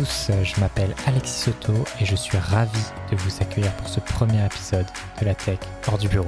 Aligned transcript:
Tous, 0.00 0.30
je 0.42 0.58
m'appelle 0.58 0.94
Alexis 1.06 1.42
Soto 1.42 1.74
et 2.00 2.06
je 2.06 2.16
suis 2.16 2.38
ravi 2.38 2.80
de 3.10 3.16
vous 3.16 3.30
accueillir 3.42 3.70
pour 3.72 3.86
ce 3.86 4.00
premier 4.00 4.42
épisode 4.46 4.86
de 5.20 5.26
la 5.26 5.34
tech 5.34 5.58
hors 5.86 5.98
du 5.98 6.08
bureau. 6.08 6.24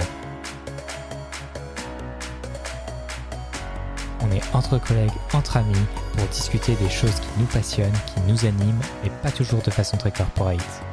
On 4.21 4.31
est 4.31 4.43
entre 4.53 4.77
collègues, 4.77 5.09
entre 5.33 5.57
amis, 5.57 5.73
pour 6.15 6.27
discuter 6.27 6.75
des 6.75 6.89
choses 6.91 7.19
qui 7.19 7.39
nous 7.39 7.47
passionnent, 7.47 7.97
qui 8.05 8.21
nous 8.27 8.45
animent, 8.45 8.79
mais 9.03 9.09
pas 9.23 9.31
toujours 9.31 9.63
de 9.63 9.71
façon 9.71 9.97
très 9.97 10.11
corporate. 10.11 10.83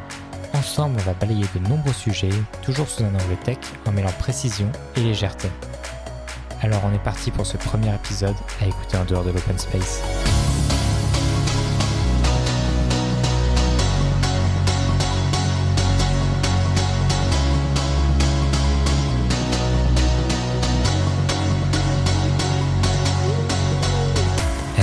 Ensemble, 0.55 0.97
on 1.01 1.05
va 1.05 1.13
balayer 1.13 1.45
de 1.55 1.69
nombreux 1.69 1.93
sujets, 1.93 2.31
toujours 2.63 2.89
sous 2.89 3.05
un 3.05 3.15
angle 3.15 3.37
tech, 3.45 3.59
en 3.87 3.93
mêlant 3.93 4.13
précision 4.13 4.73
et 4.97 5.01
légèreté. 5.01 5.51
Alors 6.63 6.81
on 6.87 6.95
est 6.95 7.05
parti 7.05 7.31
pour 7.31 7.45
ce 7.45 7.59
premier 7.59 7.95
épisode 7.95 8.37
à 8.63 8.67
écouter 8.67 8.97
en 8.97 9.05
dehors 9.05 9.25
de 9.25 9.33
l'open 9.33 9.59
space. 9.59 10.01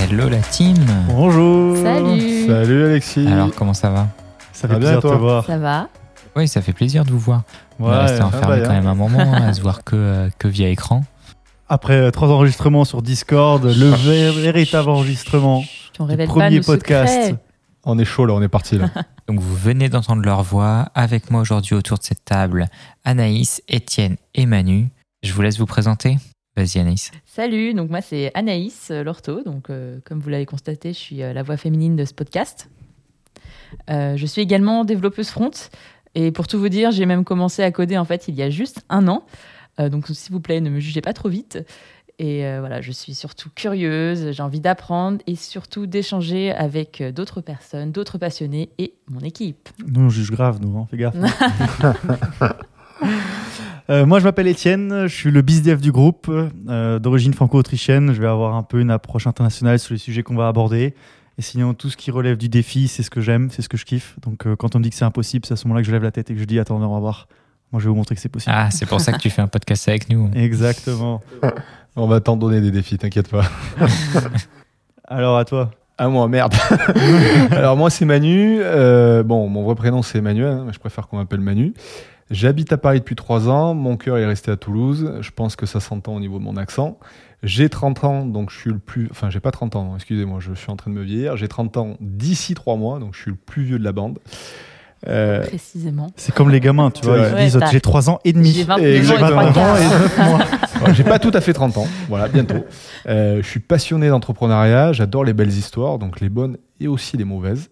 Hello 0.08 0.28
la 0.28 0.38
team 0.38 0.76
Bonjour 1.08 1.76
Salut 1.76 2.46
Salut 2.46 2.84
Alexis 2.86 3.26
Alors 3.26 3.50
comment 3.54 3.74
ça 3.74 3.90
va? 3.90 4.08
Ça 4.52 4.68
fait 4.68 4.78
bien 4.78 4.96
de 4.96 5.00
te 5.00 5.06
voir. 5.06 5.44
Ça 5.44 5.58
va? 5.58 5.88
Oui, 6.36 6.48
ça 6.48 6.62
fait 6.62 6.72
plaisir 6.72 7.04
de 7.04 7.10
vous 7.10 7.18
voir. 7.18 7.42
on 7.78 7.86
est 7.86 7.90
Ouais, 7.90 7.96
resté 8.02 8.18
ah 8.22 8.26
enfermé 8.26 8.62
quand 8.62 8.72
même 8.72 8.86
un 8.86 8.94
moment 8.94 9.18
hein, 9.20 9.48
à 9.48 9.52
se 9.52 9.60
voir 9.62 9.84
que, 9.84 9.94
euh, 9.96 10.30
que 10.38 10.48
via 10.48 10.68
écran. 10.68 11.04
Après 11.68 11.94
euh, 11.94 12.10
trois 12.10 12.28
enregistrements 12.28 12.84
sur 12.84 13.02
Discord, 13.02 13.62
le 13.64 13.90
vé- 13.92 14.30
véritable 14.40 14.88
enregistrement 14.90 15.62
Tu 15.92 16.02
en 16.02 16.06
du 16.06 16.16
pas 16.16 16.26
premier 16.26 16.56
nos 16.58 16.64
podcast. 16.64 17.12
secrets. 17.12 17.36
On 17.84 17.98
est 17.98 18.04
chaud 18.04 18.26
là, 18.26 18.34
on 18.34 18.42
est 18.42 18.48
parti 18.48 18.78
là. 18.78 18.90
Donc 19.28 19.40
vous 19.40 19.54
venez 19.56 19.88
d'entendre 19.88 20.22
leur 20.24 20.42
voix. 20.42 20.88
Avec 20.94 21.30
moi 21.30 21.40
aujourd'hui 21.40 21.74
autour 21.74 21.98
de 21.98 22.02
cette 22.02 22.24
table, 22.24 22.66
Anaïs, 23.04 23.62
Étienne 23.68 24.16
et 24.34 24.46
Manu. 24.46 24.88
Je 25.22 25.32
vous 25.32 25.42
laisse 25.42 25.58
vous 25.58 25.66
présenter. 25.66 26.16
Vas-y 26.58 26.80
Anaïs. 26.80 27.12
Salut, 27.24 27.72
donc 27.72 27.88
moi 27.88 28.00
c'est 28.00 28.32
Anaïs 28.34 28.88
euh, 28.90 29.04
Lorto, 29.04 29.44
donc 29.44 29.70
euh, 29.70 30.00
comme 30.04 30.18
vous 30.18 30.28
l'avez 30.28 30.44
constaté, 30.44 30.92
je 30.92 30.98
suis 30.98 31.22
euh, 31.22 31.32
la 31.32 31.44
voix 31.44 31.56
féminine 31.56 31.94
de 31.94 32.04
ce 32.04 32.12
podcast. 32.12 32.68
Euh, 33.88 34.16
je 34.16 34.26
suis 34.26 34.42
également 34.42 34.84
développeuse 34.84 35.28
front 35.28 35.52
et 36.16 36.32
pour 36.32 36.48
tout 36.48 36.58
vous 36.58 36.68
dire, 36.68 36.90
j'ai 36.90 37.06
même 37.06 37.22
commencé 37.22 37.62
à 37.62 37.70
coder 37.70 37.96
en 37.96 38.04
fait 38.04 38.26
il 38.26 38.34
y 38.34 38.42
a 38.42 38.50
juste 38.50 38.82
un 38.88 39.06
an. 39.06 39.24
Euh, 39.78 39.88
donc 39.88 40.08
s'il 40.08 40.32
vous 40.32 40.40
plaît, 40.40 40.60
ne 40.60 40.68
me 40.68 40.80
jugez 40.80 41.00
pas 41.00 41.12
trop 41.12 41.28
vite. 41.28 41.64
Et 42.18 42.44
euh, 42.44 42.58
voilà, 42.58 42.80
je 42.80 42.90
suis 42.90 43.14
surtout 43.14 43.50
curieuse, 43.54 44.32
j'ai 44.32 44.42
envie 44.42 44.58
d'apprendre 44.58 45.18
et 45.28 45.36
surtout 45.36 45.86
d'échanger 45.86 46.50
avec 46.50 47.04
d'autres 47.14 47.40
personnes, 47.40 47.92
d'autres 47.92 48.18
passionnés 48.18 48.70
et 48.78 48.94
mon 49.08 49.20
équipe. 49.20 49.68
Nous, 49.86 50.00
on 50.00 50.08
juge 50.08 50.32
grave, 50.32 50.58
nous, 50.60 50.76
hein, 50.76 50.88
fais 50.90 50.96
gaffe. 50.96 51.14
Euh, 53.90 54.04
moi, 54.04 54.18
je 54.18 54.24
m'appelle 54.24 54.46
Étienne, 54.46 55.06
je 55.06 55.14
suis 55.14 55.30
le 55.30 55.40
bizdev 55.40 55.80
du 55.80 55.92
groupe, 55.92 56.30
euh, 56.68 56.98
d'origine 56.98 57.32
franco-autrichienne. 57.32 58.12
Je 58.12 58.20
vais 58.20 58.28
avoir 58.28 58.54
un 58.54 58.62
peu 58.62 58.80
une 58.80 58.90
approche 58.90 59.26
internationale 59.26 59.78
sur 59.78 59.94
les 59.94 59.98
sujets 59.98 60.22
qu'on 60.22 60.36
va 60.36 60.48
aborder. 60.48 60.94
Et 61.38 61.42
sinon, 61.42 61.72
tout 61.72 61.88
ce 61.88 61.96
qui 61.96 62.10
relève 62.10 62.36
du 62.36 62.48
défi, 62.48 62.88
c'est 62.88 63.02
ce 63.02 63.10
que 63.10 63.20
j'aime, 63.20 63.48
c'est 63.50 63.62
ce 63.62 63.68
que 63.68 63.78
je 63.78 63.86
kiffe. 63.86 64.16
Donc, 64.20 64.46
euh, 64.46 64.56
quand 64.56 64.74
on 64.76 64.78
me 64.78 64.84
dit 64.84 64.90
que 64.90 64.96
c'est 64.96 65.06
impossible, 65.06 65.46
c'est 65.46 65.54
à 65.54 65.56
ce 65.56 65.66
moment-là 65.66 65.82
que 65.82 65.86
je 65.86 65.92
lève 65.92 66.02
la 66.02 66.10
tête 66.10 66.30
et 66.30 66.34
que 66.34 66.40
je 66.40 66.44
dis 66.44 66.58
Attends, 66.58 66.76
on 66.76 66.80
va 66.86 66.98
voir. 67.00 67.28
Moi, 67.72 67.80
je 67.80 67.86
vais 67.86 67.90
vous 67.90 67.96
montrer 67.96 68.14
que 68.14 68.20
c'est 68.20 68.28
possible. 68.28 68.54
Ah, 68.56 68.70
c'est 68.70 68.86
pour 68.86 69.00
ça 69.00 69.12
que 69.12 69.18
tu 69.18 69.30
fais 69.30 69.42
un 69.42 69.46
podcast 69.46 69.88
avec 69.88 70.10
nous. 70.10 70.30
Exactement. 70.34 71.22
On 71.96 72.06
va 72.06 72.20
t'en 72.20 72.36
donner 72.36 72.60
des 72.60 72.70
défis, 72.70 72.98
t'inquiète 72.98 73.28
pas. 73.28 73.44
Alors, 75.04 75.38
à 75.38 75.44
toi. 75.44 75.70
Ah 76.00 76.08
moi, 76.08 76.28
merde. 76.28 76.54
Alors 77.50 77.76
moi 77.76 77.90
c'est 77.90 78.04
Manu. 78.04 78.60
Euh, 78.62 79.24
bon, 79.24 79.48
mon 79.48 79.64
vrai 79.64 79.74
prénom 79.74 80.00
c'est 80.02 80.18
Emmanuel, 80.18 80.52
hein, 80.52 80.64
mais 80.64 80.72
je 80.72 80.78
préfère 80.78 81.08
qu'on 81.08 81.16
m'appelle 81.16 81.40
Manu. 81.40 81.74
J'habite 82.30 82.72
à 82.72 82.76
Paris 82.78 82.98
depuis 83.00 83.16
3 83.16 83.48
ans, 83.48 83.74
mon 83.74 83.96
cœur 83.96 84.18
est 84.18 84.26
resté 84.26 84.50
à 84.50 84.56
Toulouse, 84.56 85.14
je 85.20 85.30
pense 85.30 85.56
que 85.56 85.64
ça 85.66 85.80
s'entend 85.80 86.14
au 86.14 86.20
niveau 86.20 86.38
de 86.38 86.44
mon 86.44 86.56
accent. 86.56 86.98
J'ai 87.42 87.68
30 87.68 88.04
ans, 88.04 88.26
donc 88.26 88.50
je 88.50 88.58
suis 88.58 88.70
le 88.70 88.78
plus... 88.78 89.08
Enfin, 89.10 89.30
j'ai 89.30 89.40
pas 89.40 89.50
30 89.52 89.76
ans, 89.76 89.92
excusez-moi, 89.94 90.38
je 90.40 90.52
suis 90.54 90.70
en 90.70 90.76
train 90.76 90.90
de 90.90 90.96
me 90.96 91.02
vieillir. 91.02 91.36
J'ai 91.36 91.48
30 91.48 91.76
ans 91.76 91.96
d'ici 92.00 92.54
3 92.54 92.76
mois, 92.76 92.98
donc 92.98 93.14
je 93.14 93.20
suis 93.22 93.30
le 93.30 93.36
plus 93.36 93.62
vieux 93.62 93.78
de 93.78 93.84
la 93.84 93.92
bande. 93.92 94.18
Euh, 95.06 95.46
Précisément. 95.46 96.08
C'est 96.16 96.34
comme 96.34 96.50
les 96.50 96.58
gamins, 96.58 96.90
tu 96.90 97.04
vois. 97.06 97.18
Ils 97.28 97.36
disent 97.44 97.54
Ouais, 97.54 97.60
t'as- 97.60 97.70
J'ai 97.70 97.80
3 97.80 98.10
ans 98.10 98.18
et 98.24 98.32
demi. 98.32 98.50
J'ai 98.50 98.64
29 98.64 98.84
Et 98.84 98.98
ans 98.98 99.00
et 99.00 99.04
trois 99.16 99.30
29 99.30 99.48
ans 99.48 99.52
quarts. 99.52 99.78
et 99.80 99.84
9 99.88 100.18
mois. 100.82 100.92
J'ai 100.92 101.04
pas 101.04 101.18
tout 101.20 101.30
à 101.32 101.40
fait 101.40 101.52
30 101.52 101.78
ans, 101.78 101.86
voilà, 102.08 102.26
bientôt. 102.28 102.64
Euh, 103.08 103.40
je 103.40 103.46
suis 103.48 103.60
passionné 103.60 104.08
d'entrepreneuriat, 104.08 104.92
j'adore 104.92 105.24
les 105.24 105.32
belles 105.32 105.48
histoires, 105.56 105.98
donc 105.98 106.20
les 106.20 106.28
bonnes 106.28 106.56
et 106.80 106.88
aussi 106.88 107.16
les 107.16 107.24
mauvaises. 107.24 107.70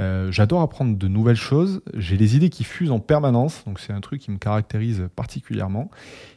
Euh, 0.00 0.32
j'adore 0.32 0.60
apprendre 0.60 0.96
de 0.96 1.06
nouvelles 1.08 1.36
choses, 1.36 1.80
j'ai 1.94 2.16
les 2.16 2.34
idées 2.34 2.50
qui 2.50 2.64
fusent 2.64 2.90
en 2.90 2.98
permanence, 2.98 3.62
donc 3.64 3.78
c'est 3.78 3.92
un 3.92 4.00
truc 4.00 4.20
qui 4.20 4.30
me 4.32 4.38
caractérise 4.38 5.08
particulièrement. 5.14 5.88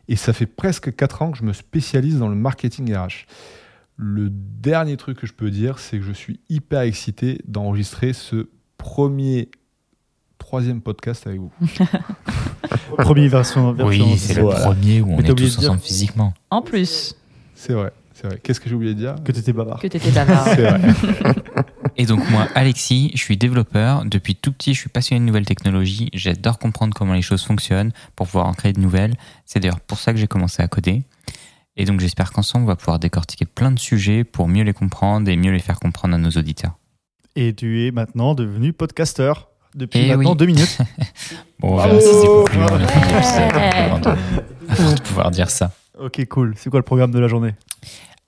Et 0.08 0.16
ça 0.16 0.32
fait 0.34 0.46
presque 0.46 0.96
4 0.96 1.22
ans 1.24 1.32
que 1.32 1.38
je 1.40 1.44
me 1.44 1.54
spécialise 1.54 2.20
dans 2.20 2.28
le 2.30 2.36
marketing 2.36 2.94
RH. 2.96 3.26
Le 3.96 4.30
dernier 4.30 4.96
truc 4.96 5.18
que 5.18 5.26
je 5.26 5.34
peux 5.34 5.50
dire, 5.50 5.80
c'est 5.80 5.98
que 5.98 6.04
je 6.04 6.12
suis 6.12 6.40
hyper 6.50 6.82
excité 6.82 7.40
d'enregistrer 7.48 8.14
ce 8.14 8.48
premier 8.78 9.50
troisième 10.38 10.82
podcast 10.82 11.26
avec 11.26 11.40
vous. 11.40 11.52
Première 12.98 13.30
version. 13.32 13.74
version 13.74 14.06
Oui, 14.06 14.18
c'est 14.18 14.36
le 14.36 14.42
Voilà. 14.44 14.60
premier 14.62 15.02
où 15.02 15.14
on 15.14 15.18
Mais 15.18 15.28
est 15.30 15.34
tous 15.36 15.58
ensemble 15.58 15.80
physiquement. 15.80 16.34
En 16.52 16.62
plus 16.62 17.16
C'est 17.56 17.74
vrai, 17.74 17.92
c'est 18.20 18.28
vrai. 18.28 18.40
Qu'est-ce 18.44 18.60
que 18.60 18.68
j'ai 18.70 18.76
oublié 18.76 18.94
de 18.94 19.00
dire 19.00 19.16
que 19.24 19.32
tu 19.32 19.40
étais 19.40 19.54
bavard. 19.54 19.80
que 19.80 19.88
tu 19.88 19.98
étais 19.98 20.12
bavard. 20.12 20.46
C'est 20.56 20.62
vrai. 20.62 20.80
Et 22.00 22.06
donc 22.06 22.30
moi, 22.30 22.48
Alexis, 22.56 23.12
je 23.16 23.20
suis 23.22 23.38
développeur. 23.38 24.06
Depuis 24.06 24.36
tout 24.36 24.52
petit, 24.52 24.74
je 24.74 24.80
suis 24.80 24.90
passionné 24.90 25.20
de 25.20 25.26
nouvelles 25.26 25.46
technologies. 25.46 26.10
J'adore 26.14 26.60
comprendre 26.60 26.94
comment 26.96 27.14
les 27.14 27.22
choses 27.24 27.44
fonctionnent 27.44 27.92
pour 28.16 28.28
pouvoir 28.28 28.46
en 28.48 28.54
créer 28.54 28.74
de 28.74 28.80
nouvelles. 28.80 29.16
C'est 29.46 29.60
d'ailleurs 29.60 29.80
pour 29.80 29.98
ça 30.00 30.14
que 30.14 30.20
j'ai 30.20 30.28
commencé 30.28 30.62
à 30.62 30.68
coder. 30.68 31.04
Et 31.76 31.86
donc 31.86 32.00
j'espère 32.00 32.32
qu'ensemble, 32.32 32.66
on 32.66 32.68
va 32.68 32.76
pouvoir 32.76 33.00
décortiquer 33.00 33.46
plein 33.46 33.72
de 33.72 33.80
sujets 33.80 34.24
pour 34.24 34.48
mieux 34.48 34.64
les 34.64 34.74
comprendre 34.74 35.30
et 35.30 35.36
mieux 35.38 35.52
les 35.52 35.60
faire 35.60 35.80
comprendre 35.80 36.14
à 36.16 36.18
nos 36.18 36.30
auditeurs. 36.32 36.78
Et 37.36 37.54
tu 37.54 37.86
es 37.86 37.92
maintenant 37.92 38.34
devenu 38.36 38.74
podcasteur 38.74 39.50
depuis 39.76 40.00
Eh 40.00 40.08
maintenant 40.10 40.32
oui. 40.32 40.38
deux 40.38 40.46
minutes. 40.48 40.78
Bon, 41.60 41.74
on 41.74 41.78
verra 41.78 42.00
si 42.00 42.06
c'est 42.08 42.12
de- 42.28 43.78
avant 44.70 44.94
de 44.94 45.02
pouvoir 45.02 45.32
dire 45.32 45.50
ça. 45.50 45.72
ok, 46.00 46.26
cool. 46.28 46.54
C'est 46.58 46.70
quoi 46.70 46.78
le 46.80 46.84
programme 46.84 47.10
de 47.12 47.18
la 47.20 47.28
journée? 47.28 47.56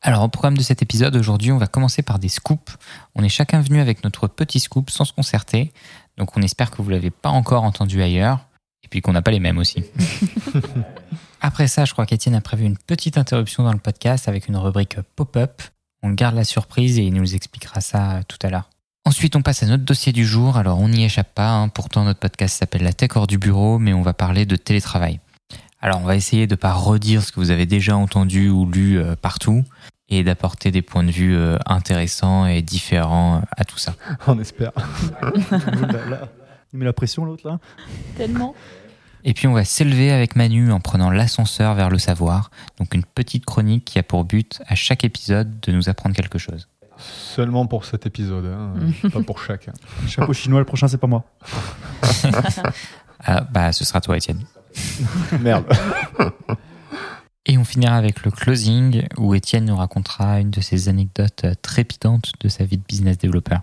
Alors, 0.02 0.24
au 0.24 0.30
programme 0.30 0.58
de 0.58 0.64
cet 0.64 0.82
épisode, 0.82 1.16
aujourd'hui, 1.18 1.52
on 1.52 1.58
va 1.58 1.68
commencer 1.68 2.02
par 2.02 2.20
des 2.20 2.30
scoops. 2.30 2.78
On 3.16 3.24
est 3.24 3.30
chacun 3.30 3.60
venu 3.62 3.82
avec 3.82 4.04
notre 4.04 4.28
petit 4.28 4.60
scoop 4.60 4.90
sans 4.90 5.04
se 5.06 5.12
concerter. 5.14 5.74
Donc, 6.18 6.38
on 6.38 6.42
espère 6.42 6.72
que 6.72 6.82
vous 6.82 6.90
l'avez 6.90 7.10
pas 7.10 7.30
encore 7.30 7.64
entendu 7.64 8.02
ailleurs. 8.02 8.46
Et 8.84 8.88
puis 8.88 9.02
qu'on 9.02 9.12
n'a 9.12 9.22
pas 9.22 9.32
les 9.32 9.42
mêmes 9.42 9.58
aussi. 9.58 9.84
Après 11.42 11.68
ça, 11.68 11.86
je 11.86 11.94
crois 11.94 12.06
qu'Étienne 12.06 12.36
a 12.36 12.42
prévu 12.42 12.66
une 12.66 12.78
petite 12.78 13.18
interruption 13.18 13.64
dans 13.64 13.74
le 13.74 13.80
podcast 13.80 14.28
avec 14.28 14.48
une 14.48 14.56
rubrique 14.58 15.00
pop-up. 15.16 15.62
On 16.02 16.12
garde 16.12 16.36
la 16.36 16.46
surprise 16.46 16.98
et 16.98 17.04
il 17.04 17.14
nous 17.14 17.36
expliquera 17.36 17.82
ça 17.82 18.12
euh, 18.12 18.22
tout 18.28 18.38
à 18.42 18.50
l'heure. 18.50 18.70
Ensuite, 19.06 19.36
on 19.36 19.42
passe 19.42 19.64
à 19.64 19.66
notre 19.66 19.84
dossier 19.84 20.14
du 20.14 20.26
jour. 20.26 20.58
Alors, 20.58 20.80
on 20.80 20.88
n'y 20.88 21.04
échappe 21.04 21.34
pas. 21.34 21.50
hein. 21.52 21.68
Pourtant, 21.70 22.06
notre 22.06 22.20
podcast 22.20 22.58
s'appelle 22.58 22.84
La 22.84 22.94
Tech 22.94 23.12
hors 23.16 23.28
du 23.28 23.38
bureau, 23.38 23.80
mais 23.80 23.94
on 23.94 24.02
va 24.02 24.14
parler 24.14 24.46
de 24.46 24.56
télétravail. 24.56 25.20
Alors, 25.82 26.02
on 26.02 26.06
va 26.06 26.16
essayer 26.16 26.46
de 26.46 26.56
pas 26.56 26.74
redire 26.74 27.24
ce 27.24 27.32
que 27.32 27.40
vous 27.40 27.52
avez 27.52 27.66
déjà 27.66 27.96
entendu 27.96 28.50
ou 28.50 28.66
lu 28.66 29.00
euh, 29.00 29.16
partout 29.16 29.64
et 30.10 30.24
d'apporter 30.24 30.72
des 30.72 30.82
points 30.82 31.04
de 31.04 31.12
vue 31.12 31.36
euh, 31.36 31.58
intéressants 31.66 32.46
et 32.46 32.62
différents 32.62 33.38
euh, 33.38 33.42
à 33.56 33.64
tout 33.64 33.78
ça. 33.78 33.96
On 34.28 34.38
espère. 34.40 34.72
Il 36.74 36.80
met 36.80 36.86
la 36.86 36.94
pression 36.94 37.24
l'autre 37.24 37.48
là 37.48 37.60
Tellement. 38.18 38.56
Et 39.26 39.34
puis 39.34 39.48
on 39.48 39.54
va 39.54 39.66
s'élever 39.66 40.12
avec 40.12 40.38
Manu 40.38 40.72
en 40.72 40.80
prenant 40.80 41.10
l'ascenseur 41.10 41.76
vers 41.76 41.90
le 41.90 41.98
savoir, 41.98 42.52
donc 42.78 42.94
une 42.94 43.04
petite 43.04 43.44
chronique 43.44 43.84
qui 43.84 44.00
a 44.00 44.04
pour 44.04 44.24
but 44.24 44.62
à 44.66 44.76
chaque 44.76 45.04
épisode 45.04 45.60
de 45.60 45.74
nous 45.74 45.90
apprendre 45.90 46.16
quelque 46.16 46.38
chose. 46.38 46.70
Seulement 46.98 47.66
pour 47.66 47.84
cet 47.84 48.06
épisode, 48.06 48.46
hein, 48.46 48.76
pas 49.10 49.22
pour 49.22 49.40
chacun. 49.44 49.74
Chapeau 50.08 50.32
chinois, 50.32 50.60
le 50.60 50.66
prochain 50.66 50.88
c'est 50.88 50.98
pas 50.98 51.08
moi. 51.08 51.26
Ah 53.22 53.42
bah 53.42 53.74
ce 53.74 53.84
sera 53.84 54.00
toi 54.00 54.16
Étienne. 54.16 54.46
Merde. 55.42 55.66
Et 57.46 57.58
on 57.58 57.64
finira 57.64 57.96
avec 57.96 58.24
le 58.24 58.32
closing 58.32 59.08
où 59.18 59.34
Étienne 59.34 59.66
nous 59.66 59.76
racontera 59.76 60.40
une 60.40 60.52
de 60.52 60.62
ses 60.62 60.90
anecdotes 60.90 61.46
euh, 61.46 61.54
trépidantes 61.62 62.34
de 62.42 62.50
sa 62.50 62.64
vie 62.64 62.78
de 62.78 62.84
business 62.88 63.18
développeur. 63.18 63.62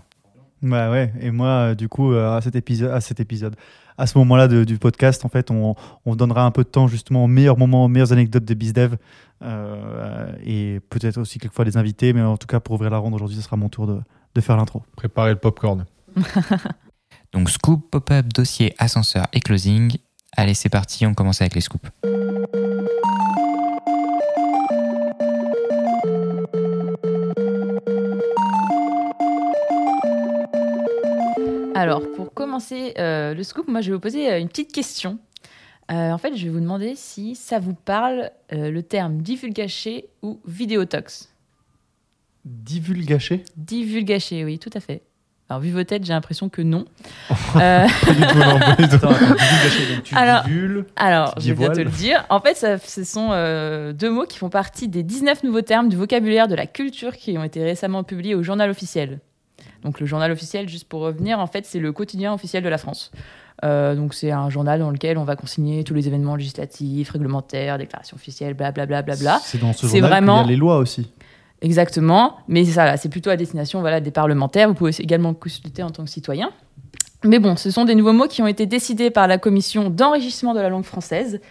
Bah 0.61 0.89
ouais, 0.89 1.13
et 1.19 1.31
moi, 1.31 1.47
euh, 1.47 1.75
du 1.75 1.87
coup, 1.87 2.13
euh, 2.13 2.35
à 2.35 2.41
cet 2.41 2.55
épisode, 2.55 2.91
à 2.91 2.99
cet 2.99 3.19
épisode, 3.19 3.55
à 3.97 4.07
ce 4.07 4.17
moment-là 4.17 4.47
du 4.47 4.77
podcast, 4.77 5.23
en 5.25 5.29
fait, 5.29 5.51
on, 5.51 5.75
on 6.05 6.15
donnera 6.15 6.43
un 6.43 6.51
peu 6.51 6.63
de 6.63 6.69
temps 6.69 6.87
justement 6.87 7.23
aux 7.23 7.27
meilleurs 7.27 7.57
moments, 7.57 7.85
aux 7.85 7.87
meilleures 7.87 8.11
anecdotes 8.11 8.45
de 8.45 8.53
BizDev, 8.53 8.95
euh, 9.43 10.31
et 10.43 10.79
peut-être 10.89 11.17
aussi 11.17 11.39
quelquefois 11.39 11.65
des 11.65 11.77
invités, 11.77 12.13
mais 12.13 12.21
en 12.21 12.37
tout 12.37 12.47
cas, 12.47 12.59
pour 12.59 12.75
ouvrir 12.75 12.91
la 12.91 12.97
ronde 12.97 13.13
aujourd'hui, 13.13 13.37
ce 13.37 13.43
sera 13.43 13.55
mon 13.55 13.69
tour 13.69 13.87
de, 13.87 13.99
de 14.33 14.41
faire 14.41 14.57
l'intro. 14.57 14.83
Préparez 14.95 15.31
le 15.31 15.37
popcorn. 15.37 15.85
Donc 17.33 17.49
scoop, 17.49 17.89
pop-up, 17.91 18.27
dossier, 18.33 18.73
ascenseur 18.77 19.27
et 19.33 19.39
closing. 19.39 19.97
Allez 20.39 20.53
c'est 20.53 20.69
parti, 20.69 21.03
on 21.07 21.15
commence 21.15 21.41
avec 21.41 21.55
les 21.55 21.61
scoops. 21.61 21.89
Alors, 31.73 32.03
pour 32.15 32.33
commencer 32.33 32.93
euh, 32.99 33.33
le 33.33 33.41
scoop, 33.41 33.67
moi, 33.67 33.81
je 33.81 33.89
vais 33.89 33.95
vous 33.95 33.99
poser 33.99 34.31
euh, 34.31 34.39
une 34.39 34.47
petite 34.47 34.71
question. 34.71 35.17
Euh, 35.89 36.11
en 36.11 36.17
fait, 36.19 36.35
je 36.35 36.43
vais 36.43 36.49
vous 36.49 36.59
demander 36.59 36.93
si 36.95 37.35
ça 37.35 37.59
vous 37.59 37.73
parle 37.73 38.29
euh, 38.51 38.69
le 38.69 38.83
terme 38.83 39.21
divulgaché 39.21 40.09
ou 40.21 40.39
vidéotox. 40.45 41.33
Divulgaché? 42.45 43.43
Divulgaché, 43.55 44.45
oui, 44.45 44.59
tout 44.59 44.69
à 44.75 44.79
fait. 44.79 45.01
Alors, 45.49 45.61
vu 45.61 45.71
vos 45.71 45.83
têtes, 45.85 46.03
j'ai 46.03 46.11
l'impression 46.11 46.49
que 46.49 46.61
non. 46.61 46.83
Euh, 47.55 47.85
Pas 48.05 48.13
du 48.13 48.21
tout, 48.27 48.37
non. 48.37 48.57
Attends, 48.77 49.13
tu 50.03 50.13
Alors- 50.15 50.43
divules. 50.43 50.85
Alors, 50.97 51.35
Tu 51.35 51.43
je 51.47 51.53
vais 51.53 51.59
bien 51.65 51.69
te 51.71 51.79
le 51.79 51.89
dire. 51.89 52.25
En 52.29 52.41
fait, 52.41 52.55
ça- 52.55 52.77
ce 52.77 53.03
sont 53.05 53.29
euh, 53.31 53.93
deux 53.93 54.09
mots 54.11 54.25
qui 54.25 54.37
font 54.37 54.49
partie 54.49 54.89
des 54.89 55.03
19 55.03 55.43
nouveaux 55.43 55.61
termes 55.61 55.87
du 55.87 55.95
vocabulaire 55.95 56.49
de 56.49 56.55
la 56.55 56.65
culture 56.67 57.15
qui 57.15 57.37
ont 57.37 57.43
été 57.45 57.63
récemment 57.63 58.03
publiés 58.03 58.35
au 58.35 58.43
journal 58.43 58.69
officiel. 58.69 59.19
Donc, 59.83 60.01
le 60.01 60.05
journal 60.05 60.31
officiel, 60.33 60.67
juste 60.67 60.87
pour 60.89 60.99
revenir, 61.01 61.39
en 61.39 61.47
fait, 61.47 61.65
c'est 61.65 61.79
le 61.79 61.93
quotidien 61.93 62.33
officiel 62.33 62.61
de 62.61 62.69
la 62.69 62.77
France. 62.77 63.11
Euh, 63.63 63.95
donc, 63.95 64.13
c'est 64.13 64.31
un 64.31 64.49
journal 64.49 64.79
dans 64.79 64.91
lequel 64.91 65.17
on 65.17 65.23
va 65.23 65.35
consigner 65.35 65.83
tous 65.83 65.93
les 65.93 66.07
événements 66.07 66.35
législatifs, 66.35 67.09
réglementaires, 67.09 67.77
déclarations 67.77 68.15
officielles, 68.15 68.53
blablabla. 68.53 69.01
Bla, 69.01 69.15
bla, 69.15 69.37
bla. 69.37 69.39
C'est 69.43 69.59
dans 69.59 69.71
ce 69.73 69.87
journal 69.87 70.09
vraiment- 70.11 70.41
qu'il 70.43 70.51
y 70.51 70.53
a 70.53 70.55
les 70.55 70.59
lois 70.59 70.77
aussi. 70.77 71.09
Exactement, 71.61 72.37
mais 72.47 72.65
c'est 72.65 72.73
ça, 72.73 72.85
là, 72.85 72.97
c'est 72.97 73.09
plutôt 73.09 73.31
à 73.31 73.35
destination 73.35 73.79
voilà, 73.79 73.99
des 73.99 74.11
parlementaires. 74.11 74.67
Vous 74.67 74.75
pouvez 74.75 74.91
également 74.99 75.33
consulter 75.33 75.81
en 75.81 75.89
tant 75.89 76.03
que 76.03 76.09
citoyen. 76.09 76.51
Mais 77.23 77.39
bon, 77.39 77.55
ce 77.55 77.71
sont 77.71 77.85
des 77.85 77.95
nouveaux 77.95 78.13
mots 78.13 78.27
qui 78.27 78.41
ont 78.43 78.47
été 78.47 78.67
décidés 78.67 79.09
par 79.09 79.27
la 79.27 79.39
commission 79.39 79.89
d'enrichissement 79.89 80.53
de 80.53 80.59
la 80.59 80.69
langue 80.69 80.83
française. 80.83 81.41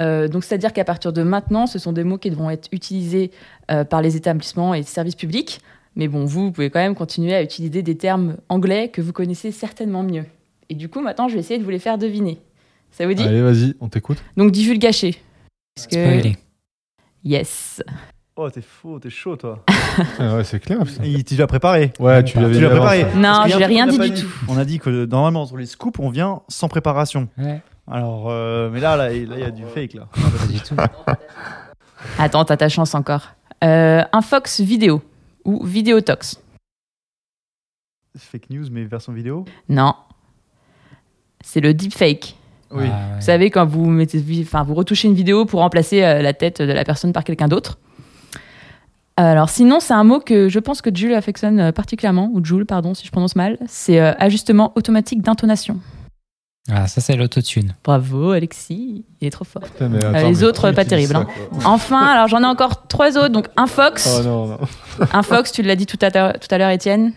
Euh, 0.00 0.28
donc, 0.28 0.44
c'est-à-dire 0.44 0.72
qu'à 0.72 0.84
partir 0.84 1.12
de 1.12 1.22
maintenant, 1.22 1.66
ce 1.66 1.78
sont 1.78 1.92
des 1.92 2.04
mots 2.04 2.18
qui 2.18 2.30
devront 2.30 2.50
être 2.50 2.68
utilisés 2.72 3.30
euh, 3.70 3.84
par 3.84 4.00
les 4.00 4.16
établissements 4.16 4.74
et 4.74 4.78
les 4.78 4.84
services 4.84 5.16
publics. 5.16 5.60
Mais 5.96 6.08
bon, 6.08 6.24
vous, 6.24 6.46
vous 6.46 6.52
pouvez 6.52 6.70
quand 6.70 6.78
même 6.78 6.94
continuer 6.94 7.34
à 7.34 7.42
utiliser 7.42 7.82
des 7.82 7.96
termes 7.96 8.36
anglais 8.48 8.88
que 8.88 9.02
vous 9.02 9.12
connaissez 9.12 9.50
certainement 9.50 10.02
mieux. 10.02 10.24
Et 10.70 10.74
du 10.74 10.88
coup, 10.88 11.00
maintenant, 11.00 11.28
je 11.28 11.34
vais 11.34 11.40
essayer 11.40 11.58
de 11.58 11.64
vous 11.64 11.70
les 11.70 11.80
faire 11.80 11.98
deviner. 11.98 12.38
Ça 12.92 13.06
vous 13.06 13.14
dit? 13.14 13.22
Allez, 13.22 13.42
vas-y, 13.42 13.74
on 13.80 13.88
t'écoute. 13.88 14.22
Donc, 14.36 14.52
que... 15.86 15.90
Spoiler. 15.90 16.36
Yes. 17.24 17.82
Oh, 18.36 18.48
t'es 18.48 18.62
faux, 18.62 18.98
t'es 18.98 19.10
chaud, 19.10 19.36
toi. 19.36 19.62
Ah 20.18 20.36
ouais, 20.36 20.44
c'est 20.44 20.58
clair. 20.58 20.78
Il- 21.04 21.22
tu 21.24 21.34
l'as 21.36 21.46
préparé. 21.46 21.92
Ouais, 21.98 22.24
tu 22.24 22.38
l'avais 22.38 22.48
Tu 22.54 22.54
dit 22.54 22.60
l'as 22.64 22.70
avant. 22.70 22.86
préparé. 22.86 23.04
Non, 23.14 23.22
Parce 23.22 23.52
qu'il 23.52 23.52
y 23.52 23.54
a 23.54 23.58
je 23.58 23.64
un 23.64 23.68
l'ai 23.68 23.74
truc 23.74 23.76
rien 23.76 23.84
qu'on 23.86 23.90
dit 23.92 23.98
n'a 23.98 24.08
du 24.08 24.12
pas 24.12 24.20
tout. 24.20 24.28
On 24.48 24.58
a 24.58 24.64
dit 24.64 24.78
que 24.78 25.04
normalement, 25.04 25.44
sur 25.46 25.56
les 25.58 25.66
scoops, 25.66 25.98
on 25.98 26.08
vient 26.08 26.40
sans 26.48 26.68
préparation. 26.68 27.28
Ouais, 27.36 27.60
Alors, 27.90 28.30
euh, 28.30 28.70
mais 28.72 28.80
là, 28.80 28.96
là, 28.96 29.08
là, 29.10 29.12
il 29.14 29.38
y 29.38 29.42
a 29.44 29.50
du 29.50 29.64
fake, 29.66 29.92
là. 29.94 30.08
pas 30.14 30.46
du 30.46 30.60
tout. 30.60 30.74
Attends, 32.18 32.44
t'as 32.46 32.56
ta 32.56 32.68
chance 32.70 32.94
encore. 32.94 33.28
Euh, 33.64 34.02
un 34.12 34.22
Fox 34.22 34.60
vidéo 34.62 35.02
ou 35.44 35.64
Vidéotox. 35.66 36.40
Fake 38.16 38.48
news, 38.50 38.64
mais 38.70 38.84
version 38.84 39.12
vidéo? 39.12 39.44
Non. 39.68 39.94
C'est 41.44 41.60
le 41.60 41.74
deepfake. 41.74 42.36
Oui. 42.70 42.84
Ah, 42.86 42.96
ouais. 43.10 43.16
Vous 43.16 43.22
savez, 43.22 43.50
quand 43.50 43.66
vous, 43.66 43.84
mettez, 43.90 44.22
enfin, 44.42 44.62
vous 44.62 44.74
retouchez 44.74 45.06
une 45.08 45.14
vidéo 45.14 45.44
pour 45.44 45.60
remplacer 45.60 46.02
euh, 46.02 46.22
la 46.22 46.32
tête 46.32 46.62
de 46.62 46.72
la 46.72 46.84
personne 46.84 47.12
par 47.12 47.24
quelqu'un 47.24 47.48
d'autre. 47.48 47.78
Alors, 49.16 49.50
sinon, 49.50 49.78
c'est 49.80 49.94
un 49.94 50.04
mot 50.04 50.20
que 50.20 50.48
je 50.48 50.58
pense 50.58 50.80
que 50.82 50.94
Jules 50.94 51.14
affectionne 51.14 51.60
euh, 51.60 51.72
particulièrement, 51.72 52.30
ou 52.32 52.44
Jules, 52.44 52.66
pardon, 52.66 52.94
si 52.94 53.06
je 53.06 53.10
prononce 53.10 53.36
mal. 53.36 53.58
C'est 53.66 54.00
euh, 54.00 54.12
ajustement 54.18 54.72
automatique 54.74 55.22
d'intonation. 55.22 55.78
Ah, 56.70 56.86
ça, 56.86 57.00
c'est 57.00 57.16
l'autotune. 57.16 57.74
Bravo, 57.82 58.30
Alexis. 58.30 59.04
Il 59.20 59.26
est 59.26 59.30
trop 59.30 59.44
fort. 59.44 59.62
Putain, 59.62 59.88
mais 59.88 60.04
Euh, 60.04 60.12
les 60.12 60.22
mais 60.30 60.42
autres, 60.44 60.70
pas 60.70 60.82
utilise 60.82 61.08
terrible, 61.08 61.12
ça, 61.12 61.20
hein. 61.52 61.58
Enfin, 61.64 62.00
alors 62.06 62.28
j'en 62.28 62.40
ai 62.42 62.46
encore 62.46 62.86
trois 62.86 63.18
autres. 63.18 63.30
Donc, 63.30 63.48
un 63.56 63.66
Fox. 63.66 64.08
Oh 64.18 64.22
non, 64.22 64.46
non. 64.46 64.58
Un 65.12 65.22
Fox, 65.22 65.50
tu 65.52 65.62
l'as 65.62 65.74
dit 65.76 65.86
tout 65.86 65.98
à 66.00 66.10
l'heure, 66.10 66.34
tout 66.38 66.48
à 66.54 66.58
l'heure, 66.58 66.70
Étienne. 66.70 67.12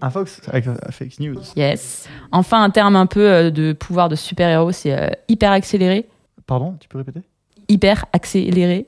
Un 0.00 0.10
Fox 0.10 0.40
avec 0.48 0.64
fake 0.90 1.20
news. 1.20 1.36
Yes. 1.56 2.08
Enfin, 2.32 2.62
un 2.62 2.70
terme 2.70 2.96
un 2.96 3.06
peu 3.06 3.28
euh, 3.28 3.50
de 3.50 3.72
pouvoir 3.72 4.08
de 4.08 4.14
super-héros, 4.16 4.72
c'est 4.72 4.92
euh, 4.98 5.08
hyper 5.28 5.52
accéléré. 5.52 6.06
Pardon, 6.46 6.74
tu 6.80 6.88
peux 6.88 6.98
répéter? 6.98 7.20
Hyper 7.68 8.04
accéléré. 8.12 8.86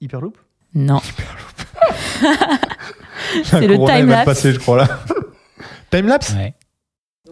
Hyperloop? 0.00 0.36
Non. 0.74 1.00
C'est 3.44 3.66
le 3.66 3.76
time-lapse. 3.76 4.24
passer, 4.24 4.52
je 4.52 4.58
crois, 4.58 4.78
là. 4.78 4.88
Timelapse 5.90 6.32
Ouais. 6.34 6.54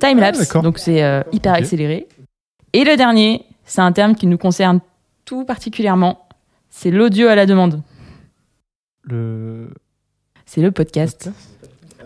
Time 0.01 0.19
Ah, 0.19 0.21
lapse. 0.21 0.39
d'accord. 0.39 0.63
donc 0.63 0.79
c'est 0.79 1.03
euh, 1.03 1.23
hyper 1.33 1.55
accéléré. 1.55 2.07
Et 2.73 2.85
le 2.85 2.97
dernier, 2.97 3.47
c'est 3.65 3.81
un 3.81 3.93
terme 3.93 4.15
qui 4.15 4.27
nous 4.27 4.39
concerne 4.39 4.81
tout 5.25 5.45
particulièrement. 5.45 6.29
C'est 6.69 6.91
l'audio 6.91 7.29
à 7.29 7.35
la 7.35 7.47
demande. 7.47 7.83
Le. 9.05 9.71
C'est 10.45 10.61
le 10.61 10.71
podcast? 10.71 11.31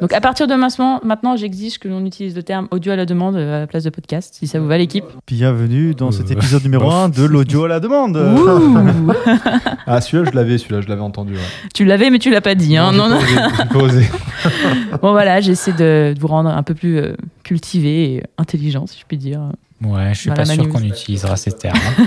Donc 0.00 0.14
à 0.14 0.20
partir 0.22 0.46
de 0.46 0.54
maintenant, 0.54 0.98
maintenant 1.04 1.36
j'exige 1.36 1.78
que 1.78 1.86
l'on 1.86 2.04
utilise 2.06 2.34
le 2.34 2.42
terme 2.42 2.68
audio 2.70 2.92
à 2.92 2.96
la 2.96 3.04
demande 3.04 3.36
euh, 3.36 3.56
à 3.56 3.60
la 3.60 3.66
place 3.66 3.84
de 3.84 3.90
podcast, 3.90 4.34
si 4.38 4.46
ça 4.46 4.58
vous 4.58 4.66
va 4.66 4.78
l'équipe. 4.78 5.04
Bienvenue 5.26 5.94
dans 5.94 6.10
cet 6.10 6.30
épisode 6.30 6.62
numéro 6.62 6.84
bof. 6.84 6.94
1 6.94 7.08
de 7.10 7.22
l'audio 7.26 7.64
à 7.64 7.68
la 7.68 7.80
demande. 7.80 8.16
Ouh 8.16 9.12
Ah, 9.86 10.00
celui-là, 10.00 10.30
je 10.30 10.34
l'avais, 10.36 10.56
celui-là, 10.56 10.80
je 10.80 10.88
l'avais 10.88 11.02
entendu. 11.02 11.34
ouais. 11.34 11.40
tu 11.74 11.84
l'avais 11.84 12.08
mais 12.08 12.18
tu 12.18 12.30
l'as 12.30 12.40
pas 12.40 12.54
dit. 12.54 12.78
Hein, 12.78 12.92
non, 12.92 13.10
non. 13.10 13.16
osé, 13.18 13.26
j'ai 13.28 13.64
pas 13.68 13.78
osé. 13.78 14.08
Bon 15.02 15.10
voilà, 15.12 15.40
j'essaie 15.42 15.72
de, 15.74 16.14
vous 16.18 16.26
rendre 16.28 16.48
un 16.48 16.62
peu 16.62 16.72
plus 16.74 16.96
euh, 16.98 17.12
cultivé 17.44 18.14
et 18.14 18.22
intelligent, 18.38 18.86
si 18.86 18.98
je 19.00 19.04
puis 19.06 19.18
dire. 19.18 19.42
Ouais, 19.84 20.14
je 20.14 20.18
suis 20.20 20.28
Voilà, 20.30 20.44
pas 20.44 20.54
sûr 20.54 20.66
qu'on 20.70 20.80
utilisera 20.82 21.36
ces 21.36 21.52
termes. 21.52 21.76
hein. 21.98 22.06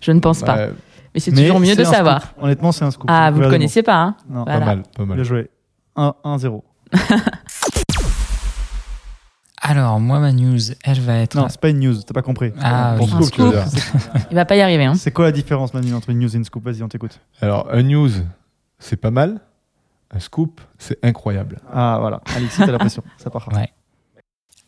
Je 0.00 0.10
ne 0.10 0.18
pense 0.18 0.40
pas. 0.42 0.56
Ouais, 0.56 0.72
Mais 1.14 1.20
c'est 1.20 1.30
toujours 1.30 1.60
mieux 1.60 1.76
de 1.76 1.84
savoir. 1.84 2.22
scoop. 2.22 2.42
Honnêtement, 2.42 2.72
c'est 2.72 2.84
un 2.84 2.90
scoop. 2.90 3.08
Ah, 3.08 3.30
vous 3.30 3.36
le 3.38 3.44
vraiment- 3.46 3.58
connaissiez 3.58 3.82
pas, 3.84 3.96
hein 4.02 4.16
Non. 4.28 4.42
Voilà. 4.44 4.58
Pas 4.60 4.66
mal, 4.66 4.82
pas 4.96 5.04
Bien 5.04 5.14
mal. 5.14 5.24
joué. 5.24 5.50
1-0. 5.98 6.62
Alors, 9.60 9.98
moi, 10.00 10.20
ma 10.20 10.32
news, 10.32 10.58
elle 10.84 11.00
va 11.00 11.16
être. 11.16 11.34
Non, 11.34 11.48
c'est 11.48 11.60
pas 11.60 11.68
une 11.68 11.80
news, 11.80 12.00
t'as 12.02 12.14
pas 12.14 12.22
compris. 12.22 12.52
Ah, 12.60 12.96
oui. 12.98 13.06
Scoop, 13.08 13.24
scoop. 13.24 13.54
Il 14.30 14.34
va 14.34 14.44
pas 14.44 14.56
y 14.56 14.60
arriver. 14.60 14.84
Hein. 14.84 14.94
C'est 14.94 15.10
quoi 15.10 15.24
la 15.26 15.32
différence, 15.32 15.74
Manu, 15.74 15.92
entre 15.94 16.10
une 16.10 16.20
news 16.20 16.32
et 16.32 16.36
une 16.36 16.44
scoop? 16.44 16.64
Vas-y, 16.64 16.82
on 16.82 16.88
t'écoute. 16.88 17.20
Alors, 17.40 17.68
un 17.70 17.82
news, 17.82 18.08
c'est 18.78 18.96
pas 18.96 19.10
mal. 19.10 19.40
Un 20.10 20.20
scoop, 20.20 20.60
c'est 20.78 20.98
incroyable. 21.04 21.60
Ah, 21.70 21.98
voilà. 22.00 22.22
Alexis, 22.34 22.58
t'as 22.58 22.70
la 22.70 22.78
pression. 22.78 23.02
Ça 23.18 23.30
part. 23.30 23.48
Ouais. 23.52 23.68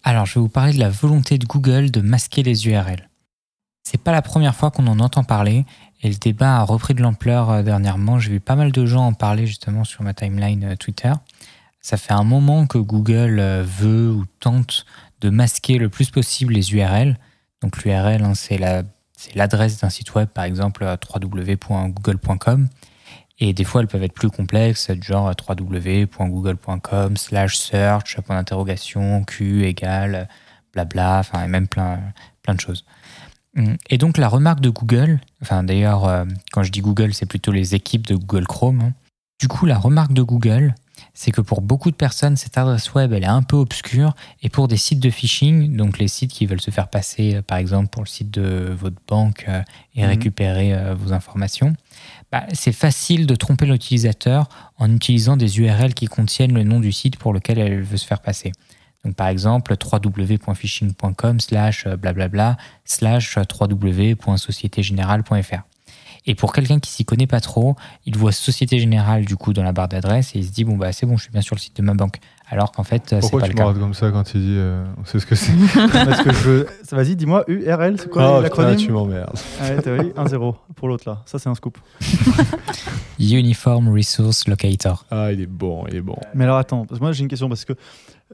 Alors, 0.03 0.27
je 0.27 0.35
vais 0.35 0.41
vous 0.41 0.49
parler 0.49 0.73
de 0.73 0.81
la 0.81 0.91
volonté 0.91 1.39
de 1.39 1.47
Google 1.47 1.91
de 1.91 2.01
masquer 2.01 2.43
les 2.43 2.67
URL. 2.67 3.09
C'est 3.85 4.03
pas 4.03 4.13
la 4.13 4.23
première 4.23 4.55
fois 4.55 4.71
qu'on 4.71 4.87
en 4.87 4.99
entend 5.01 5.25
parler 5.25 5.65
et 6.03 6.09
le 6.09 6.15
débat 6.17 6.57
a 6.59 6.63
repris 6.63 6.95
de 6.95 7.03
l'ampleur 7.03 7.51
euh, 7.51 7.63
dernièrement. 7.63 8.19
J'ai 8.19 8.31
vu 8.31 8.41
pas 8.41 8.57
mal 8.57 8.73
de 8.73 8.87
gens 8.87 9.07
en 9.07 9.13
parler 9.13 9.47
justement 9.47 9.85
sur 9.85 10.03
ma 10.03 10.15
timeline 10.15 10.65
euh, 10.65 10.77
Twitter. 10.77 11.13
Ça 11.81 11.97
fait 11.97 12.13
un 12.13 12.25
moment 12.25 12.67
que 12.67 12.79
Google 12.79 13.39
euh, 13.39 13.63
veut 13.67 14.11
ou 14.11 14.25
tente 14.41 14.85
de 15.21 15.31
masquer 15.31 15.79
le 15.79 15.89
plus 15.89 16.11
possible 16.11 16.55
les 16.55 16.73
URL. 16.73 17.19
Donc 17.63 17.83
l'URL, 17.85 18.23
hein, 18.23 18.35
c'est 18.35 18.57
la- 18.59 18.83
l'adresse 19.35 19.81
d'un 19.81 19.91
site 19.91 20.15
web, 20.15 20.29
par 20.29 20.45
exemple 20.45 20.85
www.google.com. 21.15 22.69
Et 23.43 23.53
des 23.55 23.65
fois, 23.65 23.81
elles 23.81 23.87
peuvent 23.87 24.03
être 24.03 24.13
plus 24.15 24.31
complexes, 24.31 24.91
du 24.91 25.07
genre 25.07 25.31
www.google.com 25.49 27.17
slash 27.17 27.57
search, 27.57 28.21
point 28.21 28.37
d'interrogation, 28.37 29.25
Q 29.25 29.65
égale, 29.65 30.29
blabla, 30.75 31.21
enfin, 31.21 31.45
et 31.45 31.49
même 31.49 31.67
plein, 31.67 32.01
plein 32.43 32.55
de 32.55 32.61
choses. 32.61 32.85
Hum, 33.57 33.77
Et 33.89 33.99
donc, 33.99 34.17
la 34.19 34.29
remarque 34.29 34.61
de 34.61 34.71
Google, 34.71 35.21
enfin, 35.43 35.65
d'ailleurs, 35.65 36.05
euh, 36.07 36.25
quand 36.53 36.63
je 36.63 36.71
dis 36.71 36.81
Google, 36.81 37.15
c'est 37.15 37.27
plutôt 37.27 37.53
les 37.53 37.75
équipes 37.75 38.07
de 38.07 38.15
Google 38.15 38.47
Chrome. 38.47 38.81
hein. 38.81 38.93
Du 39.41 39.49
coup, 39.49 39.67
la 39.67 39.79
remarque 39.79 40.13
de 40.13 40.23
Google, 40.23 40.75
c'est 41.15 41.31
que 41.33 41.41
pour 41.41 41.63
beaucoup 41.63 41.91
de 41.91 41.97
personnes, 41.97 42.37
cette 42.37 42.59
adresse 42.59 42.93
web, 42.95 43.13
elle 43.13 43.25
est 43.25 43.27
un 43.27 43.43
peu 43.43 43.57
obscure. 43.57 44.15
Et 44.43 44.51
pour 44.51 44.69
des 44.69 44.77
sites 44.77 45.01
de 45.01 45.11
phishing, 45.11 45.75
donc 45.77 45.99
les 45.99 46.09
sites 46.09 46.31
qui 46.31 46.45
veulent 46.47 46.61
se 46.61 46.71
faire 46.71 46.89
passer, 46.89 47.37
euh, 47.37 47.43
par 47.43 47.59
exemple, 47.59 47.89
pour 47.89 48.03
le 48.03 48.07
site 48.09 48.31
de 48.31 48.73
votre 48.79 48.99
banque 49.09 49.47
euh, 49.49 49.63
et 49.97 50.03
Mhm. 50.03 50.09
récupérer 50.09 50.75
euh, 50.75 50.95
vos 50.95 51.13
informations, 51.13 51.75
bah, 52.31 52.45
c'est 52.53 52.73
facile 52.73 53.27
de 53.27 53.35
tromper 53.35 53.67
l'utilisateur 53.67 54.49
en 54.79 54.95
utilisant 54.95 55.37
des 55.37 55.59
URL 55.59 55.95
qui 55.95 56.07
contiennent 56.07 56.53
le 56.55 56.63
nom 56.63 56.79
du 56.79 56.93
site 56.93 57.17
pour 57.17 57.33
lequel 57.33 57.59
elle 57.59 57.83
veut 57.83 57.97
se 57.97 58.07
faire 58.07 58.21
passer. 58.21 58.53
Donc 59.05 59.15
par 59.15 59.29
exemple 59.29 59.75
www.phishing.com 59.83 61.41
slash 61.41 61.87
euh, 61.87 61.97
blablabla 61.97 62.57
slash 62.85 63.39
www.sociétégénérale.fr. 63.61 65.63
Et 66.27 66.35
pour 66.35 66.53
quelqu'un 66.53 66.81
qui 66.81 66.91
s'y 66.91 67.07
connaît 67.07 67.27
pas 67.27 67.41
trop, 67.41 67.77
il 68.05 68.15
voit 68.19 68.31
Société 68.31 68.79
Générale 68.79 69.25
du 69.25 69.37
coup 69.37 69.55
dans 69.55 69.63
la 69.63 69.73
barre 69.73 69.89
d'adresse 69.89 70.37
et 70.37 70.41
il 70.41 70.45
se 70.45 70.53
dit 70.53 70.65
bon 70.65 70.77
bah 70.77 70.93
c'est 70.93 71.07
bon 71.07 71.17
je 71.17 71.23
suis 71.23 71.33
bien 71.33 71.41
sur 71.41 71.55
le 71.55 71.61
site 71.61 71.79
de 71.79 71.83
ma 71.83 71.95
banque. 71.95 72.19
Alors 72.51 72.73
qu'en 72.73 72.85
fait 72.85 73.15
euh, 73.15 73.21
c'est 73.21 73.21
Pourquoi 73.23 73.41
pas 73.41 73.47
tu 73.47 73.53
le 73.53 73.55
me 73.55 73.59
cas. 73.59 73.65
regardes 73.65 73.81
comme 73.83 73.95
ça 73.95 74.11
quand 74.11 74.35
il 74.35 74.41
dit 74.43 74.55
euh, 74.59 74.85
on 75.01 75.07
sait 75.07 75.19
ce 75.19 75.25
que 75.25 75.35
c'est? 75.35 75.51
Je 75.51 76.67
Vas-y, 76.95 77.17
dis-moi, 77.17 77.45
URL, 77.49 77.99
c'est 77.99 78.11
quoi 78.11 78.37
Oh, 78.39 78.43
l'acronyme? 78.43 78.77
tu 78.77 78.93
m'emmerdes. 78.93 79.39
Ah 79.63 79.71
ouais, 79.71 79.81
t'as 79.81 79.95
vu 79.97 80.11
1-0 80.11 80.55
pour 80.77 80.89
l'autre 80.89 81.09
là. 81.09 81.23
Ça, 81.25 81.39
c'est 81.39 81.49
un 81.49 81.55
scoop. 81.55 81.79
Uniform 83.19 83.89
Resource 83.89 84.47
Locator. 84.47 85.07
Ah, 85.11 85.33
il 85.33 85.41
est 85.41 85.47
bon, 85.47 85.87
il 85.89 85.97
est 85.97 86.01
bon. 86.03 86.17
Mais 86.35 86.45
alors 86.45 86.59
attends, 86.59 86.85
parce 86.85 86.99
que 86.99 87.05
moi 87.05 87.13
j'ai 87.13 87.23
une 87.23 87.29
question 87.29 87.49
parce 87.49 87.65
que 87.65 87.73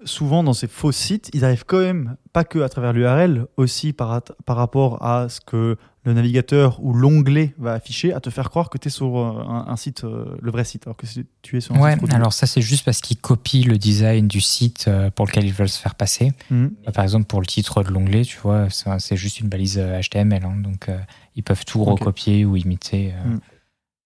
souvent 0.04 0.42
dans 0.42 0.52
ces 0.52 0.68
faux 0.68 0.92
sites, 0.92 1.30
ils 1.34 1.44
arrivent 1.44 1.64
quand 1.66 1.80
même 1.80 2.16
pas 2.32 2.44
que 2.44 2.58
à 2.60 2.68
travers 2.68 2.92
l'URL, 2.92 3.46
aussi 3.56 3.92
par, 3.92 4.22
par 4.44 4.56
rapport 4.56 5.02
à 5.02 5.28
ce 5.28 5.40
que 5.40 5.76
le 6.04 6.12
navigateur 6.12 6.78
ou 6.84 6.92
l'onglet 6.92 7.54
va 7.58 7.72
afficher 7.72 8.12
à 8.12 8.20
te 8.20 8.30
faire 8.30 8.50
croire 8.50 8.70
que 8.70 8.78
tu 8.78 8.88
es 8.88 8.90
sur 8.90 9.18
euh, 9.18 9.42
un, 9.48 9.64
un 9.68 9.76
site, 9.76 10.04
euh, 10.04 10.36
le 10.40 10.50
vrai 10.52 10.62
site, 10.64 10.86
alors 10.86 10.96
que 10.96 11.06
tu 11.42 11.56
es 11.56 11.60
sur 11.60 11.74
un 11.74 11.80
Ouais, 11.80 11.98
site 11.98 12.12
alors 12.12 12.32
ça 12.32 12.46
c'est 12.46 12.60
juste 12.62 12.84
parce 12.84 13.00
qu'ils 13.00 13.16
copient 13.16 13.66
le 13.66 13.76
design 13.78 14.28
du 14.28 14.40
site 14.40 14.84
euh, 14.86 15.10
pour 15.10 15.26
lequel 15.26 15.44
ils 15.46 15.52
veulent 15.52 15.68
se 15.68 15.80
faire 15.80 15.96
passer. 15.96 16.32
Mhm. 16.50 16.72
Bah, 16.84 16.92
Par 16.92 17.02
exemple, 17.02 17.26
pour 17.26 17.40
le 17.40 17.46
titre 17.46 17.82
de 17.82 17.90
l'onglet, 17.90 18.22
tu 18.22 18.38
vois, 18.38 18.68
c'est 18.70 19.16
juste 19.16 19.40
une 19.40 19.48
balise 19.48 19.78
HTML, 19.78 20.44
hein, 20.44 20.56
donc 20.62 20.88
euh, 20.88 20.98
ils 21.34 21.42
peuvent 21.42 21.64
tout 21.64 21.82
recopier 21.82 22.44
ou 22.44 22.56
imiter. 22.56 23.12
euh, 23.14 23.28
Mm. 23.34 23.40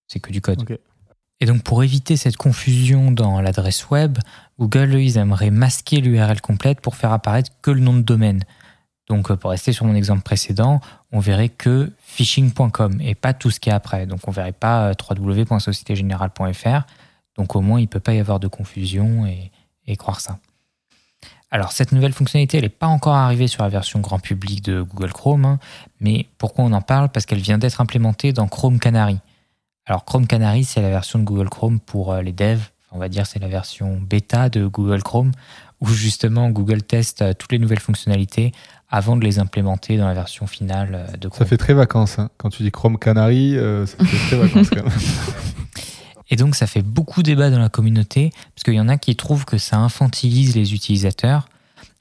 C'est 0.09 0.19
que 0.21 0.33
du 0.33 0.41
code. 0.41 0.65
Et 1.43 1.47
donc, 1.47 1.63
pour 1.63 1.83
éviter 1.85 2.17
cette 2.17 2.37
confusion 2.37 3.13
dans 3.13 3.41
l'adresse 3.41 3.89
web, 3.91 4.19
Google, 4.61 4.95
ils 5.01 5.17
aimeraient 5.17 5.51
masquer 5.51 6.01
l'URL 6.03 6.41
complète 6.43 6.83
pour 6.83 6.95
faire 6.95 7.13
apparaître 7.13 7.51
que 7.63 7.71
le 7.71 7.81
nom 7.81 7.95
de 7.95 8.03
domaine. 8.03 8.45
Donc, 9.09 9.31
euh, 9.31 9.37
pour 9.37 9.51
rester 9.51 9.73
sur 9.73 9.87
mon 9.87 9.95
exemple 9.95 10.23
précédent, 10.23 10.81
on 11.13 11.19
verrait 11.19 11.49
que 11.49 11.91
phishing.com 11.99 13.01
et 13.01 13.15
pas 13.15 13.33
tout 13.33 13.51
ce 13.51 13.59
qui 13.59 13.71
est 13.71 13.73
après. 13.73 14.07
Donc, 14.07 14.29
on 14.29 14.31
verrait 14.31 14.53
pas 14.53 14.91
euh, 14.91 14.95
www.sociétégénérale.fr. 15.11 16.83
Donc, 17.37 17.57
au 17.57 17.63
moins, 17.63 17.81
il 17.81 17.89
peut 17.89 18.01
pas 18.01 18.13
y 18.13 18.21
avoir 18.21 18.39
de 18.39 18.49
confusion 18.49 19.25
et, 19.25 19.51
et 19.87 19.97
croire 19.97 20.21
ça. 20.21 20.39
Alors, 21.51 21.73
cette 21.73 21.93
nouvelle 21.93 22.13
fonctionnalité, 22.13 22.59
elle 22.59 22.65
n'est 22.65 22.69
pas 22.69 22.87
encore 22.87 23.15
arrivée 23.15 23.49
sur 23.49 23.63
la 23.63 23.71
version 23.71 23.99
grand 24.01 24.21
public 24.21 24.63
de 24.63 24.83
Google 24.83 25.13
Chrome. 25.13 25.47
hein. 25.47 25.59
mais 26.01 26.27
pourquoi 26.39 26.65
on 26.65 26.73
en 26.73 26.83
parle? 26.83 27.09
Parce 27.09 27.25
qu'elle 27.27 27.41
vient 27.41 27.59
d'être 27.59 27.81
implémentée 27.81 28.33
dans 28.35 28.47
Chrome 28.47 28.79
Canary. 28.79 29.19
Alors, 29.87 30.05
Chrome 30.05 30.27
Canary, 30.27 30.65
c'est 30.65 30.83
la 30.83 30.91
version 30.91 31.19
de 31.19 31.25
Google 31.25 31.49
Chrome 31.49 31.81
pour 31.81 32.13
euh, 32.13 32.21
les 32.21 32.33
devs. 32.33 32.71
On 32.93 32.99
va 32.99 33.09
dire 33.09 33.27
c'est 33.27 33.39
la 33.39 33.49
version 33.49 33.99
bêta 34.01 34.49
de 34.49 34.67
Google 34.67 35.03
Chrome, 35.03 35.33
où 35.81 35.89
justement 35.89 36.51
Google 36.51 36.83
teste 36.83 37.23
euh, 37.23 37.33
toutes 37.33 37.53
les 37.53 37.59
nouvelles 37.59 37.81
fonctionnalités 37.81 38.53
avant 38.91 39.17
de 39.17 39.25
les 39.25 39.39
implémenter 39.39 39.97
dans 39.97 40.07
la 40.09 40.15
version 40.15 40.47
finale 40.47 40.91
euh, 40.95 41.17
de 41.17 41.29
Chrome. 41.29 41.39
Ça 41.39 41.47
fait 41.47 41.57
très 41.57 41.75
vacances. 41.75 42.19
hein. 42.19 42.31
Quand 42.37 42.51
tu 42.51 42.63
dis 42.63 42.71
Chrome 42.71 42.99
Canary, 42.99 43.57
euh, 43.57 43.87
ça 43.87 43.97
fait 44.05 44.27
très 44.27 44.37
vacances 44.37 44.71
quand 44.71 44.83
même. 44.83 44.93
Et 46.33 46.37
donc, 46.37 46.55
ça 46.55 46.69
fait 46.69 46.83
beaucoup 46.83 47.25
débat 47.25 47.51
dans 47.51 47.59
la 47.59 47.69
communauté, 47.69 48.31
parce 48.55 48.63
qu'il 48.63 48.75
y 48.75 48.81
en 48.81 48.89
a 48.89 48.99
qui 48.99 49.17
trouvent 49.17 49.45
que 49.45 49.59
ça 49.59 49.79
infantilise 49.79 50.55
les 50.55 50.75
utilisateurs. 50.75 51.49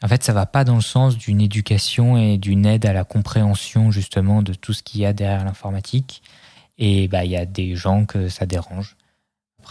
En 0.04 0.08
fait, 0.08 0.24
ça 0.24 0.34
va 0.34 0.46
pas 0.46 0.64
dans 0.64 0.76
le 0.76 0.82
sens 0.82 1.18
d'une 1.18 1.42
éducation 1.42 2.16
et 2.16 2.38
d'une 2.38 2.68
aide 2.68 2.86
à 2.86 2.94
la 2.94 3.04
compréhension, 3.04 3.90
justement, 3.90 4.44
de 4.44 4.54
tout 4.54 4.74
ce 4.74 4.84
qu'il 4.84 5.02
y 5.02 5.06
a 5.08 5.14
derrière 5.14 5.44
l'informatique. 5.44 6.22
Et 6.78 7.08
bah, 7.08 7.26
il 7.26 7.32
y 7.32 7.38
a 7.38 7.46
des 7.48 7.76
gens 7.76 8.06
que 8.06 8.30
ça 8.30 8.46
dérange. 8.46 8.96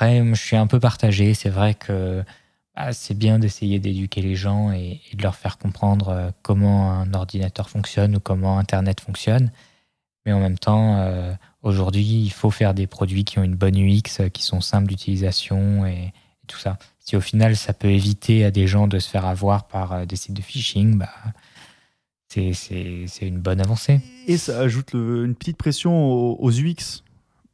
Après, 0.01 0.25
je 0.25 0.41
suis 0.41 0.55
un 0.55 0.69
peu 0.69 0.79
partagé. 0.79 1.35
C'est 1.35 1.49
vrai 1.49 1.75
que 1.75 2.23
bah, 2.77 2.93
c'est 2.93 3.19
bien 3.19 3.41
d'essayer 3.41 3.81
d'éduquer 3.81 4.23
les 4.23 4.37
gens 4.37 4.71
et, 4.71 5.01
de 5.13 5.21
leur 5.25 5.35
faire 5.35 5.59
comprendre 5.59 6.09
euh, 6.11 6.31
comment 6.43 6.93
un 6.93 7.13
ordinateur 7.15 7.69
fonctionne 7.69 8.15
ou 8.15 8.21
comment 8.21 8.61
Internet 8.61 9.01
fonctionne. 9.01 9.51
Mais 10.25 10.33
en 10.33 10.39
même 10.39 10.57
temps, 10.57 10.99
euh, 11.01 11.33
aujourd'hui, 11.63 12.05
il 12.05 12.31
faut 12.31 12.53
faire 12.53 12.75
des 12.75 12.87
produits 12.87 13.25
qui 13.25 13.41
ont 13.41 13.43
une 13.43 13.57
bonne 13.57 13.75
UX, 13.75 14.21
euh, 14.21 14.29
qui 14.29 14.45
sont 14.45 14.61
simples 14.61 14.87
d'utilisation 14.87 15.85
et, 15.85 16.13
tout 16.47 16.61
ça. 16.61 16.79
Si 17.01 17.17
au 17.17 17.21
final, 17.21 17.57
ça 17.57 17.73
peut 17.73 17.91
éviter 17.91 18.45
à 18.45 18.53
des 18.53 18.69
gens 18.69 18.87
de 18.87 19.01
se 19.01 19.11
faire 19.11 19.27
avoir 19.27 19.67
par 19.67 20.07
des 20.07 20.15
sites 20.15 20.35
de 20.35 20.43
phishing, 20.43 20.97
bah, 20.97 21.11
c'est- 22.29 23.05
une 23.21 23.41
bonne 23.41 23.61
avancée. 23.61 24.01
Et 24.29 24.39
ça 24.39 24.61
ajoute 24.61 24.93
une 24.93 25.35
petite 25.35 25.57
pression 25.57 25.93
aux 26.41 26.51
UX. 26.53 27.03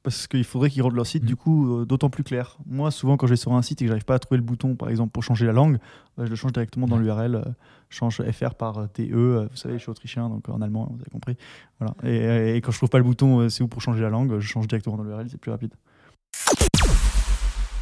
Parce 0.04 0.26
qu'il 0.28 0.44
faudrait 0.44 0.68
qu'ils 0.70 0.82
rendent 0.82 0.94
leur 0.94 1.06
site 1.06 1.22
Mhm. 1.22 1.28
du 1.28 1.34
coup 1.34 1.78
euh, 1.80 1.84
d'autant 1.86 2.10
plus 2.10 2.22
clair. 2.24 2.58
Moi, 2.66 2.90
souvent, 2.90 3.16
quand 3.16 3.26
je 3.26 3.32
vais 3.32 3.36
sur 3.36 3.52
un 3.54 3.62
site 3.62 3.80
et 3.80 3.86
que 3.86 3.88
j'arrive 3.88 4.04
pas 4.04 4.14
à 4.14 4.18
trouver 4.18 4.36
le 4.36 4.44
bouton, 4.44 4.76
par 4.76 4.90
exemple, 4.90 5.10
pour 5.12 5.22
changer 5.22 5.46
la 5.46 5.52
langue, 5.52 5.78
bah, 6.18 6.24
je 6.26 6.30
le 6.30 6.36
change 6.36 6.52
directement 6.52 6.86
dans 6.86 6.98
l'URL. 6.98 7.34
euh, 7.36 7.42
je 7.88 7.96
change 7.96 8.22
FR 8.22 8.54
par 8.54 8.78
euh, 8.78 8.86
TE. 8.86 9.02
euh, 9.14 9.48
Vous 9.50 9.56
savez, 9.56 9.74
je 9.74 9.78
suis 9.82 9.90
autrichien, 9.90 10.28
donc 10.28 10.46
en 10.50 10.60
allemand, 10.60 10.88
vous 10.90 11.00
avez 11.00 11.10
compris. 11.10 11.36
Voilà. 11.80 11.94
Et, 12.04 12.56
et 12.56 12.60
quand 12.60 12.70
je 12.70 12.76
trouve 12.76 12.90
pas 12.90 12.98
le 12.98 13.04
bouton, 13.04 13.40
euh, 13.40 13.48
c'est 13.48 13.62
où 13.64 13.68
pour 13.68 13.80
changer 13.80 14.02
la 14.02 14.10
langue, 14.10 14.38
je 14.38 14.46
change 14.46 14.66
directement 14.68 14.96
dans 14.98 15.04
l'URL, 15.04 15.26
c'est 15.30 15.38
plus 15.40 15.50
rapide. 15.50 15.72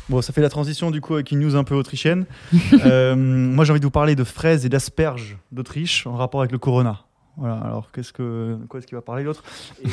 Bon, 0.08 0.20
ça 0.20 0.32
fait 0.32 0.42
la 0.42 0.48
transition 0.50 0.90
du 0.90 1.00
coup 1.00 1.14
avec 1.14 1.30
une 1.30 1.40
news 1.40 1.56
un 1.56 1.64
peu 1.64 1.74
autrichienne. 1.74 2.26
Euh, 2.84 3.14
moi, 3.16 3.64
j'ai 3.64 3.70
envie 3.72 3.80
de 3.80 3.84
vous 3.86 3.90
parler 3.90 4.14
de 4.16 4.24
fraises 4.24 4.66
et 4.66 4.68
d'asperges 4.68 5.38
d'Autriche 5.52 6.06
en 6.06 6.16
rapport 6.16 6.40
avec 6.40 6.52
le 6.52 6.58
corona. 6.58 7.00
Voilà, 7.36 7.54
alors 7.56 7.90
qu'est-ce 7.92 8.12
que, 8.12 8.58
quoi 8.68 8.78
est-ce 8.78 8.86
qu'il 8.86 8.96
va 8.96 9.02
parler 9.02 9.24
l'autre 9.24 9.42
Et- 9.84 9.88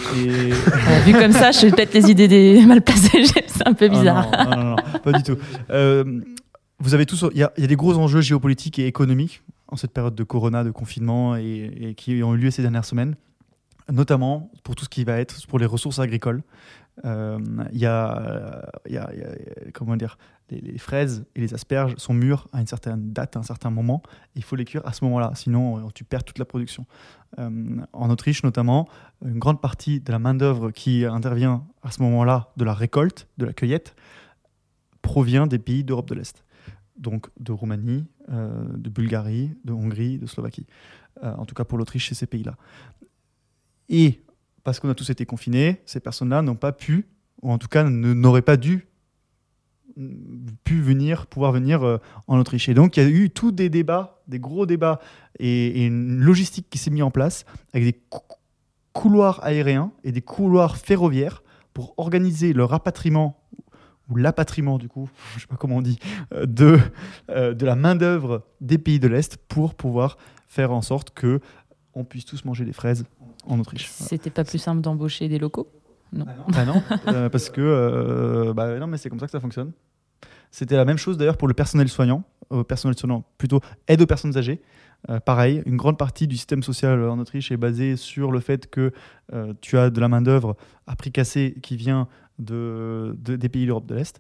Euh, 0.52 0.54
vu 1.06 1.14
comme 1.14 1.32
ça, 1.32 1.52
je 1.52 1.60
sais 1.60 1.72
peut-être 1.72 1.94
les 1.94 2.12
idées 2.12 2.28
des 2.28 2.66
mal 2.68 2.82
placées. 2.82 3.24
C'est 3.48 3.66
un 3.68 3.74
peu 3.74 3.88
bizarre. 3.88 4.30
Ah 4.34 4.46
non, 4.46 4.52
non, 4.52 4.64
non, 4.64 4.70
non, 4.72 5.00
pas 5.04 5.12
du 5.14 5.24
tout. 5.24 5.38
Euh, 5.70 6.22
vous 6.80 6.94
avez 6.94 7.06
tous, 7.06 7.26
il 7.34 7.38
y, 7.40 7.44
a- 7.44 7.52
il 7.58 7.62
y 7.62 7.64
a 7.64 7.68
des 7.68 7.76
gros 7.76 7.98
enjeux 7.98 8.22
géopolitiques 8.22 8.78
et 8.80 8.88
économiques 8.88 9.42
en 9.70 9.76
cette 9.78 9.92
période 9.94 10.16
de 10.16 10.24
corona, 10.24 10.64
de 10.64 10.72
confinement 10.72 11.36
et, 11.38 11.72
et 11.82 11.94
qui 11.96 12.22
ont 12.24 12.34
eu 12.36 12.38
lieu 12.38 12.52
ces 12.52 12.62
dernières 12.62 12.86
semaines, 12.86 13.16
notamment 13.92 14.52
pour 14.64 14.76
tout 14.76 14.84
ce 14.86 14.90
qui 14.90 15.04
va 15.04 15.18
être 15.20 15.46
pour 15.48 15.60
les 15.60 15.66
ressources 15.66 16.00
agricoles. 16.00 16.42
Euh, 17.06 17.38
Il 17.72 17.78
y, 17.78 17.80
il 17.80 17.84
y 17.84 17.86
a- 17.88 18.72
il 18.88 18.94
y 18.94 18.98
a- 18.98 19.72
comment 19.74 19.96
dire, 19.96 20.18
les, 20.50 20.78
fraises 20.78 21.26
et 21.36 21.42
les 21.42 21.54
asperges 21.54 21.96
sont 21.98 22.14
mûres 22.14 22.48
à 22.54 22.62
une 22.62 22.68
certaine 22.68 23.14
date, 23.14 23.36
à 23.36 23.40
un 23.40 23.44
certain 23.44 23.70
moment. 23.70 24.02
Il 24.36 24.44
faut 24.44 24.56
les 24.56 24.66
cuire 24.66 24.86
à 24.86 24.94
ce 24.94 25.04
moment-là, 25.06 25.32
sinon 25.36 25.80
euh, 25.80 25.90
tu 25.94 26.04
perds 26.04 26.24
toute 26.24 26.40
la 26.40 26.46
production. 26.46 26.86
Euh, 27.38 27.78
en 27.94 28.10
Autriche 28.10 28.44
notamment, 28.44 28.88
une 29.24 29.40
grande 29.40 29.62
partie 29.62 30.00
de 30.00 30.12
la 30.12 30.20
main-d'œuvre 30.20 30.72
qui 30.72 31.06
intervient 31.06 31.66
à 31.84 31.92
ce 31.92 32.02
moment-là 32.02 32.52
de 32.58 32.64
la 32.64 32.74
récolte, 32.74 33.28
de 33.38 33.46
la 33.46 33.54
cueillette, 33.54 33.96
provient 35.02 35.48
des 35.48 35.60
pays 35.60 35.84
d'Europe 35.84 36.10
de 36.10 36.16
l'Est. 36.16 36.44
Donc 36.98 37.30
de 37.40 37.52
Roumanie, 37.52 38.06
euh, 38.30 38.64
de 38.76 38.90
Bulgarie, 38.90 39.52
de 39.64 39.72
Hongrie, 39.72 40.18
de 40.18 40.26
Slovaquie. 40.26 40.68
En 41.22 41.46
tout 41.46 41.54
cas 41.54 41.66
pour 41.66 41.78
l'Autriche, 41.78 42.08
c'est 42.08 42.16
ces 42.16 42.28
pays-là. 42.28 42.56
Et 43.90 44.24
parce 44.64 44.80
qu'on 44.80 44.90
a 44.90 44.96
tous 44.96 45.10
été 45.10 45.26
confinés, 45.26 45.82
ces 45.86 46.00
personnes-là 46.00 46.42
n'ont 46.42 46.56
pas 46.56 46.72
pu, 46.72 47.08
ou 47.42 47.52
en 47.52 47.58
tout 47.58 47.68
cas 47.68 47.84
n'auraient 47.84 48.42
pas 48.42 48.56
dû 48.56 48.89
pu 50.64 50.82
venir, 50.82 51.28
pouvoir 51.28 51.52
venir 51.52 51.84
euh, 51.84 51.98
en 52.28 52.38
Autriche. 52.40 52.70
Et 52.70 52.74
donc 52.74 52.98
il 52.98 53.04
y 53.04 53.06
a 53.06 53.10
eu 53.10 53.30
tous 53.30 53.52
des 53.52 53.70
débats, 53.70 54.22
des 54.28 54.40
gros 54.40 54.66
débats, 54.66 55.00
et, 55.40 55.68
et 55.82 55.86
une 55.88 56.20
logistique 56.20 56.68
qui 56.70 56.78
s'est 56.78 56.90
mise 56.92 57.04
en 57.04 57.12
place 57.12 57.46
avec 57.74 57.86
des 57.86 58.00
cou- 58.10 58.22
couloirs 58.94 59.40
aériens 59.44 59.92
et 60.04 60.12
des 60.12 60.22
couloirs 60.22 60.78
ferroviaires 60.78 61.44
pour 61.74 61.94
organiser 61.98 62.54
le 62.54 62.64
rapatriement 62.66 63.40
ou 64.10 64.16
l'apatriement 64.16 64.78
du 64.80 64.88
coup, 64.90 65.10
je 65.36 65.42
sais 65.42 65.48
pas 65.48 65.56
comment 65.58 65.78
on 65.78 65.82
dit, 65.82 66.00
euh, 66.34 66.46
de, 66.46 66.80
euh, 67.30 67.54
de 67.54 67.66
la 67.66 67.76
main-d'œuvre 67.76 68.44
des 68.62 68.78
pays 68.78 69.00
de 69.00 69.08
l'Est 69.08 69.38
pour 69.38 69.76
pouvoir 69.76 70.18
faire 70.48 70.72
en 70.72 70.82
sorte 70.82 71.12
que 71.12 71.40
on 71.94 72.04
puisse 72.04 72.26
tous 72.26 72.44
manger 72.46 72.66
des 72.66 72.74
fraises 72.74 73.06
en 73.46 73.60
Autriche. 73.60 73.88
C'était 73.90 74.30
pas 74.30 74.44
plus 74.44 74.58
simple 74.60 74.82
d'embaucher 74.82 75.28
des 75.28 75.38
locaux? 75.40 75.68
Ah 76.56 76.66
non, 76.66 76.82
euh, 77.08 77.30
parce 77.30 77.52
que 77.52 78.52
bah 78.56 78.80
non, 78.80 78.88
mais 78.88 78.98
c'est 78.98 79.10
comme 79.10 79.20
ça 79.20 79.28
que 79.28 79.32
ça 79.32 79.40
fonctionne. 79.40 79.72
C'était 80.52 80.76
la 80.76 80.86
même 80.86 80.98
chose 80.98 81.18
d'ailleurs 81.18 81.38
pour 81.38 81.48
le 81.48 81.54
personnel 81.54 81.90
soignant, 81.90 82.24
euh, 82.52 82.64
personnel 82.64 82.98
soignant 82.98 83.24
plutôt 83.38 83.60
aide 83.88 84.02
aux 84.02 84.08
personnes 84.08 84.36
âgées. 84.38 84.62
Euh, 85.10 85.20
pareil, 85.20 85.62
une 85.66 85.78
grande 85.78 85.98
partie 85.98 86.28
du 86.28 86.36
système 86.36 86.62
social 86.64 87.02
en 87.08 87.20
Autriche 87.20 87.52
est 87.52 87.58
basée 87.58 87.96
sur 87.96 88.32
le 88.32 88.40
fait 88.40 88.70
que 88.70 88.92
euh, 89.34 89.54
tu 89.62 89.78
as 89.78 89.90
de 89.90 90.00
la 90.02 90.10
main 90.10 90.22
d'œuvre 90.22 90.58
à 90.88 90.96
prix 90.96 91.12
cassé 91.12 91.56
qui 91.62 91.78
vient 91.78 92.08
de- 92.40 93.16
des 93.18 93.50
pays 93.50 93.66
d'Europe 93.66 93.86
de 93.86 93.96
l'Est. 93.96 94.18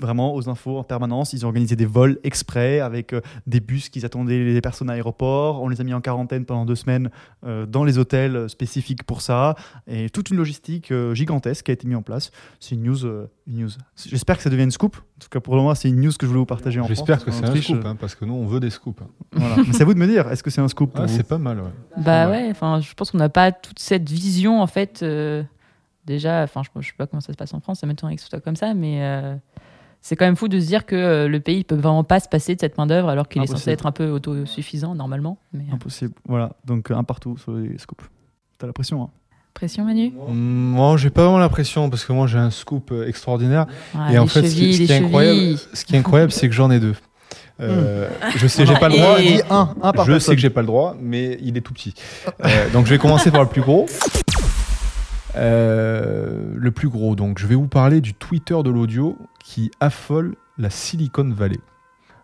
Vraiment 0.00 0.34
aux 0.34 0.48
infos 0.48 0.78
en 0.78 0.82
permanence. 0.84 1.32
Ils 1.32 1.44
ont 1.44 1.48
organisé 1.48 1.76
des 1.76 1.84
vols 1.86 2.18
exprès 2.24 2.80
avec 2.80 3.12
euh, 3.12 3.20
des 3.46 3.60
bus 3.60 3.88
qui 3.90 4.04
attendaient 4.04 4.38
les 4.42 4.60
personnes 4.60 4.88
à 4.90 4.94
l'aéroport. 4.94 5.62
On 5.62 5.68
les 5.68 5.80
a 5.80 5.84
mis 5.84 5.92
en 5.94 6.00
quarantaine 6.00 6.44
pendant 6.46 6.64
deux 6.64 6.74
semaines 6.74 7.10
euh, 7.44 7.66
dans 7.66 7.84
les 7.84 7.98
hôtels 7.98 8.36
euh, 8.36 8.48
spécifiques 8.48 9.02
pour 9.04 9.20
ça. 9.20 9.54
Et 9.86 10.08
toute 10.10 10.30
une 10.30 10.36
logistique 10.38 10.90
euh, 10.90 11.14
gigantesque 11.14 11.66
qui 11.66 11.70
a 11.70 11.74
été 11.74 11.86
mise 11.86 11.96
en 11.96 12.02
place. 12.02 12.30
C'est 12.60 12.74
une 12.74 12.82
news. 12.84 13.04
euh, 13.04 13.26
une 13.46 13.62
news. 13.64 13.70
J'espère 14.06 14.36
que 14.36 14.42
ça 14.42 14.50
devient 14.50 14.62
une 14.64 14.70
scoop. 14.70 14.96
En 14.96 15.20
tout 15.20 15.28
cas, 15.28 15.40
pour 15.40 15.54
le 15.54 15.60
moment, 15.60 15.74
c'est 15.74 15.88
une 15.88 16.00
news 16.00 16.12
que 16.12 16.24
je 16.24 16.26
voulais 16.28 16.38
vous 16.40 16.46
partager 16.46 16.80
en 16.80 16.86
J'espère 16.86 17.20
France. 17.20 17.24
que 17.40 17.44
En 17.44 17.52
c'est 17.52 17.58
un 17.58 17.62
scoop, 17.62 17.84
hein, 17.84 17.96
parce 18.00 18.14
que 18.14 18.24
nous, 18.24 18.34
on 18.34 18.46
veut 18.46 18.60
des 18.60 18.70
scoops. 18.70 19.02
hein. 19.02 19.08
voilà. 19.32 19.56
Mais 19.58 19.72
c'est 19.72 19.82
à 19.82 19.84
vous 19.84 19.94
de 19.94 19.98
me 19.98 20.06
dire, 20.06 20.30
est-ce 20.30 20.42
que 20.42 20.50
c'est 20.50 20.60
un 20.62 20.68
scoop 20.68 20.92
pour 20.92 21.02
Ah, 21.04 21.06
vous 21.06 21.14
c'est 21.16 21.26
pas 21.28 21.38
mal, 21.38 21.58
ouais. 21.60 21.70
Bah 21.98 22.28
Ouais. 22.28 22.44
ouais, 22.44 22.48
enfin, 22.50 22.80
je 22.80 22.94
pense 22.94 23.10
qu'on 23.10 23.18
n'a 23.18 23.28
pas 23.28 23.52
toute 23.52 23.78
cette 23.78 24.08
vision 24.08 24.62
en 24.62 24.66
fait. 24.66 25.02
euh, 25.02 25.42
déjà, 26.06 26.42
enfin, 26.42 26.62
je, 26.64 26.80
je 26.80 26.86
sais 26.88 26.94
pas 26.96 27.06
comment 27.06 27.20
ça 27.20 27.32
se 27.32 27.36
passe 27.36 27.52
en 27.54 27.60
France, 27.60 27.80
ça 27.80 27.86
m'étonnerait 27.86 28.16
que 28.16 28.22
ce 28.22 28.28
soit 28.28 28.40
comme 28.40 28.56
ça, 28.56 28.72
mais 28.74 29.02
euh, 29.02 29.34
c'est 30.02 30.16
quand 30.16 30.24
même 30.24 30.36
fou 30.36 30.48
de 30.48 30.58
se 30.58 30.66
dire 30.66 30.86
que 30.86 30.96
euh, 30.96 31.28
le 31.28 31.40
pays 31.40 31.62
peut 31.64 31.74
vraiment 31.76 32.04
pas 32.04 32.20
se 32.20 32.28
passer 32.28 32.54
de 32.54 32.60
cette 32.60 32.78
main 32.78 32.86
d'œuvre 32.86 33.08
alors 33.10 33.28
qu'il 33.28 33.42
est 33.42 33.46
censé 33.46 33.70
être 33.70 33.86
un 33.86 33.92
peu 33.92 34.10
autosuffisant 34.10 34.94
normalement. 34.94 35.38
Mais 35.52 35.64
euh, 35.70 35.74
Impossible. 35.74 36.14
Voilà. 36.26 36.52
Donc, 36.64 36.90
un 36.90 37.04
partout 37.04 37.36
sur 37.38 37.52
les 37.52 37.76
scoops. 37.78 38.04
T'as 38.58 38.66
la 38.66 38.72
pression, 38.72 39.02
hein 39.02 39.08
pression, 39.52 39.84
Manu? 39.84 40.12
Mm, 40.28 40.32
Moi, 40.32 40.96
j'ai 40.96 41.10
pas 41.10 41.24
vraiment 41.24 41.38
l'impression, 41.38 41.90
parce 41.90 42.04
que 42.04 42.12
moi, 42.12 42.26
j'ai 42.26 42.38
un 42.38 42.50
scoop 42.50 42.92
euh, 42.92 43.06
extraordinaire. 43.08 43.66
Ah, 43.94 44.12
Et 44.12 44.18
en 44.18 44.26
fait, 44.26 44.46
ce 44.48 44.54
qui, 44.54 44.86
ce 44.86 44.90
est 44.92 44.96
incroyable, 44.96 45.58
ce 45.74 45.84
qui 45.84 45.94
est 45.96 45.98
incroyable, 45.98 46.32
c'est 46.32 46.48
que 46.48 46.54
j'en 46.54 46.70
ai 46.70 46.78
deux. 46.80 46.94
Euh, 47.60 48.08
Je 48.36 48.46
sais, 48.46 48.64
j'ai 48.64 48.74
pas 48.76 48.88
le 48.88 48.94
Et- 48.94 49.00
droit. 49.00 49.18
Dis 49.20 49.40
un, 49.50 49.74
un 49.82 49.92
par 49.92 50.06
Je 50.06 50.12
sais 50.12 50.16
personne. 50.16 50.34
que 50.36 50.40
j'ai 50.40 50.48
pas 50.50 50.60
le 50.62 50.66
droit, 50.66 50.96
mais 50.98 51.36
il 51.42 51.58
est 51.58 51.60
tout 51.60 51.74
petit. 51.74 51.92
Euh, 52.44 52.70
donc 52.72 52.86
je 52.86 52.90
vais 52.90 52.98
commencer 52.98 53.30
par 53.30 53.42
le 53.42 53.48
plus 53.48 53.60
gros. 53.60 53.84
Euh, 55.36 56.52
le 56.56 56.70
plus 56.72 56.88
gros, 56.88 57.14
donc 57.14 57.38
je 57.38 57.46
vais 57.46 57.54
vous 57.54 57.68
parler 57.68 58.00
du 58.00 58.14
Twitter 58.14 58.56
de 58.64 58.70
l'audio 58.70 59.16
qui 59.50 59.72
affole 59.80 60.36
la 60.58 60.70
Silicon 60.70 61.28
Valley. 61.28 61.58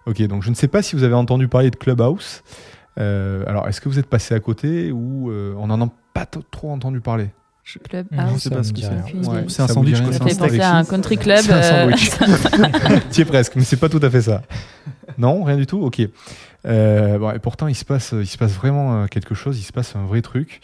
Ok, 0.06 0.22
donc 0.28 0.44
je 0.44 0.50
ne 0.50 0.54
sais 0.54 0.68
pas 0.68 0.80
si 0.80 0.94
vous 0.94 1.02
avez 1.02 1.14
entendu 1.14 1.48
parler 1.48 1.72
de 1.72 1.76
Clubhouse. 1.76 2.44
Euh, 3.00 3.42
alors, 3.48 3.66
est-ce 3.66 3.80
que 3.80 3.88
vous 3.88 3.98
êtes 3.98 4.06
passé 4.06 4.32
à 4.32 4.38
côté 4.38 4.92
ou 4.92 5.32
euh, 5.32 5.52
on 5.58 5.68
en 5.70 5.82
a 5.82 5.88
pas 6.14 6.24
trop 6.24 6.70
entendu 6.70 7.00
parler? 7.00 7.30
Club 7.82 8.06
Non, 8.12 8.22
House. 8.22 8.34
Je 8.34 8.38
sais 8.38 8.50
pas 8.50 8.62
ce 8.62 8.72
que 8.72 8.78
c'est. 8.78 9.28
Ouais, 9.28 9.44
un 9.58 9.66
sandwich, 9.66 9.96
Ça 9.96 10.04
fait 10.04 10.14
un 10.14 10.18
penser 10.18 10.34
steak. 10.34 10.60
à 10.60 10.76
un 10.76 10.84
country 10.84 11.18
club. 11.18 11.40
C'est 11.40 11.52
un 11.52 11.56
euh, 11.56 11.90
sandwich. 11.96 12.10
Tu 13.10 13.20
es 13.22 13.24
presque, 13.24 13.56
mais 13.56 13.64
c'est 13.64 13.76
pas 13.76 13.88
tout 13.88 13.98
à 14.02 14.08
fait 14.08 14.22
ça. 14.22 14.42
Non, 15.18 15.42
rien 15.42 15.56
du 15.56 15.66
tout. 15.66 15.80
Ok. 15.82 16.00
Euh, 16.64 17.18
bon, 17.18 17.32
et 17.32 17.40
pourtant, 17.40 17.66
il 17.66 17.74
se 17.74 17.84
passe, 17.84 18.12
il 18.12 18.28
se 18.28 18.38
passe 18.38 18.52
vraiment 18.52 19.08
quelque 19.08 19.34
chose. 19.34 19.58
Il 19.58 19.64
se 19.64 19.72
passe 19.72 19.96
un 19.96 20.04
vrai 20.04 20.22
truc. 20.22 20.60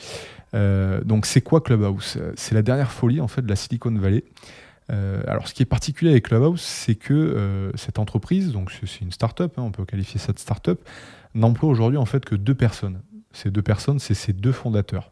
Euh, 0.54 1.00
donc, 1.02 1.26
c'est 1.26 1.40
quoi 1.40 1.60
Clubhouse? 1.60 2.18
C'est 2.36 2.54
la 2.54 2.62
dernière 2.62 2.92
folie 2.92 3.20
en 3.20 3.26
fait 3.26 3.42
de 3.42 3.48
la 3.48 3.56
Silicon 3.56 3.92
Valley. 3.96 4.22
Euh, 4.92 5.22
alors, 5.26 5.48
ce 5.48 5.54
qui 5.54 5.62
est 5.62 5.66
particulier 5.66 6.10
avec 6.10 6.24
Clubhouse, 6.24 6.60
c'est 6.60 6.94
que 6.94 7.14
euh, 7.14 7.70
cette 7.76 7.98
entreprise, 7.98 8.52
donc 8.52 8.72
c'est 8.72 9.00
une 9.00 9.12
start-up, 9.12 9.54
hein, 9.56 9.62
on 9.62 9.70
peut 9.70 9.84
qualifier 9.84 10.20
ça 10.20 10.32
de 10.32 10.38
start-up, 10.38 10.80
n'emploie 11.34 11.70
aujourd'hui 11.70 11.98
en 11.98 12.04
fait 12.04 12.24
que 12.24 12.34
deux 12.34 12.54
personnes. 12.54 13.00
Ces 13.32 13.50
deux 13.50 13.62
personnes, 13.62 13.98
c'est 13.98 14.14
ces 14.14 14.32
deux 14.32 14.52
fondateurs. 14.52 15.10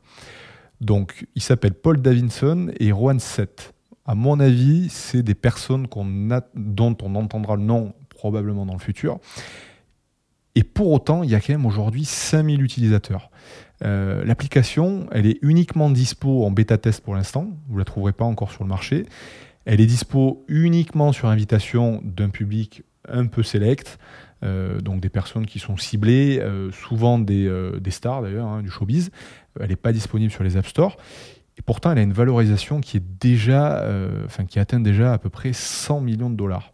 Donc, 0.80 1.26
ils 1.34 1.42
s'appellent 1.42 1.74
Paul 1.74 2.00
Davidson 2.00 2.70
et 2.78 2.92
Rowan 2.92 3.18
Seth. 3.18 3.74
À 4.04 4.14
mon 4.14 4.40
avis, 4.40 4.88
c'est 4.90 5.22
des 5.22 5.34
personnes 5.34 5.86
dont 6.54 6.96
on 7.02 7.14
entendra 7.14 7.56
le 7.56 7.62
nom 7.62 7.94
probablement 8.08 8.66
dans 8.66 8.74
le 8.74 8.78
futur. 8.78 9.18
Et 10.54 10.64
pour 10.64 10.90
autant, 10.90 11.22
il 11.22 11.30
y 11.30 11.34
a 11.34 11.40
quand 11.40 11.52
même 11.52 11.66
aujourd'hui 11.66 12.04
5000 12.04 12.62
utilisateurs. 12.62 13.30
Euh, 13.84 14.24
L'application, 14.24 15.06
elle 15.12 15.26
est 15.26 15.38
uniquement 15.42 15.90
dispo 15.90 16.44
en 16.44 16.50
bêta 16.50 16.76
test 16.76 17.02
pour 17.02 17.14
l'instant. 17.14 17.48
Vous 17.68 17.74
ne 17.74 17.78
la 17.78 17.84
trouverez 17.84 18.12
pas 18.12 18.24
encore 18.24 18.50
sur 18.50 18.64
le 18.64 18.68
marché. 18.68 19.06
Elle 19.64 19.80
est 19.80 19.86
dispo 19.86 20.44
uniquement 20.48 21.12
sur 21.12 21.28
invitation 21.28 22.00
d'un 22.04 22.30
public 22.30 22.82
un 23.08 23.26
peu 23.26 23.42
select, 23.42 23.98
euh, 24.42 24.80
donc 24.80 25.00
des 25.00 25.08
personnes 25.08 25.46
qui 25.46 25.58
sont 25.58 25.76
ciblées, 25.76 26.38
euh, 26.40 26.70
souvent 26.70 27.18
des, 27.18 27.46
euh, 27.46 27.78
des 27.78 27.90
stars 27.90 28.22
d'ailleurs, 28.22 28.46
hein, 28.46 28.62
du 28.62 28.70
showbiz. 28.70 29.10
Elle 29.58 29.68
n'est 29.68 29.76
pas 29.76 29.92
disponible 29.92 30.30
sur 30.30 30.44
les 30.44 30.56
App 30.56 30.66
Store. 30.66 30.96
Et 31.58 31.62
pourtant, 31.62 31.92
elle 31.92 31.98
a 31.98 32.02
une 32.02 32.14
valorisation 32.14 32.80
qui 32.80 32.96
est 32.96 33.04
déjà, 33.20 33.80
euh, 33.82 34.24
enfin, 34.24 34.46
qui 34.46 34.58
atteint 34.58 34.80
déjà 34.80 35.12
à 35.12 35.18
peu 35.18 35.28
près 35.28 35.52
100 35.52 36.00
millions 36.00 36.30
de 36.30 36.36
dollars. 36.36 36.72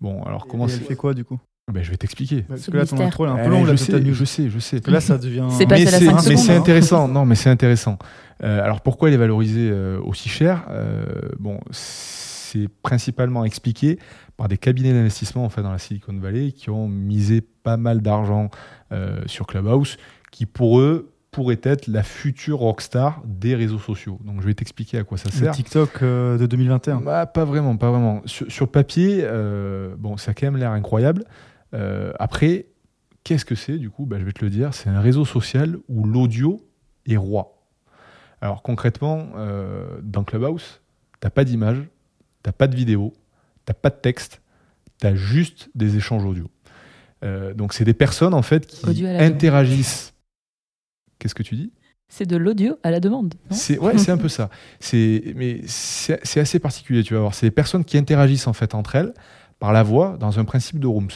Bon, 0.00 0.22
alors 0.22 0.46
comment 0.46 0.68
Et 0.68 0.72
elle 0.72 0.80
fait 0.80 0.96
quoi 0.96 1.12
du 1.12 1.24
coup? 1.24 1.38
Ben, 1.72 1.82
Je 1.82 1.90
vais 1.90 1.96
t'expliquer. 1.96 2.42
Parce 2.42 2.62
C'est 2.62 2.70
que 2.70 2.76
là, 2.76 2.82
le 2.84 2.88
ton 2.88 3.00
intro 3.04 3.26
est 3.26 3.30
un 3.30 3.36
peu 3.36 3.42
Eh, 3.46 3.48
longue, 3.48 3.66
je, 3.66 3.70
là, 3.70 3.76
sais, 3.76 4.12
je 4.14 4.24
sais, 4.24 4.50
je 4.50 4.58
sais. 4.58 4.76
Parce 4.76 4.86
que 4.86 4.90
là, 4.92 5.00
ça 5.00 5.18
devient. 5.18 5.46
C'est 5.50 5.66
passé 5.66 5.84
mais 5.84 5.90
la 5.90 5.98
c'est, 6.20 6.30
mais 6.30 6.36
c'est 6.36 6.52
hein. 6.52 6.58
intéressant. 6.60 7.08
Non, 7.08 7.24
mais 7.24 7.34
c'est 7.34 7.50
intéressant. 7.50 7.98
Euh, 8.44 8.62
alors 8.62 8.82
pourquoi 8.82 9.08
elle 9.08 9.14
est 9.14 9.18
valorisée 9.18 9.70
euh, 9.72 9.98
aussi 10.04 10.28
cher 10.28 10.64
Euh, 10.70 11.04
Bon, 11.38 11.58
c'est 11.70 12.68
principalement 12.82 13.44
expliqué 13.44 13.98
par 14.36 14.48
des 14.48 14.58
cabinets 14.58 14.92
d'investissement 14.92 15.44
en 15.44 15.48
fait 15.48 15.62
dans 15.62 15.72
la 15.72 15.78
Silicon 15.78 16.16
Valley 16.18 16.52
qui 16.52 16.70
ont 16.70 16.86
misé 16.88 17.40
pas 17.40 17.76
mal 17.76 18.00
d'argent 18.02 18.50
euh, 18.92 19.20
sur 19.26 19.46
Clubhouse, 19.46 19.96
qui 20.30 20.46
pour 20.46 20.80
eux 20.80 21.10
pourrait 21.30 21.60
être 21.64 21.86
la 21.86 22.02
future 22.02 22.58
rockstar 22.58 23.20
des 23.26 23.54
réseaux 23.54 23.78
sociaux. 23.78 24.18
Donc 24.24 24.40
je 24.40 24.46
vais 24.46 24.54
t'expliquer 24.54 24.98
à 24.98 25.04
quoi 25.04 25.18
ça 25.18 25.28
Le 25.32 25.38
sert. 25.38 25.52
TikTok 25.52 25.90
euh, 26.02 26.38
de 26.38 26.46
2021. 26.46 27.00
Bah, 27.00 27.26
pas 27.26 27.44
vraiment, 27.44 27.76
pas 27.76 27.90
vraiment. 27.90 28.22
Sur, 28.26 28.50
sur 28.50 28.68
papier, 28.68 29.20
euh, 29.22 29.94
bon, 29.98 30.16
ça 30.16 30.30
a 30.30 30.34
quand 30.34 30.46
même 30.46 30.56
l'air 30.56 30.70
incroyable. 30.70 31.24
Euh, 31.76 32.12
après, 32.18 32.66
qu'est-ce 33.24 33.44
que 33.44 33.54
c'est 33.54 33.78
du 33.78 33.90
coup 33.90 34.06
bah, 34.06 34.18
Je 34.18 34.24
vais 34.24 34.32
te 34.32 34.44
le 34.44 34.50
dire. 34.50 34.74
C'est 34.74 34.88
un 34.88 35.00
réseau 35.00 35.24
social 35.24 35.76
où 35.88 36.04
l'audio 36.04 36.66
est 37.06 37.16
roi. 37.16 37.56
Alors 38.40 38.62
concrètement, 38.62 39.28
euh, 39.36 39.98
dans 40.02 40.24
Clubhouse, 40.24 40.80
t'as 41.20 41.30
pas 41.30 41.44
d'image, 41.44 41.82
t'as 42.42 42.52
pas 42.52 42.66
de 42.66 42.76
vidéo, 42.76 43.14
t'as 43.64 43.74
pas 43.74 43.90
de 43.90 43.96
texte, 43.96 44.42
t'as 44.98 45.14
juste 45.14 45.70
des 45.74 45.96
échanges 45.96 46.24
audio. 46.24 46.50
Euh, 47.24 47.54
donc 47.54 47.72
c'est 47.72 47.84
des 47.84 47.94
personnes 47.94 48.34
en 48.34 48.42
fait 48.42 48.66
qui 48.66 49.06
interagissent. 49.06 50.12
Qu'est-ce 51.18 51.34
que 51.34 51.42
tu 51.42 51.54
dis? 51.54 51.72
C'est 52.08 52.26
de 52.26 52.36
l'audio 52.36 52.78
à 52.82 52.90
la 52.90 53.00
demande. 53.00 53.34
c'est 53.50 53.78
ouais, 53.78 53.98
c'est 53.98 54.12
un 54.12 54.18
peu 54.18 54.28
ça. 54.28 54.50
C'est 54.78 55.32
mais 55.34 55.62
c'est 55.66 56.38
assez 56.38 56.58
particulier, 56.60 57.02
tu 57.02 57.14
vas 57.14 57.20
voir. 57.20 57.34
C'est 57.34 57.46
des 57.46 57.50
personnes 57.50 57.84
qui 57.84 57.98
interagissent 57.98 58.46
en 58.46 58.52
fait 58.52 58.74
entre 58.74 58.94
elles 58.94 59.12
par 59.58 59.72
la 59.72 59.82
voix 59.82 60.16
dans 60.20 60.38
un 60.38 60.44
principe 60.44 60.78
de 60.78 60.86
rooms. 60.86 61.08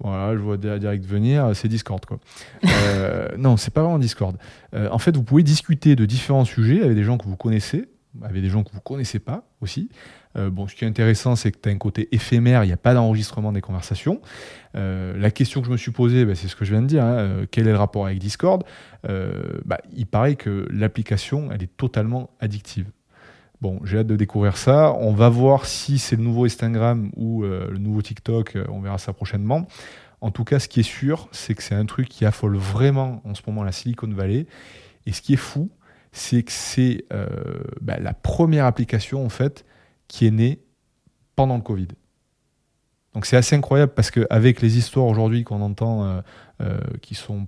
Voilà, 0.00 0.34
je 0.34 0.38
vois 0.40 0.56
Di- 0.56 0.78
direct 0.78 1.04
venir, 1.04 1.50
c'est 1.54 1.68
Discord 1.68 2.04
quoi. 2.06 2.18
Euh, 2.64 3.28
non, 3.38 3.56
c'est 3.56 3.72
pas 3.72 3.82
vraiment 3.82 3.98
Discord. 3.98 4.36
Euh, 4.74 4.88
en 4.92 4.98
fait, 4.98 5.16
vous 5.16 5.24
pouvez 5.24 5.42
discuter 5.42 5.96
de 5.96 6.04
différents 6.06 6.44
sujets 6.44 6.82
avec 6.82 6.94
des 6.94 7.02
gens 7.04 7.18
que 7.18 7.24
vous 7.26 7.36
connaissez, 7.36 7.88
avec 8.22 8.40
des 8.40 8.48
gens 8.48 8.62
que 8.62 8.70
vous 8.72 8.80
connaissez 8.80 9.18
pas 9.18 9.44
aussi. 9.60 9.88
Euh, 10.36 10.50
bon, 10.50 10.68
ce 10.68 10.74
qui 10.76 10.84
est 10.84 10.88
intéressant, 10.88 11.34
c'est 11.36 11.50
que 11.50 11.58
tu 11.60 11.68
as 11.68 11.72
un 11.72 11.78
côté 11.78 12.08
éphémère, 12.12 12.62
il 12.62 12.68
n'y 12.68 12.72
a 12.72 12.76
pas 12.76 12.94
d'enregistrement 12.94 13.50
des 13.50 13.60
conversations. 13.60 14.20
Euh, 14.76 15.16
la 15.18 15.30
question 15.32 15.60
que 15.62 15.66
je 15.66 15.72
me 15.72 15.76
suis 15.76 15.90
posée, 15.90 16.24
bah, 16.24 16.34
c'est 16.36 16.46
ce 16.48 16.54
que 16.54 16.64
je 16.64 16.70
viens 16.72 16.82
de 16.82 16.86
dire. 16.86 17.02
hein, 17.02 17.14
euh, 17.18 17.46
quel 17.50 17.66
est 17.66 17.72
le 17.72 17.78
rapport 17.78 18.06
avec 18.06 18.18
Discord? 18.18 18.62
Euh, 19.08 19.32
bah, 19.64 19.78
Il 19.96 20.06
paraît 20.06 20.36
que 20.36 20.68
l'application, 20.70 21.48
elle 21.50 21.62
est 21.62 21.76
totalement 21.76 22.30
addictive. 22.40 22.86
Bon, 23.60 23.80
j'ai 23.84 23.98
hâte 23.98 24.06
de 24.06 24.16
découvrir 24.16 24.56
ça. 24.56 24.94
On 24.94 25.12
va 25.12 25.28
voir 25.28 25.66
si 25.66 25.98
c'est 25.98 26.14
le 26.14 26.22
nouveau 26.22 26.44
Instagram 26.44 27.10
ou 27.16 27.42
euh, 27.42 27.68
le 27.70 27.78
nouveau 27.78 28.02
TikTok. 28.02 28.54
euh, 28.54 28.64
On 28.68 28.80
verra 28.80 28.98
ça 28.98 29.12
prochainement. 29.12 29.66
En 30.20 30.30
tout 30.30 30.44
cas, 30.44 30.60
ce 30.60 30.68
qui 30.68 30.80
est 30.80 30.84
sûr, 30.84 31.28
c'est 31.32 31.54
que 31.54 31.62
c'est 31.62 31.74
un 31.74 31.86
truc 31.86 32.08
qui 32.08 32.24
affole 32.24 32.56
vraiment 32.56 33.20
en 33.24 33.34
ce 33.34 33.42
moment 33.46 33.64
la 33.64 33.72
Silicon 33.72 34.08
Valley. 34.08 34.46
Et 35.06 35.12
ce 35.12 35.22
qui 35.22 35.32
est 35.34 35.36
fou, 35.36 35.70
c'est 36.12 36.44
que 36.44 36.52
c'est 36.52 37.04
euh, 37.12 37.26
bah, 37.80 37.98
la 37.98 38.14
première 38.14 38.64
application 38.64 39.24
en 39.24 39.28
fait 39.28 39.64
qui 40.06 40.26
est 40.26 40.30
née 40.30 40.62
pendant 41.34 41.56
le 41.56 41.62
Covid. 41.62 41.88
Donc 43.14 43.26
c'est 43.26 43.36
assez 43.36 43.56
incroyable 43.56 43.92
parce 43.94 44.10
qu'avec 44.10 44.60
les 44.60 44.78
histoires 44.78 45.06
aujourd'hui 45.06 45.42
qu'on 45.44 45.60
entend 45.62 46.22
euh, 46.60 46.78
qui 47.02 47.14
sont 47.14 47.46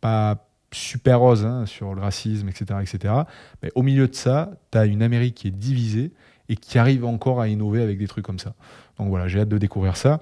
pas 0.00 0.49
super 0.72 1.20
roses 1.20 1.44
hein, 1.44 1.66
sur 1.66 1.94
le 1.94 2.00
racisme, 2.00 2.48
etc., 2.48 2.80
etc., 2.82 3.14
mais 3.62 3.70
au 3.74 3.82
milieu 3.82 4.08
de 4.08 4.14
ça, 4.14 4.50
tu 4.70 4.78
as 4.78 4.86
une 4.86 5.02
Amérique 5.02 5.34
qui 5.36 5.48
est 5.48 5.52
divisée 5.52 6.12
et 6.48 6.56
qui 6.56 6.78
arrive 6.78 7.04
encore 7.04 7.40
à 7.40 7.48
innover 7.48 7.82
avec 7.82 7.98
des 7.98 8.06
trucs 8.08 8.24
comme 8.24 8.38
ça. 8.38 8.54
Donc 8.98 9.08
voilà, 9.08 9.28
j'ai 9.28 9.40
hâte 9.40 9.48
de 9.48 9.58
découvrir 9.58 9.96
ça. 9.96 10.12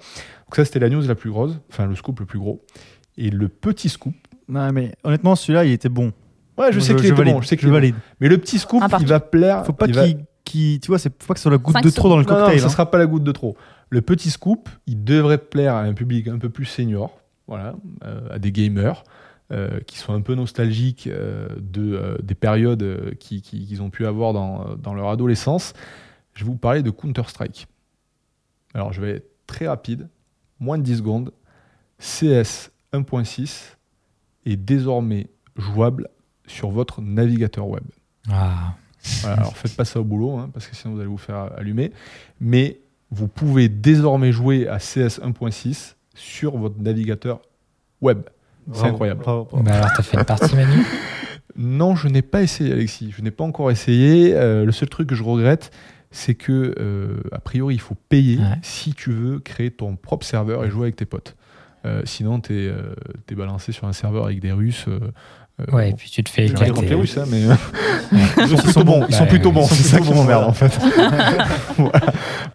Donc 0.47 0.55
ça, 0.55 0.65
c'était 0.65 0.79
la 0.79 0.89
news 0.89 1.01
la 1.01 1.15
plus 1.15 1.29
grosse, 1.31 1.59
enfin 1.69 1.85
le 1.85 1.95
scoop 1.95 2.19
le 2.19 2.25
plus 2.25 2.39
gros. 2.39 2.61
Et 3.17 3.29
le 3.29 3.47
petit 3.49 3.89
scoop, 3.89 4.15
Non, 4.47 4.71
mais 4.71 4.93
honnêtement, 5.03 5.35
celui-là, 5.35 5.65
il 5.65 5.71
était 5.71 5.89
bon. 5.89 6.13
ouais, 6.57 6.71
je 6.71 6.79
sais 6.79 6.95
qu'il 6.95 7.05
est 7.07 7.11
valide, 7.11 7.33
bon, 7.33 7.41
je 7.41 7.47
sais 7.47 7.57
qu'il 7.57 7.67
est 7.67 7.71
bon. 7.71 7.75
valide. 7.77 7.95
Mais 8.21 8.27
le 8.29 8.37
petit 8.37 8.59
scoop, 8.59 8.81
il 8.99 9.07
va 9.07 9.19
plaire. 9.19 9.65
Faut 9.65 9.73
pas 9.73 9.87
va- 9.87 10.05
qu'il, 10.45 10.79
tu 10.79 10.87
vois, 10.87 10.97
c'est 10.97 11.09
faut 11.21 11.27
pas 11.27 11.33
que 11.33 11.39
ce 11.39 11.43
soit 11.43 11.51
la 11.51 11.57
goutte 11.57 11.73
Cinq 11.75 11.83
de 11.83 11.89
trop 11.89 12.09
dans 12.09 12.17
le 12.17 12.23
Non, 12.23 12.31
non, 12.33 12.39
cocktail. 12.39 12.59
ça 12.59 12.65
hein. 12.65 12.69
sera 12.69 12.89
pas 12.89 12.97
la 12.97 13.05
goutte 13.05 13.23
de 13.23 13.31
trop. 13.31 13.55
Le 13.89 14.01
petit 14.01 14.31
scoop, 14.31 14.69
il 14.87 15.03
devrait 15.03 15.37
plaire 15.37 15.75
à 15.75 15.81
un 15.81 15.93
public 15.93 16.27
un 16.27 16.37
peu 16.39 16.49
plus 16.49 16.65
senior, 16.65 17.19
voilà, 17.47 17.75
euh, 18.05 18.21
à 18.31 18.39
des 18.39 18.51
gamers 18.51 19.03
euh, 19.51 19.79
qui 19.87 19.97
sont 19.97 20.13
un 20.13 20.21
peu 20.21 20.35
nostalgiques 20.35 21.07
euh, 21.07 21.47
de, 21.59 21.93
euh, 21.95 22.17
des 22.21 22.35
périodes 22.35 23.15
qui- 23.19 23.41
qui- 23.41 23.65
qu'ils 23.65 23.81
ont 23.81 23.89
pu 23.89 24.05
avoir 24.05 24.33
dans, 24.33 24.75
dans 24.75 24.93
leur 24.93 25.09
adolescence. 25.09 25.73
Je 26.33 26.43
vais 26.45 26.51
vous 26.51 26.57
parler 26.57 26.83
de 26.83 26.91
Counter-Strike. 26.91 27.67
Alors, 28.73 28.93
je 28.93 29.01
vais 29.01 29.11
être 29.17 29.29
très 29.47 29.67
rapide, 29.67 30.07
moins 30.59 30.77
de 30.77 30.83
10 30.83 30.97
secondes. 30.97 31.31
CS 31.97 32.71
1.6 32.93 33.77
est 34.45 34.55
désormais 34.55 35.27
jouable 35.57 36.07
sur 36.47 36.69
votre 36.69 37.01
navigateur 37.01 37.67
web. 37.67 37.83
Ah, 38.29 38.75
Voilà, 39.21 39.37
alors 39.37 39.57
faites 39.57 39.75
pas 39.75 39.85
ça 39.85 39.99
au 39.99 40.03
boulot, 40.03 40.37
hein, 40.37 40.49
parce 40.53 40.67
que 40.67 40.75
sinon 40.75 40.93
vous 40.93 40.99
allez 40.99 41.09
vous 41.09 41.17
faire 41.17 41.51
allumer. 41.57 41.91
Mais 42.39 42.79
vous 43.11 43.27
pouvez 43.27 43.69
désormais 43.69 44.31
jouer 44.31 44.67
à 44.67 44.77
CS 44.79 45.19
1.6 45.21 45.95
sur 46.13 46.57
votre 46.57 46.79
navigateur 46.79 47.41
web. 48.01 48.21
C'est 48.73 48.85
incroyable. 48.85 49.21
bravo, 49.21 49.45
bravo. 49.45 49.63
bah 49.63 49.73
alors 49.75 49.89
t'as 49.95 50.03
fait 50.03 50.17
une 50.17 50.25
partie 50.25 50.55
Manu? 50.55 50.85
Non, 51.61 51.95
je 51.95 52.07
n'ai 52.07 52.21
pas 52.21 52.41
essayé, 52.41 52.71
Alexis. 52.71 53.11
Je 53.17 53.21
n'ai 53.21 53.31
pas 53.31 53.43
encore 53.43 53.69
essayé. 53.69 54.33
Euh, 54.33 54.63
le 54.63 54.71
seul 54.71 54.87
truc 54.87 55.09
que 55.09 55.15
je 55.15 55.23
regrette, 55.23 55.71
c'est 56.09 56.33
que, 56.35 56.73
euh, 56.79 57.17
a 57.33 57.39
priori, 57.39 57.75
il 57.75 57.81
faut 57.81 57.95
payer 58.07 58.37
Ouais. 58.37 58.43
si 58.61 58.93
tu 58.93 59.11
veux 59.11 59.39
créer 59.39 59.69
ton 59.69 59.97
propre 59.97 60.25
serveur 60.25 60.63
et 60.63 60.69
jouer 60.69 60.83
avec 60.83 60.95
tes 60.95 61.05
potes. 61.05 61.35
Euh, 61.85 62.01
sinon, 62.05 62.39
tu 62.39 62.53
es, 62.67 63.35
balancé 63.35 63.73
sur 63.73 63.87
un 63.87 63.93
serveur 63.93 64.25
avec 64.25 64.39
des 64.39 64.53
Russes. 64.53 64.85
Ouais, 65.73 65.89
et 65.89 65.93
puis 65.93 66.09
tu 66.09 66.23
te 66.23 66.29
fais 66.29 66.47
je 66.47 66.53
vais 66.53 66.59
rien 66.59 66.69
contre 66.73 66.81
les 66.83 66.93
éclater. 66.93 67.01
Russes, 67.01 67.17
hein, 67.17 67.25
mais 67.29 67.41
ils 68.43 68.47
sont 68.47 68.55
plutôt 68.63 68.83
bons. 68.85 69.05
Ils 69.09 69.15
sont 69.15 69.25
plutôt 69.25 69.51
bons. 69.51 69.65
C'est 69.67 69.83
ça 69.83 69.99
qui 69.99 70.13
m'emmerde 70.13 70.45
en 70.45 70.53
fait. 70.53 70.71
voilà. 71.77 71.99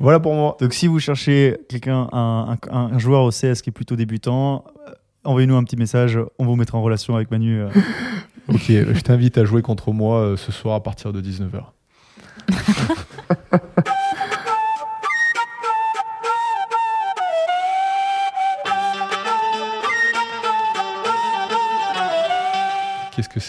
Voilà 0.01 0.21
pour 0.21 0.35
moi. 0.35 0.57
Donc, 0.61 0.73
si 0.73 0.87
vous 0.87 0.99
cherchez 1.01 1.59
quelqu'un, 1.69 2.09
un, 2.13 2.57
un- 2.71 2.91
un 2.95 2.99
joueur 2.99 3.23
au 3.25 3.31
CS 3.31 3.61
qui 3.61 3.69
est 3.69 3.73
plutôt 3.75 3.97
débutant, 3.97 4.65
euh, 4.89 4.93
envoyez-nous 5.25 5.57
un 5.57 5.65
petit 5.65 5.77
message. 5.77 6.19
On 6.39 6.45
vous 6.45 6.57
mettra 6.57 6.79
en 6.79 6.83
relation 6.83 7.17
avec 7.17 7.31
Manu. 7.31 7.61
euh. 7.61 7.69
Ok, 8.49 8.65
je 8.69 9.01
t'invite 9.01 9.39
à 9.39 9.47
jouer 9.47 9.63
contre 9.63 9.91
moi 9.93 10.19
euh, 10.19 10.37
ce 10.37 10.53
soir 10.53 10.75
à 10.75 10.83
partir 10.83 11.15
de 11.15 11.23
19h. 11.23 11.63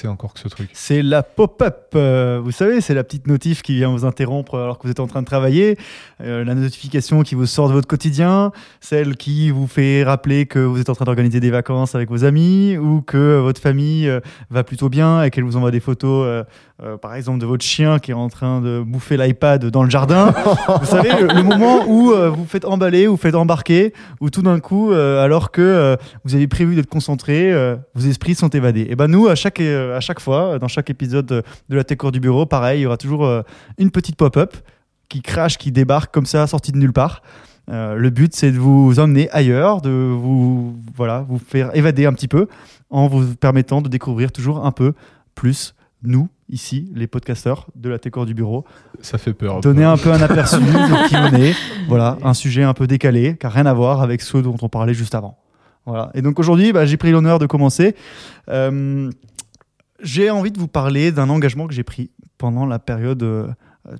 c'est 0.05 0.11
encore 0.11 0.33
que 0.33 0.39
ce 0.39 0.47
truc 0.47 0.69
C'est 0.73 1.01
la 1.01 1.23
pop-up. 1.23 1.93
Euh, 1.95 2.39
vous 2.43 2.51
savez, 2.51 2.79
c'est 2.79 2.93
la 2.93 3.03
petite 3.03 3.25
notif 3.25 3.63
qui 3.63 3.75
vient 3.75 3.89
vous 3.89 4.05
interrompre 4.05 4.59
alors 4.59 4.77
que 4.77 4.83
vous 4.83 4.91
êtes 4.91 4.99
en 4.99 5.07
train 5.07 5.21
de 5.21 5.25
travailler. 5.25 5.77
Euh, 6.21 6.43
la 6.43 6.53
notification 6.53 7.23
qui 7.23 7.33
vous 7.33 7.47
sort 7.47 7.69
de 7.69 7.73
votre 7.73 7.87
quotidien. 7.87 8.51
Celle 8.81 9.17
qui 9.17 9.49
vous 9.49 9.65
fait 9.65 10.03
rappeler 10.03 10.45
que 10.45 10.59
vous 10.59 10.79
êtes 10.79 10.89
en 10.89 10.95
train 10.95 11.05
d'organiser 11.05 11.39
des 11.39 11.49
vacances 11.49 11.95
avec 11.95 12.09
vos 12.09 12.23
amis 12.23 12.77
ou 12.77 13.01
que 13.01 13.39
votre 13.39 13.59
famille 13.59 14.07
euh, 14.07 14.19
va 14.51 14.63
plutôt 14.63 14.89
bien 14.89 15.23
et 15.23 15.31
qu'elle 15.31 15.43
vous 15.43 15.57
envoie 15.57 15.71
des 15.71 15.79
photos, 15.79 16.45
euh, 16.83 16.97
par 16.97 17.15
exemple, 17.15 17.39
de 17.39 17.45
votre 17.45 17.63
chien 17.63 17.99
qui 17.99 18.11
est 18.11 18.15
en 18.15 18.27
train 18.27 18.59
de 18.59 18.83
bouffer 18.85 19.15
l'iPad 19.15 19.65
dans 19.67 19.83
le 19.83 19.89
jardin. 19.89 20.33
vous 20.81 20.85
savez, 20.85 21.09
le, 21.21 21.41
moment 21.41 21.85
où 21.87 22.11
euh, 22.11 22.29
vous 22.29 22.45
faites 22.45 22.65
emballer, 22.65 23.07
vous 23.07 23.15
faites 23.15 23.35
embarquer, 23.35 23.93
où 24.19 24.29
tout 24.29 24.41
d'un 24.41 24.59
coup, 24.59 24.91
euh, 24.91 25.23
alors 25.23 25.51
que 25.51 25.61
euh, 25.61 25.95
vous 26.25 26.35
avez 26.35 26.47
prévu 26.47 26.75
d'être 26.75 26.89
concentré, 26.89 27.53
vos 27.93 28.05
esprits 28.05 28.35
sont 28.35 28.49
évadés. 28.49 28.87
Et 28.89 28.95
ben 28.95 29.07
nous, 29.07 29.27
à 29.27 29.35
chaque, 29.35 29.61
à 29.61 30.01
chaque 30.01 30.19
fois, 30.19 30.59
dans 30.59 30.67
chaque 30.67 30.89
épisode 30.89 31.25
de, 31.25 31.43
la 31.69 31.83
Tech 31.85 31.99
du 32.11 32.19
bureau, 32.19 32.45
pareil, 32.45 32.81
il 32.81 32.83
y 32.83 32.85
aura 32.85 32.97
toujours 32.97 33.43
une 33.77 33.91
petite 33.91 34.17
pop-up 34.17 34.55
qui 35.07 35.21
crache, 35.21 35.57
qui 35.57 35.71
débarque 35.71 36.13
comme 36.13 36.25
ça, 36.25 36.45
sortie 36.47 36.71
de 36.71 36.77
nulle 36.77 36.93
part. 36.93 37.21
Le 37.69 38.09
but, 38.09 38.35
c'est 38.35 38.51
de 38.51 38.57
vous 38.57 38.99
emmener 38.99 39.29
ailleurs, 39.31 39.81
de 39.81 39.89
vous, 39.89 40.75
voilà, 40.93 41.25
vous 41.27 41.39
faire 41.39 41.75
évader 41.75 42.05
un 42.05 42.13
petit 42.13 42.27
peu, 42.27 42.47
en 42.89 43.07
vous 43.07 43.35
permettant 43.35 43.81
de 43.81 43.87
découvrir 43.87 44.31
toujours 44.31 44.65
un 44.65 44.71
peu 44.71 44.93
plus 45.35 45.73
nous, 46.03 46.29
ici, 46.49 46.91
les 46.93 47.07
podcasteurs 47.07 47.67
de 47.75 47.89
la 47.89 47.99
Tech 47.99 48.13
du 48.25 48.33
bureau, 48.33 48.65
Ça 49.01 49.17
fait 49.17 49.33
peur. 49.33 49.61
donner 49.61 49.83
un 49.83 49.97
peu 49.97 50.11
un 50.11 50.21
aperçu 50.21 50.57
de 50.57 51.07
qui 51.07 51.15
on 51.15 51.35
est. 51.37 51.53
Voilà, 51.87 52.17
un 52.23 52.33
sujet 52.33 52.63
un 52.63 52.73
peu 52.73 52.87
décalé, 52.87 53.37
qui 53.39 53.45
n'a 53.45 53.49
rien 53.51 53.65
à 53.65 53.73
voir 53.73 54.01
avec 54.01 54.21
ceux 54.21 54.41
dont 54.41 54.55
on 54.61 54.69
parlait 54.69 54.93
juste 54.93 55.15
avant. 55.15 55.37
Voilà. 55.85 56.11
Et 56.13 56.21
donc 56.21 56.39
aujourd'hui, 56.39 56.71
bah, 56.73 56.85
j'ai 56.85 56.97
pris 56.97 57.11
l'honneur 57.11 57.39
de 57.39 57.45
commencer. 57.45 57.95
Euh, 58.49 59.09
j'ai 60.01 60.29
envie 60.29 60.51
de 60.51 60.59
vous 60.59 60.67
parler 60.67 61.11
d'un 61.11 61.29
engagement 61.29 61.67
que 61.67 61.73
j'ai 61.73 61.83
pris 61.83 62.11
pendant 62.37 62.65
la 62.65 62.79
période 62.79 63.23
euh, 63.23 63.47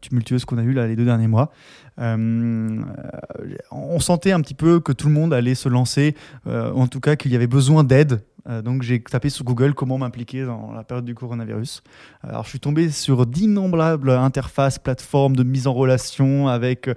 tumultueuse 0.02 0.46
qu'on 0.46 0.58
a 0.58 0.64
eue 0.64 0.74
là, 0.74 0.88
les 0.88 0.96
deux 0.96 1.06
derniers 1.06 1.28
mois. 1.28 1.52
Euh, 2.00 2.16
euh, 2.18 3.56
on 3.72 4.00
sentait 4.00 4.32
un 4.32 4.42
petit 4.42 4.54
peu 4.54 4.80
que 4.80 4.92
tout 4.92 5.08
le 5.08 5.14
monde 5.14 5.34
allait 5.34 5.56
se 5.56 5.70
lancer, 5.70 6.16
euh, 6.48 6.72
en 6.74 6.88
tout 6.88 7.00
cas 7.00 7.16
qu'il 7.16 7.32
y 7.32 7.36
avait 7.36 7.48
besoin 7.48 7.84
d'aide. 7.84 8.22
Euh, 8.48 8.62
donc 8.62 8.84
j'ai 8.84 9.02
tapé 9.02 9.30
sur 9.30 9.44
Google 9.44 9.74
comment 9.74 9.98
m'impliquer 9.98 10.46
dans 10.46 10.72
la 10.72 10.84
période 10.84 11.06
du 11.06 11.16
coronavirus. 11.16 11.82
Alors 12.22 12.44
je 12.44 12.50
suis 12.50 12.60
tombé 12.60 12.90
sur 12.92 13.26
d'innombrables 13.26 14.12
interfaces, 14.12 14.78
plateformes 14.78 15.36
de 15.36 15.44
mise 15.44 15.68
en 15.68 15.74
relation 15.74 16.48
avec 16.48 16.88
euh, 16.88 16.94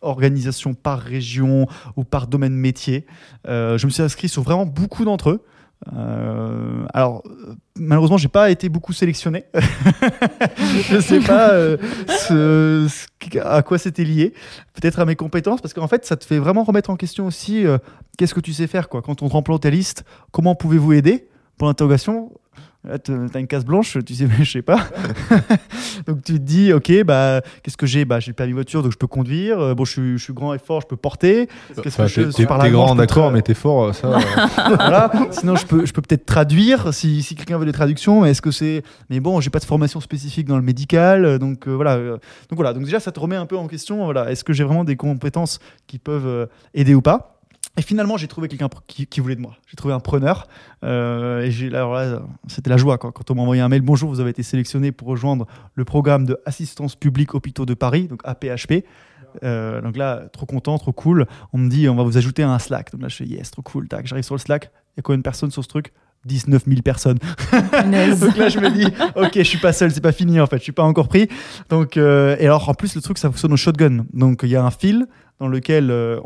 organisation 0.00 0.74
par 0.74 1.00
région 1.00 1.66
ou 1.96 2.04
par 2.04 2.26
domaine 2.26 2.54
métier. 2.54 3.06
Euh, 3.46 3.78
je 3.78 3.86
me 3.86 3.90
suis 3.90 4.02
inscrit 4.02 4.28
sur 4.28 4.42
vraiment 4.42 4.66
beaucoup 4.66 5.04
d'entre 5.04 5.30
eux. 5.30 5.44
Euh, 5.92 6.84
alors, 6.94 7.22
euh, 7.26 7.54
malheureusement, 7.76 8.16
j'ai 8.16 8.28
pas 8.28 8.50
été 8.50 8.68
beaucoup 8.68 8.92
sélectionné. 8.92 9.44
je 10.90 11.00
sais 11.00 11.20
pas 11.20 11.50
euh, 11.52 12.88
à 13.42 13.62
quoi 13.62 13.78
c'était 13.78 14.04
lié. 14.04 14.32
Peut-être 14.74 15.00
à 15.00 15.04
mes 15.04 15.16
compétences, 15.16 15.60
parce 15.60 15.74
qu'en 15.74 15.88
fait, 15.88 16.04
ça 16.04 16.16
te 16.16 16.24
fait 16.24 16.38
vraiment 16.38 16.64
remettre 16.64 16.90
en 16.90 16.96
question 16.96 17.26
aussi 17.26 17.66
euh, 17.66 17.78
qu'est-ce 18.18 18.34
que 18.34 18.40
tu 18.40 18.52
sais 18.52 18.66
faire, 18.66 18.88
quoi. 18.88 19.02
Quand 19.02 19.22
on 19.22 19.28
te 19.28 19.32
remplit 19.32 19.58
ta 19.58 19.70
liste, 19.70 20.04
comment 20.30 20.54
pouvez-vous 20.54 20.92
aider? 20.92 21.28
Pour 21.58 21.68
l'interrogation, 21.68 22.32
là, 22.84 22.98
te- 22.98 23.28
t'as 23.28 23.40
une 23.40 23.46
case 23.46 23.64
blanche, 23.64 23.96
tu 24.04 24.14
sais, 24.14 24.26
je 24.40 24.50
sais 24.50 24.62
pas. 24.62 24.78
donc 26.06 26.22
tu 26.24 26.34
te 26.34 26.38
dis, 26.38 26.72
ok, 26.72 27.04
bah, 27.04 27.40
qu'est-ce 27.62 27.76
que 27.76 27.86
j'ai? 27.86 28.04
Bah, 28.04 28.20
j'ai 28.20 28.30
le 28.30 28.34
permis 28.34 28.52
voiture, 28.52 28.82
donc 28.82 28.92
je 28.92 28.98
peux 28.98 29.06
conduire. 29.06 29.58
Euh, 29.60 29.74
bon, 29.74 29.84
je 29.84 29.92
suis, 29.92 30.18
je 30.18 30.24
suis 30.24 30.32
grand 30.32 30.54
et 30.54 30.58
fort, 30.58 30.80
je 30.82 30.86
peux 30.86 30.96
porter. 30.96 31.48
Qu'est-ce 31.74 31.88
Enfin, 31.88 32.04
que 32.04 32.08
je 32.08 32.22
t'es- 32.36 32.44
grand, 32.70 32.94
d'accord, 32.94 33.30
mais 33.32 33.42
t'es 33.42 33.54
fort, 33.54 33.94
ça. 33.94 34.08
euh, 34.08 34.18
voilà. 34.76 35.10
Sinon, 35.30 35.56
je 35.56 35.66
peux, 35.66 35.86
je 35.86 35.92
peux 35.92 36.02
peut-être 36.02 36.26
traduire 36.26 36.92
si, 36.94 37.22
si 37.22 37.34
quelqu'un 37.34 37.58
veut 37.58 37.66
des 37.66 37.72
traductions. 37.72 38.22
Mais 38.22 38.30
est-ce 38.30 38.42
que 38.42 38.50
c'est 38.50 38.82
Mais 39.10 39.20
bon, 39.20 39.40
j'ai 39.40 39.50
pas 39.50 39.58
de 39.60 39.64
formation 39.64 40.00
spécifique 40.00 40.46
dans 40.46 40.56
le 40.56 40.62
médical, 40.62 41.24
euh, 41.24 41.38
donc 41.38 41.66
euh, 41.68 41.72
voilà. 41.72 41.94
euh, 41.96 42.12
donc 42.48 42.56
voilà. 42.56 42.72
Donc 42.72 42.84
déjà, 42.84 43.00
ça 43.00 43.12
te 43.12 43.20
remet 43.20 43.36
un 43.36 43.46
peu 43.46 43.56
en 43.56 43.66
question. 43.68 44.04
Voilà, 44.04 44.30
est-ce 44.30 44.44
que 44.44 44.52
j'ai 44.52 44.64
vraiment 44.64 44.84
des 44.84 44.96
compétences 44.96 45.58
qui 45.86 45.98
peuvent 45.98 46.26
euh, 46.26 46.46
aider 46.74 46.94
ou 46.94 47.02
pas? 47.02 47.31
Et 47.78 47.82
finalement, 47.82 48.18
j'ai 48.18 48.28
trouvé 48.28 48.48
quelqu'un 48.48 48.68
qui, 48.86 49.06
qui 49.06 49.20
voulait 49.20 49.36
de 49.36 49.40
moi. 49.40 49.56
J'ai 49.66 49.76
trouvé 49.76 49.94
un 49.94 50.00
preneur. 50.00 50.46
euh, 50.84 51.40
et 51.40 51.50
j'ai, 51.50 51.70
c'était 52.46 52.68
la 52.68 52.76
joie. 52.76 52.98
Quoi. 52.98 53.12
Quand 53.12 53.30
on 53.30 53.34
m'a 53.34 53.42
envoyé 53.42 53.62
un 53.62 53.68
mail, 53.68 53.80
bonjour, 53.80 54.10
vous 54.10 54.20
avez 54.20 54.30
été 54.30 54.42
sélectionné 54.42 54.92
pour 54.92 55.08
rejoindre 55.08 55.46
le 55.74 55.84
programme 55.84 56.26
de 56.26 56.38
assistance 56.44 56.96
publique 56.96 57.34
hôpitaux 57.34 57.64
de 57.64 57.74
Paris, 57.74 58.08
donc 58.08 58.20
APHP. 58.24 58.84
Euh, 59.42 59.80
donc 59.80 59.96
là, 59.96 60.24
trop 60.32 60.44
content, 60.44 60.76
trop 60.78 60.92
cool. 60.92 61.26
On 61.54 61.58
me 61.58 61.70
dit, 61.70 61.88
on 61.88 61.94
va 61.94 62.02
vous 62.02 62.18
ajouter 62.18 62.42
un 62.42 62.58
Slack. 62.58 62.92
Donc 62.92 63.00
là, 63.00 63.08
je 63.08 63.16
fais 63.16 63.24
yes, 63.24 63.50
trop 63.50 63.62
cool. 63.62 63.88
Tac, 63.88 64.06
j'arrive 64.06 64.24
sur 64.24 64.34
le 64.34 64.40
Slack. 64.40 64.70
Il 64.94 64.98
y 64.98 65.00
a 65.00 65.02
combien 65.02 65.18
de 65.18 65.22
personnes 65.22 65.50
sur 65.50 65.62
ce 65.62 65.68
truc? 65.68 65.92
19 66.24 66.64
000 66.66 66.82
personnes. 66.82 67.18
Donc 67.52 68.36
là, 68.36 68.48
je 68.48 68.60
me 68.60 68.70
dis, 68.70 68.86
ok, 69.16 69.32
je 69.34 69.42
suis 69.42 69.58
pas 69.58 69.72
seul, 69.72 69.90
c'est 69.90 70.00
pas 70.00 70.12
fini 70.12 70.40
en 70.40 70.46
fait, 70.46 70.58
je 70.58 70.62
suis 70.62 70.72
pas 70.72 70.84
encore 70.84 71.08
pris. 71.08 71.28
Donc, 71.68 71.96
euh, 71.96 72.36
et 72.38 72.46
alors 72.46 72.68
en 72.68 72.74
plus, 72.74 72.94
le 72.94 73.00
truc, 73.00 73.18
ça 73.18 73.28
fonctionne 73.28 73.52
au 73.52 73.56
shotgun. 73.56 74.04
Donc 74.12 74.40
il 74.44 74.50
y 74.50 74.56
a 74.56 74.64
un 74.64 74.70
fil 74.70 75.06
dans 75.42 75.48
lequel 75.48 75.90
euh, 75.90 76.20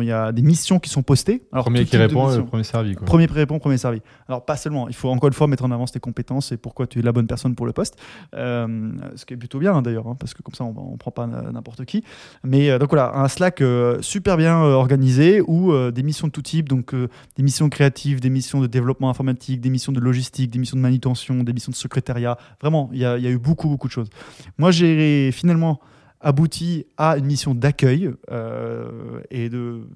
il 0.00 0.06
y 0.06 0.12
a 0.12 0.32
des 0.32 0.40
missions 0.40 0.78
qui 0.78 0.88
sont 0.88 1.02
postées. 1.02 1.42
Alors, 1.52 1.66
Premier 1.66 1.84
qui 1.84 1.98
répond, 1.98 2.34
le 2.34 2.42
premier 2.46 2.64
servi. 2.64 2.94
Quoi. 2.94 3.04
Premier 3.04 3.26
répond, 3.26 3.58
premier 3.58 3.76
servi. 3.76 4.00
Alors, 4.28 4.46
pas 4.46 4.56
seulement, 4.56 4.88
il 4.88 4.94
faut 4.94 5.10
encore 5.10 5.28
une 5.28 5.34
fois 5.34 5.46
mettre 5.46 5.66
en 5.66 5.70
avant 5.70 5.84
tes 5.84 6.00
compétences 6.00 6.52
et 6.52 6.56
pourquoi 6.56 6.86
tu 6.86 6.98
es 6.98 7.02
la 7.02 7.12
bonne 7.12 7.26
personne 7.26 7.54
pour 7.54 7.66
le 7.66 7.72
poste. 7.72 7.98
Euh, 8.34 8.92
ce 9.14 9.26
qui 9.26 9.34
est 9.34 9.36
plutôt 9.36 9.58
bien 9.58 9.74
hein, 9.74 9.82
d'ailleurs, 9.82 10.06
hein, 10.06 10.16
parce 10.18 10.32
que 10.32 10.40
comme 10.40 10.54
ça, 10.54 10.64
on 10.64 10.92
ne 10.92 10.96
prend 10.96 11.10
pas 11.10 11.26
n'importe 11.26 11.84
qui. 11.84 12.02
Mais 12.44 12.70
euh, 12.70 12.78
donc 12.78 12.88
voilà, 12.88 13.14
un 13.14 13.28
Slack 13.28 13.60
euh, 13.60 14.00
super 14.00 14.38
bien 14.38 14.62
euh, 14.64 14.72
organisé 14.72 15.42
où 15.42 15.72
euh, 15.72 15.90
des 15.90 16.02
missions 16.02 16.28
de 16.28 16.32
tout 16.32 16.40
type, 16.40 16.66
donc 16.66 16.94
euh, 16.94 17.08
des 17.36 17.42
missions 17.42 17.68
créatives, 17.68 18.20
des 18.20 18.30
missions 18.30 18.62
de 18.62 18.66
développement 18.66 19.10
informatique, 19.10 19.60
des 19.60 19.68
missions 19.68 19.92
de 19.92 20.00
logistique, 20.00 20.50
des 20.50 20.58
missions 20.58 20.78
de 20.78 20.82
manutention, 20.82 21.44
des 21.44 21.52
missions 21.52 21.72
de 21.72 21.76
secrétariat. 21.76 22.38
Vraiment, 22.62 22.88
il 22.94 23.00
y, 23.00 23.04
a 23.04 23.18
il 23.18 23.24
y 23.24 23.26
a 23.26 23.30
eu 23.30 23.38
beaucoup, 23.38 23.68
beaucoup 23.68 23.88
de 23.88 23.92
choses. 23.92 24.08
Moi, 24.56 24.70
j'ai 24.70 25.30
finalement 25.30 25.78
abouti 26.22 26.86
à 26.96 27.16
une 27.16 27.26
mission 27.26 27.54
d'accueil 27.54 28.10
euh, 28.30 29.20
et 29.30 29.48
de 29.48 29.86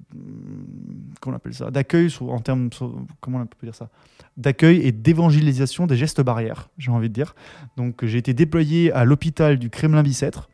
comment 1.21 1.35
on 1.35 1.37
appelle 1.37 1.53
ça 1.53 1.71
d'accueil 1.71 2.09
en 2.21 2.39
termes 2.39 2.69
d'accueil 4.35 4.81
et 4.81 4.91
d'évangélisation 4.91 5.87
des 5.87 5.95
gestes 5.95 6.21
barrières 6.21 6.69
j'ai 6.77 6.91
envie 6.91 7.09
de 7.09 7.13
dire. 7.13 7.35
Donc 7.77 8.05
j'ai 8.05 8.17
été 8.17 8.33
déployé 8.33 8.91
à 8.91 9.05
l'hôpital 9.05 9.57
du 9.57 9.69
Kremlin-Bicêtre 9.69 10.49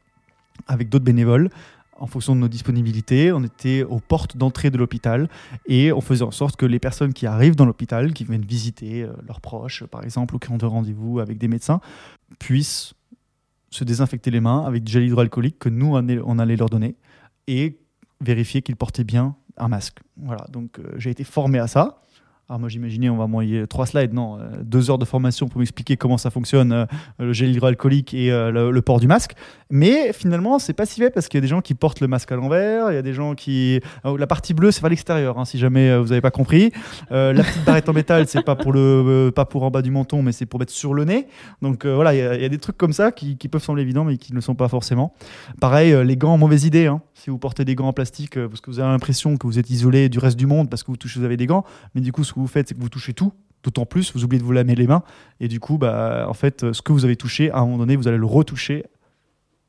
avec 0.68 0.90
d'autres 0.90 1.06
bénévoles 1.06 1.50
en 1.98 2.08
fonction 2.08 2.36
de 2.36 2.42
nos 2.42 2.48
disponibilités, 2.48 3.32
on 3.32 3.44
était 3.44 3.84
aux 3.84 4.00
portes 4.00 4.36
d'entrée 4.36 4.70
de 4.70 4.78
l'hôpital 4.78 5.30
et 5.68 5.94
on 5.94 6.02
faisait 6.02 6.24
en 6.24 6.32
sorte 6.32 6.56
que 6.56 6.66
les 6.66 6.80
personnes 6.80 7.14
qui 7.14 7.26
arrivent 7.26 7.56
dans 7.56 7.66
l'hôpital, 7.66 8.14
qui 8.14 8.24
viennent 8.24 8.46
visiter 8.46 9.04
euh, 9.04 9.14
leurs 9.28 9.42
proches, 9.42 9.86
par 9.86 10.04
exemple, 10.04 10.36
ou 10.36 10.40
qui 10.40 10.52
ont 10.52 10.58
de 10.58 10.66
rendez-vous 10.66 11.20
avec 11.20 11.38
des 11.38 11.48
médecins, 11.48 11.80
puissent 12.40 12.94
se 13.74 13.84
désinfecter 13.84 14.32
les 14.32 14.40
mains 14.40 14.64
avec 14.66 14.84
du 14.84 14.92
gel 14.92 15.04
hydroalcoolique 15.04 15.60
que 15.60 15.70
nous, 15.70 15.88
on 15.96 16.40
allait- 16.40 16.56
leur 16.56 16.70
donner 16.70 16.96
et 17.48 17.80
vérifier 18.22 18.62
qu'ils 18.62 18.76
portaient 18.76 19.04
bien 19.04 19.36
un 19.58 19.68
masque. 19.68 20.00
Voilà, 20.18 20.46
donc 20.52 20.80
euh, 20.80 20.84
j'ai 20.98 21.10
été 21.10 21.24
formé 21.24 21.60
à 21.60 21.68
ça. 21.68 22.02
Alors 22.54 22.60
moi 22.60 22.70
j'imaginais 22.70 23.10
on 23.10 23.18
va 23.18 23.26
m'envoyer 23.26 23.66
trois 23.66 23.88
slides, 23.88 24.14
non, 24.14 24.38
euh, 24.38 24.44
deux 24.62 24.92
heures 24.92 25.00
de 25.00 25.06
formation 25.06 25.48
pour 25.48 25.58
m'expliquer 25.58 25.98
comment 25.98 26.20
ça 26.20 26.30
fonctionne, 26.30 26.72
euh, 26.72 26.86
le 27.18 27.34
gel 27.34 27.50
hydroalcoolique 27.50 28.14
et 28.14 28.32
euh, 28.32 28.52
le, 28.52 28.82
port 28.84 29.00
du 29.00 29.08
masque. 29.08 29.32
Mais 29.72 30.14
finalement 30.14 30.60
c'est 30.60 30.74
pas 30.74 30.86
si 30.86 31.02
fait 31.02 31.10
parce 31.10 31.28
qu'il 31.30 31.40
y 31.40 31.42
a 31.42 31.42
des 31.42 31.48
gens 31.48 31.62
qui 31.62 31.74
portent 31.74 32.00
le 32.00 32.08
masque 32.08 32.32
à 32.32 32.36
l'envers, 32.36 32.92
il 32.92 32.94
y 32.94 32.98
a 33.00 33.02
des 33.02 33.16
gens 33.16 33.34
qui... 33.34 33.80
La 34.04 34.28
partie 34.28 34.54
bleue 34.54 34.70
c'est 34.70 34.82
pas 34.82 34.90
l'extérieur, 34.90 35.40
hein, 35.40 35.46
si 35.46 35.58
jamais 35.58 35.98
vous 35.98 36.12
avez 36.12 36.22
pas 36.22 36.30
compris. 36.30 36.72
Euh, 37.12 37.34
la 37.34 37.44
petite 37.44 37.66
barrette 37.66 37.90
en 37.90 37.94
métal 37.94 38.28
c'est 38.28 38.44
pas 38.44 38.56
pour, 38.56 38.76
pas 39.34 39.46
pour 39.46 39.64
en 39.64 39.72
bas 39.72 39.82
du 39.82 39.90
menton 39.90 40.22
mais 40.22 40.32
c'est 40.32 40.46
pour 40.46 40.60
mettre 40.60 40.74
sur 40.74 40.94
le 40.94 41.06
nez. 41.06 41.26
Donc 41.64 41.88
voilà, 41.88 42.14
il 42.14 42.20
y, 42.20 42.46
a- 42.46 42.50
des 42.50 42.60
trucs 42.60 42.78
comme 42.78 42.94
ça 42.94 43.12
qui, 43.12 43.36
peuvent 43.36 43.64
sembler 43.64 43.82
évidents 43.82 44.04
mais 44.04 44.18
qui 44.18 44.32
ne 44.32 44.36
le 44.36 44.42
sont 44.42 44.54
pas 44.54 44.68
forcément. 44.68 45.16
Pareil, 45.60 45.96
les 46.06 46.18
gants, 46.18 46.38
mauvaise 46.38 46.66
idée. 46.66 46.86
hein. 46.86 47.02
Si 47.24 47.30
vous 47.30 47.38
portez 47.38 47.64
des 47.64 47.74
gants 47.74 47.88
en 47.88 47.94
plastique, 47.94 48.36
euh, 48.36 48.50
parce 48.50 48.60
que 48.60 48.70
vous 48.70 48.80
avez 48.82 48.90
l'impression 48.90 49.38
que 49.38 49.48
vous 49.48 49.58
êtes 49.58 49.70
isolé 49.70 50.10
du 50.10 50.20
reste 50.20 50.36
du 50.36 50.46
monde 50.46 50.70
parce 50.70 50.84
que 50.84 50.92
vous 50.92 50.98
touchez, 50.98 51.20
vous 51.20 51.26
avez 51.26 51.38
des 51.38 51.46
gants, 51.46 51.64
mais 51.96 52.02
du 52.02 52.12
coup, 52.12 52.26
ce 52.26 52.34
que 52.34 52.40
vous 52.42 52.48
faites, 52.48 52.68
c'est 52.68 52.76
que 52.76 52.82
vous 52.82 52.90
touchez 52.90 53.14
tout. 53.14 53.32
D'autant 53.64 53.86
plus, 53.86 54.12
vous 54.14 54.26
oubliez 54.26 54.42
de 54.42 54.46
vous 54.46 54.52
lamer 54.52 54.76
les 54.76 54.88
mains. 54.88 55.04
Et 55.40 55.48
du 55.48 55.62
coup, 55.62 55.78
bah, 55.78 56.26
en 56.28 56.34
fait, 56.34 56.66
euh, 56.66 56.74
ce 56.74 56.82
que 56.82 56.92
vous 56.92 57.06
avez 57.06 57.16
touché, 57.16 57.50
à 57.50 57.60
un 57.60 57.62
moment 57.62 57.78
donné, 57.78 57.96
vous 57.96 58.10
allez 58.10 58.18
le 58.18 58.26
retoucher 58.26 58.84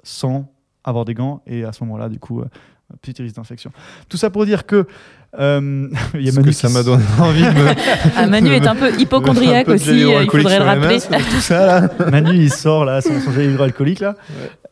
sans 0.02 0.52
avoir 0.82 1.04
des 1.04 1.14
gants. 1.14 1.42
Et 1.46 1.62
à 1.62 1.70
ce 1.70 1.84
moment-là, 1.84 2.08
du 2.08 2.18
coup, 2.18 2.40
euh, 2.40 2.46
petit 3.02 3.22
risque 3.22 3.36
d'infection. 3.36 3.70
Tout 4.08 4.16
ça 4.16 4.30
pour 4.30 4.44
dire 4.46 4.66
que. 4.66 4.88
Euh, 5.38 5.88
il 6.14 6.20
y 6.20 6.28
a 6.28 6.32
Parce 6.32 6.36
Manu 6.36 6.48
que 6.50 6.52
ça 6.54 6.68
m'a 6.68 6.82
donné 6.82 7.02
envie 7.20 7.42
de 7.42 7.48
me. 7.50 7.66
Ah, 8.16 8.26
Manu 8.26 8.50
est 8.52 8.66
un 8.66 8.74
peu 8.76 8.92
hypochondriaque 8.98 9.62
Un 9.68 9.72
peu 9.72 9.78
de 9.78 9.82
aussi, 9.82 10.04
euh, 10.04 10.22
il 10.24 10.30
faudrait 10.30 10.58
le 10.58 10.64
rappeler. 10.64 10.98
mains, 11.10 11.18
Tout 11.18 11.40
ça, 11.40 11.66
là. 11.66 11.88
Manu, 12.10 12.34
il 12.34 12.52
sort 12.52 12.84
là, 12.84 13.00
son, 13.00 13.20
son 13.20 13.32
gel 13.32 13.50
hydroalcoolique 13.52 14.00
là. 14.00 14.14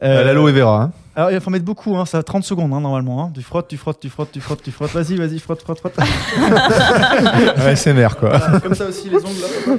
Euh, 0.02 0.20
À 0.20 0.24
l'aloe 0.24 0.50
vera. 0.52 0.82
hein. 0.82 0.92
Alors, 1.14 1.30
il 1.30 1.38
faut 1.42 1.50
mettre 1.50 1.66
beaucoup, 1.66 1.94
hein, 1.98 2.06
ça 2.06 2.18
a 2.18 2.22
30 2.22 2.42
secondes 2.42 2.72
hein, 2.72 2.80
normalement. 2.80 3.22
Hein. 3.22 3.32
Tu 3.34 3.42
frottes, 3.42 3.68
tu 3.68 3.76
frottes, 3.76 4.00
tu 4.00 4.08
frottes, 4.08 4.32
tu 4.32 4.40
frottes, 4.40 4.62
tu 4.62 4.70
frottes. 4.70 4.92
Vas-y, 4.92 5.14
vas-y, 5.16 5.38
frotte, 5.38 5.60
frotte, 5.60 5.78
frotte. 5.80 5.94
Ouais, 7.58 7.76
c'est 7.76 7.92
mère, 7.92 8.16
quoi. 8.16 8.36
Voilà, 8.38 8.60
comme 8.60 8.74
ça 8.74 8.86
aussi, 8.86 9.08
les 9.10 9.16
ongles. 9.18 9.40
là. 9.66 9.76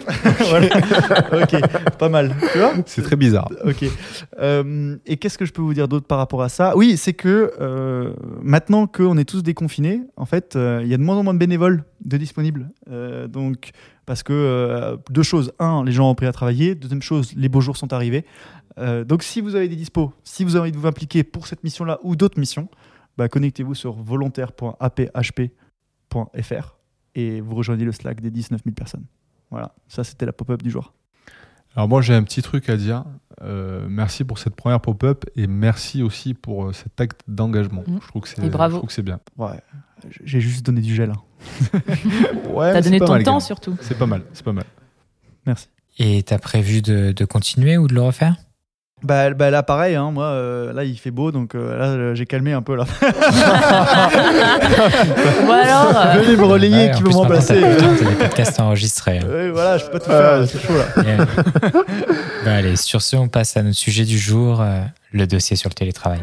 Voilà. 0.49 0.67
Ok, 1.43 1.55
pas 1.97 2.09
mal. 2.09 2.35
Tu 2.51 2.59
vois? 2.59 2.73
C'est 2.85 3.01
très 3.01 3.15
bizarre. 3.15 3.49
Ok. 3.65 3.83
Euh, 4.39 4.95
et 5.05 5.17
qu'est-ce 5.17 5.37
que 5.39 5.45
je 5.45 5.51
peux 5.53 5.61
vous 5.61 5.73
dire 5.73 5.87
d'autre 5.87 6.05
par 6.05 6.17
rapport 6.19 6.43
à 6.43 6.49
ça? 6.49 6.73
Oui, 6.77 6.97
c'est 6.97 7.13
que 7.13 7.51
euh, 7.59 8.11
maintenant 8.43 8.85
qu'on 8.87 9.17
est 9.17 9.25
tous 9.27 9.41
déconfinés, 9.43 10.01
en 10.17 10.25
fait, 10.25 10.55
euh, 10.55 10.72
il 10.81 10.87
y 10.87 10.93
a 10.93 10.97
de 10.97 11.03
moins 11.03 11.17
en 11.17 11.23
moins 11.23 11.33
de 11.33 11.39
bénévoles 11.39 11.83
de 12.03 12.17
disponibles. 12.17 12.69
Euh, 12.89 13.27
donc, 13.27 13.71
Parce 14.05 14.23
que 14.23 14.33
euh, 14.33 14.97
deux 15.09 15.23
choses. 15.23 15.51
Un, 15.59 15.83
les 15.83 15.91
gens 15.91 16.07
ont 16.07 16.11
appris 16.11 16.25
à 16.25 16.31
travailler. 16.31 16.75
Deuxième 16.75 17.01
chose, 17.01 17.33
les 17.35 17.49
beaux 17.49 17.59
jours 17.61 17.75
sont 17.77 17.93
arrivés. 17.93 18.25
Euh, 18.79 19.03
donc 19.03 19.23
si 19.23 19.41
vous 19.41 19.55
avez 19.55 19.67
des 19.69 19.75
dispos, 19.75 20.13
si 20.23 20.43
vous 20.43 20.55
avez 20.55 20.61
envie 20.61 20.71
de 20.71 20.77
vous 20.77 20.87
impliquer 20.87 21.23
pour 21.23 21.47
cette 21.47 21.63
mission-là 21.63 21.99
ou 22.03 22.15
d'autres 22.15 22.39
missions, 22.39 22.69
bah, 23.17 23.29
connectez-vous 23.29 23.75
sur 23.75 23.93
volontaire.aphp.fr 23.93 26.77
et 27.15 27.41
vous 27.41 27.55
rejoignez 27.55 27.85
le 27.85 27.91
Slack 27.91 28.21
des 28.21 28.31
19 28.31 28.61
000 28.63 28.73
personnes. 28.73 29.05
Voilà, 29.51 29.75
ça 29.87 30.03
c'était 30.03 30.25
la 30.25 30.33
pop-up 30.33 30.63
du 30.63 30.71
jour. 30.71 30.93
Alors 31.75 31.87
moi 31.87 32.01
j'ai 32.01 32.15
un 32.15 32.23
petit 32.23 32.41
truc 32.41 32.67
à 32.69 32.77
dire. 32.77 33.05
Euh, 33.43 33.85
merci 33.89 34.23
pour 34.23 34.39
cette 34.39 34.55
première 34.55 34.79
pop-up 34.79 35.25
et 35.35 35.47
merci 35.47 36.01
aussi 36.01 36.33
pour 36.33 36.65
euh, 36.65 36.73
cet 36.73 36.99
acte 37.01 37.21
d'engagement. 37.27 37.83
Mmh. 37.85 37.97
Je 38.01 38.07
trouve 38.07 38.21
que 38.21 38.27
c'est 38.29 38.49
bravo. 38.49 38.75
je 38.75 38.77
trouve 38.79 38.87
que 38.87 38.93
c'est 38.93 39.01
bien. 39.01 39.19
Ouais, 39.37 39.59
j'ai 40.23 40.39
juste 40.41 40.65
donné 40.65 40.81
du 40.81 40.95
gel. 40.95 41.11
hein. 41.11 41.21
Ouais, 42.49 42.71
T'as 42.73 42.81
donné 42.81 42.99
ton 42.99 43.13
mal, 43.13 43.23
temps 43.23 43.39
surtout. 43.39 43.75
C'est 43.81 43.97
pas 43.97 44.05
mal, 44.05 44.21
c'est 44.33 44.43
pas 44.45 44.53
mal. 44.53 44.65
Merci. 45.45 45.67
Et 45.99 46.23
t'as 46.23 46.39
prévu 46.39 46.81
de, 46.81 47.11
de 47.11 47.25
continuer 47.25 47.77
ou 47.77 47.87
de 47.87 47.93
le 47.93 48.01
refaire? 48.01 48.35
Bah, 49.03 49.31
bah 49.31 49.49
là 49.49 49.63
pareil, 49.63 49.95
hein, 49.95 50.11
moi 50.11 50.25
euh, 50.27 50.71
là 50.71 50.83
il 50.85 50.97
fait 50.97 51.11
beau 51.11 51.31
donc 51.33 51.55
euh, 51.55 51.77
là 51.77 51.85
euh, 51.87 52.15
j'ai 52.15 52.25
calmé 52.25 52.53
un 52.53 52.61
peu 52.61 52.75
là. 52.75 52.85
Ou 55.45 55.51
alors, 55.51 55.93
euh, 55.97 56.19
Venez 56.21 56.37
me 56.37 56.43
relayer 56.45 56.85
Ouais, 56.87 56.91
qui 56.91 57.03
veut 57.03 57.09
me 57.09 57.13
remplacer. 57.15 57.59
T'as 57.61 58.05
des 58.09 58.15
podcasts 58.15 58.59
enregistrés. 58.59 59.19
hein. 59.19 59.27
Ouais, 59.27 59.49
voilà, 59.51 59.77
je 59.77 59.85
peux 59.85 59.91
pas 59.91 59.99
tout 59.99 60.09
faire, 60.09 60.47
c'est 60.47 60.61
chaud 60.61 60.73
là. 60.77 61.03
Et, 61.03 61.17
bah, 62.45 62.53
allez, 62.55 62.75
sur 62.77 63.01
ce, 63.01 63.15
on 63.15 63.27
passe 63.27 63.57
à 63.57 63.63
notre 63.63 63.77
sujet 63.77 64.05
du 64.05 64.17
jour, 64.17 64.61
euh, 64.61 64.81
le 65.11 65.27
dossier 65.27 65.55
sur 65.57 65.69
le 65.69 65.73
télétravail. 65.75 66.21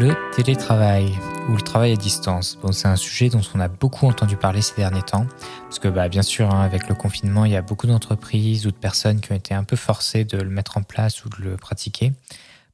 Le 0.00 0.16
télétravail 0.34 1.12
ou 1.50 1.56
le 1.56 1.60
travail 1.60 1.92
à 1.92 1.96
distance, 1.96 2.56
bon, 2.62 2.72
c'est 2.72 2.88
un 2.88 2.96
sujet 2.96 3.28
dont 3.28 3.42
on 3.54 3.60
a 3.60 3.68
beaucoup 3.68 4.06
entendu 4.06 4.34
parler 4.34 4.62
ces 4.62 4.74
derniers 4.74 5.02
temps, 5.02 5.26
parce 5.64 5.78
que 5.78 5.88
bah, 5.88 6.08
bien 6.08 6.22
sûr, 6.22 6.50
hein, 6.50 6.62
avec 6.62 6.88
le 6.88 6.94
confinement, 6.94 7.44
il 7.44 7.52
y 7.52 7.56
a 7.56 7.60
beaucoup 7.60 7.86
d'entreprises 7.86 8.66
ou 8.66 8.70
de 8.70 8.76
personnes 8.76 9.20
qui 9.20 9.30
ont 9.30 9.34
été 9.34 9.52
un 9.52 9.62
peu 9.62 9.76
forcées 9.76 10.24
de 10.24 10.38
le 10.38 10.48
mettre 10.48 10.78
en 10.78 10.82
place 10.82 11.22
ou 11.26 11.28
de 11.28 11.36
le 11.42 11.58
pratiquer. 11.58 12.14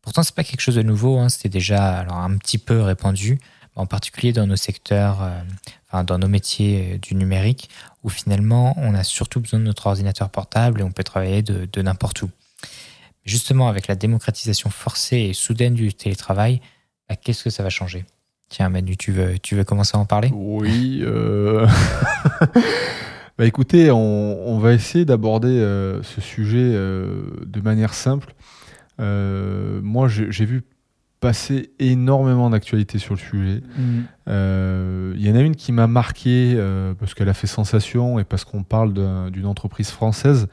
Pourtant, 0.02 0.22
c'est 0.22 0.36
pas 0.36 0.44
quelque 0.44 0.60
chose 0.60 0.76
de 0.76 0.82
nouveau. 0.82 1.18
hein. 1.18 1.28
C'était 1.28 1.48
déjà 1.48 1.98
alors, 1.98 2.18
un 2.18 2.36
petit 2.36 2.58
peu 2.58 2.80
répandu, 2.80 3.40
en 3.74 3.86
particulier 3.86 4.32
dans 4.32 4.46
nos 4.46 4.54
secteurs, 4.54 5.18
euh, 5.20 6.04
dans 6.04 6.18
nos 6.18 6.28
métiers 6.28 6.92
euh, 6.92 6.98
du 6.98 7.16
numérique, 7.16 7.70
où 8.04 8.08
finalement, 8.08 8.72
on 8.76 8.94
a 8.94 9.02
surtout 9.02 9.40
besoin 9.40 9.58
de 9.58 9.64
notre 9.64 9.88
ordinateur 9.88 10.30
portable 10.30 10.80
et 10.80 10.84
on 10.84 10.92
peut 10.92 11.02
travailler 11.02 11.42
de, 11.42 11.68
de 11.72 11.82
n'importe 11.82 12.22
où. 12.22 12.30
Justement, 13.24 13.66
avec 13.66 13.88
la 13.88 13.96
démocratisation 13.96 14.70
forcée 14.70 15.16
et 15.16 15.32
soudaine 15.32 15.74
du 15.74 15.92
télétravail, 15.92 16.60
bah, 17.08 17.16
qu'est-ce 17.16 17.44
que 17.44 17.50
ça 17.50 17.62
va 17.62 17.70
changer? 17.70 18.04
Tiens, 18.48 18.68
Manu, 18.68 18.96
tu 18.96 19.10
veux, 19.12 19.38
tu 19.38 19.56
veux 19.56 19.64
commencer 19.64 19.96
à 19.96 20.00
en 20.00 20.04
parler? 20.04 20.30
Oui. 20.32 21.00
euh, 21.02 21.66
bah 23.38 23.44
écoutez, 23.46 23.90
on, 23.90 24.48
on 24.48 24.58
va 24.58 24.72
essayer 24.72 25.04
d'aborder 25.04 25.48
euh, 25.48 26.02
ce 26.02 26.20
sujet 26.20 26.58
euh, 26.72 27.22
de 27.44 27.60
manière 27.60 27.92
simple. 27.94 28.34
Moi, 28.98 30.08
j'ai 30.08 30.44
vu 30.44 30.62
passer 31.20 31.70
énormément 31.78 32.50
d'actualités 32.50 32.98
sur 32.98 33.14
le 33.14 33.20
sujet. 33.20 33.62
Il 34.26 35.22
y 35.26 35.30
en 35.30 35.34
a 35.36 35.40
une 35.40 35.56
qui 35.56 35.72
m'a 35.72 35.86
marqué 35.86 36.56
parce 36.98 37.14
qu'elle 37.14 37.28
a 37.28 37.34
fait 37.34 37.46
sensation 37.46 38.18
et 38.18 38.24
parce 38.24 38.44
qu'on 38.44 38.62
parle 38.62 38.92
d'un- 38.94 39.30
d'une 39.30 39.46
entreprise 39.46 39.90
française 39.90 40.48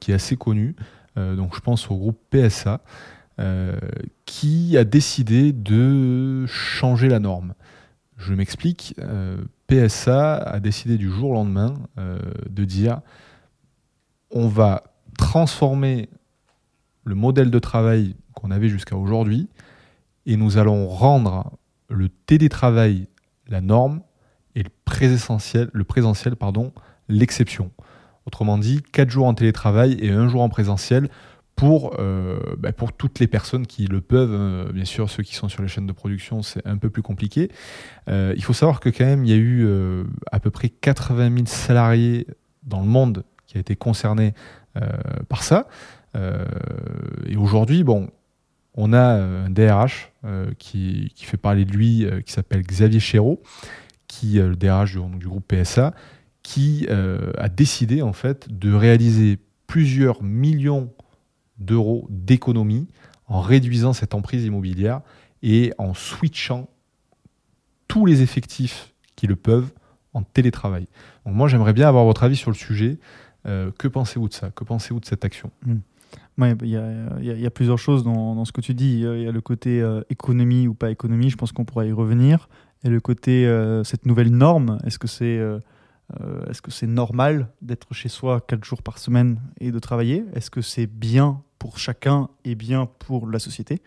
qui 0.00 0.10
est 0.10 0.14
assez 0.14 0.36
connue. 0.36 0.74
Donc 1.16 1.54
je 1.54 1.60
pense 1.60 1.90
au 1.90 1.96
groupe 1.96 2.18
PSA 2.30 2.80
euh, 3.40 3.72
qui 4.26 4.76
a 4.76 4.84
décidé 4.84 5.52
de 5.52 6.44
changer 6.46 7.08
la 7.08 7.20
norme. 7.20 7.54
Je 8.18 8.34
m'explique. 8.34 8.94
euh, 8.98 9.38
PSA 9.66 10.34
a 10.36 10.60
décidé 10.60 10.98
du 10.98 11.08
jour 11.08 11.30
au 11.30 11.34
lendemain 11.34 11.74
euh, 11.96 12.18
de 12.50 12.64
dire 12.64 13.00
on 14.30 14.46
va 14.48 14.82
transformer 15.16 16.10
le 17.04 17.14
modèle 17.14 17.50
de 17.50 17.58
travail 17.58 18.14
qu'on 18.34 18.50
avait 18.50 18.68
jusqu'à 18.68 18.96
aujourd'hui 18.96 19.48
et 20.26 20.36
nous 20.36 20.58
allons 20.58 20.86
rendre 20.88 21.56
le 21.88 22.08
télétravail 22.08 23.06
la 23.46 23.60
norme 23.60 24.02
et 24.54 24.62
le 24.64 24.70
présentiel, 24.84 25.70
le 25.72 25.84
présentiel 25.84 26.36
pardon, 26.36 26.72
l'exception. 27.08 27.70
Autrement 28.26 28.58
dit, 28.58 28.82
4 28.92 29.08
jours 29.08 29.26
en 29.26 29.34
télétravail 29.34 29.96
et 30.00 30.10
un 30.10 30.28
jour 30.28 30.42
en 30.42 30.48
présentiel 30.48 31.08
pour, 31.60 31.96
euh, 31.98 32.40
bah, 32.56 32.72
pour 32.72 32.94
toutes 32.94 33.18
les 33.18 33.26
personnes 33.26 33.66
qui 33.66 33.86
le 33.86 34.00
peuvent. 34.00 34.32
Euh, 34.32 34.72
bien 34.72 34.86
sûr, 34.86 35.10
ceux 35.10 35.22
qui 35.22 35.34
sont 35.34 35.50
sur 35.50 35.60
les 35.60 35.68
chaînes 35.68 35.86
de 35.86 35.92
production, 35.92 36.40
c'est 36.40 36.66
un 36.66 36.78
peu 36.78 36.88
plus 36.88 37.02
compliqué. 37.02 37.50
Euh, 38.08 38.32
il 38.34 38.42
faut 38.42 38.54
savoir 38.54 38.80
que 38.80 38.88
quand 38.88 39.04
même, 39.04 39.26
il 39.26 39.30
y 39.30 39.34
a 39.34 39.36
eu 39.36 39.68
à 40.32 40.40
peu 40.40 40.50
près 40.50 40.70
80 40.70 41.34
000 41.34 41.46
salariés 41.46 42.26
dans 42.62 42.80
le 42.80 42.86
monde 42.86 43.24
qui 43.46 43.58
a 43.58 43.60
été 43.60 43.76
concernés 43.76 44.32
euh, 44.78 44.88
par 45.28 45.42
ça. 45.42 45.68
Et 47.26 47.36
aujourd'hui, 47.36 47.84
bon, 47.84 48.08
on 48.74 48.92
a 48.92 49.00
un 49.00 49.50
DRH 49.50 50.12
qui, 50.58 51.12
qui 51.14 51.24
fait 51.24 51.36
parler 51.36 51.64
de 51.64 51.72
lui, 51.72 52.04
qui 52.26 52.32
s'appelle 52.32 52.62
Xavier 52.62 52.98
Chéreau, 52.98 53.42
qui 54.08 54.38
est 54.38 54.48
le 54.48 54.56
DRH 54.56 54.96
du, 54.96 55.18
du 55.18 55.28
groupe 55.28 55.46
PSA, 55.46 55.94
qui 56.42 56.88
a 56.88 57.48
décidé 57.48 58.02
en 58.02 58.12
fait 58.12 58.48
de 58.50 58.72
réaliser 58.72 59.38
plusieurs 59.68 60.22
millions 60.24 60.90
d'euros 61.60 62.06
d'économies 62.10 62.88
en 63.26 63.40
réduisant 63.40 63.92
cette 63.92 64.14
emprise 64.14 64.44
immobilière 64.44 65.02
et 65.42 65.72
en 65.78 65.94
switchant 65.94 66.68
tous 67.86 68.06
les 68.06 68.22
effectifs 68.22 68.92
qui 69.16 69.26
le 69.26 69.36
peuvent 69.36 69.70
en 70.14 70.22
télétravail. 70.22 70.88
Donc 71.24 71.34
moi 71.34 71.48
j'aimerais 71.48 71.72
bien 71.72 71.88
avoir 71.88 72.04
votre 72.04 72.24
avis 72.24 72.36
sur 72.36 72.50
le 72.50 72.56
sujet. 72.56 72.98
Euh, 73.46 73.70
que 73.78 73.88
pensez-vous 73.88 74.28
de 74.28 74.34
ça? 74.34 74.50
Que 74.50 74.64
pensez-vous 74.64 75.00
de 75.00 75.06
cette 75.06 75.24
action? 75.24 75.50
Y, 76.38 76.42
a, 76.42 76.56
il 77.20 77.40
y 77.40 77.46
a- 77.46 77.50
plusieurs 77.50 77.78
choses 77.78 78.02
dans, 78.02 78.44
ce 78.44 78.52
que 78.52 78.60
tu 78.60 78.74
dis. 78.74 79.00
Il 79.00 79.22
y 79.22 79.28
a 79.28 79.32
le 79.32 79.40
côté 79.40 79.80
euh, 79.80 80.02
économie 80.08 80.66
ou 80.66 80.74
pas 80.74 80.90
économie, 80.90 81.30
je 81.30 81.36
pense 81.36 81.52
qu'on 81.52 81.64
pourra 81.64 81.84
y 81.84 81.92
revenir. 81.92 82.48
Et 82.82 82.88
le 82.88 83.00
côté, 83.00 83.46
euh, 83.46 83.84
cette 83.84 84.06
nouvelle 84.06 84.30
norme, 84.30 84.78
est-ce 84.84 84.98
que 84.98 85.06
c'est 85.08 85.40
est-ce 86.48 86.60
que 86.60 86.72
c'est 86.72 86.88
normal 86.88 87.46
d'être 87.62 87.94
chez 87.94 88.08
soi 88.08 88.40
quatre 88.40 88.64
jours 88.64 88.82
par 88.82 88.98
semaine 88.98 89.40
et 89.60 89.70
de 89.70 89.78
travailler? 89.78 90.24
Est-ce 90.34 90.50
que 90.50 90.60
c'est 90.60 90.88
bien 90.88 91.40
pour 91.60 91.78
chacun 91.78 92.28
et 92.44 92.56
bien 92.56 92.86
pour 92.98 93.28
la 93.28 93.38
société 93.38 93.80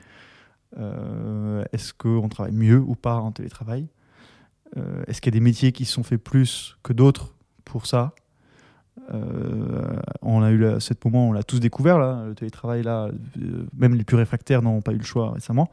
Euh, 0.78 1.64
Est-ce 1.72 1.94
qu'on 1.94 2.30
travaille 2.30 2.56
mieux 2.56 2.80
ou 2.80 2.96
pas 2.96 3.18
en 3.18 3.32
télétravail? 3.32 3.88
Euh, 4.78 5.04
Est-ce 5.06 5.22
qu'il 5.22 5.32
y 5.32 5.36
a 5.36 5.40
des 5.40 5.44
métiers 5.44 5.72
qui 5.72 5.86
sont 5.86 6.02
faits 6.04 6.24
plus 6.24 6.78
que 6.82 6.94
d'autres 6.94 7.36
pour 7.66 7.86
ça? 7.86 8.14
Euh, 9.14 10.00
on 10.22 10.42
a 10.42 10.52
eu 10.52 10.58
moment, 11.06 11.30
on 11.30 11.34
l'a 11.34 11.44
tous 11.44 11.60
découvert 11.60 12.00
là, 12.00 12.26
le 12.26 12.34
télétravail 12.34 12.82
là, 12.82 13.10
même 13.76 13.96
les 13.96 14.04
plus 14.04 14.18
réfractaires 14.18 14.62
n'ont 14.62 14.82
pas 14.82 14.94
eu 14.94 14.98
le 14.98 15.04
choix 15.04 15.32
récemment. 15.34 15.70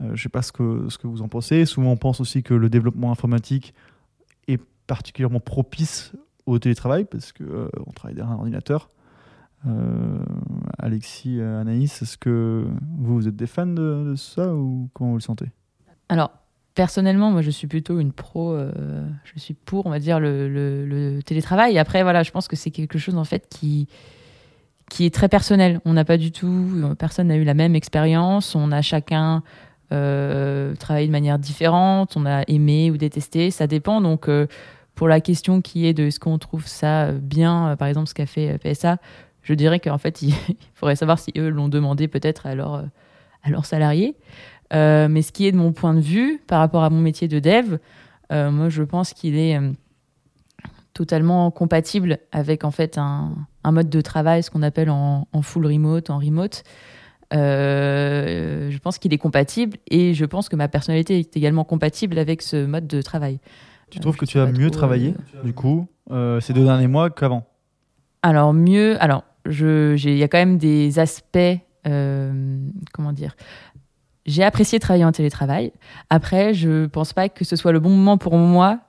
Je 0.00 0.06
ne 0.06 0.16
sais 0.16 0.28
pas 0.28 0.42
ce 0.42 0.50
que, 0.50 0.88
ce 0.88 0.98
que 0.98 1.06
vous 1.06 1.22
en 1.22 1.28
pensez. 1.28 1.64
Souvent, 1.64 1.92
on 1.92 1.96
pense 1.96 2.20
aussi 2.20 2.42
que 2.42 2.54
le 2.54 2.68
développement 2.68 3.12
informatique 3.12 3.74
est 4.48 4.60
particulièrement 4.86 5.40
propice 5.40 6.12
au 6.46 6.58
télétravail 6.58 7.04
parce 7.04 7.32
que 7.32 7.44
euh, 7.44 7.68
on 7.86 7.92
travaille 7.92 8.16
derrière 8.16 8.32
un 8.32 8.38
ordinateur. 8.38 8.90
Euh, 9.66 10.18
Alexis, 10.78 11.40
euh, 11.40 11.60
Anaïs, 11.60 12.02
est-ce 12.02 12.16
que 12.16 12.66
vous, 12.98 13.14
vous 13.14 13.28
êtes 13.28 13.36
des 13.36 13.46
fans 13.46 13.66
de, 13.66 14.14
ça 14.16 14.54
ou 14.54 14.88
comment 14.94 15.10
vous 15.10 15.16
le 15.16 15.22
sentez? 15.22 15.46
Alors, 16.08 16.30
personnellement, 16.74 17.30
moi, 17.30 17.42
je 17.42 17.50
suis 17.50 17.66
plutôt 17.66 17.98
une 17.98 18.12
pro. 18.12 18.52
euh, 18.52 19.04
je 19.24 19.38
suis 19.40 19.54
pour, 19.54 19.86
on 19.86 19.90
va 19.90 19.98
dire, 19.98 20.20
le, 20.20 21.20
télétravail. 21.24 21.78
Après, 21.78 22.02
voilà, 22.02 22.22
je 22.22 22.30
pense 22.30 22.48
que 22.48 22.56
c'est 22.56 22.70
quelque 22.70 22.98
chose, 22.98 23.16
en 23.16 23.24
fait, 23.24 23.46
qui, 23.48 23.88
qui 24.88 25.04
est 25.04 25.14
très 25.14 25.28
personnel. 25.28 25.80
On 25.84 25.94
n'a 25.94 26.04
pas 26.04 26.16
du 26.16 26.30
tout. 26.30 26.94
Personne 26.98 27.28
n'a 27.28 27.36
eu 27.36 27.44
la 27.44 27.54
même 27.54 27.74
expérience. 27.74 28.54
On 28.54 28.70
a 28.72 28.82
chacun 28.82 29.42
travaillé 29.88 31.06
de 31.06 31.12
manière 31.12 31.38
différente. 31.38 32.16
On 32.16 32.26
a 32.26 32.42
aimé 32.46 32.90
ou 32.90 32.96
détesté. 32.96 33.50
Ça 33.50 33.66
dépend. 33.66 34.00
Donc, 34.00 34.28
pour 34.94 35.08
la 35.08 35.20
question 35.20 35.60
qui 35.60 35.86
est 35.86 35.92
de 35.92 36.04
est-ce 36.04 36.20
qu'on 36.20 36.38
trouve 36.38 36.66
ça 36.66 37.10
bien, 37.12 37.74
par 37.78 37.88
exemple, 37.88 38.08
ce 38.08 38.14
qu'a 38.14 38.26
fait 38.26 38.58
PSA, 38.58 38.98
je 39.46 39.54
dirais 39.54 39.80
qu'en 39.80 39.98
fait, 39.98 40.22
il 40.22 40.34
il 40.48 40.56
faudrait 40.74 40.96
savoir 40.96 41.18
si 41.18 41.32
eux 41.38 41.48
l'ont 41.48 41.68
demandé 41.68 42.08
peut-être 42.08 42.46
à, 42.46 42.54
leur, 42.54 42.84
à 43.42 43.50
leurs 43.50 43.64
salariés. 43.64 44.16
Euh, 44.74 45.06
mais 45.08 45.22
ce 45.22 45.32
qui 45.32 45.46
est 45.46 45.52
de 45.52 45.56
mon 45.56 45.72
point 45.72 45.94
de 45.94 46.00
vue 46.00 46.40
par 46.46 46.58
rapport 46.58 46.82
à 46.82 46.90
mon 46.90 47.00
métier 47.00 47.28
de 47.28 47.38
dev, 47.38 47.78
euh, 48.32 48.50
moi 48.50 48.68
je 48.68 48.82
pense 48.82 49.12
qu'il 49.12 49.38
est 49.38 49.56
euh, 49.56 49.70
totalement 50.92 51.52
compatible 51.52 52.18
avec 52.32 52.64
en 52.64 52.72
fait 52.72 52.98
un, 52.98 53.34
un 53.62 53.72
mode 53.72 53.88
de 53.88 54.00
travail, 54.00 54.42
ce 54.42 54.50
qu'on 54.50 54.62
appelle 54.62 54.90
en, 54.90 55.28
en 55.32 55.42
full 55.42 55.66
remote, 55.66 56.10
en 56.10 56.18
remote. 56.18 56.64
Je 57.32 58.78
pense 58.78 58.98
qu'il 58.98 59.12
est 59.12 59.18
compatible 59.18 59.78
et 59.88 60.14
je 60.14 60.24
pense 60.24 60.48
que 60.48 60.56
ma 60.56 60.66
personnalité 60.66 61.20
est 61.20 61.36
également 61.36 61.64
compatible 61.64 62.18
avec 62.18 62.42
ce 62.42 62.66
mode 62.66 62.88
de 62.88 63.02
travail. 63.02 63.38
Tu 63.90 64.00
trouves 64.00 64.16
que 64.16 64.24
tu 64.24 64.40
as 64.40 64.46
mieux 64.46 64.70
travaillé 64.70 65.14
du 65.44 65.52
coup 65.52 65.86
ces 66.40 66.52
deux 66.52 66.64
derniers 66.64 66.88
mois 66.88 67.10
qu'avant? 67.10 67.46
Alors 68.22 68.52
mieux, 68.52 69.00
alors 69.00 69.22
il 69.50 70.16
y 70.16 70.22
a 70.22 70.28
quand 70.28 70.38
même 70.38 70.58
des 70.58 70.98
aspects 70.98 71.38
euh, 71.86 72.58
comment 72.92 73.12
dire 73.12 73.36
J'ai 74.26 74.42
apprécié 74.42 74.80
travailler 74.80 75.04
en 75.04 75.12
télétravail. 75.12 75.72
Après, 76.10 76.54
je 76.54 76.86
pense 76.86 77.12
pas 77.12 77.28
que 77.28 77.44
ce 77.44 77.56
soit 77.56 77.72
le 77.72 77.80
bon 77.80 77.90
moment 77.90 78.18
pour 78.18 78.36
moi, 78.36 78.80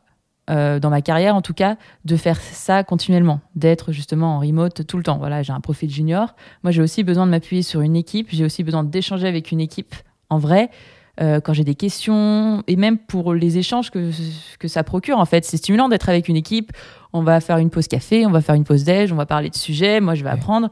euh, 0.50 0.80
dans 0.80 0.90
ma 0.90 1.02
carrière 1.02 1.36
en 1.36 1.42
tout 1.42 1.54
cas, 1.54 1.78
de 2.06 2.16
faire 2.16 2.40
ça 2.40 2.84
continuellement, 2.84 3.42
d'être 3.56 3.92
justement 3.92 4.38
en 4.38 4.40
remote 4.40 4.86
tout 4.88 4.98
le 4.98 5.04
temps. 5.04 5.18
Voilà, 5.18 5.44
j'ai 5.44 5.54
un 5.54 5.62
profil 5.62 5.90
junior. 5.90 6.36
Moi, 6.64 6.72
j'ai 6.72 6.82
aussi 6.82 7.04
besoin 7.04 7.26
de 7.26 7.32
m'appuyer 7.32 7.62
sur 7.62 7.82
une 7.82 7.96
équipe. 7.96 8.30
J'ai 8.32 8.46
aussi 8.46 8.64
besoin 8.64 8.84
d'échanger 8.84 9.28
avec 9.28 9.52
une 9.52 9.60
équipe 9.60 9.96
en 10.30 10.40
vrai. 10.40 10.70
Euh, 11.20 11.40
quand 11.40 11.54
j'ai 11.54 11.64
des 11.64 11.76
questions 11.76 12.64
et 12.68 12.76
même 12.76 12.98
pour 12.98 13.34
les 13.34 13.58
échanges 13.58 13.90
que, 13.92 14.12
que 14.60 14.68
ça 14.68 14.84
procure 14.84 15.18
en 15.20 15.26
fait. 15.26 15.46
C'est 15.46 15.58
stimulant 15.58 15.90
d'être 15.90 16.10
avec 16.10 16.28
une 16.28 16.36
équipe. 16.36 16.72
On 17.14 17.24
va 17.24 17.40
faire 17.42 17.58
une 17.58 17.70
pause 17.70 17.88
café 17.88 18.26
on 18.26 18.32
va 18.32 18.42
faire 18.42 18.56
une 18.56 18.64
pause 18.64 18.84
déj 18.84 19.12
on 19.12 19.16
va 19.16 19.26
parler 19.26 19.50
de 19.50 19.56
sujets 19.56 20.00
moi 20.00 20.14
je 20.16 20.24
vais 20.24 20.30
Ouais. 20.30 20.36
apprendre. 20.36 20.70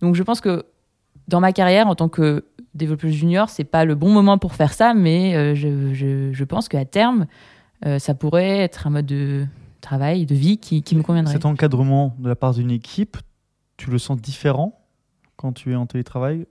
Donc 0.00 0.14
je 0.16 0.22
pense 0.22 0.40
que 0.40 0.64
dans 1.28 1.40
ma 1.40 1.52
carrière 1.52 1.86
en 1.86 1.94
tant 1.94 2.08
que 2.08 2.44
développeuse 2.74 3.12
junior 3.12 3.48
c'est 3.50 3.64
pas 3.64 3.84
le 3.84 3.94
bon 3.94 4.10
moment 4.10 4.36
pour 4.38 4.54
faire 4.54 4.72
ça 4.72 4.94
mais 4.94 5.34
euh, 5.36 5.54
je, 5.54 5.94
je, 5.94 6.32
je 6.32 6.44
pense 6.44 6.68
qu'à 6.68 6.84
terme 6.84 7.26
euh, 7.86 7.98
ça 7.98 8.14
pourrait 8.14 8.58
être 8.58 8.86
un 8.86 8.90
mode 8.90 9.06
de 9.06 9.46
travail 9.80 10.26
de 10.26 10.34
vie 10.34 10.58
qui, 10.58 10.82
qui 10.82 10.96
me 10.96 11.02
conviendrait. 11.02 11.34
Cet 11.34 11.44
encadrement 11.44 12.14
de 12.18 12.28
la 12.28 12.34
part 12.36 12.54
d'une 12.54 12.70
équipe, 12.70 13.18
tu 13.76 13.90
le 13.90 13.98
sens 13.98 14.18
différent 14.20 14.80
quand 15.36 15.52
tu 15.52 15.72
es 15.72 15.74
en 15.76 15.84
télétravail 15.86 16.46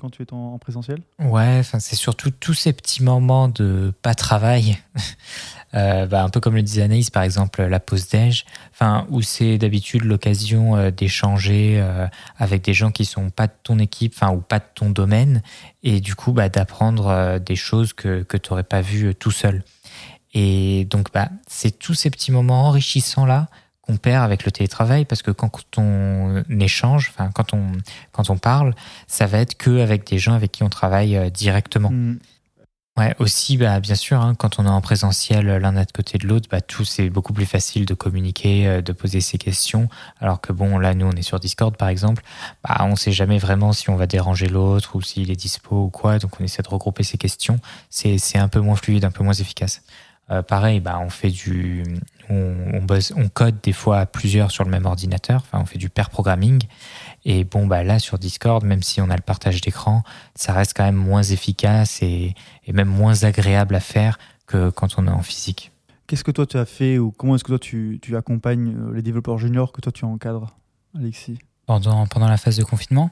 quand 0.00 0.10
tu 0.10 0.22
es 0.22 0.32
en, 0.32 0.54
en 0.54 0.58
présentiel? 0.58 1.02
Ouais, 1.18 1.62
c'est 1.78 1.96
surtout 1.96 2.30
tous 2.30 2.54
ces 2.54 2.72
petits 2.72 3.02
moments 3.02 3.48
de 3.48 3.92
pas 4.02 4.14
travail, 4.14 4.78
Euh, 5.74 6.06
bah, 6.06 6.24
un 6.24 6.30
peu 6.30 6.40
comme 6.40 6.54
le 6.54 6.62
disait 6.62 6.82
Anaïs 6.82 7.10
par 7.10 7.22
exemple 7.22 7.62
la 7.62 7.78
pause 7.78 8.08
déj, 8.08 8.46
où 9.10 9.20
c'est 9.20 9.58
d'habitude 9.58 10.02
l'occasion 10.02 10.76
euh, 10.76 10.90
d'échanger 10.90 11.78
euh, 11.78 12.06
avec 12.38 12.62
des 12.62 12.72
gens 12.72 12.90
qui 12.90 13.04
sont 13.04 13.28
pas 13.28 13.48
de 13.48 13.52
ton 13.62 13.78
équipe, 13.78 14.14
ou 14.32 14.40
pas 14.40 14.60
de 14.60 14.64
ton 14.74 14.88
domaine, 14.90 15.42
et 15.82 16.00
du 16.00 16.14
coup 16.14 16.32
bah, 16.32 16.48
d'apprendre 16.48 17.38
des 17.38 17.56
choses 17.56 17.92
que 17.92 18.22
que 18.22 18.38
t'aurais 18.38 18.64
pas 18.64 18.80
vues 18.80 19.14
tout 19.14 19.30
seul. 19.30 19.62
Et 20.32 20.86
donc 20.86 21.12
bah 21.12 21.28
c'est 21.46 21.78
tous 21.78 21.94
ces 21.94 22.10
petits 22.10 22.32
moments 22.32 22.68
enrichissants 22.68 23.26
là 23.26 23.48
qu'on 23.88 23.96
perd 23.96 24.24
avec 24.24 24.44
le 24.44 24.52
télétravail 24.52 25.04
parce 25.04 25.22
que 25.22 25.30
quand 25.30 25.50
on 25.78 26.42
échange, 26.60 27.10
enfin 27.14 27.30
quand 27.32 27.54
on 27.54 27.72
quand 28.12 28.30
on 28.30 28.36
parle, 28.36 28.74
ça 29.06 29.26
va 29.26 29.38
être 29.38 29.56
que 29.56 29.80
avec 29.80 30.06
des 30.06 30.18
gens 30.18 30.34
avec 30.34 30.52
qui 30.52 30.62
on 30.62 30.68
travaille 30.68 31.16
euh, 31.16 31.30
directement. 31.30 31.90
Hmm. 31.90 32.18
Ouais, 32.98 33.14
aussi, 33.20 33.56
bah, 33.56 33.78
bien 33.78 33.94
sûr, 33.94 34.20
hein, 34.20 34.34
quand 34.34 34.58
on 34.58 34.66
est 34.66 34.68
en 34.68 34.80
présentiel 34.80 35.48
euh, 35.48 35.60
l'un 35.60 35.76
à 35.76 35.84
côté 35.84 36.18
de 36.18 36.26
l'autre, 36.26 36.48
bah, 36.50 36.60
tout 36.60 36.84
c'est 36.84 37.10
beaucoup 37.10 37.32
plus 37.32 37.46
facile 37.46 37.86
de 37.86 37.94
communiquer, 37.94 38.66
euh, 38.66 38.82
de 38.82 38.92
poser 38.92 39.20
ses 39.20 39.38
questions. 39.38 39.88
Alors 40.20 40.40
que 40.40 40.52
bon, 40.52 40.78
là, 40.78 40.94
nous, 40.94 41.06
on 41.06 41.12
est 41.12 41.22
sur 41.22 41.38
Discord, 41.38 41.76
par 41.76 41.90
exemple, 41.90 42.24
bah, 42.64 42.76
on 42.80 42.96
sait 42.96 43.12
jamais 43.12 43.38
vraiment 43.38 43.72
si 43.72 43.88
on 43.88 43.94
va 43.94 44.08
déranger 44.08 44.48
l'autre 44.48 44.96
ou 44.96 45.02
s'il 45.02 45.30
est 45.30 45.36
dispo 45.36 45.84
ou 45.84 45.90
quoi. 45.90 46.18
Donc, 46.18 46.40
on 46.40 46.44
essaie 46.44 46.62
de 46.62 46.68
regrouper 46.68 47.04
ses 47.04 47.18
questions. 47.18 47.60
C'est, 47.88 48.18
c'est 48.18 48.38
un 48.38 48.48
peu 48.48 48.58
moins 48.58 48.74
fluide, 48.74 49.04
un 49.04 49.12
peu 49.12 49.22
moins 49.22 49.32
efficace. 49.32 49.82
Euh, 50.30 50.42
pareil, 50.42 50.80
bah, 50.80 50.98
on 51.00 51.08
fait 51.08 51.30
du, 51.30 51.84
on, 52.30 52.54
on, 52.74 52.82
bosse, 52.82 53.12
on 53.16 53.28
code 53.28 53.60
des 53.62 53.72
fois 53.72 53.98
à 53.98 54.06
plusieurs 54.06 54.50
sur 54.50 54.64
le 54.64 54.70
même 54.70 54.86
ordinateur. 54.86 55.42
Enfin, 55.44 55.60
on 55.60 55.66
fait 55.66 55.78
du 55.78 55.88
pair 55.88 56.10
programming. 56.10 56.62
Et 57.24 57.44
bon, 57.44 57.66
bah, 57.66 57.82
là, 57.82 57.98
sur 57.98 58.18
Discord, 58.18 58.64
même 58.64 58.82
si 58.82 59.00
on 59.00 59.10
a 59.10 59.16
le 59.16 59.22
partage 59.22 59.60
d'écran, 59.60 60.02
ça 60.34 60.52
reste 60.52 60.74
quand 60.76 60.84
même 60.84 60.96
moins 60.96 61.22
efficace 61.22 62.02
et, 62.02 62.34
et 62.66 62.72
même 62.72 62.88
moins 62.88 63.24
agréable 63.24 63.74
à 63.74 63.80
faire 63.80 64.18
que 64.46 64.70
quand 64.70 64.98
on 64.98 65.06
est 65.06 65.10
en 65.10 65.22
physique. 65.22 65.72
Qu'est-ce 66.06 66.24
que 66.24 66.30
toi 66.30 66.46
tu 66.46 66.56
as 66.56 66.64
fait 66.64 66.98
ou 66.98 67.10
comment 67.10 67.34
est-ce 67.34 67.44
que 67.44 67.48
toi 67.48 67.58
tu, 67.58 67.98
tu 68.00 68.16
accompagnes 68.16 68.74
euh, 68.74 68.94
les 68.94 69.02
développeurs 69.02 69.36
juniors 69.36 69.72
que 69.72 69.82
toi 69.82 69.92
tu 69.92 70.06
encadres, 70.06 70.56
Alexis? 70.96 71.38
Pendant, 71.66 72.06
pendant 72.06 72.28
la 72.28 72.38
phase 72.38 72.56
de 72.56 72.64
confinement? 72.64 73.10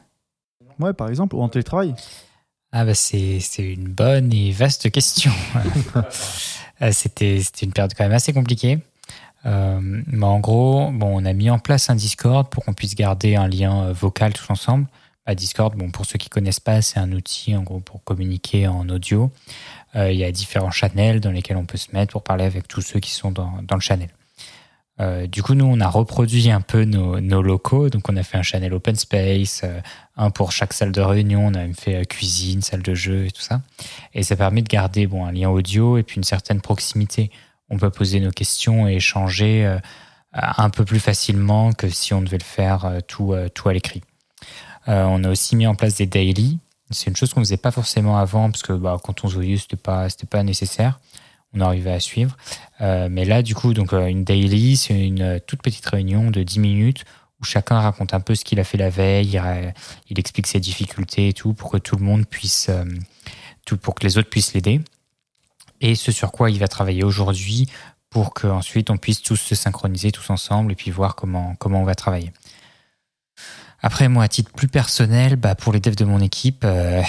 Ouais, 0.78 0.94
par 0.94 1.10
exemple, 1.10 1.36
ou 1.36 1.42
en 1.42 1.48
télétravail 1.50 1.94
Ah 2.72 2.86
bah 2.86 2.94
c'est, 2.94 3.40
c'est 3.40 3.62
une 3.62 3.88
bonne 3.88 4.32
et 4.32 4.50
vaste 4.50 4.90
question. 4.90 5.32
Euh, 6.82 6.90
c'était, 6.92 7.40
c'était 7.40 7.64
une 7.64 7.72
période 7.72 7.94
quand 7.96 8.04
même 8.04 8.12
assez 8.12 8.34
compliquée. 8.34 8.80
Euh, 9.46 9.78
mais 9.80 10.26
en 10.26 10.40
gros, 10.40 10.90
bon, 10.90 11.22
on 11.22 11.24
a 11.24 11.32
mis 11.32 11.50
en 11.50 11.58
place 11.58 11.88
un 11.88 11.94
Discord 11.94 12.48
pour 12.48 12.64
qu'on 12.64 12.74
puisse 12.74 12.94
garder 12.94 13.36
un 13.36 13.48
lien 13.48 13.84
euh, 13.84 13.92
vocal 13.92 14.32
tous 14.32 14.50
ensemble. 14.50 14.86
Bah, 15.24 15.34
Discord, 15.34 15.74
bon, 15.76 15.90
pour 15.90 16.04
ceux 16.04 16.18
qui 16.18 16.28
connaissent 16.28 16.60
pas, 16.60 16.82
c'est 16.82 16.98
un 16.98 17.12
outil 17.12 17.54
en 17.56 17.62
gros 17.62 17.80
pour 17.80 18.02
communiquer 18.02 18.66
en 18.66 18.88
audio. 18.88 19.30
Euh, 19.94 20.10
il 20.10 20.18
y 20.18 20.24
a 20.24 20.32
différents 20.32 20.70
channels 20.70 21.20
dans 21.20 21.30
lesquels 21.30 21.56
on 21.56 21.64
peut 21.64 21.78
se 21.78 21.92
mettre 21.92 22.12
pour 22.12 22.22
parler 22.22 22.44
avec 22.44 22.66
tous 22.66 22.80
ceux 22.80 23.00
qui 23.00 23.12
sont 23.12 23.30
dans, 23.30 23.60
dans 23.62 23.76
le 23.76 23.80
channel. 23.80 24.08
Euh, 24.98 25.26
du 25.26 25.42
coup, 25.42 25.54
nous, 25.54 25.66
on 25.66 25.78
a 25.80 25.88
reproduit 25.88 26.50
un 26.50 26.62
peu 26.62 26.84
nos, 26.84 27.42
locaux. 27.42 27.88
Donc, 27.90 28.08
on 28.08 28.16
a 28.16 28.22
fait 28.22 28.38
un 28.38 28.42
channel 28.42 28.72
open 28.72 28.96
space, 28.96 29.62
un 30.16 30.30
pour 30.30 30.52
chaque 30.52 30.72
salle 30.72 30.90
de 30.90 31.02
réunion. 31.02 31.46
On 31.46 31.54
a 31.54 31.58
même 31.58 31.74
fait 31.74 32.04
cuisine, 32.06 32.62
salle 32.62 32.82
de 32.82 32.94
jeu 32.94 33.26
et 33.26 33.30
tout 33.30 33.42
ça. 33.42 33.60
Et 34.14 34.22
ça 34.22 34.36
permet 34.36 34.62
de 34.62 34.68
garder 34.68 35.06
bon, 35.06 35.26
un 35.26 35.32
lien 35.32 35.50
audio 35.50 35.98
et 35.98 36.02
puis 36.02 36.16
une 36.16 36.24
certaine 36.24 36.60
proximité. 36.62 37.30
On 37.70 37.78
peut 37.78 37.90
poser 37.90 38.20
nos 38.20 38.30
questions 38.30 38.88
et 38.88 38.94
échanger 38.94 39.78
euh, 40.36 40.40
un 40.58 40.70
peu 40.70 40.84
plus 40.84 41.00
facilement 41.00 41.72
que 41.72 41.88
si 41.88 42.12
on 42.12 42.20
devait 42.20 42.38
le 42.38 42.44
faire 42.44 42.84
euh, 42.84 43.00
tout, 43.06 43.32
euh, 43.32 43.48
tout 43.48 43.68
à 43.68 43.72
l'écrit. 43.72 44.02
On 44.88 45.24
a 45.24 45.30
aussi 45.30 45.56
mis 45.56 45.66
en 45.66 45.74
place 45.74 45.96
des 45.96 46.06
daily. 46.06 46.60
C'est 46.90 47.10
une 47.10 47.16
chose 47.16 47.34
qu'on 47.34 47.40
faisait 47.40 47.56
pas 47.56 47.72
forcément 47.72 48.18
avant 48.18 48.52
parce 48.52 48.62
que 48.62 48.72
bah, 48.72 48.98
quand 49.02 49.24
on 49.24 49.28
jouait, 49.28 49.56
c'était 49.56 49.74
pas, 49.74 50.08
c'était 50.08 50.28
pas 50.28 50.44
nécessaire. 50.44 51.00
On 51.52 51.60
arrivait 51.60 51.90
à 51.90 51.98
suivre. 51.98 52.36
Mais 52.78 53.24
là, 53.24 53.42
du 53.42 53.56
coup, 53.56 53.74
donc 53.74 53.92
une 53.92 54.22
daily, 54.22 54.76
c'est 54.76 55.04
une 55.04 55.40
toute 55.44 55.60
petite 55.60 55.84
réunion 55.86 56.30
de 56.30 56.44
10 56.44 56.60
minutes 56.60 57.04
où 57.40 57.44
chacun 57.44 57.80
raconte 57.80 58.14
un 58.14 58.20
peu 58.20 58.36
ce 58.36 58.44
qu'il 58.44 58.60
a 58.60 58.64
fait 58.64 58.78
la 58.78 58.88
veille, 58.88 59.30
il, 59.32 59.74
il 60.08 60.20
explique 60.20 60.46
ses 60.46 60.60
difficultés 60.60 61.30
et 61.30 61.32
tout 61.32 61.52
pour 61.52 61.72
que 61.72 61.78
tout 61.78 61.96
le 61.96 62.04
monde 62.04 62.24
puisse, 62.24 62.70
tout, 63.64 63.78
pour 63.78 63.96
que 63.96 64.06
les 64.06 64.18
autres 64.18 64.30
puissent 64.30 64.54
l'aider. 64.54 64.82
Et 65.80 65.94
ce 65.94 66.12
sur 66.12 66.32
quoi 66.32 66.50
il 66.50 66.58
va 66.58 66.68
travailler 66.68 67.04
aujourd'hui 67.04 67.68
pour 68.10 68.32
qu'ensuite 68.32 68.90
on 68.90 68.96
puisse 68.96 69.22
tous 69.22 69.36
se 69.36 69.54
synchroniser 69.54 70.12
tous 70.12 70.30
ensemble 70.30 70.72
et 70.72 70.74
puis 70.74 70.90
voir 70.90 71.14
comment, 71.16 71.54
comment 71.58 71.82
on 71.82 71.84
va 71.84 71.94
travailler. 71.94 72.32
Après, 73.82 74.08
moi, 74.08 74.24
à 74.24 74.28
titre 74.28 74.50
plus 74.52 74.68
personnel, 74.68 75.36
bah, 75.36 75.54
pour 75.54 75.72
les 75.72 75.80
devs 75.80 75.96
de 75.96 76.04
mon 76.04 76.20
équipe, 76.20 76.62
euh, 76.64 77.02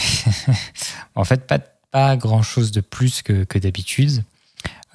en 1.15 1.23
fait, 1.23 1.47
pas, 1.47 1.59
pas 1.91 2.15
grand 2.17 2.43
chose 2.43 2.71
de 2.71 2.81
plus 2.81 3.21
que, 3.21 3.57
d'habitude. 3.57 4.23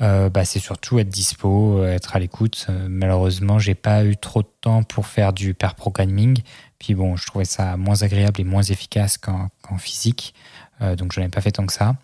Euh, 0.00 0.28
bah, 0.28 0.44
c'est 0.44 0.58
surtout 0.58 0.98
être 0.98 1.08
dispo, 1.08 1.78
euh, 1.78 1.92
être 1.92 2.14
à 2.14 2.18
l'écoute. 2.18 2.66
Malheureusement, 2.88 3.58
j'ai 3.58 3.74
pas 3.74 4.04
eu 4.04 4.16
trop 4.16 4.42
de 4.42 4.50
temps 4.60 4.82
pour 4.82 5.06
faire 5.06 5.32
du 5.32 5.54
pair 5.54 5.74
programming. 5.74 6.42
Puis 6.78 6.94
bon, 6.94 7.16
je 7.16 7.26
trouvais 7.26 7.44
ça 7.44 7.76
moins 7.76 8.02
agréable 8.02 8.40
et 8.40 8.44
moins 8.44 8.62
efficace 8.62 9.18
qu'en 9.18 9.50
physique. 9.78 10.34
Donc, 10.80 11.12
je 11.12 11.20
n'en 11.20 11.30
pas 11.30 11.40
fait 11.40 11.52
tant 11.52 11.66
que 11.66 11.72
ça. 11.72 11.94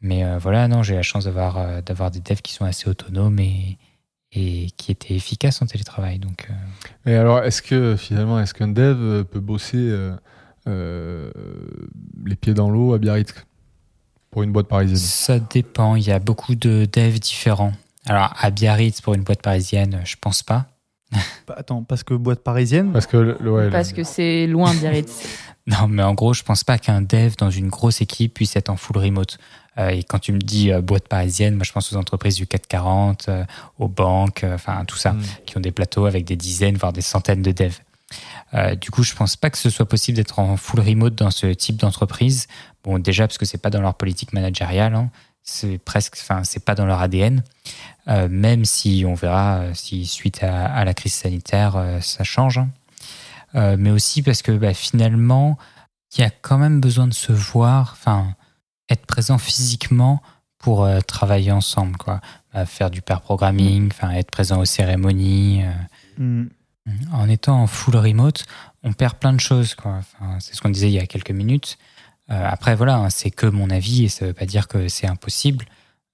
Mais 0.00 0.24
euh, 0.24 0.38
voilà, 0.38 0.66
non, 0.68 0.82
j'ai 0.82 0.94
la 0.94 1.02
chance 1.02 1.24
d'avoir 1.24 1.58
euh, 1.58 1.82
d'avoir 1.82 2.10
des 2.10 2.20
devs 2.20 2.40
qui 2.40 2.54
sont 2.54 2.64
assez 2.64 2.88
autonomes 2.88 3.38
et, 3.38 3.76
et 4.32 4.70
qui 4.76 4.92
étaient 4.92 5.14
efficaces 5.14 5.60
en 5.60 5.66
télétravail. 5.66 6.18
Donc, 6.18 6.48
euh, 6.48 7.10
Et 7.10 7.14
alors, 7.16 7.44
est-ce 7.44 7.60
que 7.60 7.96
finalement, 7.96 8.40
est-ce 8.40 8.54
qu'un 8.54 8.68
dev 8.68 8.96
euh, 8.98 9.24
peut 9.24 9.40
bosser 9.40 9.92
les 10.66 12.36
pieds 12.36 12.54
dans 12.54 12.70
l'eau 12.70 12.94
à 12.94 12.98
Biarritz 12.98 13.34
pour 14.30 14.42
une 14.42 14.52
boîte 14.52 14.68
parisienne? 14.68 14.96
Ça 14.96 15.38
dépend. 15.38 15.96
Il 15.96 16.06
y 16.06 16.12
a 16.12 16.18
beaucoup 16.18 16.54
de 16.54 16.86
devs 16.90 17.18
différents. 17.18 17.72
Alors, 18.06 18.32
à 18.38 18.50
Biarritz, 18.50 19.00
pour 19.02 19.14
une 19.14 19.22
boîte 19.22 19.42
parisienne, 19.42 20.00
je 20.04 20.16
pense 20.18 20.42
pas. 20.42 20.69
Bah, 21.46 21.54
Attends, 21.58 21.82
parce 21.82 22.02
que 22.04 22.14
boîte 22.14 22.40
parisienne, 22.44 22.92
Parce 22.92 23.06
que 23.06 23.16
le- 23.16 23.36
le- 23.40 23.50
ouais, 23.52 23.64
le- 23.64 23.70
parce 23.70 23.92
que 23.92 24.04
c'est 24.04 24.46
loin 24.46 24.72
Biarritz 24.74 25.22
Non, 25.66 25.88
mais 25.88 26.02
en 26.02 26.14
gros, 26.14 26.32
je 26.34 26.42
pense 26.42 26.64
pas 26.64 26.78
qu'un 26.78 27.02
dev 27.02 27.34
dans 27.38 27.50
une 27.50 27.68
grosse 27.68 28.00
équipe 28.00 28.34
puisse 28.34 28.56
être 28.56 28.70
en 28.70 28.76
full 28.76 28.96
remote. 28.98 29.38
Euh, 29.78 29.90
et 29.90 30.02
quand 30.02 30.18
tu 30.18 30.32
me 30.32 30.38
dis 30.38 30.72
euh, 30.72 30.80
boîte 30.80 31.06
parisienne, 31.08 31.54
moi 31.54 31.64
je 31.64 31.72
pense 31.72 31.92
aux 31.92 31.96
entreprises 31.96 32.34
du 32.34 32.46
440, 32.46 33.28
euh, 33.28 33.44
aux 33.78 33.88
banques, 33.88 34.42
euh, 34.44 34.54
enfin 34.54 34.84
tout 34.84 34.96
ça, 34.96 35.12
Hmm. 35.12 35.22
qui 35.46 35.56
ont 35.56 35.60
des 35.60 35.70
plateaux 35.70 36.06
avec 36.06 36.24
des 36.24 36.36
dizaines, 36.36 36.76
voire 36.76 36.92
des 36.92 37.02
centaines 37.02 37.42
de 37.42 37.52
devs. 37.52 37.78
Euh, 38.54 38.74
du 38.74 38.90
coup, 38.90 39.04
je 39.04 39.14
pense 39.14 39.36
pas 39.36 39.50
que 39.50 39.58
ce 39.58 39.70
soit 39.70 39.86
possible 39.86 40.16
d'être 40.16 40.40
en 40.40 40.56
full 40.56 40.80
remote 40.80 41.14
dans 41.14 41.30
ce 41.30 41.46
type 41.46 41.76
d'entreprise. 41.76 42.48
Bon, 42.82 42.98
déjà 42.98 43.28
parce 43.28 43.38
que 43.38 43.44
c'est 43.46 43.58
pas 43.58 43.70
dans 43.70 43.80
leur 43.80 43.94
politique 43.94 44.32
managériale, 44.32 44.94
hein. 44.94 45.10
C'est 45.42 45.78
presque, 45.78 46.16
enfin 46.20 46.44
c'est 46.44 46.64
pas 46.64 46.74
dans 46.74 46.86
leur 46.86 47.00
ADN. 47.00 47.42
Euh, 48.08 48.28
même 48.30 48.64
si 48.64 49.04
on 49.06 49.14
verra 49.14 49.58
euh, 49.58 49.74
si 49.74 50.06
suite 50.06 50.42
à, 50.42 50.66
à 50.66 50.84
la 50.84 50.94
crise 50.94 51.12
sanitaire 51.14 51.76
euh, 51.76 52.00
ça 52.00 52.24
change. 52.24 52.58
hein. 52.58 52.68
Euh, 53.54 53.76
mais 53.78 53.90
aussi 53.90 54.22
parce 54.22 54.42
que 54.42 54.52
bah, 54.52 54.74
finalement, 54.74 55.58
il 56.16 56.20
y 56.20 56.24
a 56.24 56.30
quand 56.30 56.58
même 56.58 56.80
besoin 56.80 57.06
de 57.08 57.14
se 57.14 57.32
voir, 57.32 57.90
enfin, 57.92 58.34
être 58.88 59.06
présent 59.06 59.38
physiquement 59.38 60.22
pour 60.58 60.88
travailler 61.06 61.52
ensemble, 61.52 61.96
quoi. 61.96 62.20
Bah, 62.52 62.66
faire 62.66 62.90
du 62.90 63.00
pair 63.02 63.20
programming, 63.22 63.88
enfin, 63.92 64.10
être 64.10 64.30
présent 64.30 64.60
aux 64.60 64.64
cérémonies. 64.64 65.62
hmm, 66.18 66.44
En 67.12 67.28
étant 67.28 67.62
en 67.62 67.66
full 67.66 67.96
remote, 67.96 68.44
on 68.82 68.92
perd 68.92 69.14
plein 69.14 69.32
de 69.32 69.40
choses, 69.40 69.74
quoi. 69.74 70.00
C'est 70.40 70.54
ce 70.54 70.60
qu'on 70.60 70.68
disait 70.70 70.88
il 70.88 70.94
y 70.94 70.98
a 70.98 71.06
quelques 71.06 71.30
minutes. 71.30 71.78
Euh, 72.30 72.46
après, 72.48 72.76
voilà, 72.76 72.96
hein, 72.96 73.10
c'est 73.10 73.30
que 73.30 73.46
mon 73.46 73.70
avis 73.70 74.04
et 74.04 74.08
ça 74.08 74.26
veut 74.26 74.32
pas 74.32 74.46
dire 74.46 74.68
que 74.68 74.88
c'est 74.88 75.06
impossible. 75.06 75.64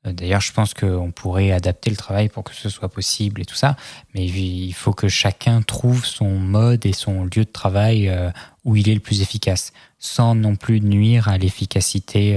Euh, 0.07 0.13
D'ailleurs, 0.13 0.41
je 0.41 0.53
pense 0.53 0.73
qu'on 0.73 1.11
pourrait 1.11 1.53
adapter 1.53 1.91
le 1.91 1.97
travail 1.97 2.29
pour 2.29 2.45
que 2.45 2.55
ce 2.55 2.69
soit 2.69 2.89
possible 2.89 3.41
et 3.43 3.45
tout 3.45 3.55
ça, 3.55 3.77
mais 4.15 4.25
il 4.25 4.73
faut 4.73 4.93
que 4.93 5.09
chacun 5.09 5.63
trouve 5.63 6.05
son 6.05 6.31
mode 6.39 6.87
et 6.87 6.93
son 6.93 7.25
lieu 7.25 7.45
de 7.45 7.53
travail 7.53 8.09
euh, 8.09 8.31
où 8.65 8.77
il 8.77 8.89
est 8.89 8.95
le 8.95 9.01
plus 9.01 9.21
efficace, 9.21 9.73
sans 9.99 10.35
non 10.35 10.57
plus 10.57 10.81
nuire 10.81 11.29
à 11.29 11.39
l'efficacité 11.39 12.37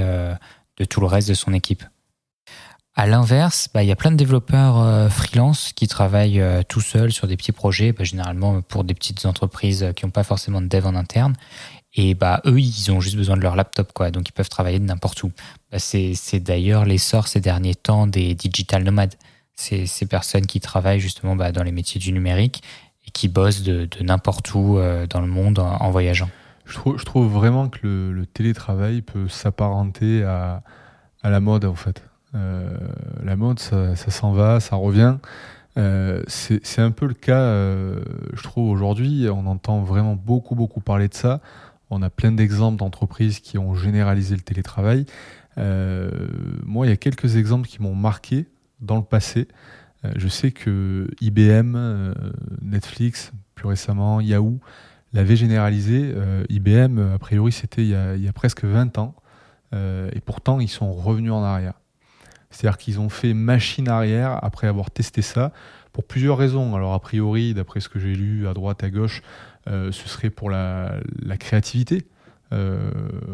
de 0.78 0.86
tout 0.86 1.02
le 1.02 1.08
reste 1.08 1.28
de 1.28 1.34
son 1.34 1.54
équipe. 1.54 1.84
À 2.96 3.08
l'inverse, 3.08 3.68
bah, 3.74 3.82
il 3.82 3.88
y 3.88 3.92
a 3.92 3.96
plein 3.96 4.12
de 4.12 4.16
développeurs 4.16 5.12
freelance 5.12 5.72
qui 5.74 5.88
travaillent 5.88 6.44
tout 6.68 6.82
seuls 6.82 7.12
sur 7.12 7.26
des 7.26 7.36
petits 7.36 7.52
projets, 7.52 7.94
bah, 7.94 8.04
généralement 8.04 8.62
pour 8.62 8.84
des 8.84 8.94
petites 8.94 9.26
entreprises 9.26 9.92
qui 9.96 10.06
n'ont 10.06 10.12
pas 10.12 10.24
forcément 10.24 10.62
de 10.62 10.68
dev 10.68 10.86
en 10.86 10.96
interne. 10.96 11.36
Et 11.96 12.14
bah, 12.14 12.42
eux, 12.46 12.60
ils 12.60 12.92
ont 12.92 13.00
juste 13.00 13.16
besoin 13.16 13.36
de 13.36 13.42
leur 13.42 13.56
laptop, 13.56 13.94
quoi, 13.94 14.12
donc 14.12 14.30
ils 14.30 14.32
peuvent 14.32 14.50
travailler 14.50 14.80
de 14.80 14.86
n'importe 14.86 15.24
où. 15.24 15.32
Bah, 15.72 15.80
c'est 15.80 16.40
d'ailleurs 16.40 16.86
l'essor 16.86 17.28
ces 17.28 17.40
derniers 17.40 17.76
temps 17.76 18.08
des 18.08 18.36
digital 18.36 18.84
nomades. 18.84 19.16
C'est 19.56 19.86
ces 19.86 20.06
personnes 20.06 20.46
qui 20.46 20.60
travaillent 20.60 21.00
justement 21.00 21.36
bah, 21.36 21.52
dans 21.52 21.64
les 21.64 21.72
métiers 21.72 22.00
du 22.00 22.14
numérique 22.14 22.64
et 23.06 23.12
qui 23.12 23.28
bossent 23.28 23.64
de, 23.64 23.86
de 23.86 24.04
n'importe 24.04 24.54
où 24.54 24.78
euh, 24.78 25.08
dans 25.08 25.20
le 25.20 25.28
monde 25.28 25.60
en, 25.60 25.90
voyageant. 25.90 26.30
Je 26.66 26.76
trouve, 26.76 27.00
je 27.00 27.06
trouve 27.06 27.28
vraiment 27.28 27.68
que 27.68 28.12
le, 28.12 28.26
télétravail 28.26 29.02
peut 29.02 29.28
s'apparenter 29.28 30.24
à, 30.24 30.62
à 31.24 31.30
la 31.30 31.40
mode, 31.40 31.66
en 31.66 31.76
fait. 31.76 32.04
Euh, 32.36 32.78
la 33.24 33.36
mode, 33.36 33.60
ça, 33.60 33.96
s'en 33.96 34.32
va, 34.32 34.60
ça 34.60 34.76
revient. 34.76 35.18
Euh, 35.78 36.24
c'est 36.28 36.66
c'est 36.66 36.82
un 36.82 36.92
peu 36.92 37.06
le 37.06 37.14
cas, 37.14 37.40
euh, 37.40 38.02
je 38.34 38.44
trouve, 38.44 38.70
aujourd'hui. 38.70 39.28
On 39.32 39.46
entend 39.48 39.82
vraiment 39.82 40.16
beaucoup, 40.16 40.56
beaucoup 40.56 40.82
parler 40.82 41.08
de 41.08 41.14
ça. 41.14 41.42
On 41.90 42.02
a 42.02 42.10
plein 42.10 42.32
d'exemples 42.32 42.78
d'entreprises 42.78 43.40
qui 43.40 43.58
ont 43.58 43.74
généralisé 43.76 44.36
le 44.36 44.42
télétravail. 44.42 45.06
Euh, 45.58 46.10
moi, 46.64 46.86
il 46.86 46.90
y 46.90 46.94
a 46.94 46.98
quelques 46.98 47.36
exemples 47.36 47.68
qui 47.68 47.82
m'ont 47.82 47.96
marqué 47.96 48.48
dans 48.82 48.98
le 48.98 49.04
passé. 49.04 49.48
Euh, 50.06 50.12
je 50.16 50.28
sais 50.28 50.52
que 50.52 51.08
IBM, 51.22 51.76
euh, 51.76 52.14
Netflix, 52.62 53.32
plus 53.56 53.68
récemment, 53.68 54.22
Yahoo, 54.22 54.60
l'avait 55.12 55.36
généralisé. 55.36 56.14
IBM, 56.50 57.00
a 57.16 57.18
priori, 57.18 57.52
c'était 57.52 57.82
il, 57.82 57.90
y 57.90 57.96
a- 57.96 58.16
il 58.16 58.24
y 58.24 58.28
a 58.28 58.34
presque 58.34 58.64
20 58.64 58.98
ans. 59.00 59.16
Et 59.74 60.22
pourtant, 60.24 60.60
ils 60.60 60.68
sont 60.70 60.94
revenus 60.94 61.32
en 61.32 61.44
arrière. 61.44 61.74
C'est-à-dire 62.52 62.78
qu'ils 62.78 63.00
ont 63.00 63.10
fait 63.10 63.34
machine 63.34 63.88
arrière 63.90 64.40
après 64.44 64.68
avoir 64.68 64.92
testé 64.92 65.22
ça 65.24 65.52
pour 65.94 66.04
plusieurs 66.04 66.38
raisons. 66.38 66.76
Alors, 66.76 66.94
a 66.94 67.00
priori, 67.00 67.54
d'après 67.56 67.80
ce 67.80 67.90
que 67.90 68.00
j'ai 68.00 68.14
lu 68.16 68.48
à 68.48 68.54
droite, 68.54 68.84
à 68.84 68.90
gauche, 68.92 69.22
ce 69.68 69.92
serait 69.92 70.30
pour 70.30 70.50
la, 70.50 71.00
créativité 71.40 72.08
euh, 72.52 72.92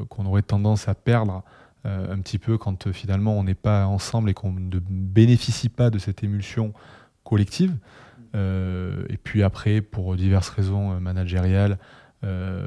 qu'on 0.10 0.26
aurait 0.26 0.42
tendance 0.42 0.90
à 0.90 0.96
perdre 0.96 1.44
euh, 1.86 2.14
un 2.14 2.20
petit 2.20 2.40
peu 2.40 2.58
quand 2.58 2.88
euh, 2.88 2.92
finalement 2.92 3.38
on 3.38 3.44
n'est 3.44 3.54
pas 3.54 3.86
ensemble 3.86 4.30
et 4.30 4.34
qu'on 4.34 4.52
ne 4.52 4.80
bénéficie 4.80 5.70
pas 5.70 5.90
de 5.90 6.00
cette 6.00 6.24
émulsion 6.24 6.74
collective. 7.24 7.78
Euh, 8.36 9.06
et 9.10 9.18
puis 9.18 9.44
après, 9.44 9.82
pour 9.82 10.16
diverses 10.16 10.50
raisons 10.50 10.94
euh, 10.94 11.00
managériales, 11.00 11.78
euh, 12.24 12.66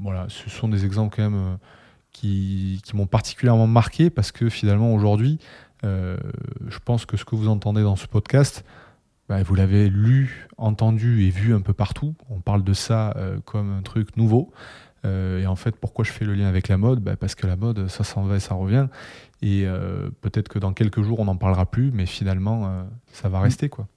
voilà, 0.00 0.26
ce 0.28 0.48
sont 0.50 0.68
des 0.68 0.84
exemples 0.84 1.14
quand 1.14 1.22
même 1.22 1.34
euh, 1.34 1.56
qui, 2.12 2.80
m'ont 2.94 3.06
particulièrement 3.06 3.66
marqué 3.66 4.08
parce 4.08 4.32
que 4.32 4.48
finalement 4.48 4.94
aujourd'hui, 4.94 5.38
euh, 5.84 6.16
je 6.68 6.78
pense 6.78 7.06
que 7.06 7.16
ce 7.16 7.24
que 7.24 7.36
vous 7.36 7.48
entendez 7.48 7.82
dans 7.82 7.96
ce 7.96 8.06
podcast, 8.06 8.64
bah, 9.28 9.42
vous 9.42 9.54
l'avez 9.54 9.88
lu, 9.88 10.46
entendu 10.58 11.24
et 11.24 11.30
vu 11.30 11.54
un 11.54 11.60
peu 11.60 11.72
partout. 11.72 12.14
On 12.28 12.40
parle 12.40 12.62
de 12.62 12.72
ça 12.74 13.14
euh, 13.16 13.38
comme 13.44 13.72
un 13.72 13.82
truc 13.82 14.16
nouveau. 14.16 14.52
Euh, 15.04 15.40
et 15.40 15.46
en 15.46 15.56
fait, 15.56 15.76
pourquoi 15.76 16.04
je 16.04 16.12
fais 16.12 16.24
le 16.24 16.34
lien 16.34 16.46
avec 16.46 16.68
la 16.68 16.76
mode? 16.76 17.00
Bah, 17.00 17.16
Parce 17.16 17.34
que 17.34 17.46
la 17.46 17.56
mode, 17.56 17.88
ça 17.88 18.04
s'en 18.04 18.24
va 18.24 18.36
et 18.36 18.40
ça 18.40 18.54
revient. 18.54 18.88
Et 19.42 19.64
euh, 19.66 20.10
peut-être 20.20 20.48
que 20.48 20.58
dans 20.58 20.72
quelques 20.72 21.02
jours, 21.02 21.20
on 21.20 21.24
n'en 21.24 21.36
parlera 21.36 21.66
plus, 21.66 21.90
mais 21.90 22.06
finalement, 22.06 22.86
ça 23.12 23.28
va 23.28 23.40
rester. 23.40 23.68
quoi. 23.68 23.88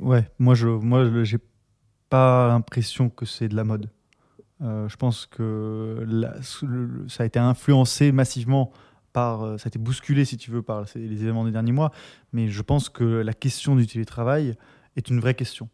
Ouais, 0.00 0.28
moi 0.38 0.54
je 0.54 0.68
moi 0.68 1.24
j'ai 1.24 1.38
pas 2.10 2.46
l'impression 2.48 3.08
que 3.08 3.24
c'est 3.24 3.48
de 3.48 3.56
la 3.56 3.64
mode. 3.64 3.88
Je 4.60 4.94
pense 4.96 5.26
que 5.26 6.06
ça 7.08 7.22
a 7.22 7.26
été 7.26 7.38
influencé 7.38 8.12
massivement 8.12 8.70
euh, 9.16 9.58
ça 9.58 9.66
a 9.66 9.68
été 9.68 9.78
bousculé 9.78 10.24
si 10.24 10.36
tu 10.36 10.50
veux 10.50 10.62
par 10.62 10.84
les 10.94 11.22
événements 11.22 11.44
des 11.44 11.52
derniers 11.52 11.72
mois, 11.72 11.92
mais 12.32 12.48
je 12.48 12.62
pense 12.62 12.88
que 12.88 13.04
la 13.04 13.32
question 13.32 13.76
du 13.76 13.86
télétravail 13.86 14.56
est 14.96 15.08
une 15.08 15.20
vraie 15.20 15.34
question. 15.34 15.68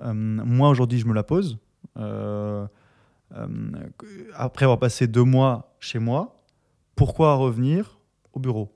Euh, 0.00 0.12
moi 0.14 0.68
aujourd'hui 0.68 0.98
je 0.98 1.06
me 1.06 1.14
la 1.14 1.22
pose. 1.22 1.58
Euh, 1.98 2.66
après 4.34 4.64
avoir 4.64 4.78
passé 4.78 5.06
deux 5.06 5.24
mois 5.24 5.76
chez 5.80 5.98
moi, 5.98 6.42
pourquoi 6.94 7.34
revenir 7.34 7.98
au 8.32 8.40
bureau? 8.40 8.72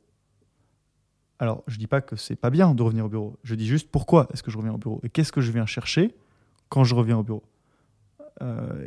Alors, 1.39 1.62
je 1.66 1.79
dis 1.79 1.87
pas 1.87 2.03
que 2.03 2.16
c'est 2.16 2.37
pas 2.37 2.51
bien 2.51 2.75
de 2.75 2.83
revenir 2.83 3.07
au 3.07 3.09
bureau. 3.09 3.39
Je 3.45 3.55
dis 3.55 3.66
juste 3.66 3.91
pourquoi 3.91 4.29
est-ce 4.33 4.43
que 4.43 4.51
je 4.51 4.59
reviens 4.59 4.75
au 4.75 4.79
bureau? 4.79 5.01
Et 5.03 5.09
qu'est-ce 5.09 5.33
que 5.33 5.41
je 5.41 5.51
viens 5.51 5.64
chercher 5.64 6.14
quand 6.68 6.85
je 6.85 6.95
reviens 6.95 7.16
au 7.16 7.23
bureau? 7.23 7.43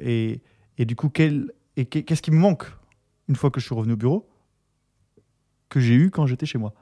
Et, 0.02 0.42
du 0.78 0.96
coup, 0.96 1.10
qu'est-ce 1.10 2.22
qui 2.22 2.32
me 2.32 2.38
manque 2.38 2.66
une 3.28 3.36
fois 3.36 3.50
que 3.50 3.60
je 3.60 3.66
suis 3.66 3.74
revenu 3.74 3.94
au 3.94 3.98
bureau? 3.98 4.30
Que 5.74 5.80
j'ai 5.80 5.96
eu 5.96 6.12
quand 6.12 6.28
j'étais 6.28 6.46
chez 6.46 6.58
moi. 6.58 6.74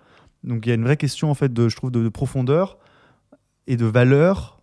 Donc, 0.43 0.65
il 0.65 0.69
y 0.69 0.71
a 0.71 0.75
une 0.75 0.83
vraie 0.83 0.97
question 0.97 1.31
en 1.31 1.33
fait 1.33 1.53
de, 1.53 1.69
je 1.69 1.75
trouve, 1.75 1.91
de, 1.91 2.03
de 2.03 2.09
profondeur 2.09 2.77
et 3.67 3.77
de 3.77 3.85
valeur 3.85 4.61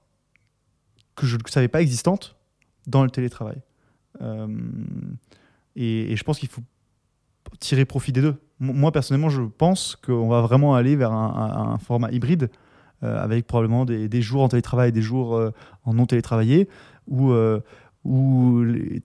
que 1.17 1.27
je 1.27 1.37
ne 1.37 1.41
savais 1.49 1.69
pas 1.69 1.81
existante 1.81 2.37
dans 2.87 3.03
le 3.05 3.11
télétravail. 3.11 3.61
Euh, 4.21 4.47
et, 5.77 6.15
je 6.15 6.25
pense 6.25 6.39
qu'il 6.39 6.49
faut 6.49 6.63
tirer 7.61 7.85
profit 7.85 8.13
des 8.13 8.21
deux. 8.21 8.37
Moi, 8.61 8.93
personnellement, 8.93 9.31
je 9.31 9.43
pense 9.43 9.97
qu'on 9.97 10.29
va 10.29 10.41
vraiment 10.43 10.75
aller 10.75 10.97
vers 10.97 11.13
un, 11.13 11.79
format 11.79 12.11
hybride 12.11 12.51
euh, 13.05 13.23
avec 13.23 13.47
probablement 13.47 13.85
des, 13.85 14.09
des 14.09 14.21
jours 14.21 14.43
en 14.43 14.49
télétravail 14.49 14.89
et 14.89 14.93
des 14.93 15.03
jours 15.03 15.37
euh, 15.37 15.53
en 15.85 15.95
non 15.95 16.07
télétravaillé 16.07 16.69
où, 17.07 17.33
où 18.05 18.63
les, 18.63 19.03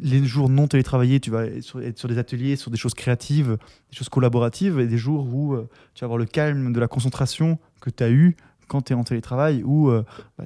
les 0.00 0.24
jours 0.24 0.48
non 0.48 0.68
télétravaillés, 0.68 1.18
tu 1.20 1.30
vas 1.30 1.46
être 1.46 1.62
sur, 1.62 1.80
être 1.82 1.98
sur 1.98 2.08
des 2.08 2.18
ateliers, 2.18 2.56
sur 2.56 2.70
des 2.70 2.76
choses 2.76 2.94
créatives, 2.94 3.56
des 3.90 3.96
choses 3.96 4.08
collaboratives 4.08 4.78
et 4.80 4.86
des 4.86 4.98
jours 4.98 5.26
où 5.32 5.54
euh, 5.54 5.68
tu 5.94 6.00
vas 6.02 6.06
avoir 6.06 6.18
le 6.18 6.26
calme 6.26 6.72
de 6.72 6.80
la 6.80 6.88
concentration 6.88 7.58
que 7.80 7.90
tu 7.90 8.04
as 8.04 8.10
eu 8.10 8.36
quand 8.68 8.82
tu 8.82 8.92
es 8.92 8.96
en 8.96 9.02
télétravail 9.04 9.62
où 9.64 9.90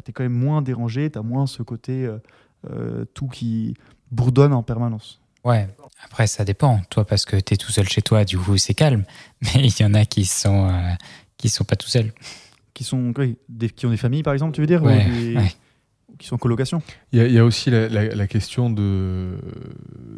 tu 0.04 0.10
es 0.10 0.12
quand 0.12 0.22
même 0.22 0.32
moins 0.32 0.62
dérangé, 0.62 1.10
tu 1.10 1.18
as 1.18 1.22
moins 1.22 1.46
ce 1.48 1.62
côté 1.64 2.06
euh, 2.06 2.18
euh, 2.70 3.04
tout 3.14 3.26
qui 3.26 3.74
bourdonne 4.12 4.52
en 4.52 4.62
permanence. 4.62 5.20
Ouais, 5.44 5.66
après 6.04 6.28
ça 6.28 6.44
dépend. 6.44 6.80
Toi, 6.88 7.04
parce 7.04 7.24
que 7.24 7.34
tu 7.36 7.54
es 7.54 7.56
tout 7.56 7.72
seul 7.72 7.88
chez 7.88 8.00
toi, 8.00 8.24
du 8.24 8.38
coup 8.38 8.56
c'est 8.58 8.74
calme. 8.74 9.04
Mais 9.42 9.66
il 9.66 9.80
y 9.80 9.84
en 9.84 9.92
a 9.94 10.04
qui 10.04 10.24
sont, 10.24 10.68
euh, 10.68 10.92
qui 11.36 11.48
sont 11.48 11.64
pas 11.64 11.74
tout 11.74 11.88
seuls. 11.88 12.12
Qui, 12.74 12.84
sont, 12.84 13.12
oui, 13.18 13.36
des, 13.48 13.68
qui 13.68 13.84
ont 13.86 13.90
des 13.90 13.96
familles, 13.96 14.22
par 14.22 14.32
exemple, 14.34 14.54
tu 14.54 14.60
veux 14.60 14.66
dire 14.68 14.82
ou 14.82 14.86
Ouais, 14.86 15.04
des- 15.04 15.36
ouais. 15.36 15.52
Qui 16.18 16.26
sont 16.28 16.34
en 16.36 16.38
colocation 16.38 16.82
Il 17.12 17.18
y, 17.18 17.22
a- 17.22 17.26
il 17.26 17.32
y 17.32 17.38
a 17.38 17.44
aussi 17.44 17.70
la, 17.70 17.88
la- 17.88 18.14
la 18.14 18.26
question 18.26 18.70
de 18.70 19.36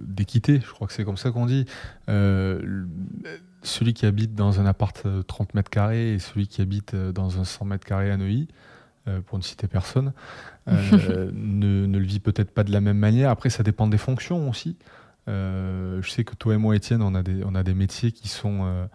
d'équité, 0.06 0.60
je 0.64 0.70
crois 0.72 0.86
que 0.86 0.92
c'est 0.92 1.04
comme 1.04 1.16
ça 1.16 1.30
qu'on 1.30 1.46
dit. 1.46 1.66
Euh, 2.08 2.84
celui 3.62 3.94
qui 3.94 4.04
habite 4.06 4.34
dans 4.34 4.60
un 4.60 4.66
appart 4.66 5.00
euh, 5.06 5.22
30 5.22 5.54
mètres 5.54 5.70
carrés 5.70 6.12
et 6.14 6.18
celui 6.18 6.46
qui 6.48 6.60
habite 6.60 6.94
euh, 6.94 7.12
dans 7.12 7.40
un 7.40 7.44
100 7.44 7.64
mètres 7.64 7.86
carrés 7.86 8.10
à 8.10 8.16
Neuilly, 8.16 8.48
euh, 9.08 9.20
pour 9.22 9.38
ne 9.38 9.42
citer 9.42 9.66
personne, 9.68 10.12
euh, 10.68 11.30
ne, 11.32 11.86
ne 11.86 11.98
le 11.98 12.04
vit 12.04 12.20
peut-être 12.20 12.50
pas 12.50 12.64
de 12.64 12.72
la 12.72 12.80
même 12.80 12.98
manière. 12.98 13.30
Après, 13.30 13.48
ça 13.50 13.62
dépend 13.62 13.86
des 13.86 13.98
fonctions 13.98 14.50
aussi. 14.50 14.76
Euh, 15.28 16.02
je 16.02 16.10
sais 16.10 16.24
que 16.24 16.34
toi 16.34 16.54
et 16.54 16.58
moi, 16.58 16.76
Étienne, 16.76 17.00
on 17.02 17.14
a 17.14 17.22
des, 17.22 17.42
on 17.44 17.54
a 17.54 17.62
des 17.62 17.74
métiers 17.74 18.12
qui 18.12 18.28
sont, 18.28 18.64
euh, 18.66 18.86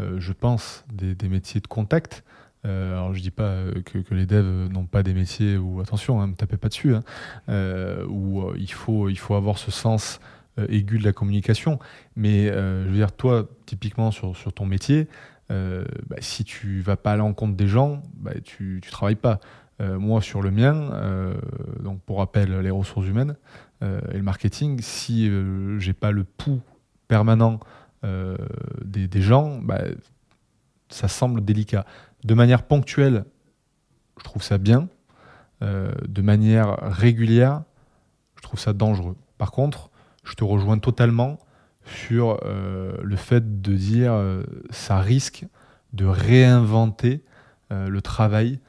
euh, 0.00 0.16
je 0.20 0.32
pense, 0.32 0.84
des, 0.92 1.14
des 1.14 1.28
métiers 1.28 1.60
de 1.62 1.66
contact. 1.66 2.24
Euh, 2.66 2.92
alors 2.92 3.14
je 3.14 3.20
dis 3.20 3.30
pas 3.30 3.44
euh, 3.44 3.82
que, 3.82 4.14
les 4.14 4.26
devs 4.26 4.68
n'ont 4.70 4.86
pas 4.86 5.02
des 5.02 5.14
métiers 5.14 5.56
où 5.56 5.80
attention, 5.80 6.20
hein, 6.20 6.26
me 6.28 6.34
tapez 6.34 6.56
pas 6.56 6.68
dessus, 6.68 6.94
hein, 6.94 7.02
euh, 7.48 8.04
où 8.06 8.52
il 8.56 8.72
faut 8.72 9.08
il 9.08 9.18
faut 9.18 9.34
avoir 9.34 9.58
ce 9.58 9.70
sens 9.70 10.20
aigu 10.68 10.98
de 10.98 11.04
la 11.04 11.12
communication. 11.12 11.78
Mais 12.16 12.46
je 12.48 12.88
veux 12.88 12.96
dire 12.96 13.12
toi 13.12 13.48
typiquement 13.66 14.10
sur, 14.10 14.36
sur 14.36 14.52
ton 14.52 14.66
métier, 14.66 15.06
bah, 15.48 16.16
si 16.18 16.44
tu 16.44 16.80
vas 16.80 16.96
pas 16.96 17.12
à 17.12 17.16
l'encontre 17.16 17.56
des 17.56 17.68
gens, 17.68 18.02
bah, 18.16 18.32
tu 18.42 18.80
tu 18.82 18.90
travailles 18.90 19.16
pas. 19.16 19.40
Moi 19.80 20.20
sur 20.20 20.42
le 20.42 20.50
mien, 20.50 20.90
donc 21.78 22.00
pour 22.02 22.18
rappel 22.18 22.58
les 22.58 22.70
ressources 22.70 23.06
humaines 23.06 23.36
et 23.82 24.16
le 24.16 24.22
marketing, 24.22 24.80
si 24.82 25.30
j'ai 25.78 25.92
pas 25.92 26.10
le 26.10 26.24
pouls 26.24 26.60
permanent 27.06 27.60
des, 28.02 29.06
des 29.06 29.22
gens, 29.22 29.60
bah, 29.62 29.84
ça 30.88 31.08
semble 31.08 31.44
délicat. 31.44 31.84
De 32.24 32.34
manière 32.34 32.62
ponctuelle, 32.64 33.24
je 34.18 34.24
trouve 34.24 34.42
ça 34.42 34.58
bien. 34.58 34.88
Euh, 35.62 35.92
de 36.06 36.22
manière 36.22 36.76
régulière, 36.82 37.62
je 38.36 38.42
trouve 38.42 38.60
ça 38.60 38.72
dangereux. 38.72 39.16
Par 39.38 39.50
contre, 39.50 39.90
je 40.24 40.34
te 40.34 40.44
rejoins 40.44 40.78
totalement 40.78 41.38
sur 41.84 42.38
euh, 42.44 42.92
le 43.02 43.16
fait 43.16 43.60
de 43.62 43.72
dire 43.74 44.12
euh, 44.12 44.42
ça 44.70 44.98
risque 45.00 45.46
de 45.92 46.04
réinventer 46.04 47.22
le 47.70 48.00
travail 48.00 48.60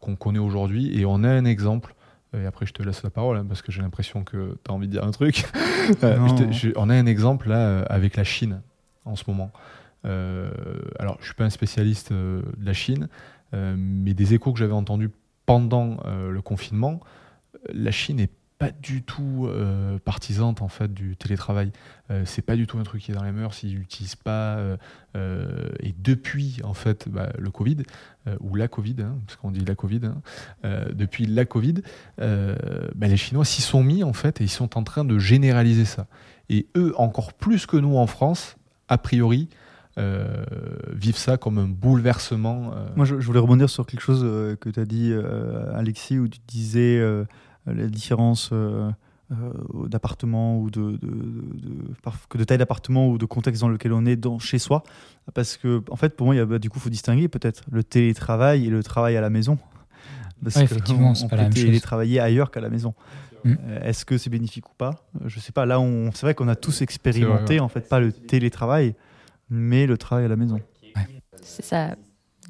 qu'on 0.00 0.14
connaît 0.16 0.38
aujourd'hui. 0.38 0.96
Et 0.98 1.04
on 1.04 1.24
a 1.24 1.28
un 1.28 1.44
exemple. 1.44 1.94
Et 2.36 2.46
après, 2.46 2.66
je 2.66 2.72
te 2.72 2.82
laisse 2.84 3.02
la 3.02 3.10
parole 3.10 3.36
hein, 3.36 3.44
parce 3.46 3.62
que 3.62 3.70
j'ai 3.72 3.82
l'impression 3.82 4.22
que 4.24 4.56
tu 4.64 4.70
as 4.70 4.74
envie 4.74 4.86
de 4.86 4.92
dire 4.92 5.04
un 5.04 5.10
truc. 5.10 5.44
Non. 6.02 6.28
je 6.28 6.34
te- 6.44 6.52
je- 6.52 6.70
on 6.76 6.88
a 6.88 6.94
un 6.94 7.06
exemple 7.06 7.48
là 7.48 7.82
avec 7.82 8.16
la 8.16 8.22
Chine 8.24 8.62
en 9.04 9.16
ce 9.16 9.24
moment. 9.26 9.50
Alors, 10.04 11.16
je 11.20 11.26
suis 11.26 11.34
pas 11.34 11.44
un 11.44 11.50
spécialiste 11.50 12.12
de 12.12 12.42
la 12.60 12.72
Chine, 12.72 13.08
mais 13.52 14.14
des 14.14 14.34
échos 14.34 14.52
que 14.52 14.58
j'avais 14.58 14.72
entendus 14.72 15.10
pendant 15.46 15.98
le 16.06 16.40
confinement, 16.40 17.00
la 17.72 17.90
Chine 17.90 18.20
est 18.20 18.30
pas 18.62 18.70
du 18.70 19.02
tout 19.02 19.48
euh, 19.48 19.98
partisante 19.98 20.62
en 20.62 20.68
fait 20.68 20.94
du 20.94 21.16
télétravail. 21.16 21.72
Euh, 22.12 22.22
c'est 22.24 22.42
pas 22.42 22.54
du 22.54 22.68
tout 22.68 22.78
un 22.78 22.84
truc 22.84 23.02
qui 23.02 23.10
est 23.10 23.14
dans 23.14 23.24
les 23.24 23.32
mœurs. 23.32 23.60
Ils 23.64 23.76
n'utilisent 23.76 24.14
pas. 24.14 24.56
Euh, 25.16 25.68
et 25.80 25.92
depuis 25.98 26.60
en 26.62 26.72
fait 26.72 27.08
bah, 27.08 27.30
le 27.36 27.50
Covid 27.50 27.78
ou 28.38 28.54
la 28.54 28.68
Covid, 28.68 28.94
hein, 29.00 29.18
parce 29.26 29.36
qu'on 29.36 29.50
dit 29.50 29.64
la 29.64 29.74
Covid, 29.74 30.02
hein, 30.04 30.22
depuis 30.92 31.26
la 31.26 31.44
Covid, 31.44 31.82
bah, 32.18 33.08
les 33.08 33.16
Chinois 33.16 33.44
s'y 33.44 33.62
sont 33.62 33.82
mis 33.82 34.04
en 34.04 34.12
fait 34.12 34.40
et 34.40 34.44
ils 34.44 34.50
sont 34.50 34.78
en 34.78 34.84
train 34.84 35.04
de 35.04 35.18
généraliser 35.18 35.84
ça. 35.84 36.06
Et 36.48 36.68
eux 36.76 36.94
encore 36.98 37.32
plus 37.32 37.66
que 37.66 37.76
nous 37.76 37.96
en 37.96 38.06
France, 38.06 38.56
a 38.86 38.96
priori. 38.96 39.48
Vivent 39.96 41.16
ça 41.16 41.36
comme 41.36 41.58
un 41.58 41.68
bouleversement. 41.68 42.72
Moi, 42.96 43.04
je, 43.04 43.20
je, 43.20 43.26
voulais 43.26 43.40
rebondir 43.40 43.68
sur 43.68 43.86
quelque 43.86 44.00
chose 44.00 44.22
que 44.58 44.70
tu 44.70 44.80
as 44.80 44.84
dit, 44.84 45.12
Alexis, 45.74 46.18
où 46.18 46.28
tu 46.28 46.40
disais 46.46 47.00
euh, 47.68 47.74
la 47.74 47.86
différence 47.86 48.50
euh, 48.52 48.90
euh, 49.30 49.86
d'appartement 49.86 50.58
ou 50.58 50.70
de, 50.70 50.98
que 52.28 52.38
de 52.38 52.44
taille 52.44 52.58
d'appartement 52.58 53.08
ou 53.08 53.18
de 53.18 53.24
contexte 53.24 53.60
dans 53.60 53.68
lequel 53.68 53.92
on 53.92 54.04
est 54.04 54.16
dans, 54.16 54.38
chez 54.38 54.58
soi. 54.58 54.82
Parce 55.32 55.56
que, 55.56 55.82
en 55.90 55.96
fait, 55.96 56.16
pour 56.16 56.26
moi, 56.26 56.34
il 56.34 56.38
y 56.38 56.40
a, 56.40 56.44
bah, 56.44 56.58
du 56.58 56.70
coup, 56.70 56.80
faut 56.80 56.90
distinguer 56.90 57.28
peut-être 57.28 57.62
le 57.70 57.84
télétravail 57.84 58.66
et 58.66 58.70
le 58.70 58.82
travail 58.82 59.16
à 59.16 59.20
la 59.20 59.30
maison. 59.30 59.58
Parce 60.42 60.56
effectivement, 60.56 61.14
c'est 61.14 61.28
pas 61.28 61.36
la 61.36 61.44
même 61.44 61.54
chose. 61.54 61.64
télétravailler 61.64 62.18
ailleurs 62.18 62.50
qu'à 62.50 62.60
la 62.60 62.68
maison. 62.68 62.94
Mm. 63.44 63.54
Est-ce 63.82 64.04
que 64.04 64.18
c'est 64.18 64.30
bénéfique 64.30 64.68
ou 64.68 64.74
pas? 64.76 65.04
Je 65.24 65.38
sais 65.38 65.52
pas. 65.52 65.66
Là, 65.66 65.78
on, 65.78 66.10
c'est 66.12 66.26
vrai 66.26 66.34
qu'on 66.34 66.48
a 66.48 66.56
tous 66.56 66.82
expérimenté, 66.82 67.60
en 67.60 67.68
fait, 67.68 67.88
pas 67.88 68.00
le 68.00 68.12
télétravail, 68.12 68.96
mais 69.52 69.86
le 69.86 69.98
travail 69.98 70.24
à 70.24 70.28
la 70.28 70.36
maison. 70.36 70.58
C'est 71.42 71.64
ça. 71.64 71.94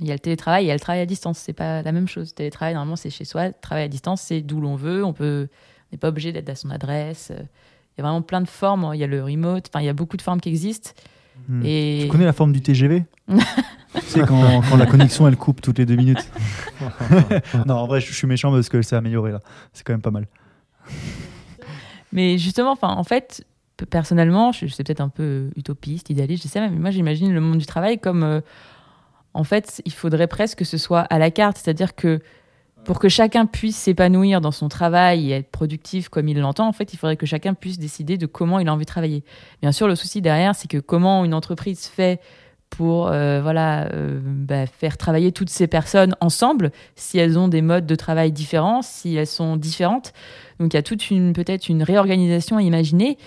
Il 0.01 0.07
y 0.07 0.11
a 0.11 0.15
le 0.15 0.21
télétravail, 0.21 0.65
il 0.65 0.69
y 0.69 0.71
a 0.71 0.75
le 0.75 0.81
travail 0.81 1.01
à 1.01 1.07
distance. 1.07 1.39
C'est 1.39 1.53
pas 1.53 1.83
la 1.83 1.93
même 1.93 2.07
chose. 2.07 2.29
Le 2.31 2.35
télétravail, 2.35 2.75
normalement, 2.75 2.97
c'est 2.97 3.11
chez 3.11 3.25
soi. 3.25 3.49
Le 3.49 3.55
travail 3.61 3.85
à 3.85 3.89
distance, 3.89 4.23
c'est 4.23 4.41
d'où 4.41 4.61
l'on 4.61 4.77
veut. 4.77 5.05
On 5.05 5.13
peut, 5.13 5.49
n'est 5.91 5.99
pas 5.99 6.09
obligé 6.09 6.33
d'être 6.33 6.49
à 6.49 6.55
son 6.55 6.71
adresse. 6.71 7.33
Il 7.33 7.99
y 7.99 8.01
a 8.01 8.03
vraiment 8.05 8.23
plein 8.23 8.41
de 8.41 8.49
formes. 8.49 8.93
Il 8.95 9.01
y 9.01 9.05
a 9.05 9.09
le 9.09 9.23
remote. 9.23 9.69
Enfin, 9.69 9.83
il 9.83 9.87
y 9.87 9.89
a 9.89 9.93
beaucoup 9.93 10.17
de 10.17 10.23
formes 10.23 10.41
qui 10.41 10.49
existent. 10.49 10.91
Hmm. 11.49 11.63
Et... 11.65 12.01
Tu 12.03 12.09
connais 12.09 12.25
la 12.25 12.33
forme 12.33 12.53
du 12.53 12.63
TGV 12.63 13.05
C'est 14.03 14.21
quand, 14.27 14.63
quand, 14.63 14.77
la 14.77 14.87
connexion 14.87 15.27
elle 15.27 15.37
coupe 15.37 15.61
toutes 15.61 15.79
les 15.79 15.87
deux 15.87 15.97
minutes. 15.97 16.31
non, 17.67 17.75
en 17.75 17.87
vrai, 17.87 18.01
je, 18.01 18.13
suis 18.13 18.27
méchant 18.29 18.53
parce 18.53 18.69
que 18.69 18.81
s'est 18.83 18.97
amélioré 18.97 19.33
là. 19.33 19.41
C'est 19.73 19.85
quand 19.85 19.93
même 19.93 20.03
pas 20.03 20.11
mal. 20.11 20.29
Mais 22.13 22.39
justement, 22.39 22.73
enfin, 22.73 22.91
en 22.91 23.05
fait, 23.05 23.45
personnellement, 23.91 24.53
je, 24.53 24.67
suis 24.67 24.83
peut-être 24.83 25.01
un 25.01 25.09
peu 25.09 25.51
utopiste, 25.57 26.11
idéaliste, 26.11 26.45
je 26.45 26.49
sais, 26.49 26.61
mais 26.61 26.71
moi 26.71 26.91
j'imagine 26.91 27.33
le 27.33 27.41
monde 27.41 27.59
du 27.59 27.67
travail 27.67 27.99
comme 27.99 28.23
euh, 28.23 28.41
en 29.35 29.45
fait, 29.45 29.83
il 29.85 29.93
faudrait 29.93 30.27
presque 30.27 30.59
que 30.59 30.65
ce 30.65 30.79
soit 30.79 31.01
à 31.01 31.19
la 31.19 31.31
carte, 31.31 31.59
c'est-à-dire 31.59 31.95
que 31.95 32.21
pour 32.85 32.99
que 32.99 33.09
chacun 33.09 33.47
puisse 33.47 33.77
s'épanouir 33.77 34.41
dans 34.41 34.51
son 34.51 34.69
travail 34.69 35.31
et 35.31 35.37
être 35.37 35.51
productif 35.51 36.09
comme 36.09 36.29
il 36.29 36.39
l'entend, 36.41 36.67
en 36.67 36.73
fait, 36.73 36.93
il 36.93 36.97
faudrait 36.97 37.17
que 37.17 37.27
chacun 37.27 37.55
puisse 37.55 37.79
décider 37.79 38.19
de 38.19 38.27
comment 38.27 38.59
il 38.59 38.69
a 38.69 38.73
envie 38.73 38.85
de 38.85 38.91
travailler. 38.91 39.23
Bien 39.61 39.73
sûr, 39.73 39.87
le 39.87 39.95
souci 39.95 40.21
derrière, 40.21 40.55
c'est 40.55 40.69
que 40.69 40.79
comment 40.79 41.25
une 41.25 41.35
entreprise 41.35 41.87
fait 41.87 42.21
pour 42.77 43.09
euh, 43.09 43.41
voilà 43.43 43.85
euh, 43.93 44.19
bah, 44.23 44.67
faire 44.67 44.97
travailler 44.97 45.31
toutes 45.31 45.51
ces 45.51 45.67
personnes 45.67 46.17
ensemble, 46.21 46.73
si 46.97 47.19
elles 47.19 47.39
ont 47.39 47.49
des 47.49 47.63
modes 47.63 47.87
de 47.87 47.95
travail 47.95 48.33
différents, 48.33 48.83
si 48.83 49.15
elles 49.15 49.27
sont 49.27 49.57
différentes. 49.57 50.13
Donc 50.59 50.73
il 50.73 50.77
y 50.77 50.79
a 50.79 50.83
toute 50.83 51.11
une 51.11 51.35
peut-être 51.35 51.69
une 51.69 51.83
réorganisation 51.83 52.57
à 52.57 52.63
imaginer. 52.63 53.19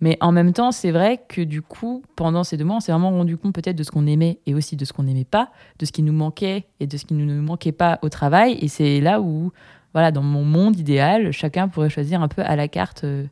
Mais 0.00 0.16
en 0.20 0.30
même 0.30 0.52
temps, 0.52 0.70
c'est 0.70 0.92
vrai 0.92 1.20
que 1.28 1.40
du 1.40 1.60
coup, 1.60 2.02
pendant 2.14 2.44
ces 2.44 2.56
deux 2.56 2.64
mois, 2.64 2.76
on 2.76 2.80
s'est 2.80 2.92
vraiment 2.92 3.10
rendu 3.10 3.36
compte 3.36 3.54
peut-être 3.54 3.76
de 3.76 3.82
ce 3.82 3.90
qu'on 3.90 4.06
aimait 4.06 4.38
et 4.46 4.54
aussi 4.54 4.76
de 4.76 4.84
ce 4.84 4.92
qu'on 4.92 5.02
n'aimait 5.02 5.24
pas, 5.24 5.50
de 5.78 5.86
ce 5.86 5.92
qui 5.92 6.02
nous 6.02 6.12
manquait 6.12 6.66
et 6.78 6.86
de 6.86 6.96
ce 6.96 7.04
qui 7.04 7.14
ne 7.14 7.24
nous 7.24 7.42
manquait 7.42 7.72
pas 7.72 7.98
au 8.02 8.08
travail. 8.08 8.58
Et 8.60 8.68
c'est 8.68 9.00
là 9.00 9.20
où, 9.20 9.50
voilà, 9.92 10.12
dans 10.12 10.22
mon 10.22 10.44
monde 10.44 10.78
idéal, 10.78 11.32
chacun 11.32 11.68
pourrait 11.68 11.90
choisir 11.90 12.22
un 12.22 12.28
peu 12.28 12.42
à 12.42 12.54
la 12.54 12.68
carte 12.68 13.02
euh, 13.04 13.24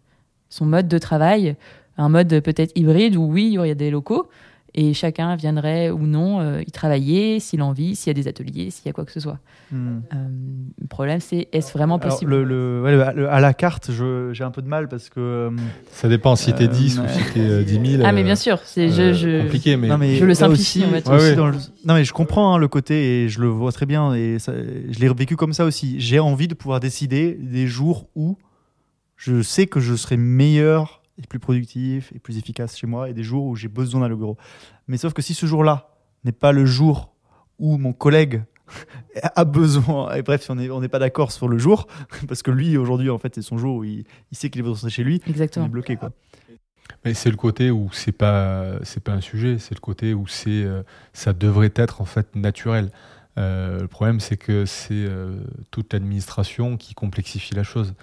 son 0.49 0.67
mode 0.67 0.89
de 0.89 0.99
travail, 0.99 1.55
un 1.99 2.09
mode 2.09 2.41
peut-être 2.41 2.73
hybride 2.75 3.17
où 3.17 3.25
oui, 3.27 3.47
il 3.47 3.53
y 3.53 3.59
aurait 3.59 3.75
des 3.75 3.91
locaux, 3.91 4.29
et 4.77 4.93
chacun 4.93 5.37
viendrait 5.37 5.91
ou 5.91 6.07
non 6.07 6.41
euh, 6.41 6.61
y 6.61 6.71
travailler 6.71 7.41
s'il 7.41 7.63
a 7.63 7.65
envie, 7.65 7.97
s'il 7.97 8.09
y 8.09 8.11
a 8.11 8.15
des 8.15 8.29
ateliers, 8.29 8.71
s'il 8.71 8.85
y 8.85 8.89
a 8.91 8.93
quoi 8.93 9.07
que 9.07 9.13
ce 9.13 9.21
soit. 9.21 9.39
Hmm. 9.73 10.01
Euh, 10.13 10.17
le 10.79 10.87
problème, 10.87 11.21
c'est 11.21 11.49
est-ce 11.53 11.73
vraiment 11.73 11.99
possible 11.99 12.43
le, 12.43 13.27
À 13.31 13.41
la 13.41 13.55
carte, 13.55 13.91
j'ai 14.33 14.45
un 14.45 14.51
peu 14.51 14.61
de 14.61 14.69
mal 14.69 14.89
parce 14.89 15.09
que. 15.09 15.21
Euh, 15.21 15.51
ça 15.91 16.09
dépend 16.09 16.37
si 16.37 16.53
t'es 16.53 16.69
10 16.69 16.99
ou 16.99 17.03
si 17.09 17.33
t'es 17.33 17.65
10 17.65 17.91
000. 17.97 18.03
Ah, 18.05 18.13
mais 18.13 18.23
bien 18.23 18.37
sûr, 18.37 18.59
c'est 18.65 18.91
je, 18.91 19.43
compliqué, 19.43 19.79
mais, 19.79 19.89
non, 19.89 19.97
mais 19.97 20.17
je 20.17 20.25
le 20.25 20.35
simplifie. 20.35 20.85
Aussi, 20.85 21.37
Non, 21.37 21.95
mais 21.95 22.05
je 22.05 22.13
comprends 22.13 22.55
hein, 22.55 22.59
le 22.59 22.69
côté 22.69 23.25
et 23.25 23.29
je 23.31 23.41
le 23.41 23.49
vois 23.49 23.73
très 23.73 23.87
bien 23.87 24.13
et 24.15 24.37
je 24.39 25.01
l'ai 25.01 25.09
vécu 25.09 25.37
comme 25.37 25.55
ça 25.55 25.65
aussi. 25.65 25.99
J'ai 25.99 26.19
envie 26.19 26.49
de 26.49 26.55
pouvoir 26.55 26.81
décider 26.81 27.39
des 27.41 27.67
jours 27.67 28.09
où 28.15 28.37
je 29.17 29.41
sais 29.41 29.67
que 29.67 29.81
je 29.81 29.95
serai 29.95 30.19
meilleur 30.19 31.03
et 31.19 31.27
plus 31.27 31.39
productif 31.39 32.13
et 32.15 32.19
plus 32.19 32.39
efficace 32.39 32.77
chez 32.77 32.87
moi 32.87 33.09
et 33.09 33.15
des 33.15 33.23
jours 33.23 33.45
où 33.45 33.57
j'ai 33.57 33.69
besoin 33.69 34.01
d'aller 34.03 34.15
au 34.15 34.19
bureau. 34.19 34.37
Mais 34.89 34.97
sauf 34.97 35.13
que 35.13 35.23
si 35.23 35.35
ce 35.35 35.47
jour-là 35.47 35.91
n'est 36.25 36.33
pas 36.33 36.53
le 36.53 36.67
jour 36.67 37.15
où 37.59 37.79
mon 37.79 37.93
collègue 37.93 38.45
a 39.23 39.45
besoin, 39.45 40.15
et 40.15 40.23
bref, 40.23 40.43
si 40.43 40.51
on 40.51 40.57
n'est 40.57 40.71
on 40.71 40.81
pas 40.89 40.99
d'accord 40.99 41.33
sur 41.33 41.49
le 41.49 41.59
jour, 41.59 41.87
parce 42.29 42.43
que 42.43 42.51
lui, 42.51 42.77
aujourd'hui, 42.77 43.11
en 43.11 43.19
fait, 43.19 43.35
c'est 43.35 43.43
son 43.43 43.59
jour 43.59 43.77
où 43.77 43.85
il, 43.85 44.05
sait 44.33 44.51
qu'il 44.51 44.61
est 44.61 44.65
besoin 44.65 44.91
chez 44.91 45.05
lui, 45.05 45.23
Exactement. 45.27 45.67
il 45.67 45.69
est 45.69 45.73
bloqué. 45.73 45.97
Quoi. 45.97 46.13
Mais 47.05 47.15
c'est 47.15 47.31
le 47.31 47.37
côté 47.37 47.71
où 47.71 47.89
c'est 47.93 48.13
pas 48.13 48.79
c'est 48.83 49.03
pas 49.03 49.13
un 49.13 49.21
sujet, 49.21 49.59
c'est 49.59 49.75
le 49.75 49.81
côté 49.81 50.15
où 50.15 50.27
c'est 50.27 50.65
euh, 50.65 50.83
ça 51.13 51.33
devrait 51.33 51.73
être 51.75 52.01
en 52.01 52.05
fait 52.05 52.35
naturel. 52.35 52.91
Euh, 53.39 53.81
le 53.81 53.89
problème 53.89 54.19
c'est 54.19 54.37
que 54.37 54.65
c'est 54.65 54.95
euh, 54.95 55.39
toute 55.71 55.93
l'administration 55.93 56.77
qui 56.77 56.95
complexifie 56.95 57.55
la 57.55 57.63
chose. 57.63 57.95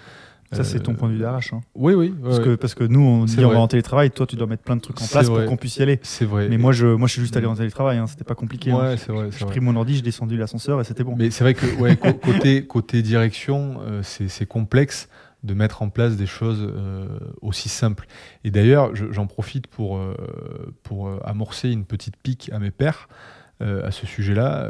Ça, 0.51 0.63
c'est 0.63 0.79
ton 0.79 0.93
point 0.93 1.09
de 1.09 1.13
vue 1.13 1.19
d'arrache. 1.19 1.53
Hein. 1.53 1.61
Oui, 1.75 1.93
oui. 1.93 2.13
parce, 2.23 2.39
Que, 2.39 2.55
parce 2.55 2.75
que 2.75 2.83
nous, 2.83 3.01
on 3.01 3.25
dit 3.25 3.43
on 3.43 3.49
va 3.49 3.59
en 3.59 3.67
télétravail, 3.67 4.11
toi, 4.11 4.27
tu 4.27 4.35
dois 4.35 4.47
mettre 4.47 4.63
plein 4.63 4.75
de 4.75 4.81
trucs 4.81 5.01
en 5.01 5.07
place 5.07 5.27
pour 5.27 5.43
qu'on 5.45 5.57
puisse 5.57 5.77
y 5.77 5.81
aller. 5.81 5.99
C'est 6.03 6.25
vrai. 6.25 6.47
Mais 6.49 6.57
moi, 6.57 6.71
je, 6.71 6.87
moi, 6.87 7.07
je 7.07 7.13
suis 7.13 7.21
juste 7.21 7.37
allé 7.37 7.47
en 7.47 7.55
télétravail, 7.55 7.97
hein. 7.97 8.07
c'était 8.07 8.23
pas 8.23 8.35
compliqué. 8.35 8.71
Hein. 8.71 8.77
Ouais, 8.77 8.97
c'est 8.97 9.11
vrai. 9.11 9.29
J'ai 9.37 9.45
pris 9.45 9.59
mon 9.59 9.75
ordi, 9.75 9.95
j'ai 9.95 10.01
descendu 10.01 10.37
l'ascenseur 10.37 10.79
et 10.81 10.83
c'était 10.83 11.03
bon. 11.03 11.15
Mais 11.17 11.31
c'est 11.31 11.43
vrai 11.43 11.53
que 11.53 11.65
ouais, 11.77 11.97
côté, 11.97 12.65
côté 12.65 13.01
direction, 13.01 13.79
euh, 13.81 14.01
c'est 14.03 14.45
complexe 14.45 15.09
de 15.43 15.53
mettre 15.53 15.81
en 15.81 15.89
place 15.89 16.15
des 16.15 16.25
choses 16.25 16.61
euh, 16.61 17.05
aussi 17.41 17.67
simples. 17.67 18.07
Et 18.45 18.51
d'ailleurs, 18.51 18.95
j'en 18.95 19.27
profite 19.27 19.67
pour, 19.67 19.97
euh, 19.97 20.15
pour 20.83 21.11
amorcer 21.25 21.69
une 21.69 21.85
petite 21.85 22.15
pique 22.17 22.49
à 22.53 22.59
mes 22.59 22.71
pères 22.71 23.09
à 23.59 23.91
ce 23.91 24.05
sujet-là. 24.05 24.67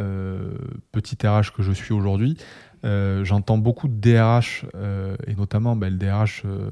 petit 0.92 1.18
RH 1.26 1.52
que 1.58 1.64
je 1.64 1.72
suis 1.72 1.94
aujourd'hui. 1.94 2.38
Euh, 2.86 3.24
j'entends 3.24 3.58
beaucoup 3.58 3.88
de 3.88 3.94
DRH, 3.94 4.66
euh, 4.76 5.16
et 5.28 5.36
notamment 5.36 5.76
bah, 5.76 5.90
le 5.90 5.98
DRH, 5.98 6.44
euh, 6.46 6.70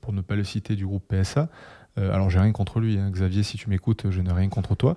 pour 0.00 0.12
ne 0.12 0.20
pas 0.20 0.36
le 0.36 0.44
citer, 0.44 0.76
du 0.76 0.86
groupe 0.86 1.04
PSA. 1.08 1.48
alors, 1.96 2.28
j'ai 2.28 2.40
rien 2.40 2.52
contre 2.52 2.80
lui, 2.80 2.98
hein. 2.98 3.08
Xavier, 3.10 3.44
si 3.44 3.56
tu 3.56 3.70
m'écoutes, 3.70 4.10
je 4.10 4.20
n'ai 4.20 4.32
rien 4.32 4.48
contre 4.48 4.74
toi. 4.74 4.96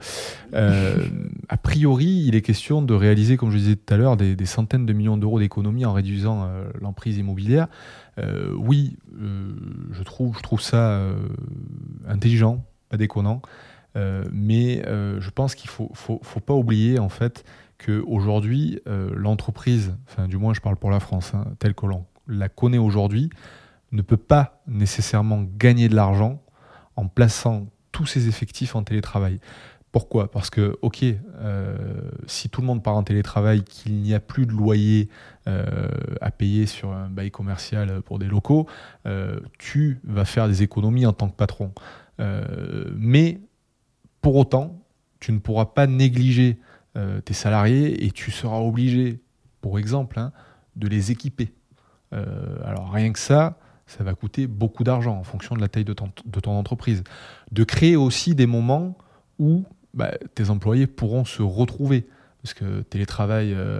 a 0.53 1.57
priori, 1.57 2.23
il 2.25 2.35
est 2.35 2.41
question 2.41 2.81
de 2.81 2.93
réaliser, 2.93 3.37
comme 3.37 3.51
je 3.51 3.57
disais 3.57 3.75
tout 3.75 3.93
à 3.93 3.97
l'heure, 3.97 4.17
des, 4.17 4.45
centaines 4.45 4.85
de 4.85 4.93
millions 4.93 5.17
d'euros 5.17 5.39
d'économies 5.39 5.85
en 5.85 5.93
réduisant 5.93 6.49
l'emprise 6.81 7.17
immobilière. 7.17 7.67
oui, 8.57 8.97
je, 9.21 10.03
trouve, 10.03 10.61
ça 10.61 11.07
intelligent, 12.07 12.65
pas 12.89 12.97
déconnant. 12.97 13.43
mais 14.31 14.81
je 14.83 15.29
pense 15.29 15.53
qu'il 15.53 15.69
faut, 15.69 15.91
faut, 15.93 16.39
pas 16.39 16.55
oublier 16.55 16.97
en 16.97 17.09
fait 17.09 17.45
qu'aujourd'hui, 17.77 18.79
euh, 18.87 19.11
l'entreprise, 19.15 19.95
enfin 20.07 20.27
du 20.27 20.37
moins 20.37 20.53
je 20.53 20.61
parle 20.61 20.77
pour 20.77 20.91
la 20.91 20.99
France, 20.99 21.33
hein, 21.33 21.45
telle 21.59 21.73
que 21.73 21.85
l'on 21.85 22.05
la 22.27 22.49
connaît 22.49 22.77
aujourd'hui, 22.77 23.29
ne 23.91 24.01
peut 24.01 24.17
pas 24.17 24.61
nécessairement 24.67 25.43
gagner 25.57 25.87
de 25.89 25.95
l'argent 25.95 26.41
en 26.95 27.07
plaçant 27.07 27.67
tous 27.91 28.05
ses 28.05 28.27
effectifs 28.27 28.75
en 28.75 28.83
télétravail. 28.83 29.39
Pourquoi? 29.93 30.29
Parce 30.29 30.49
que, 30.49 30.77
ok, 30.81 31.03
euh, 31.03 32.11
si 32.27 32.49
tout 32.49 32.61
le 32.61 32.67
monde 32.67 32.83
part 32.83 32.95
en 32.95 33.03
télétravail, 33.03 33.63
qu'il 33.63 33.93
n'y 34.01 34.13
a 34.13 34.19
plus 34.19 34.45
de 34.45 34.51
loyer 34.51 35.09
euh, 35.47 35.87
à 36.19 36.29
payer 36.29 36.65
sur 36.65 36.91
un 36.91 37.09
bail 37.09 37.31
commercial 37.31 38.01
pour 38.01 38.19
des 38.19 38.27
locaux, 38.27 38.67
tu 39.57 39.99
vas 40.03 40.25
faire 40.25 40.47
des 40.47 40.63
économies 40.63 41.05
en 41.05 41.13
tant 41.13 41.29
que 41.29 41.35
patron. 41.35 41.71
mais 42.97 43.39
pour 44.21 44.35
autant, 44.35 44.83
tu 45.19 45.31
ne 45.31 45.39
pourras 45.39 45.65
pas 45.65 45.87
négliger 45.87 46.59
euh, 46.97 47.21
tes 47.21 47.35
salariés 47.35 48.05
et 48.05 48.11
tu 48.11 48.31
seras 48.31 48.57
obligé, 48.57 49.19
pour 49.61 49.77
exemple, 49.77 50.17
hein, 50.17 50.31
de 50.75 50.87
les 50.87 51.11
équiper. 51.11 51.53
Euh, 52.11 52.57
alors 52.65 52.91
rien 52.91 53.11
que 53.11 53.19
ça, 53.19 53.59
ça 53.85 54.03
va 54.03 54.15
coûter 54.15 54.47
beaucoup 54.47 54.83
d'argent 54.83 55.15
en 55.15 55.23
fonction 55.23 55.55
de 55.55 55.61
la 55.61 55.67
taille 55.67 55.85
de 55.85 55.93
ton, 55.93 56.11
entreprise. 56.57 57.03
De 57.51 57.63
créer 57.63 57.95
aussi 57.95 58.33
des 58.33 58.47
moments 58.47 58.97
où 59.37 59.63
bah, 59.93 60.11
tes 60.33 60.49
employés 60.49 60.87
pourront 60.87 61.23
se 61.23 61.43
retrouver. 61.43 62.07
Parce 62.41 62.55
que 62.55 62.81
télétravail 62.81 63.53
euh, 63.53 63.79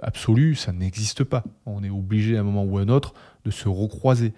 absolu, 0.00 0.54
ça 0.54 0.72
n'existe 0.72 1.24
pas. 1.24 1.44
On 1.66 1.84
est 1.84 1.90
obligé 1.90 2.38
à 2.38 2.40
un 2.40 2.44
moment 2.44 2.64
ou 2.64 2.78
à 2.78 2.82
un 2.82 2.88
autre 2.88 3.12
de 3.44 3.50
se 3.50 3.68
recroiser. 3.68 4.32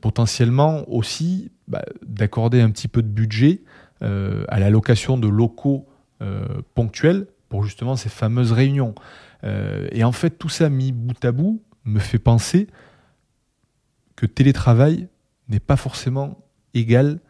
potentiellement 0.00 0.88
aussi 0.88 1.50
bah, 1.66 1.82
d'accorder 2.06 2.60
un 2.60 2.70
petit 2.70 2.88
peu 2.88 3.02
de 3.02 3.08
budget 3.08 3.62
à 4.00 4.60
la 4.60 4.70
location 4.70 5.16
de 5.18 5.26
locaux 5.26 5.88
euh, 6.22 6.62
ponctuels 6.74 7.26
pour 7.48 7.64
justement 7.64 7.96
ces 7.96 8.08
fameuses 8.08 8.52
réunions. 8.52 8.94
Euh, 9.42 9.88
et 9.92 10.04
en 10.04 10.12
fait, 10.12 10.30
tout 10.30 10.48
ça 10.48 10.68
mis 10.68 10.92
bout 10.92 11.22
à 11.24 11.32
bout 11.32 11.62
me 11.84 11.98
fait 11.98 12.18
penser 12.18 12.68
que 14.16 14.26
télétravail 14.26 15.08
n'est 15.48 15.60
pas 15.60 15.76
forcément 15.76 16.38
égal 16.72 17.20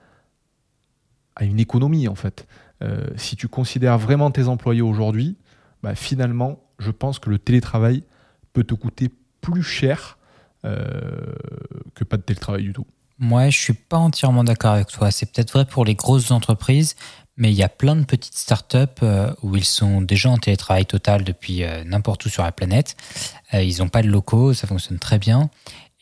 à 1.35 1.45
une 1.45 1.59
économie 1.59 2.09
en 2.09 2.15
fait. 2.15 2.47
Euh, 2.83 3.07
si 3.17 3.37
tu 3.37 3.49
considères 3.49 3.99
vraiment 3.99 4.31
tes 4.31 4.49
employés 4.49 4.83
aujourd'hui, 4.83 5.37
bah, 5.83 5.95
finalement, 5.95 6.61
je 6.79 6.91
pense 6.91 7.19
que 7.19 7.31
le 7.31 7.39
télétravail 7.39 8.05
peut 8.53 8.65
te 8.65 8.75
coûter 8.75 9.11
plus 9.41 9.63
cher 9.63 10.19
que 10.63 12.05
pas 12.05 12.17
de 12.17 12.23
télétravail 12.23 12.63
du 12.63 12.73
tout. 12.73 12.87
Moi, 13.19 13.51
je 13.51 13.59
suis 13.59 13.75
pas 13.75 13.99
entièrement 13.99 14.43
d'accord 14.43 14.73
avec 14.73 14.89
toi. 14.89 15.11
C'est 15.11 15.31
peut-être 15.31 15.53
vrai 15.53 15.67
pour 15.67 15.85
les 15.85 15.95
grosses 15.95 16.31
entreprises, 16.31 16.97
mais 17.37 17.51
il 17.51 17.57
y 17.57 17.63
a 17.63 17.69
plein 17.69 17.97
de 17.97 18.05
petites 18.05 18.37
startups 18.37 19.03
euh, 19.03 19.33
où 19.43 19.57
ils 19.57 19.65
sont 19.65 20.01
déjà 20.01 20.31
en 20.31 20.39
télétravail 20.39 20.87
total 20.87 21.25
depuis 21.25 21.65
euh, 21.65 21.83
n'importe 21.85 22.25
où 22.27 22.29
sur 22.29 22.43
la 22.43 22.53
planète. 22.53 22.97
Euh, 23.53 23.63
ils 23.63 23.79
n'ont 23.79 23.89
pas 23.89 24.03
de 24.03 24.09
locaux, 24.09 24.55
ça 24.55 24.67
fonctionne 24.67 24.99
très 24.99 25.19
bien. 25.19 25.51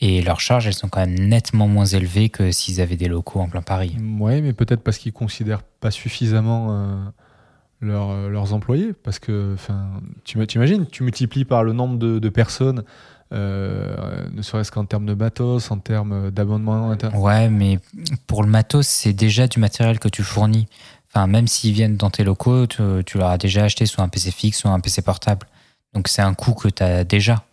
Et 0.00 0.20
leurs 0.20 0.40
charges, 0.40 0.66
elles 0.66 0.74
sont 0.74 0.88
quand 0.88 1.00
même 1.00 1.14
nettement 1.14 1.68
moins 1.68 1.86
élevées 1.86 2.28
que 2.28 2.50
s'ils 2.50 2.80
avaient 2.80 2.96
des 2.96 3.08
locaux 3.08 3.40
en 3.40 3.48
plein 3.48 3.62
Paris. 3.62 3.96
Ouais, 4.18 4.40
mais 4.40 4.52
peut-être 4.52 4.82
parce 4.82 4.98
qu'ils 4.98 5.12
considèrent 5.12 5.62
pas 5.62 5.92
suffisamment 5.92 6.68
euh, 6.70 6.96
leurs, 7.80 8.28
leurs 8.28 8.52
employés. 8.52 8.92
Parce 8.92 9.18
que, 9.18 9.56
tu 10.24 10.44
t'imagines, 10.46 10.86
tu 10.86 11.04
multiplies 11.04 11.44
par 11.44 11.62
le 11.62 11.72
nombre 11.72 11.98
de, 11.98 12.18
de 12.18 12.28
personnes, 12.28 12.82
euh, 13.32 14.28
ne 14.30 14.42
serait-ce 14.42 14.70
qu'en 14.70 14.84
termes 14.84 15.06
de 15.06 15.14
matos, 15.14 15.70
en 15.70 15.78
termes 15.78 16.30
d'abonnement. 16.30 16.94
Ouais, 17.14 17.48
mais 17.48 17.78
pour 18.26 18.42
le 18.42 18.48
matos, 18.48 18.86
c'est 18.86 19.14
déjà 19.14 19.46
du 19.46 19.58
matériel 19.58 19.98
que 19.98 20.08
tu 20.08 20.22
fournis. 20.22 20.66
Enfin, 21.14 21.26
même 21.26 21.46
s'ils 21.46 21.72
viennent 21.72 21.96
dans 21.96 22.10
tes 22.10 22.24
locaux, 22.24 22.66
tu, 22.66 22.82
tu 23.04 23.18
leur 23.18 23.28
as 23.28 23.38
déjà 23.38 23.64
acheté 23.64 23.84
soit 23.86 24.02
un 24.02 24.08
PC 24.08 24.30
fixe, 24.30 24.58
soit 24.58 24.70
un 24.70 24.80
PC 24.80 25.02
portable. 25.02 25.46
Donc 25.94 26.08
c'est 26.08 26.22
un 26.22 26.32
coût 26.34 26.54
que 26.54 26.68
tu 26.68 26.82
as 26.82 27.04
déjà. 27.04 27.44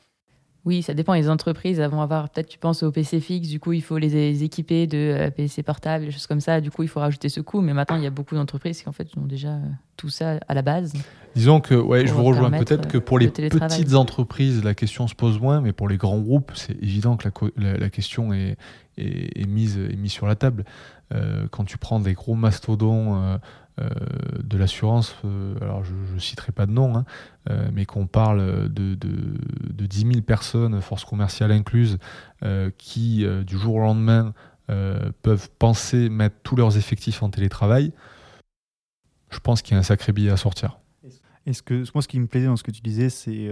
Oui, 0.66 0.82
ça 0.84 0.94
dépend. 0.94 1.14
Les 1.14 1.30
entreprises 1.30 1.80
vont 1.80 2.02
avoir, 2.02 2.30
peut-être 2.30 2.48
tu 2.48 2.58
penses 2.60 2.84
au 2.84 2.92
PC 2.92 3.20
fixe, 3.22 3.48
du 3.48 3.60
coup 3.60 3.74
il 3.74 3.82
faut 3.82 3.98
les, 3.98 4.10
les 4.10 4.44
équiper 4.44 4.88
de 4.88 4.98
euh, 4.98 5.30
PC 5.30 5.64
portable, 5.64 6.06
des 6.06 6.12
choses 6.12 6.28
comme 6.28 6.42
ça. 6.42 6.62
Du 6.62 6.70
coup 6.70 6.84
il 6.84 6.90
faut 6.90 7.00
rajouter 7.00 7.28
ce 7.28 7.42
coût. 7.42 7.60
Mais 7.62 7.74
maintenant 7.74 7.96
il 7.98 8.04
y 8.04 8.08
a 8.08 8.12
beaucoup 8.12 8.36
d'entreprises 8.36 8.82
qui 8.82 8.88
en 8.88 8.92
fait 8.94 9.08
ont 9.18 9.26
déjà 9.26 9.50
euh, 9.50 9.60
tout 9.98 10.10
ça 10.10 10.38
à 10.48 10.54
la 10.54 10.62
base. 10.62 10.94
Disons 11.36 11.60
que, 11.60 11.76
ouais, 11.76 12.02
je 12.06 12.12
Pour 12.14 12.22
vous 12.22 12.28
rejoins. 12.30 12.50
Peut-être 12.52 12.88
que 12.88 12.98
pour 12.98 13.20
le 13.20 13.26
les 13.26 13.32
petites 13.50 13.94
entreprises, 13.96 14.64
la 14.64 14.74
question 14.74 15.08
se 15.08 15.16
pose 15.16 15.40
moins, 15.40 15.60
mais 15.62 15.74
pour 15.74 15.88
les 15.90 15.98
grands 15.98 16.20
groupes, 16.20 16.52
c'est 16.56 16.74
évident 16.82 17.18
que 17.18 17.26
la, 17.26 17.32
co- 17.32 17.52
la- 17.58 17.78
la 17.78 17.90
question 17.90 18.34
est, 18.34 18.58
est- 18.98 19.40
est 19.42 19.48
mise, 19.48 19.78
est 19.78 19.96
mise 19.96 20.12
sur 20.12 20.28
la 20.28 20.36
table. 20.36 20.66
Euh, 21.14 21.48
quand 21.50 21.66
tu 21.66 21.78
prends 21.78 22.00
des 22.00 22.14
gros 22.14 22.36
mastodons 22.36 23.16
euh, 23.16 23.38
euh, 23.82 23.90
de 24.44 24.58
l'assurance, 24.58 25.16
alors 25.62 25.84
je 25.84 25.94
ne 26.14 26.20
citerai 26.20 26.52
pas 26.52 26.66
de 26.66 26.72
nom, 26.72 26.98
hein, 26.98 27.06
mais 27.74 27.86
qu'on 27.86 28.08
parle 28.08 28.70
de, 28.70 28.96
de, 28.96 29.38
de 29.70 29.86
10 29.86 30.00
000 30.00 30.22
personnes, 30.22 30.80
force 30.82 31.06
commerciale 31.06 31.52
incluse, 31.52 31.98
qui, 32.78 33.26
du 33.46 33.58
jour 33.58 33.76
au 33.76 33.80
lendemain, 33.80 34.34
peuvent 34.68 35.50
penser 35.58 36.10
mettre 36.10 36.36
tous 36.44 36.56
leurs 36.56 36.78
effectifs 36.78 37.24
en 37.24 37.30
télétravail, 37.30 37.92
je 39.30 39.40
pense 39.40 39.62
qu'il 39.62 39.74
y 39.74 39.78
a 39.78 39.80
un 39.80 39.84
sacré 39.84 40.12
billet 40.12 40.32
à 40.32 40.38
sortir. 40.38 40.80
Est-ce 41.46 41.64
que 41.64 41.84
moi, 41.94 42.02
ce 42.02 42.08
qui 42.08 42.20
me 42.20 42.28
plaisait 42.28 42.48
dans 42.48 42.58
ce 42.58 42.64
que 42.64 42.72
tu 42.72 42.82
disais, 42.82 43.10
c'est 43.10 43.50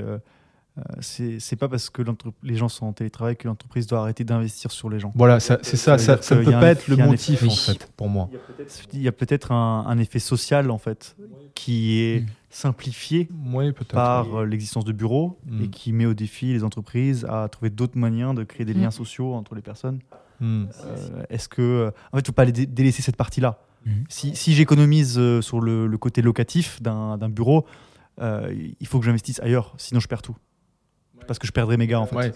c'est 0.99 1.39
c'est 1.39 1.55
pas 1.55 1.67
parce 1.67 1.89
que 1.89 2.01
les 2.43 2.55
gens 2.55 2.69
sont 2.69 2.85
en 2.85 2.93
télétravail 2.93 3.35
que 3.35 3.47
l'entreprise 3.47 3.87
doit 3.87 3.99
arrêter 3.99 4.23
d'investir 4.23 4.71
sur 4.71 4.89
les 4.89 4.99
gens. 4.99 5.11
Voilà, 5.15 5.39
ça- 5.39 5.59
c'est 5.61 5.77
ça, 5.77 5.97
Ça 5.97 6.17
ça, 6.17 6.21
ça 6.21 6.35
ne 6.35 6.43
peut 6.43 6.53
a 6.55 6.59
pas 6.59 6.67
un- 6.67 6.69
être 6.71 6.87
le 6.87 6.97
motif 6.97 7.41
effet- 7.43 7.47
en 7.51 7.55
fait, 7.55 7.91
pour 7.97 8.09
moi. 8.09 8.29
Il 8.93 9.01
y 9.01 9.07
a 9.07 9.11
peut-être 9.11 9.51
un, 9.51 9.85
un 9.87 9.97
effet 9.97 10.19
social 10.19 10.69
en 10.71 10.77
fait 10.77 11.15
qui 11.55 11.99
est 12.01 12.21
Mm. 12.21 12.25
simplifié 12.49 13.29
Oui, 13.53 13.71
par 13.89 14.39
euh, 14.41 14.45
l'existence 14.45 14.85
de 14.85 14.91
bureaux 14.91 15.39
et 15.61 15.69
qui 15.69 15.93
met 15.93 16.05
au 16.05 16.13
défi 16.13 16.53
les 16.53 16.63
entreprises 16.63 17.25
à 17.29 17.47
trouver 17.49 17.69
d'autres 17.69 17.97
moyens 17.97 18.35
de 18.35 18.43
créer 18.43 18.65
des 18.65 18.73
Mm. 18.73 18.81
liens 18.81 18.91
sociaux 18.91 19.33
entre 19.33 19.55
les 19.55 19.61
personnes. 19.61 19.99
Hmm. 20.39 20.65
Euh, 20.85 21.23
Est-ce 21.31 21.49
que 21.49 21.91
en 22.11 22.17
fait, 22.17 22.21
il 22.21 22.27
faut 22.27 22.31
pas 22.33 22.45
les 22.45 22.51
dé- 22.51 22.65
délaisser 22.67 23.01
cette 23.01 23.15
partie-là. 23.17 23.59
Si, 24.09 24.35
si 24.35 24.53
j'économise 24.53 25.17
euh, 25.17 25.41
sur 25.41 25.61
le, 25.61 25.87
le 25.87 25.97
côté 25.97 26.21
locatif 26.21 26.81
d'un 26.81 27.17
d'un 27.17 27.29
bureau, 27.29 27.65
euh, 28.21 28.53
il 28.81 28.85
faut 28.85 28.99
que 28.99 29.05
j'investisse 29.05 29.39
ailleurs, 29.41 29.73
sinon 29.77 29.99
je 30.01 30.07
perds 30.09 30.21
tout. 30.21 30.35
Parce 31.25 31.39
que 31.39 31.47
je 31.47 31.51
perdrai 31.51 31.77
mes 31.77 31.87
gars 31.87 31.99
en 31.99 32.05
fait. 32.05 32.15
Ouais. 32.15 32.31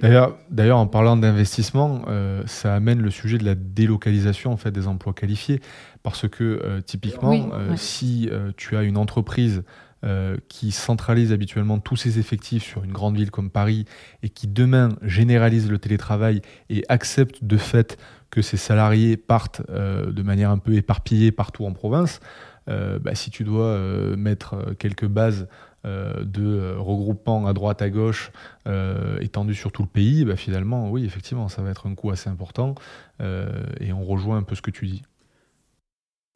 D'ailleurs, 0.00 0.36
d'ailleurs, 0.50 0.78
en 0.78 0.86
parlant 0.86 1.16
d'investissement, 1.16 2.02
euh, 2.08 2.42
ça 2.46 2.74
amène 2.74 3.00
le 3.00 3.10
sujet 3.10 3.38
de 3.38 3.44
la 3.44 3.54
délocalisation 3.54 4.52
en 4.52 4.56
fait 4.56 4.70
des 4.70 4.86
emplois 4.86 5.12
qualifiés, 5.14 5.60
parce 6.02 6.28
que 6.28 6.60
euh, 6.62 6.80
typiquement, 6.80 7.30
Oui, 7.30 7.44
euh, 7.52 7.70
ouais. 7.70 7.76
si 7.76 8.28
euh, 8.30 8.50
tu 8.56 8.76
as 8.76 8.82
une 8.82 8.96
entreprise 8.98 9.62
euh, 10.04 10.36
qui 10.50 10.70
centralise 10.72 11.32
habituellement 11.32 11.78
tous 11.78 11.96
ses 11.96 12.18
effectifs 12.18 12.62
sur 12.64 12.84
une 12.84 12.92
grande 12.92 13.16
ville 13.16 13.30
comme 13.30 13.48
Paris 13.50 13.86
et 14.22 14.28
qui 14.28 14.46
demain 14.46 14.90
généralise 15.00 15.70
le 15.70 15.78
télétravail 15.78 16.42
et 16.68 16.84
accepte 16.90 17.42
de 17.42 17.56
fait 17.56 17.96
que 18.30 18.42
ses 18.42 18.58
salariés 18.58 19.16
partent 19.16 19.62
euh, 19.70 20.12
de 20.12 20.22
manière 20.22 20.50
un 20.50 20.58
peu 20.58 20.74
éparpillée 20.74 21.32
partout 21.32 21.64
en 21.64 21.72
province, 21.72 22.20
euh, 22.68 22.98
bah, 22.98 23.14
si 23.14 23.30
tu 23.30 23.44
dois 23.44 23.64
euh, 23.66 24.14
mettre 24.16 24.74
quelques 24.78 25.06
bases 25.06 25.48
de 25.84 26.44
euh, 26.44 26.74
regroupement 26.78 27.46
à 27.46 27.52
droite 27.52 27.82
à 27.82 27.90
gauche 27.90 28.30
euh, 28.66 29.18
étendu 29.20 29.54
sur 29.54 29.70
tout 29.72 29.82
le 29.82 29.88
pays, 29.88 30.24
bah, 30.24 30.36
finalement, 30.36 30.90
oui, 30.90 31.04
effectivement, 31.04 31.48
ça 31.48 31.62
va 31.62 31.70
être 31.70 31.86
un 31.86 31.94
coût 31.94 32.10
assez 32.10 32.30
important. 32.30 32.74
euh, 33.20 33.64
et 33.80 33.92
on 33.92 34.04
rejoint 34.04 34.38
un 34.38 34.42
peu 34.42 34.54
ce 34.54 34.62
que 34.62 34.70
tu 34.70 34.86
dis. 34.86 35.02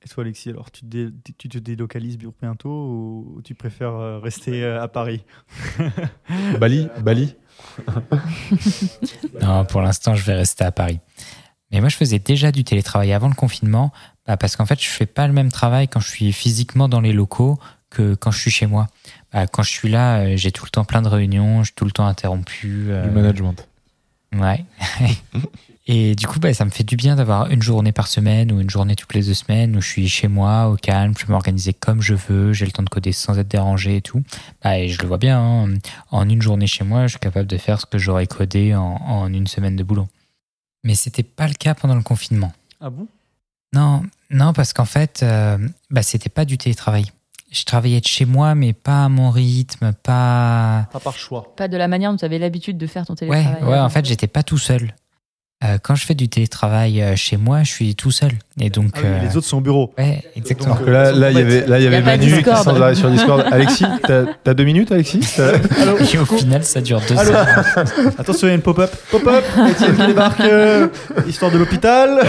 Et 0.04 0.08
toi 0.08 0.22
Alexis, 0.22 0.50
alors 0.50 0.70
tu 0.70 0.82
te, 0.82 0.86
dé- 0.86 1.10
tu 1.36 1.48
te 1.48 1.58
délocalises 1.58 2.18
bientôt 2.18 2.70
ou 2.70 3.40
tu 3.42 3.54
préfères 3.56 3.94
euh, 3.96 4.18
rester 4.20 4.62
euh, 4.62 4.80
à 4.80 4.86
Paris? 4.86 5.24
Bali, 6.60 6.88
Bali. 7.02 7.34
Non, 9.42 9.64
pour 9.64 9.80
l'instant, 9.82 10.14
je 10.14 10.24
vais 10.24 10.34
rester 10.34 10.64
à 10.64 10.72
Paris. 10.72 11.00
Mais 11.70 11.80
moi, 11.80 11.88
je 11.88 11.96
faisais 11.96 12.18
déjà 12.18 12.50
du 12.52 12.64
télétravail 12.64 13.12
avant 13.12 13.28
le 13.28 13.34
confinement, 13.34 13.92
bah, 14.26 14.36
parce 14.36 14.56
qu'en 14.56 14.66
fait, 14.66 14.80
je 14.80 14.88
fais 14.88 15.06
pas 15.06 15.26
le 15.26 15.32
même 15.32 15.50
travail 15.52 15.88
quand 15.88 16.00
je 16.00 16.08
suis 16.08 16.32
physiquement 16.32 16.88
dans 16.88 17.00
les 17.00 17.12
locaux 17.12 17.58
que 17.90 18.14
quand 18.14 18.30
je 18.30 18.38
suis 18.38 18.50
chez 18.50 18.66
moi. 18.66 18.86
Bah, 19.32 19.46
quand 19.46 19.62
je 19.62 19.70
suis 19.70 19.88
là, 19.88 20.20
euh, 20.20 20.36
j'ai 20.36 20.52
tout 20.52 20.64
le 20.64 20.70
temps 20.70 20.84
plein 20.84 21.02
de 21.02 21.08
réunions, 21.08 21.60
je 21.62 21.66
suis 21.66 21.74
tout 21.74 21.84
le 21.84 21.90
temps 21.90 22.06
interrompu. 22.06 22.86
euh, 22.90 23.04
Du 23.06 23.10
management. 23.10 23.68
Ouais. 24.34 24.64
Et 25.90 26.14
du 26.14 26.26
coup, 26.26 26.38
bah, 26.38 26.52
ça 26.52 26.66
me 26.66 26.70
fait 26.70 26.84
du 26.84 26.96
bien 26.96 27.16
d'avoir 27.16 27.50
une 27.50 27.62
journée 27.62 27.92
par 27.92 28.08
semaine 28.08 28.52
ou 28.52 28.60
une 28.60 28.68
journée 28.68 28.94
toutes 28.94 29.14
les 29.14 29.22
deux 29.22 29.32
semaines 29.32 29.74
où 29.74 29.80
je 29.80 29.88
suis 29.88 30.06
chez 30.08 30.28
moi, 30.28 30.68
au 30.68 30.76
calme, 30.76 31.14
je 31.18 31.24
peux 31.24 31.32
m'organiser 31.32 31.72
comme 31.72 32.02
je 32.02 32.12
veux, 32.12 32.52
j'ai 32.52 32.66
le 32.66 32.72
temps 32.72 32.82
de 32.82 32.90
coder 32.90 33.12
sans 33.12 33.38
être 33.38 33.48
dérangé 33.48 33.96
et 33.96 34.02
tout. 34.02 34.22
Bah, 34.62 34.78
et 34.78 34.90
je 34.90 35.00
le 35.00 35.08
vois 35.08 35.16
bien, 35.16 35.40
hein. 35.40 35.74
en 36.10 36.28
une 36.28 36.42
journée 36.42 36.66
chez 36.66 36.84
moi, 36.84 37.04
je 37.06 37.12
suis 37.12 37.18
capable 37.18 37.46
de 37.46 37.56
faire 37.56 37.80
ce 37.80 37.86
que 37.86 37.96
j'aurais 37.96 38.26
codé 38.26 38.74
en, 38.74 38.96
en 38.96 39.32
une 39.32 39.46
semaine 39.46 39.76
de 39.76 39.82
boulot. 39.82 40.08
Mais 40.84 40.94
c'était 40.94 41.22
pas 41.22 41.48
le 41.48 41.54
cas 41.54 41.74
pendant 41.74 41.94
le 41.96 42.02
confinement. 42.02 42.52
Ah 42.82 42.90
bon? 42.90 43.06
Non, 43.72 44.02
non, 44.30 44.52
parce 44.52 44.74
qu'en 44.74 44.84
fait, 44.84 45.20
euh, 45.22 45.56
bah, 45.90 46.02
c'était 46.02 46.28
pas 46.28 46.44
du 46.44 46.58
télétravail. 46.58 47.06
Je 47.50 47.64
travaillais 47.64 48.00
de 48.00 48.06
chez 48.06 48.26
moi, 48.26 48.54
mais 48.54 48.72
pas 48.74 49.04
à 49.06 49.08
mon 49.08 49.30
rythme, 49.30 49.92
pas. 50.02 50.86
Pas 50.92 51.00
par 51.00 51.16
choix. 51.16 51.54
Pas 51.56 51.66
de 51.68 51.76
la 51.78 51.88
manière 51.88 52.10
dont 52.10 52.18
tu 52.18 52.24
avais 52.24 52.38
l'habitude 52.38 52.76
de 52.76 52.86
faire 52.86 53.06
ton 53.06 53.14
Ouais, 53.14 53.16
télétravail. 53.20 53.62
ouais, 53.62 53.68
en 53.70 53.72
avant. 53.84 53.88
fait, 53.88 54.04
j'étais 54.04 54.26
pas 54.26 54.42
tout 54.42 54.58
seul. 54.58 54.94
Euh, 55.64 55.76
quand 55.82 55.96
je 55.96 56.04
fais 56.06 56.14
du 56.14 56.28
télétravail 56.28 57.02
euh, 57.02 57.16
chez 57.16 57.36
moi, 57.36 57.64
je 57.64 57.70
suis 57.72 57.96
tout 57.96 58.12
seul. 58.12 58.30
Et 58.60 58.70
donc, 58.70 58.92
Ah 58.94 59.00
oui, 59.02 59.08
euh, 59.08 59.22
les 59.28 59.36
autres 59.36 59.46
sont 59.48 59.56
au 59.56 59.60
bureau. 59.60 59.92
ouais, 59.98 60.22
exactement. 60.36 60.76
Donc, 60.76 60.86
Alors 60.86 60.86
que 60.86 60.90
là, 60.92 61.12
là, 61.12 61.30
il 61.32 61.38
y 61.38 61.40
avait, 61.40 61.66
là, 61.66 61.80
il 61.80 61.82
y 61.84 61.86
avait 61.88 62.00
Manu 62.00 62.44
qui 62.44 62.44
sans 62.44 62.80
arrêt 62.80 62.94
sur 62.94 63.10
Discord. 63.10 63.44
Alexis, 63.50 63.84
t'as 64.06 64.54
deux 64.54 64.62
minutes, 64.62 64.92
Alexis 64.92 65.28
Et 66.12 66.18
au 66.18 66.24
final, 66.26 66.62
ça 66.62 66.80
dure 66.80 67.00
deux 67.08 67.18
Allô 67.18 67.32
heures. 67.32 67.48
Attention, 68.18 68.46
il 68.46 68.50
y 68.50 68.52
a 68.52 68.54
une 68.54 68.62
pop-up. 68.62 68.94
Pop-up 69.10 69.44
Étienne 69.68 69.96
qui 69.96 70.06
débarque. 70.06 70.40
euh, 70.40 70.86
histoire 71.26 71.50
de 71.50 71.58
l'hôpital. 71.58 72.20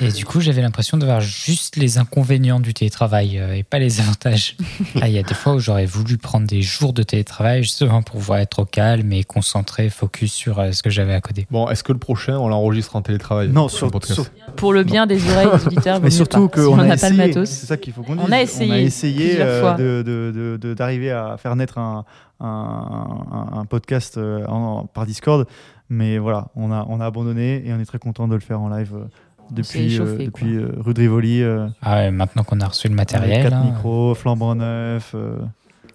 Et 0.00 0.08
du 0.10 0.24
coup, 0.24 0.40
j'avais 0.40 0.62
l'impression 0.62 0.96
d'avoir 0.96 1.20
juste 1.20 1.76
les 1.76 1.98
inconvénients 1.98 2.60
du 2.60 2.72
télétravail 2.74 3.38
euh, 3.38 3.54
et 3.54 3.62
pas 3.62 3.78
les 3.78 4.00
avantages. 4.00 4.56
Ah, 5.00 5.08
Il 5.08 5.14
y 5.14 5.18
a 5.18 5.22
des 5.22 5.34
fois 5.34 5.54
où 5.54 5.58
j'aurais 5.60 5.86
voulu 5.86 6.16
prendre 6.18 6.46
des 6.46 6.62
jours 6.62 6.92
de 6.92 7.02
télétravail 7.02 7.62
justement 7.62 8.02
pour 8.02 8.16
pouvoir 8.18 8.38
être 8.40 8.60
au 8.60 8.64
calme 8.64 9.12
et 9.12 9.24
concentré, 9.24 9.90
focus 9.90 10.07
sur 10.26 10.58
euh, 10.58 10.72
ce 10.72 10.82
que 10.82 10.90
j'avais 10.90 11.14
à 11.14 11.20
coder. 11.20 11.46
Bon, 11.50 11.68
est-ce 11.68 11.82
que 11.84 11.92
le 11.92 11.98
prochain, 11.98 12.36
on 12.38 12.48
l'enregistre 12.48 12.96
en 12.96 13.02
télétravail 13.02 13.48
Non, 13.48 13.64
le 13.64 13.68
sur, 13.68 13.90
podcast 13.90 14.14
sur- 14.14 14.30
Pour 14.56 14.72
le 14.72 14.82
bien 14.84 15.06
des 15.06 15.20
oreilles 15.30 15.48
des 15.58 15.66
auditeurs, 15.66 16.00
mais 16.00 16.10
surtout. 16.10 16.50
Si 16.54 16.60
qu'on 16.62 16.74
on 16.74 16.78
a 16.78 16.84
n'a 16.86 16.96
pas 16.96 17.10
le 17.10 17.16
matos. 17.16 17.48
C'est 17.48 17.66
ça 17.66 17.76
qu'il 17.76 17.92
faut 17.92 18.02
qu'on 18.02 18.14
dise. 18.16 18.24
On 18.26 18.32
a 18.32 18.40
essayé 18.42 19.36
On 19.38 19.40
a 19.40 19.44
euh, 19.44 19.60
fois. 19.60 19.74
de- 19.74 20.02
de- 20.06 20.32
de- 20.34 20.56
de- 20.60 20.74
d'arriver 20.74 21.10
à 21.10 21.36
faire 21.38 21.54
naître 21.56 21.78
un, 21.78 22.04
un, 22.40 22.46
un- 22.46 23.58
un 23.60 23.64
podcast 23.64 24.16
euh, 24.18 24.44
en- 24.46 24.84
par 24.86 25.06
Discord, 25.06 25.46
mais 25.88 26.18
voilà, 26.18 26.48
on 26.56 26.70
a, 26.72 26.86
on 26.88 27.00
a 27.00 27.06
abandonné 27.06 27.66
et 27.66 27.72
on 27.72 27.80
est 27.80 27.84
très 27.86 27.98
content 27.98 28.28
de 28.28 28.34
le 28.34 28.40
faire 28.40 28.60
en 28.60 28.68
live 28.68 28.92
euh, 28.94 29.04
depuis, 29.50 29.86
échauffé, 29.94 30.10
euh, 30.12 30.16
quoi. 30.16 30.24
depuis 30.26 30.56
euh, 30.56 30.68
rue 30.78 30.94
de 30.94 31.00
Rivoli. 31.00 31.42
euh, 31.42 31.66
Ah 31.82 31.96
ouais, 31.96 32.10
maintenant 32.10 32.44
qu'on 32.44 32.60
a 32.60 32.66
reçu 32.66 32.88
le 32.88 32.92
avec 32.94 33.12
matériel. 33.12 33.42
quatre 33.42 33.54
hein, 33.54 33.64
micros, 33.64 34.14
flambant 34.14 34.54
neuf. 34.54 35.12
euh, 35.14 35.36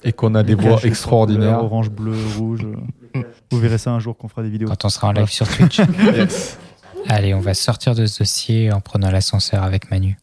Et 0.04 0.12
qu'on 0.12 0.34
a 0.36 0.44
des 0.44 0.56
voix 0.56 0.80
extraordinaires. 0.84 1.64
Orange, 1.64 1.90
bleu, 1.92 2.14
rouge. 2.38 2.66
Vous 3.54 3.60
verrez 3.60 3.78
ça 3.78 3.92
un 3.92 4.00
jour 4.00 4.18
qu'on 4.18 4.28
fera 4.28 4.42
des 4.42 4.50
vidéos. 4.50 4.68
quand 4.68 4.84
on 4.86 4.90
sera 4.90 5.10
en 5.10 5.12
live 5.12 5.30
sur 5.30 5.48
Twitch. 5.48 5.80
Yes. 6.16 6.58
Allez, 7.08 7.34
on 7.36 7.40
va 7.40 7.54
sortir 7.54 7.94
de 7.94 8.06
ce 8.08 8.20
dossier 8.20 8.72
en 8.72 8.80
prenant 8.82 9.12
l'ascenseur 9.12 9.62
avec 9.62 9.92
Manu. 9.92 10.18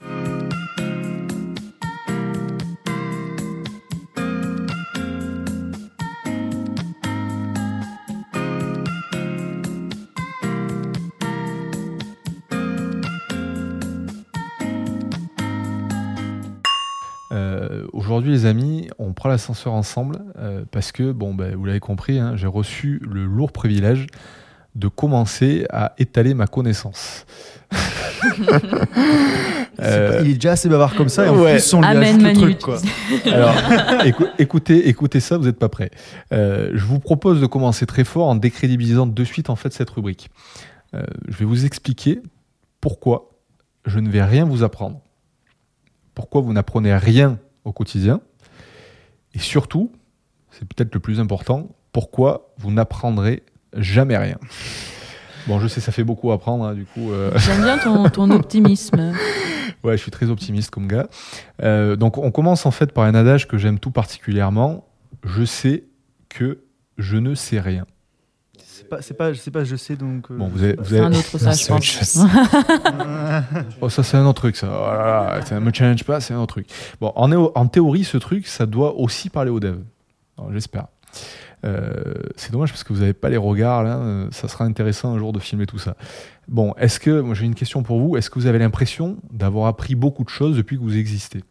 Prend 19.20 19.28
l'ascenseur 19.28 19.74
ensemble 19.74 20.16
euh, 20.38 20.64
parce 20.70 20.92
que, 20.92 21.12
bon, 21.12 21.34
ben, 21.34 21.54
vous 21.54 21.66
l'avez 21.66 21.78
compris, 21.78 22.18
hein, 22.18 22.32
j'ai 22.36 22.46
reçu 22.46 23.02
le 23.06 23.26
lourd 23.26 23.52
privilège 23.52 24.06
de 24.76 24.88
commencer 24.88 25.66
à 25.70 25.92
étaler 25.98 26.32
ma 26.32 26.46
connaissance. 26.46 27.26
Euh, 29.80 30.18
pas- 30.18 30.24
il 30.24 30.30
est 30.32 30.34
déjà 30.34 30.52
assez 30.52 30.68
bavard 30.68 30.94
comme 30.94 31.08
ça 31.08 31.24
et 31.24 31.28
en 31.30 31.38
ouais. 31.40 31.52
plus 31.54 31.72
on 31.72 31.80
lui 31.80 31.86
Amen, 31.86 32.02
ajoute 32.02 32.18
le 32.20 32.22
Manu. 32.26 32.38
truc 32.40 32.58
quoi. 32.58 32.78
Alors, 33.32 33.54
écou- 34.04 34.28
écoutez, 34.38 34.88
écoutez 34.90 35.20
ça, 35.20 35.38
vous 35.38 35.44
n'êtes 35.46 35.58
pas 35.58 35.70
prêts. 35.70 35.90
Euh, 36.34 36.72
je 36.74 36.84
vous 36.84 36.98
propose 36.98 37.40
de 37.40 37.46
commencer 37.46 37.86
très 37.86 38.04
fort 38.04 38.28
en 38.28 38.34
décrédibilisant 38.34 39.06
de 39.06 39.24
suite 39.24 39.48
en 39.48 39.56
fait 39.56 39.72
cette 39.72 39.88
rubrique. 39.88 40.28
Euh, 40.94 41.02
je 41.28 41.36
vais 41.38 41.46
vous 41.46 41.64
expliquer 41.64 42.20
pourquoi 42.82 43.30
je 43.86 44.00
ne 44.00 44.10
vais 44.10 44.22
rien 44.22 44.44
vous 44.44 44.62
apprendre, 44.64 45.00
pourquoi 46.14 46.42
vous 46.42 46.52
n'apprenez 46.52 46.94
rien 46.94 47.38
au 47.64 47.72
quotidien, 47.72 48.20
et 49.34 49.38
surtout, 49.38 49.92
c'est 50.50 50.66
peut-être 50.66 50.94
le 50.94 51.00
plus 51.00 51.20
important, 51.20 51.68
pourquoi 51.92 52.52
vous 52.58 52.70
n'apprendrez 52.70 53.42
jamais 53.76 54.16
rien? 54.16 54.38
Bon, 55.46 55.58
je 55.60 55.68
sais, 55.68 55.80
ça 55.80 55.92
fait 55.92 56.04
beaucoup 56.04 56.30
à 56.30 56.34
apprendre, 56.34 56.64
hein, 56.64 56.74
du 56.74 56.84
coup. 56.84 57.12
euh, 57.12 57.30
J'aime 57.36 57.62
bien 57.62 57.78
ton, 57.78 58.08
ton 58.10 58.30
optimisme. 58.32 59.12
Ouais, 59.82 59.96
je 59.96 60.02
suis 60.02 60.10
très 60.10 60.26
optimiste 60.28 60.70
comme 60.70 60.86
gars. 60.86 61.08
Euh, 61.62 61.96
donc, 61.96 62.18
on 62.18 62.30
commence 62.30 62.66
en 62.66 62.70
fait 62.70 62.92
par 62.92 63.04
un 63.04 63.14
adage 63.14 63.48
que 63.48 63.56
j'aime 63.56 63.78
tout 63.78 63.90
particulièrement. 63.90 64.86
Je 65.24 65.44
sais 65.44 65.84
que 66.28 66.64
je 66.98 67.16
ne 67.16 67.34
sais 67.34 67.60
rien. 67.60 67.86
C'est 68.80 68.88
pas, 68.88 69.02
c'est 69.02 69.14
pas, 69.14 69.32
je 69.34 69.38
sais 69.38 69.50
pas, 69.50 69.62
je 69.62 69.76
sais 69.76 69.94
donc. 69.94 70.30
euh, 70.30 70.36
Bon, 70.38 70.48
vous 70.48 70.62
avez, 70.62 70.74
vous 70.74 70.84
C'est 70.86 70.96
avez- 71.00 71.04
un 71.14 71.18
autre 71.18 71.38
ça, 71.38 71.52
je 71.52 71.66
pense. 71.66 72.18
Oh, 73.82 73.88
ça, 73.90 74.02
c'est 74.02 74.16
un 74.16 74.24
autre 74.24 74.40
truc, 74.40 74.56
ça. 74.56 74.68
Oh 74.70 74.86
là 74.86 75.36
là, 75.38 75.44
ça 75.44 75.60
me 75.60 75.70
challenge 75.72 76.02
pas, 76.04 76.20
c'est 76.20 76.32
un 76.34 76.38
autre 76.38 76.54
truc. 76.54 76.66
Bon, 77.00 77.12
en, 77.14 77.30
en 77.32 77.66
théorie, 77.66 78.04
ce 78.04 78.16
truc, 78.16 78.46
ça 78.46 78.64
doit 78.66 78.94
aussi 78.96 79.28
parler 79.28 79.50
aux 79.50 79.60
devs. 79.60 79.82
Alors, 80.38 80.50
J'espère. 80.52 80.86
Euh, 81.66 82.14
c'est 82.36 82.52
dommage 82.52 82.70
parce 82.70 82.84
que 82.84 82.92
vous 82.94 83.00
n'avez 83.00 83.12
pas 83.12 83.28
les 83.28 83.36
regards 83.36 83.82
là. 83.82 83.96
euh, 83.98 84.28
Ça 84.30 84.48
sera 84.48 84.64
intéressant 84.64 85.12
un 85.14 85.18
jour 85.18 85.32
de 85.34 85.38
filmer 85.40 85.66
tout 85.66 85.78
ça. 85.78 85.94
Bon, 86.48 86.72
est-ce 86.78 86.98
que, 86.98 87.20
moi 87.20 87.34
j'ai 87.34 87.44
une 87.44 87.54
question 87.54 87.82
pour 87.82 88.00
vous. 88.00 88.16
Est-ce 88.16 88.30
que 88.30 88.38
vous 88.38 88.46
avez 88.46 88.58
l'impression 88.58 89.18
d'avoir 89.30 89.66
appris 89.66 89.94
beaucoup 89.94 90.24
de 90.24 90.30
choses 90.30 90.56
depuis 90.56 90.78
que 90.78 90.82
vous 90.82 90.96
existez? 90.96 91.44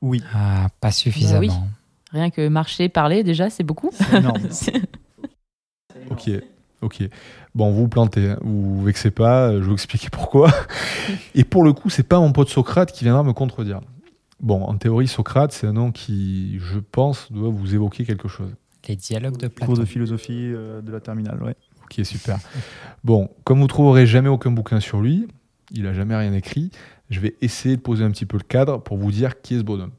Oui, 0.00 0.22
Ah, 0.34 0.68
pas 0.80 0.92
suffisamment. 0.92 1.68
Rien 2.12 2.30
que 2.30 2.48
marcher, 2.48 2.88
parler, 2.88 3.22
déjà, 3.22 3.50
c'est 3.50 3.62
beaucoup. 3.62 3.90
c'est 3.92 4.16
énorme. 4.16 4.40
C'est- 4.50 4.72
Ok, 6.10 6.30
ok. 6.82 7.02
Bon, 7.54 7.70
vous 7.70 7.82
vous 7.82 7.88
plantez, 7.88 8.30
hein. 8.30 8.38
vous 8.42 8.76
vous 8.76 8.84
vexez 8.84 9.10
pas, 9.10 9.48
euh, 9.48 9.54
je 9.54 9.58
vais 9.60 9.66
vous 9.66 9.72
expliquer 9.74 10.08
pourquoi. 10.12 10.50
Et 11.34 11.44
pour 11.44 11.64
le 11.64 11.72
coup, 11.72 11.90
c'est 11.90 12.06
pas 12.06 12.18
mon 12.18 12.32
pote 12.32 12.48
Socrate 12.48 12.92
qui 12.92 13.04
viendra 13.04 13.22
me 13.22 13.32
contredire. 13.32 13.80
Bon, 14.40 14.62
en 14.62 14.76
théorie, 14.76 15.08
Socrate, 15.08 15.52
c'est 15.52 15.66
un 15.66 15.72
nom 15.72 15.92
qui, 15.92 16.58
je 16.58 16.78
pense, 16.78 17.30
doit 17.30 17.50
vous 17.50 17.74
évoquer 17.74 18.04
quelque 18.04 18.28
chose. 18.28 18.50
Les 18.88 18.96
dialogues 18.96 19.36
de 19.36 19.48
Cours 19.48 19.66
Platon. 19.66 19.74
de 19.74 19.84
philosophie 19.84 20.52
euh, 20.54 20.80
de 20.80 20.90
la 20.90 21.00
terminale, 21.00 21.42
ouais. 21.42 21.54
Ok, 21.84 22.04
super. 22.04 22.38
Bon, 23.04 23.28
comme 23.44 23.60
vous 23.60 23.66
trouverez 23.66 24.06
jamais 24.06 24.28
aucun 24.28 24.50
bouquin 24.50 24.80
sur 24.80 25.00
lui, 25.00 25.28
il 25.72 25.86
a 25.86 25.92
jamais 25.92 26.16
rien 26.16 26.32
écrit, 26.32 26.70
je 27.10 27.20
vais 27.20 27.34
essayer 27.40 27.76
de 27.76 27.80
poser 27.80 28.04
un 28.04 28.10
petit 28.10 28.26
peu 28.26 28.36
le 28.36 28.44
cadre 28.44 28.80
pour 28.80 28.96
vous 28.96 29.10
dire 29.10 29.40
qui 29.40 29.54
est 29.54 29.58
ce 29.58 29.64
bonhomme. 29.64 29.92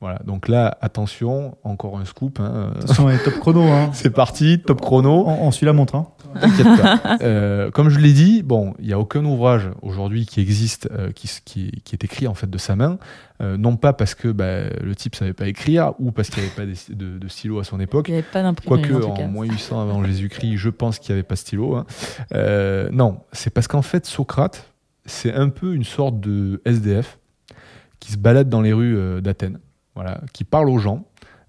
Voilà, 0.00 0.20
donc 0.24 0.46
là, 0.46 0.78
attention, 0.80 1.56
encore 1.64 1.98
un 1.98 2.04
scoop. 2.04 2.38
hein. 2.40 2.70
Attention, 2.80 3.08
top 3.24 3.34
chrono, 3.40 3.62
hein. 3.62 3.90
C'est 3.92 4.10
parti, 4.10 4.60
top 4.64 4.80
chrono. 4.80 5.24
On, 5.26 5.46
on 5.48 5.50
suit 5.50 5.66
la 5.66 5.72
montre, 5.72 5.96
hein. 5.96 6.06
T'inquiète 6.40 6.80
pas. 6.80 7.00
Euh, 7.22 7.70
comme 7.72 7.88
je 7.88 7.98
l'ai 7.98 8.12
dit, 8.12 8.42
bon, 8.44 8.74
il 8.78 8.86
n'y 8.86 8.92
a 8.92 8.98
aucun 9.00 9.24
ouvrage 9.24 9.70
aujourd'hui 9.82 10.24
qui 10.24 10.40
existe 10.40 10.88
euh, 10.92 11.10
qui, 11.10 11.26
s- 11.26 11.40
qui, 11.44 11.72
qui 11.84 11.96
est 11.96 12.04
écrit 12.04 12.28
en 12.28 12.34
fait 12.34 12.48
de 12.48 12.58
sa 12.58 12.76
main, 12.76 12.98
Euh, 13.42 13.56
non 13.56 13.76
pas 13.76 13.92
parce 13.92 14.14
que 14.14 14.28
bah, 14.28 14.68
le 14.82 14.94
type 14.94 15.14
savait 15.16 15.32
pas 15.32 15.46
écrire 15.48 15.94
ou 15.98 16.12
parce 16.12 16.28
qu'il 16.30 16.42
n'y 16.44 16.48
avait 16.48 16.56
pas 16.56 16.66
des- 16.66 16.94
de, 16.94 17.18
de 17.18 17.28
stylo 17.28 17.58
à 17.58 17.64
son 17.64 17.80
époque. 17.80 18.08
Il 18.08 18.12
n'y 18.12 18.18
avait 18.18 18.26
pas 18.32 18.42
d'imprimerie, 18.42 18.82
Quoique 18.88 19.04
en 19.04 19.14
en 19.24 19.28
moins 19.28 19.46
800 19.46 19.80
avant 19.80 20.04
Jésus-Christ, 20.04 20.56
je 20.56 20.70
pense 20.70 20.98
qu'il 21.00 21.12
n'y 21.14 21.18
avait 21.18 21.26
pas 21.26 21.34
de 21.34 21.40
stylo. 21.40 21.74
hein. 21.74 21.86
Euh, 22.34 22.88
non, 22.92 23.18
c'est 23.32 23.50
parce 23.50 23.66
qu'en 23.66 23.82
fait 23.82 24.06
Socrate, 24.06 24.70
c'est 25.06 25.32
un 25.34 25.48
peu 25.48 25.74
une 25.74 25.84
sorte 25.84 26.20
de 26.20 26.60
SDF 26.64 27.18
qui 28.00 28.12
se 28.12 28.16
balade 28.18 28.48
dans 28.48 28.60
les 28.60 28.72
rues 28.72 28.96
euh, 28.96 29.20
d'Athènes, 29.20 29.58
voilà, 29.98 30.20
qui 30.32 30.44
parle 30.44 30.70
aux 30.70 30.78
gens. 30.78 31.04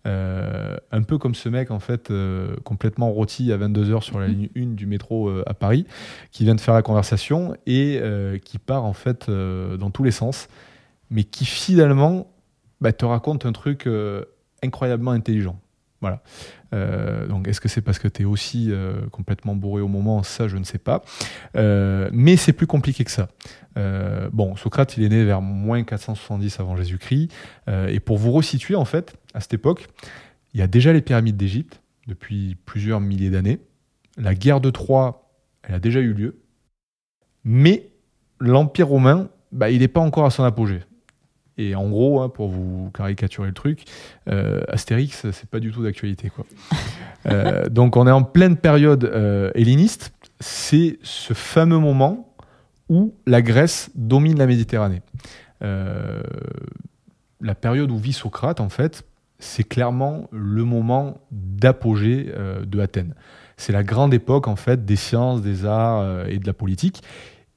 Euh, 0.08 0.78
un 0.92 1.04
peu 1.04 1.20
comme 1.20 1.36
ce 1.36 1.50
mec 1.50 1.72
en 1.72 1.80
fait 1.80 2.10
euh, 2.10 2.56
complètement 2.64 3.12
rôti 3.12 3.52
à 3.52 3.58
22h 3.58 4.02
sur 4.02 4.18
la 4.18 4.28
ligne 4.28 4.50
1 4.56 4.68
du 4.68 4.88
métro 4.88 5.28
euh, 5.28 5.44
à 5.46 5.54
Paris 5.54 5.86
qui 6.32 6.46
vient 6.46 6.56
de 6.56 6.62
faire 6.62 6.74
la 6.74 6.82
conversation 6.82 7.54
et 7.68 8.02
qui 8.46 8.60
part 8.60 8.86
en 8.86 8.94
fait 8.94 9.30
dans 9.30 9.92
tous 9.92 10.04
les 10.04 10.12
sens 10.12 10.48
mais 11.10 11.26
qui 11.26 11.44
finalement 11.44 12.32
bah, 12.80 12.94
te 12.94 13.04
raconte 13.04 13.46
un 13.46 13.52
truc 13.52 13.90
incroyablement 14.64 15.12
intelligent 15.12 15.60
voilà. 16.02 16.22
Euh, 16.74 17.28
donc 17.28 17.48
est-ce 17.48 17.60
que 17.60 17.68
c'est 17.68 17.82
parce 17.82 18.00
que 18.00 18.08
tu 18.08 18.22
es 18.22 18.26
aussi 18.26 18.72
euh, 18.72 19.08
complètement 19.12 19.56
bourré 19.56 19.82
au 19.82 19.88
moment? 19.88 20.24
Ça 20.24 20.48
je 20.48 20.58
ne 20.58 20.64
sais 20.64 20.78
pas. 20.78 21.04
Euh, 21.58 22.10
mais 22.14 22.38
c'est 22.38 22.54
plus 22.54 22.68
compliqué 22.68 23.04
que 23.04 23.12
ça. 23.12 23.30
Bon 24.34 24.58
Socrate 24.58 24.98
il 24.98 25.04
est 25.04 25.10
né 25.10 25.24
vers 25.24 25.42
moins 25.42 25.84
470 25.84 26.60
avant 26.60 26.76
Jésus-Christ. 26.76 27.32
Et 27.88 28.02
pour 28.02 28.18
vous 28.18 28.32
resituer 28.34 28.76
en 28.76 28.84
fait 28.84 29.16
à 29.34 29.40
cette 29.40 29.54
époque 29.54 29.88
il 30.54 30.60
y 30.60 30.64
a 30.64 30.68
déjà 30.68 30.92
les 30.92 31.02
pyramides 31.02 31.38
d'Égypte 31.38 31.82
depuis 32.08 32.58
plusieurs 32.66 33.00
milliers 33.00 33.30
d'années. 33.30 33.60
La 34.18 34.36
guerre 34.36 34.60
de 34.60 34.70
Troie 34.70 35.32
elle 35.64 35.76
a 35.76 35.80
déjà 35.80 36.02
eu 36.02 36.12
lieu. 36.12 36.42
Mais 37.46 37.90
l'Empire 38.42 38.90
romain 38.90 39.30
bah, 39.54 39.70
il 39.70 39.80
n'est 39.80 39.88
pas 39.88 40.02
encore 40.02 40.26
à 40.26 40.30
son 40.30 40.44
apogée 40.44 40.82
et 41.60 41.76
en 41.76 41.90
gros, 41.90 42.22
hein, 42.22 42.30
pour 42.30 42.48
vous 42.48 42.90
caricaturer 42.94 43.48
le 43.48 43.54
truc, 43.54 43.84
euh, 44.30 44.62
Astérix, 44.70 45.30
c'est 45.32 45.50
pas 45.50 45.60
du 45.60 45.72
tout 45.72 45.84
d'actualité. 45.84 46.30
quoi. 46.30 46.46
Euh, 47.26 47.68
donc 47.68 47.98
on 47.98 48.08
est 48.08 48.12
en 48.12 48.24
pleine 48.24 48.56
période 48.56 49.04
euh, 49.04 49.52
helléniste. 49.54 50.14
C'est 50.40 51.00
ce 51.04 51.34
fameux 51.34 51.78
moment 51.78 52.34
où 52.88 53.14
la 53.28 53.42
Grèce 53.42 53.92
domine 53.94 54.38
la 54.38 54.46
Méditerranée. 54.46 55.02
Euh, 55.62 56.22
la 57.42 57.56
période 57.56 57.92
où 57.92 57.98
vit 57.98 58.14
Socrate, 58.14 58.62
en 58.62 58.70
fait, 58.70 59.04
c'est 59.40 59.64
clairement 59.64 60.28
le 60.32 60.64
moment 60.64 61.22
d'apogée 61.32 62.32
euh, 62.36 62.66
de 62.66 62.80
Athènes. 62.80 63.16
C'est 63.58 63.74
la 63.74 63.84
grande 63.84 64.14
époque, 64.14 64.48
en 64.48 64.56
fait, 64.56 64.86
des 64.86 64.96
sciences, 64.96 65.42
des 65.42 65.66
arts 65.66 66.00
euh, 66.00 66.26
et 66.26 66.40
de 66.40 66.48
la 66.48 66.54
politique. 66.54 67.04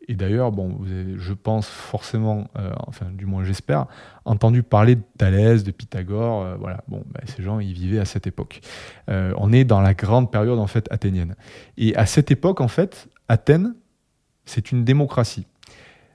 Et 0.08 0.14
d'ailleurs, 0.14 0.50
bon, 0.52 0.76
vous 0.78 0.90
avez, 0.90 1.18
je 1.18 1.32
pense 1.32 1.68
forcément, 1.68 2.48
euh, 2.58 2.72
enfin 2.86 3.06
du 3.12 3.24
moins 3.26 3.44
j'espère, 3.44 3.86
entendu 4.24 4.62
parler 4.62 4.96
de 4.96 5.02
Thalès, 5.16 5.62
de 5.62 5.70
Pythagore. 5.70 6.42
euh, 6.42 6.56
voilà, 6.56 6.82
bon, 6.88 7.04
bah, 7.12 7.20
ces 7.24 7.42
gens, 7.42 7.60
ils 7.60 7.72
vivaient 7.72 8.00
à 8.00 8.04
cette 8.04 8.26
époque. 8.26 8.60
Euh, 9.08 9.32
on 9.36 9.52
est 9.52 9.64
dans 9.64 9.80
la 9.80 9.94
grande 9.94 10.30
période 10.30 10.58
en 10.58 10.66
fait 10.66 10.90
athénienne. 10.90 11.36
Et 11.76 11.94
à 11.96 12.06
cette 12.06 12.30
époque, 12.30 12.60
en 12.60 12.68
fait, 12.68 13.08
Athènes, 13.28 13.74
c'est 14.44 14.72
une 14.72 14.84
démocratie. 14.84 15.46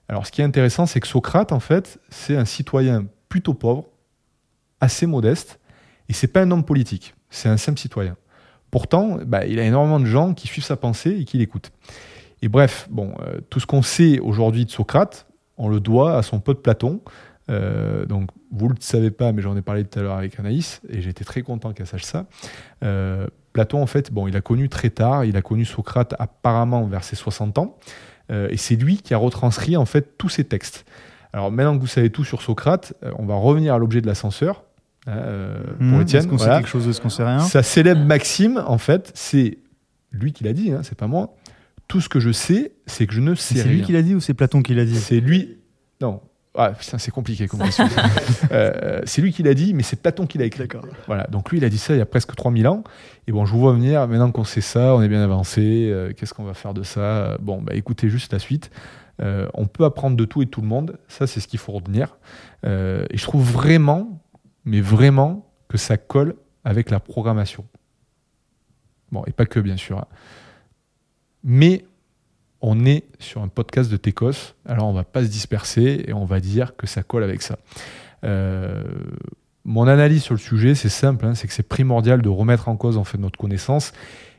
Alors, 0.10 0.26
ce 0.26 0.32
qui 0.32 0.42
est 0.42 0.46
intéressant, 0.46 0.86
c'est 0.86 1.00
que 1.00 1.08
Socrate, 1.08 1.52
en 1.52 1.60
fait, 1.60 2.00
c'est 2.10 2.36
un 2.36 2.46
citoyen 2.46 3.06
plutôt 3.30 3.54
pauvre, 3.54 3.86
assez 4.80 5.06
modeste, 5.06 5.60
et 6.10 6.14
c'est 6.14 6.28
pas 6.28 6.42
un 6.42 6.52
homme 6.52 6.64
politique. 6.64 7.14
C'est 7.30 7.50
un 7.50 7.58
simple 7.58 7.80
citoyen. 7.80 8.16
Pourtant, 8.72 9.18
bah, 9.26 9.46
il 9.46 9.60
a 9.60 9.64
énormément 9.64 10.00
de 10.00 10.06
gens 10.06 10.34
qui 10.34 10.48
suivent 10.48 10.64
sa 10.64 10.76
pensée 10.76 11.12
et 11.12 11.26
qui 11.26 11.38
l'écoutent. 11.38 11.72
Et 12.42 12.50
bref, 12.50 12.88
bon, 12.92 13.14
euh, 13.22 13.40
tout 13.50 13.60
ce 13.60 13.66
qu'on 13.66 13.82
sait 13.82 14.20
aujourd'hui 14.20 14.66
de 14.66 14.72
Socrate, 14.72 15.26
on 15.58 15.70
le 15.70 15.80
doit 15.80 16.18
à 16.18 16.22
son 16.24 16.40
pote 16.40 16.62
Platon. 16.62 17.02
Euh, 17.50 18.06
donc, 18.06 18.30
vous 18.52 18.66
ne 18.68 18.72
le 18.74 18.78
savez 18.80 19.10
pas, 19.12 19.32
mais 19.32 19.42
j'en 19.42 19.56
ai 19.58 19.62
parlé 19.62 19.84
tout 19.86 19.98
à 20.00 20.02
l'heure 20.04 20.18
avec 20.18 20.40
Anaïs, 20.40 20.82
et 20.90 21.02
j'étais 21.02 21.24
très 21.24 21.42
content 21.42 21.72
qu'elle 21.74 21.88
sache 21.88 22.04
ça. 22.04 22.26
Euh, 22.84 23.28
Platon, 23.54 23.82
en 23.82 23.88
fait, 23.88 24.12
bon, 24.12 24.28
il 24.28 24.36
a 24.36 24.42
connu 24.42 24.70
très 24.70 24.90
tard, 24.90 25.26
il 25.26 25.36
a 25.36 25.42
connu 25.42 25.66
Socrate 25.66 26.14
apparemment 26.20 26.86
vers 26.86 27.04
ses 27.04 27.16
60 27.16 27.58
ans, 27.58 27.78
et 28.30 28.58
c'est 28.58 28.76
lui 28.76 28.98
qui 28.98 29.14
a 29.14 29.18
retranscrit 29.18 29.78
en 29.78 29.86
fait 29.86 30.18
tous 30.18 30.28
ses 30.28 30.44
textes. 30.44 30.84
Alors 31.32 31.50
maintenant 31.50 31.76
que 31.78 31.80
vous 31.82 31.88
savez 31.88 32.10
tout 32.10 32.26
sur 32.26 32.42
Socrate, 32.42 32.94
on 33.18 33.26
va 33.26 33.36
revenir 33.36 33.74
à 33.74 33.78
l'objet 33.78 34.02
de 34.02 34.06
l'ascenseur. 34.08 34.64
hein, 35.08 35.14
pour 35.78 35.86
Mmh, 35.86 36.02
Étienne, 36.02 36.20
Est-ce 36.20 36.28
qu'on 36.28 36.36
voilà. 36.36 36.56
sait 36.56 36.60
quelque 36.62 36.70
chose 36.70 36.86
de 36.86 36.92
ce 36.92 37.00
qu'on 37.00 37.08
sait 37.10 37.24
rien? 37.24 37.40
Sa 37.40 37.64
célèbre 37.64 38.04
maxime, 38.04 38.62
en 38.68 38.78
fait, 38.78 39.12
c'est 39.16 39.60
lui 40.12 40.34
qui 40.34 40.44
l'a 40.44 40.52
dit, 40.52 40.74
hein, 40.74 40.82
c'est 40.84 40.98
pas 40.98 41.08
moi. 41.08 41.36
Tout 41.88 42.02
ce 42.02 42.10
que 42.10 42.20
je 42.20 42.32
sais, 42.32 42.74
c'est 42.86 43.08
que 43.08 43.14
je 43.14 43.22
ne 43.22 43.34
sais 43.36 43.56
C'est 43.56 43.64
rien. 43.64 43.72
lui 43.74 43.82
qui 43.82 43.92
l'a 43.94 44.02
dit 44.02 44.14
ou 44.16 44.20
c'est 44.20 44.34
Platon 44.34 44.62
qui 44.62 44.74
l'a 44.74 44.86
dit 44.86 44.96
C'est 44.96 45.20
lui. 45.20 45.58
Non. 46.02 46.22
Ah, 46.60 46.72
putain, 46.72 46.98
c'est 46.98 47.12
compliqué 47.12 47.48
comme 47.48 47.60
question. 47.62 47.88
Euh, 48.52 49.02
c'est 49.06 49.22
lui 49.22 49.32
qui 49.34 49.44
l'a 49.44 49.54
dit, 49.54 49.74
mais 49.74 49.84
c'est 49.84 49.96
Platon 50.02 50.26
qui 50.26 50.38
l'a 50.38 50.46
écrit. 50.46 50.62
D'accord. 50.62 50.86
Voilà, 51.06 51.28
donc 51.28 51.52
lui, 51.52 51.58
il 51.60 51.66
a 51.66 51.70
dit 51.70 51.78
ça 51.78 51.94
il 51.94 51.98
y 52.00 52.02
a 52.02 52.06
presque 52.06 52.34
3000 52.36 52.68
ans. 52.68 52.84
Et 53.28 53.32
bon, 53.32 53.46
je 53.46 53.52
vous 53.52 53.60
vois 53.60 53.74
venir, 53.74 54.08
maintenant 54.08 54.32
qu'on 54.32 54.44
sait 54.46 54.62
ça, 54.62 54.96
on 54.96 55.02
est 55.02 55.08
bien 55.10 55.22
avancé, 55.22 55.90
euh, 55.92 56.14
qu'est-ce 56.14 56.34
qu'on 56.34 56.44
va 56.46 56.54
faire 56.54 56.74
de 56.74 56.82
ça? 56.84 57.38
Bon, 57.42 57.62
bah 57.62 57.74
écoutez 57.76 58.10
juste 58.10 58.32
la 58.34 58.40
suite. 58.40 58.72
Euh, 59.22 59.48
on 59.54 59.66
peut 59.68 59.84
apprendre 59.86 60.16
de 60.16 60.26
tout 60.26 60.42
et 60.42 60.46
de 60.46 60.50
tout 60.50 60.62
le 60.62 60.68
monde, 60.68 60.98
ça 61.08 61.28
c'est 61.28 61.40
ce 61.40 61.48
qu'il 61.48 61.60
faut 61.60 61.72
retenir. 61.74 62.18
Et 62.64 63.18
je 63.18 63.24
trouve 63.24 63.44
vraiment, 63.44 64.22
mais 64.66 64.82
vraiment, 64.82 65.50
que 65.68 65.78
ça 65.78 65.98
colle 65.98 66.36
avec 66.64 66.90
la 66.90 67.00
programmation. 67.00 67.66
Bon, 69.12 69.24
et 69.28 69.32
pas 69.32 69.46
que 69.46 69.60
bien 69.60 69.78
sûr. 69.78 70.00
hein. 70.00 70.08
Mais 71.50 71.86
on 72.60 72.86
est 72.86 73.06
sur 73.20 73.42
un 73.42 73.48
podcast 73.48 73.90
de 73.90 73.96
Tecos, 73.96 74.54
alors 74.66 74.90
on 74.90 74.92
va 74.92 75.06
pas 75.06 75.24
se 75.24 75.30
disperser 75.30 76.04
et 76.06 76.12
on 76.12 76.26
va 76.26 76.42
dire 76.42 76.76
que 76.76 76.86
ça 76.88 77.04
colle 77.04 77.24
avec 77.24 77.42
ça. 77.42 77.58
Euh, 78.26 78.84
mon 79.64 79.88
analyse 79.88 80.24
sur 80.24 80.34
le 80.34 80.42
sujet, 80.42 80.76
c'est 80.76 80.90
simple, 80.90 81.26
hein, 81.26 81.36
c'est 81.36 81.48
que 81.48 81.54
c'est 81.54 81.64
primordial 81.64 82.22
de 82.22 82.28
remettre 82.28 82.68
en 82.68 82.76
cause 82.76 82.98
en 82.98 83.06
fait 83.06 83.18
notre 83.18 83.40
connaissance 83.40 83.94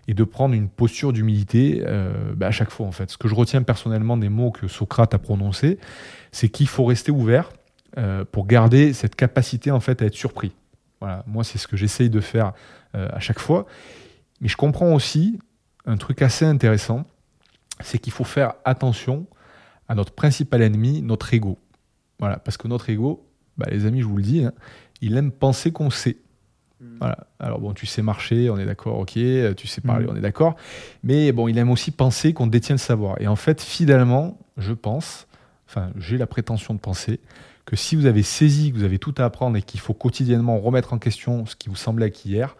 et 0.07 0.13
de 0.13 0.23
prendre 0.23 0.55
une 0.55 0.69
posture 0.69 1.15
d'humilité 1.15 1.83
euh, 1.87 2.35
bah, 2.37 2.49
à 2.49 2.51
chaque 2.51 2.71
fois 2.71 2.87
en 2.87 2.93
fait. 2.93 3.11
Ce 3.11 3.17
que 3.17 3.27
je 3.27 3.35
retiens 3.35 3.63
personnellement 3.63 4.19
des 4.19 4.29
mots 4.29 4.51
que 4.51 4.69
Socrate 4.69 5.15
a 5.15 5.19
prononcés, 5.19 5.79
c'est 6.31 6.51
qu'il 6.51 6.69
faut 6.69 6.85
rester 6.85 7.11
ouvert 7.11 7.51
euh, 7.97 8.27
pour 8.31 8.47
garder 8.47 8.93
cette 8.93 9.17
capacité 9.17 9.71
en 9.71 9.81
fait 9.81 10.03
à 10.03 10.05
être 10.05 10.15
surpris. 10.15 10.53
Voilà, 11.01 11.25
moi 11.27 11.43
c'est 11.43 11.57
ce 11.57 11.67
que 11.67 11.79
j'essaye 11.79 12.11
de 12.11 12.21
faire 12.21 12.53
à 12.93 13.21
chaque 13.21 13.39
fois. 13.39 13.67
Mais 14.41 14.49
je 14.49 14.57
comprends 14.57 14.95
aussi 14.95 15.39
un 15.89 15.97
truc 15.97 16.23
assez 16.23 16.45
intéressant, 16.45 17.05
c'est 17.81 17.99
qu'il 17.99 18.13
faut 18.13 18.25
faire 18.25 18.55
attention 18.65 19.27
à 19.89 19.95
notre 19.95 20.13
principal 20.13 20.63
ennemi, 20.63 21.03
notre 21.03 21.33
ego. 21.35 21.59
Voilà, 22.19 22.37
parce 22.39 22.57
que 22.57 22.69
notre 22.69 22.91
ego, 22.91 23.27
bah, 23.57 23.67
les 23.71 23.87
amis, 23.87 24.01
je 24.03 24.07
vous 24.07 24.17
le 24.17 24.23
dis, 24.23 24.45
hein, 24.45 24.53
il 25.01 25.17
aime 25.17 25.33
penser 25.33 25.73
qu'on 25.73 25.91
sait. 25.91 26.19
Voilà. 27.01 27.27
Alors 27.41 27.59
bon, 27.61 27.73
tu 27.73 27.87
sais 27.87 28.03
marcher, 28.03 28.51
on 28.51 28.59
est 28.59 28.65
d'accord, 28.67 28.99
ok, 29.01 29.19
tu 29.57 29.67
sais 29.67 29.81
parler, 29.81 30.05
Mhm. 30.07 30.13
on 30.13 30.17
est 30.17 30.21
d'accord, 30.21 30.55
mais 31.03 31.33
bon, 31.33 31.49
il 31.49 31.59
aime 31.59 31.71
aussi 31.71 31.91
penser 31.91 32.33
qu'on 32.33 32.47
détient 32.47 32.77
le 32.77 32.79
savoir. 32.81 33.21
Et 33.21 33.27
en 33.27 33.35
fait, 33.35 33.61
fidèlement, 33.61 34.39
je 34.59 34.73
pense, 34.73 35.27
enfin, 35.69 35.91
j'ai 35.97 36.19
la 36.19 36.29
prétention 36.29 36.75
de 36.75 36.79
penser 36.79 37.19
que 37.65 37.75
si 37.75 37.97
vous 37.97 38.07
avez 38.07 38.23
saisi 38.23 38.71
que 38.73 38.77
vous 38.79 38.85
avez 38.85 38.99
tout 39.01 39.15
à 39.19 39.25
apprendre 39.25 39.57
et 39.57 39.63
qu'il 39.63 39.81
faut 39.81 39.93
quotidiennement 39.93 40.59
remettre 40.61 40.93
en 40.93 40.99
question 40.99 41.47
ce 41.47 41.57
qui 41.57 41.69
vous 41.69 41.75
semblait 41.77 42.07
acquis 42.07 42.29
hier, 42.31 42.57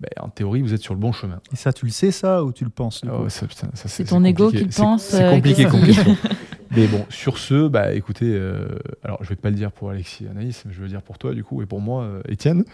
ben, 0.00 0.08
en 0.20 0.28
théorie, 0.28 0.60
vous 0.62 0.74
êtes 0.74 0.82
sur 0.82 0.92
le 0.94 1.00
bon 1.00 1.12
chemin. 1.12 1.40
Et 1.52 1.56
ça, 1.56 1.72
tu 1.72 1.86
le 1.86 1.90
sais, 1.90 2.10
ça, 2.10 2.44
ou 2.44 2.52
tu 2.52 2.64
le 2.64 2.70
penses 2.70 3.02
Ah 3.08 3.28
ça, 3.28 3.46
ça, 3.50 3.88
C'est 3.88 4.04
ton 4.04 4.22
ego 4.24 4.50
qui 4.50 4.64
pense, 4.66 5.04
C'est 5.04 5.24
euh, 5.24 5.30
compliqué 5.30 5.64
comme 5.66 5.82
question. 5.84 6.16
Mais 6.72 6.86
bon, 6.88 7.06
sur 7.08 7.38
ce, 7.38 7.68
bah 7.68 7.92
écoutez, 7.94 8.26
euh, 8.34 8.66
alors 9.04 9.22
je 9.22 9.28
vais 9.28 9.36
pas 9.36 9.50
le 9.50 9.56
dire 9.56 9.70
pour 9.72 9.88
Alexis 9.90 10.24
et 10.24 10.28
Anaïs, 10.28 10.64
mais 10.66 10.72
je 10.72 10.78
veux 10.78 10.82
le 10.84 10.90
dire 10.90 11.00
pour 11.00 11.16
toi 11.16 11.32
du 11.32 11.44
coup 11.44 11.62
et 11.62 11.66
pour 11.66 11.80
moi, 11.80 12.02
euh, 12.02 12.22
Étienne, 12.28 12.64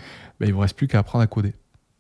bah, 0.41 0.47
il 0.47 0.55
vous 0.55 0.61
reste 0.61 0.77
plus 0.77 0.89
qu'à 0.89 0.99
apprendre 1.01 1.23
à 1.23 1.27
coder. 1.27 1.53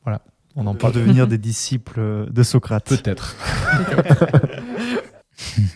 Voilà, 0.03 0.23
on 0.57 0.62
en 0.66 0.73
Pour 0.73 0.79
parle 0.91 0.95
devenir 0.95 1.29
des 1.29 1.37
disciples 1.37 2.01
euh, 2.01 2.27
de 2.31 2.43
Socrate. 2.43 2.87
peut-être. 2.89 3.37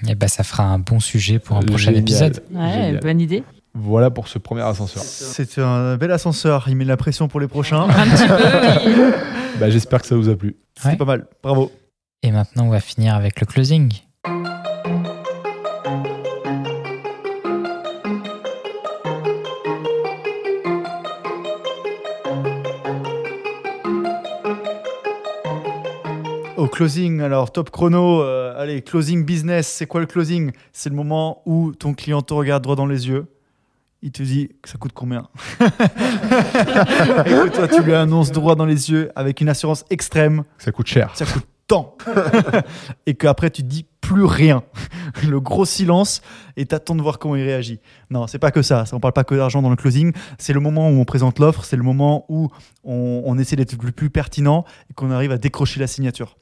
Et 0.09 0.15
bah, 0.15 0.29
ça 0.29 0.43
fera 0.43 0.65
un 0.65 0.79
bon 0.79 1.01
sujet 1.01 1.39
pour 1.39 1.57
un 1.57 1.63
prochain 1.63 1.91
Génial. 1.93 2.03
épisode. 2.03 2.43
Ouais, 2.51 2.73
Génial. 2.73 3.01
bonne 3.01 3.21
idée. 3.21 3.45
Voilà 3.79 4.11
pour 4.11 4.29
ce 4.29 4.39
premier 4.39 4.62
ascenseur. 4.62 5.03
C'est 5.03 5.59
un 5.59 5.97
bel 5.97 6.11
ascenseur, 6.11 6.64
il 6.68 6.77
met 6.77 6.85
de 6.85 6.89
la 6.89 6.97
pression 6.97 7.29
pour 7.29 7.41
les 7.41 7.49
prochains. 7.49 7.83
Un 7.83 8.07
petit 8.09 8.27
peu, 8.27 8.91
oui. 8.91 9.12
Bah, 9.61 9.70
J'espère 9.70 10.01
que 10.03 10.07
ça 10.07 10.16
vous 10.16 10.29
a 10.29 10.37
plu. 10.37 10.57
C'était 10.77 10.89
Ouais. 10.91 10.97
pas 10.97 11.05
mal, 11.07 11.27
bravo. 11.43 11.72
Et 12.22 12.31
maintenant, 12.31 12.66
on 12.66 12.70
va 12.70 12.81
finir 12.81 13.14
avec 13.14 13.41
le 13.41 13.47
closing. 13.47 13.91
Au 26.57 26.68
closing, 26.68 27.20
alors 27.20 27.53
top 27.53 27.70
chrono, 27.70 28.22
euh, 28.22 28.55
allez, 28.57 28.81
closing 28.81 29.24
business, 29.27 29.66
c'est 29.68 29.87
quoi 29.87 30.01
le 30.01 30.07
closing? 30.07 30.53
C'est 30.72 30.89
le 30.89 30.97
moment 30.97 31.43
où 31.45 31.72
ton 31.72 31.93
client 31.93 32.22
te 32.22 32.33
regarde 32.33 32.62
droit 32.62 32.77
dans 32.77 32.87
les 32.87 33.09
yeux, 33.09 33.27
il 34.07 34.13
te 34.13 34.23
dit 34.23 34.51
que 34.63 34.69
ça 34.69 34.79
coûte 34.79 34.93
combien 34.95 35.27
Et 35.61 35.65
que 35.65 37.49
toi, 37.49 37.67
tu 37.67 37.83
lui 37.83 37.93
annonces 37.93 38.31
droit 38.31 38.55
dans 38.55 38.65
les 38.65 38.89
yeux 38.93 39.11
avec 39.17 39.41
une 39.41 39.49
assurance 39.49 39.85
extrême, 39.91 40.45
Ça 40.59 40.71
coûte 40.71 40.87
cher. 40.87 41.11
ça 41.15 41.27
coûte 41.27 41.45
tant 41.67 41.97
Et 43.07 43.15
qu'après, 43.15 43.51
tu 43.51 43.65
dis 43.65 43.85
plus 44.01 44.25
rien. 44.25 44.63
Le 45.29 45.41
gros 45.41 45.65
silence 45.65 46.23
et 46.57 46.67
t'attends 46.67 46.95
de 46.95 47.03
voir 47.03 47.19
comment 47.19 47.35
il 47.35 47.43
réagit. 47.43 47.81
Non, 48.11 48.29
c'est 48.29 48.39
pas 48.39 48.53
que 48.53 48.63
ça. 48.63 48.87
ça 48.87 48.95
on 48.95 49.01
parle 49.01 49.13
pas 49.13 49.25
que 49.25 49.35
d'argent 49.35 49.61
dans 49.61 49.71
le 49.71 49.77
closing. 49.77 50.13
C'est 50.39 50.53
le 50.53 50.61
moment 50.61 50.89
où 50.89 50.93
on 50.93 51.05
présente 51.05 51.41
l'offre, 51.41 51.65
c'est 51.65 51.77
le 51.77 51.83
moment 51.83 52.27
où 52.29 52.49
on, 52.85 53.23
on 53.27 53.39
essaie 53.39 53.57
d'être 53.57 53.77
le 53.83 53.91
plus 53.91 54.11
pertinent 54.11 54.65
et 54.89 54.95
qu'on 54.95 55.11
arrive 55.11 55.33
à 55.33 55.39
décrocher 55.39 55.81
la 55.81 55.89
signature. 55.89 56.37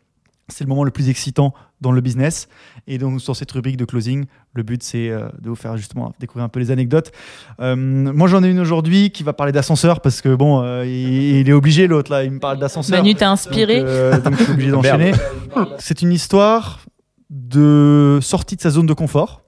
C'est 0.49 0.65
le 0.65 0.69
moment 0.69 0.85
le 0.85 0.91
plus 0.91 1.09
excitant 1.09 1.55
dans 1.81 1.91
le 1.91 2.01
business. 2.01 2.49
Et 2.87 2.99
donc, 2.99 3.21
sur 3.21 3.35
cette 3.35 3.51
rubrique 3.53 3.77
de 3.77 3.85
closing, 3.85 4.27
le 4.53 4.63
but, 4.63 4.83
c'est 4.83 5.09
euh, 5.09 5.29
de 5.41 5.49
vous 5.49 5.55
faire 5.55 5.77
justement 5.77 6.13
découvrir 6.21 6.45
un 6.45 6.49
peu 6.49 6.61
les 6.61 6.71
anecdotes. 6.71 7.13
Euh, 7.61 7.77
moi, 7.77 8.29
j'en 8.29 8.43
ai 8.45 8.51
une 8.51 8.61
aujourd'hui 8.61 9.11
qui 9.11 9.23
va 9.23 9.33
parler 9.33 9.53
d'ascenseur 9.53 10.01
parce 10.01 10.21
que, 10.21 10.35
bon, 10.35 10.63
euh, 10.63 10.85
il, 10.87 11.39
il 11.41 11.49
est 11.49 11.53
obligé, 11.53 11.87
l'autre, 11.87 12.11
là, 12.11 12.25
il 12.25 12.31
me 12.31 12.41
parle 12.41 12.59
d'ascenseur. 12.59 12.99
Manu 12.99 13.15
t'a 13.15 13.31
inspiré. 13.31 13.81
Donc, 13.81 13.89
euh, 13.89 14.21
donc, 14.21 14.37
je 14.39 14.43
suis 14.45 14.53
obligé 14.53 14.71
d'enchaîner. 14.71 15.13
C'est 15.79 16.03
une 16.03 16.13
histoire 16.13 16.81
de 17.31 18.19
sortie 18.23 18.57
de 18.57 18.61
sa 18.61 18.71
zone 18.71 18.87
de 18.87 18.95
confort. 18.95 19.43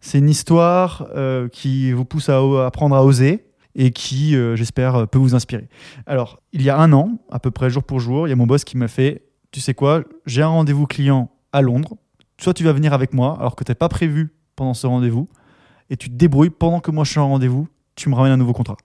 C'est 0.00 0.18
une 0.18 0.30
histoire 0.30 1.08
euh, 1.16 1.48
qui 1.48 1.92
vous 1.92 2.04
pousse 2.04 2.28
à 2.28 2.38
apprendre 2.64 2.94
à 2.94 3.04
oser 3.04 3.46
et 3.74 3.90
qui, 3.90 4.36
euh, 4.36 4.56
j'espère, 4.56 5.06
peut 5.08 5.18
vous 5.18 5.34
inspirer. 5.34 5.68
Alors, 6.06 6.40
il 6.52 6.62
y 6.62 6.70
a 6.70 6.78
un 6.78 6.92
an, 6.92 7.18
à 7.30 7.38
peu 7.38 7.50
près 7.50 7.70
jour 7.70 7.82
pour 7.82 8.00
jour, 8.00 8.26
il 8.26 8.30
y 8.30 8.32
a 8.32 8.36
mon 8.36 8.46
boss 8.46 8.64
qui 8.64 8.76
m'a 8.76 8.88
fait 8.88 9.25
Tu 9.56 9.62
sais 9.62 9.72
quoi, 9.72 10.04
j'ai 10.26 10.42
un 10.42 10.48
rendez-vous 10.48 10.86
client 10.86 11.30
à 11.50 11.62
Londres. 11.62 11.96
Soit 12.38 12.52
tu 12.52 12.62
vas 12.62 12.74
venir 12.74 12.92
avec 12.92 13.14
moi, 13.14 13.38
alors 13.38 13.56
que 13.56 13.64
tu 13.64 13.70
n'es 13.70 13.74
pas 13.74 13.88
prévu 13.88 14.34
pendant 14.54 14.74
ce 14.74 14.86
rendez-vous, 14.86 15.30
et 15.88 15.96
tu 15.96 16.10
te 16.10 16.14
débrouilles 16.14 16.50
pendant 16.50 16.80
que 16.80 16.90
moi 16.90 17.04
je 17.04 17.12
suis 17.12 17.20
en 17.20 17.28
rendez-vous, 17.28 17.66
tu 17.94 18.10
me 18.10 18.14
ramènes 18.14 18.32
un 18.32 18.36
nouveau 18.36 18.52
contrat. 18.52 18.76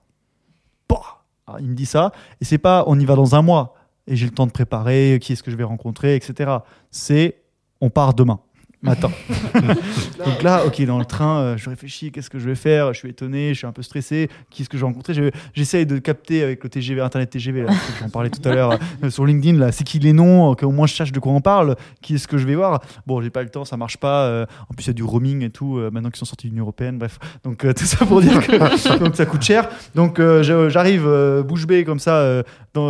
Alors, 1.46 1.60
il 1.60 1.68
me 1.68 1.74
dit 1.74 1.84
ça, 1.84 2.12
et 2.40 2.46
c'est 2.46 2.56
pas 2.56 2.84
on 2.86 2.98
y 2.98 3.04
va 3.04 3.16
dans 3.16 3.34
un 3.34 3.42
mois, 3.42 3.74
et 4.06 4.16
j'ai 4.16 4.24
le 4.24 4.32
temps 4.32 4.46
de 4.46 4.50
préparer, 4.50 5.18
qui 5.20 5.34
est-ce 5.34 5.42
que 5.42 5.50
je 5.50 5.56
vais 5.56 5.62
rencontrer, 5.62 6.16
etc. 6.16 6.50
C'est 6.90 7.42
on 7.82 7.90
part 7.90 8.14
demain 8.14 8.40
matin. 8.82 9.10
Donc 10.24 10.42
là, 10.42 10.64
ok, 10.66 10.82
dans 10.84 10.98
le 10.98 11.04
train, 11.04 11.40
euh, 11.40 11.56
je 11.56 11.68
réfléchis, 11.70 12.10
qu'est-ce 12.10 12.30
que 12.30 12.38
je 12.38 12.48
vais 12.48 12.54
faire 12.54 12.92
Je 12.92 12.98
suis 12.98 13.08
étonné, 13.10 13.54
je 13.54 13.58
suis 13.58 13.66
un 13.66 13.72
peu 13.72 13.82
stressé. 13.82 14.28
Qui 14.50 14.62
est-ce 14.62 14.68
que 14.68 14.76
je 14.76 14.82
vais 14.82 14.86
rencontrer 14.86 15.14
Je- 15.14 15.30
J'essaye 15.54 15.86
de 15.86 15.98
capter 15.98 16.42
avec 16.42 16.62
le 16.62 16.68
TGV, 16.70 17.00
Internet 17.00 17.30
TGV, 17.30 17.66
j'en 18.00 18.08
parlais 18.08 18.30
tout 18.30 18.46
à 18.48 18.54
l'heure 18.54 18.78
euh, 19.02 19.10
sur 19.10 19.24
LinkedIn, 19.26 19.58
là, 19.58 19.72
c'est 19.72 19.84
qui 19.84 19.98
les 19.98 20.12
noms, 20.12 20.52
euh, 20.52 20.54
qu'au 20.54 20.70
moins 20.70 20.86
je 20.86 20.94
sache 20.94 21.12
de 21.12 21.20
quoi 21.20 21.32
on 21.32 21.40
parle, 21.40 21.76
qui 22.00 22.14
est-ce 22.16 22.26
que 22.28 22.38
je 22.38 22.46
vais 22.46 22.54
voir. 22.54 22.82
Bon, 23.06 23.20
j'ai 23.20 23.30
pas 23.30 23.42
le 23.42 23.48
temps, 23.48 23.64
ça 23.64 23.76
marche 23.76 23.96
pas. 23.96 24.46
en 24.70 24.74
plus, 24.74 24.84
il 24.84 24.88
y 24.88 24.90
a 24.90 24.94
du 24.94 25.02
roaming 25.04 25.42
et 25.42 25.50
tout, 25.50 25.78
maintenant 25.92 26.10
qu'ils 26.10 26.18
sont 26.18 26.24
sortis 26.24 26.46
de 26.48 26.52
l'Union 26.52 26.64
Européenne, 26.64 26.98
bref. 26.98 27.18
Donc, 27.44 27.58
tout 27.76 27.84
ça 27.84 28.04
pour 28.04 28.20
dire 28.20 28.44
que 28.46 29.14
ça 29.14 29.26
coûte 29.26 29.42
cher. 29.42 29.68
Donc, 29.94 30.20
j'arrive 30.42 31.08
bouche 31.46 31.66
bée 31.66 31.84
comme 31.84 31.98
ça 31.98 32.42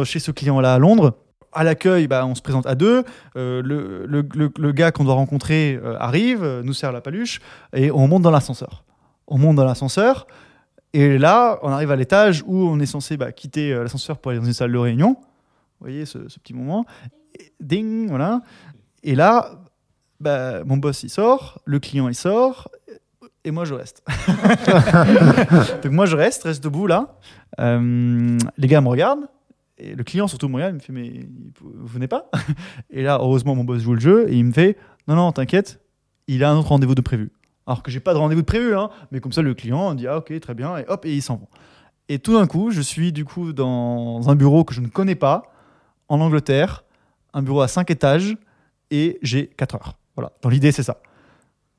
chez 0.05 0.18
ce 0.18 0.30
client-là 0.30 0.74
à 0.74 0.78
Londres. 0.78 1.16
À 1.53 1.64
l'accueil, 1.64 2.07
bah, 2.07 2.24
on 2.26 2.34
se 2.34 2.40
présente 2.40 2.66
à 2.66 2.74
deux. 2.74 3.05
Euh, 3.36 3.62
le, 3.62 4.72
gars 4.72 4.90
qu'on 4.90 5.05
doit 5.05 5.14
rencontrer 5.14 5.78
euh, 5.82 5.96
arrive, 5.98 6.42
euh, 6.42 6.62
nous 6.62 6.72
sert 6.72 6.92
la 6.92 7.03
paluche, 7.03 7.40
et 7.74 7.90
on 7.90 8.09
monte 8.09 8.22
dans 8.22 8.30
l'ascenseur. 8.30 8.84
On 9.26 9.36
monte 9.36 9.57
dans 9.57 9.64
l'ascenseur, 9.64 10.26
et 10.94 11.18
là, 11.18 11.59
on 11.62 11.68
arrive 11.68 11.90
à 11.90 11.96
l'étage 11.96 12.42
où 12.46 12.57
on 12.57 12.80
est 12.80 12.86
censé 12.86 13.18
bah, 13.18 13.32
quitter 13.32 13.74
l'ascenseur 13.74 14.18
pour 14.18 14.30
aller 14.30 14.40
dans 14.40 14.46
une 14.46 14.53
salle 14.55 14.72
de 14.72 14.78
réunion. 14.78 15.16
Vous 15.20 15.86
voyez 15.86 16.07
ce, 16.07 16.18
petit 16.18 16.55
moment 16.55 16.86
Ding, 17.61 18.09
voilà. 18.09 18.40
Et 19.03 19.14
là, 19.14 19.50
bah, 20.20 20.64
mon 20.64 20.78
boss 20.78 21.03
il 21.03 21.11
sort, 21.11 21.61
le 21.64 21.80
client 21.80 22.09
il 22.09 22.14
sort, 22.14 22.68
et 23.44 23.50
moi 23.50 23.64
je 23.64 23.74
reste. 23.74 24.03
Donc 25.82 25.92
moi 25.92 26.07
je 26.07 26.16
reste, 26.16 26.44
reste 26.44 26.62
debout 26.62 26.86
là. 26.86 27.18
Les 27.59 28.68
gars 28.68 28.80
me 28.80 28.88
regardent. 28.88 29.28
Et 29.82 29.96
le 29.96 30.04
client 30.04 30.28
surtout 30.28 30.46
regarde, 30.46 30.72
il 30.72 30.76
me 30.76 30.80
fait 30.80 30.92
mais 30.92 31.26
vous 31.60 31.86
venez 31.86 32.06
pas? 32.06 32.30
Et 32.90 33.02
là 33.02 33.18
heureusement 33.20 33.56
mon 33.56 33.64
boss 33.64 33.82
joue 33.82 33.94
le 33.94 34.00
jeu 34.00 34.30
et 34.30 34.36
il 34.36 34.44
me 34.44 34.52
fait 34.52 34.76
non 35.08 35.16
non 35.16 35.32
t'inquiète, 35.32 35.80
il 36.28 36.44
a 36.44 36.50
un 36.50 36.56
autre 36.56 36.68
rendez-vous 36.68 36.94
de 36.94 37.00
prévu. 37.00 37.32
Alors 37.66 37.82
que 37.82 37.90
j'ai 37.90 37.98
pas 37.98 38.14
de 38.14 38.18
rendez-vous 38.18 38.42
de 38.42 38.46
prévu, 38.46 38.76
hein, 38.76 38.90
mais 39.10 39.20
comme 39.20 39.32
ça 39.32 39.42
le 39.42 39.54
client 39.54 39.94
dit 39.94 40.06
ah 40.06 40.18
ok 40.18 40.38
très 40.38 40.54
bien 40.54 40.78
et 40.78 40.84
hop 40.86 41.04
et 41.04 41.12
ils 41.12 41.22
s'en 41.22 41.36
vont. 41.36 41.48
Et 42.08 42.20
tout 42.20 42.34
d'un 42.34 42.46
coup 42.46 42.70
je 42.70 42.80
suis 42.80 43.12
du 43.12 43.24
coup 43.24 43.52
dans 43.52 44.30
un 44.30 44.36
bureau 44.36 44.62
que 44.62 44.72
je 44.72 44.80
ne 44.80 44.86
connais 44.86 45.16
pas 45.16 45.52
en 46.08 46.20
Angleterre, 46.20 46.84
un 47.34 47.42
bureau 47.42 47.62
à 47.62 47.68
5 47.68 47.90
étages 47.90 48.36
et 48.92 49.18
j'ai 49.22 49.48
4 49.48 49.74
heures. 49.74 49.98
Voilà, 50.14 50.30
dans 50.42 50.48
l'idée 50.48 50.70
c'est 50.70 50.84
ça. 50.84 50.98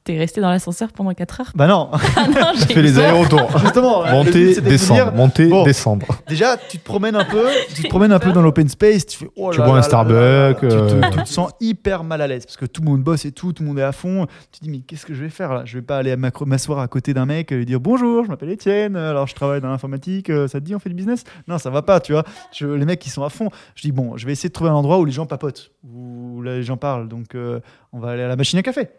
T'es 0.05 0.17
resté 0.17 0.41
dans 0.41 0.49
l'ascenseur 0.49 0.91
pendant 0.91 1.13
4 1.13 1.39
heures 1.39 1.51
Bah 1.55 1.65
non, 1.67 1.89
Ah 2.17 2.27
non, 2.27 2.35
j'ai 2.55 2.65
Tu 2.67 2.73
fais 2.73 2.81
les 2.81 2.99
allers-retours. 2.99 3.57
justement. 3.61 4.03
Monter, 4.11 4.55
de 4.55 4.59
descendre, 4.59 5.13
monter, 5.13 5.47
Bon. 5.47 5.63
descendre. 5.63 6.05
Déjà, 6.27 6.57
tu 6.57 6.77
te 6.77 6.83
promènes 6.83 7.15
un 7.15 7.23
peu, 7.23 7.45
tu 7.73 7.83
te 7.83 7.87
promènes 7.87 8.11
un 8.11 8.19
peu 8.19 8.33
dans 8.33 8.41
l'open 8.41 8.67
space, 8.67 9.05
tu 9.05 9.17
fais 9.19 9.29
oh 9.37 9.51
Tu 9.53 9.59
là 9.59 9.65
bois 9.65 9.77
un 9.77 9.81
là 9.81 9.87
là 9.87 10.03
là 10.03 10.03
là 10.03 10.49
là. 10.49 10.53
Starbucks, 10.53 10.59
Tu 10.61 10.67
te- 10.67 11.05
euh. 11.05 11.09
tu 11.11 11.23
te 11.23 11.29
sens 11.29 11.51
hyper 11.61 12.03
mal 12.03 12.21
à 12.21 12.27
l'aise 12.27 12.45
parce 12.45 12.57
que 12.57 12.65
tout 12.65 12.81
le 12.81 12.89
monde 12.89 13.01
bosse 13.01 13.23
et 13.23 13.31
tout, 13.31 13.53
tout 13.53 13.63
le 13.63 13.69
monde 13.69 13.79
est 13.79 13.83
à 13.83 13.93
fond. 13.93 14.27
Tu 14.51 14.59
te 14.59 14.63
dis 14.65 14.69
mais 14.69 14.79
qu'est-ce 14.79 15.05
que 15.05 15.13
je 15.13 15.23
vais 15.23 15.29
faire 15.29 15.53
là? 15.53 15.61
Je 15.63 15.77
vais 15.77 15.81
pas 15.81 15.97
aller 15.99 16.13
m'asseoir 16.17 16.79
à 16.79 16.87
côté 16.89 17.13
d'un 17.13 17.25
mec 17.25 17.51
et 17.53 17.55
lui 17.55 17.65
dire 17.65 17.79
bonjour, 17.79 18.25
je 18.25 18.29
m'appelle 18.29 18.49
Étienne, 18.49 18.97
alors 18.97 19.27
je 19.27 19.35
travaille 19.35 19.61
dans 19.61 19.69
l'informatique, 19.69 20.29
euh, 20.29 20.49
ça 20.49 20.59
te 20.59 20.65
dit 20.65 20.75
on 20.75 20.79
fait 20.79 20.89
du 20.89 20.95
business? 20.95 21.23
Non, 21.47 21.57
ça 21.57 21.69
va 21.69 21.81
pas, 21.81 22.01
tu 22.01 22.11
vois. 22.11 22.23
Je- 22.51 22.67
les 22.67 22.85
mecs 22.85 23.05
ils 23.05 23.09
sont 23.09 23.23
à 23.23 23.29
fond. 23.29 23.49
Je 23.75 23.83
dis 23.83 23.93
bon, 23.93 24.17
je 24.17 24.25
vais 24.25 24.33
essayer 24.33 24.49
de 24.49 24.53
trouver 24.53 24.69
un 24.69 24.73
endroit 24.75 24.99
où 24.99 25.05
les 25.05 25.13
gens 25.13 25.25
papotent, 25.25 25.71
où 25.89 26.41
là, 26.41 26.55
les 26.57 26.63
gens 26.63 26.75
parlent. 26.77 27.07
Donc 27.07 27.35
euh, 27.35 27.61
on 27.93 27.99
va 27.99 28.09
aller 28.11 28.23
à 28.23 28.27
la 28.27 28.35
machine 28.35 28.59
à 28.59 28.63
café. 28.63 28.89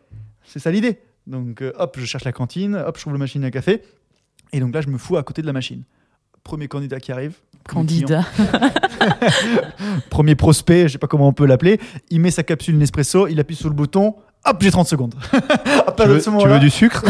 C'est 0.55 0.61
ça 0.61 0.70
l'idée. 0.70 1.00
Donc 1.26 1.62
euh, 1.62 1.72
hop, 1.80 1.96
je 1.98 2.05
cherche 2.05 2.22
la 2.22 2.30
cantine, 2.30 2.76
hop, 2.76 2.96
je 2.96 3.00
trouve 3.00 3.12
la 3.12 3.18
machine 3.18 3.42
à 3.42 3.50
café. 3.50 3.82
Et 4.52 4.61
donc 4.61 4.72
là, 4.72 4.82
je 4.82 4.88
me 4.88 4.98
fous 4.98 5.16
à 5.16 5.24
côté 5.24 5.42
de 5.42 5.48
la 5.48 5.52
machine. 5.52 5.82
Premier 6.44 6.68
candidat 6.68 7.00
qui 7.00 7.11
arrive. 7.11 7.38
Candidat. 7.68 8.24
premier 10.11 10.36
prospect, 10.36 10.86
je 10.86 10.92
sais 10.92 10.98
pas 10.98 11.09
comment 11.09 11.26
on 11.26 11.32
peut 11.32 11.44
l'appeler, 11.46 11.80
il 12.11 12.20
met 12.20 12.30
sa 12.30 12.44
capsule 12.44 12.78
Nespresso, 12.78 13.26
il 13.26 13.40
appuie 13.40 13.57
sur 13.57 13.68
le 13.68 13.74
bouton, 13.74 14.14
hop, 14.44 14.57
j'ai 14.61 14.70
30 14.70 14.86
secondes. 14.86 15.16
à 15.32 15.38
Tu 15.40 15.84
partir 15.86 16.07
veux, 16.07 16.14
de 16.14 16.20
ce 16.20 16.30
tu 16.30 16.48
veux 16.48 16.61
du 16.61 16.70
sucre 16.70 17.02